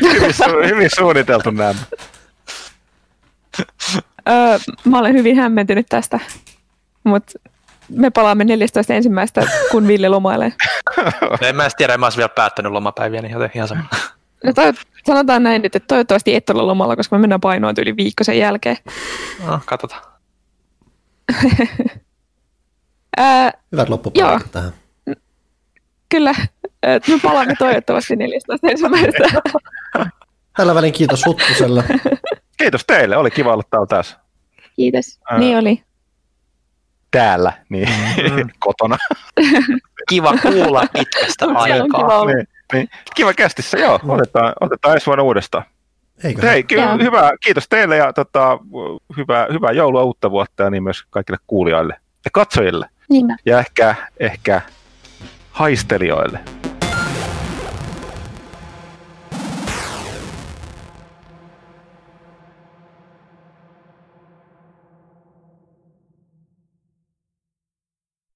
[0.00, 1.74] Hyvin, su- hyvin suunniteltu nämä.
[4.28, 6.20] Öö, mä olen hyvin hämmentynyt tästä,
[7.04, 7.32] mutta
[7.88, 8.94] me palaamme 14.
[8.94, 10.52] ensimmäistä, kun Ville lomailee.
[11.40, 13.82] En mä edes tiedä, en mä ois vielä päättänyt lomapäiviä, niin joten ihan sama.
[14.44, 14.72] No toi,
[15.06, 18.38] sanotaan näin nyt, että toivottavasti et ole lomalla, koska me mennään painoon yli viikko sen
[18.38, 18.76] jälkeen.
[19.46, 20.02] No, katsotaan.
[23.72, 24.72] Hyvät loppupäivät tähän.
[26.08, 26.34] kyllä,
[26.82, 28.68] ää, me palaamme toivottavasti 14.
[28.70, 29.40] ensimmäistä.
[30.56, 31.84] Tällä välin kiitos Huttuselle.
[32.58, 34.16] Kiitos teille, oli kiva olla täällä taas.
[34.76, 35.20] Kiitos.
[35.30, 35.38] Ää.
[35.38, 35.82] Niin oli.
[37.10, 37.88] Täällä, niin
[38.32, 38.48] Mm.
[38.58, 38.96] kotona.
[40.08, 42.20] Kiva kuulla pitkästä kiva aikaa.
[42.20, 42.32] olla.
[42.32, 42.88] Niin, niin.
[43.14, 44.00] Kiva kästissä, joo.
[44.08, 45.64] Otetaan, otetaan ensi vuonna uudestaan.
[46.24, 46.46] Eikö?
[46.48, 46.98] Hei, kyllä, Joo.
[46.98, 48.58] hyvä, kiitos teille ja tota,
[49.16, 53.36] hyvää, hyvää joulua uutta vuotta ja niin myös kaikille kuulijoille ja katsojille Niinpä.
[53.46, 54.60] ja ehkä, ehkä
[55.50, 56.40] haistelijoille.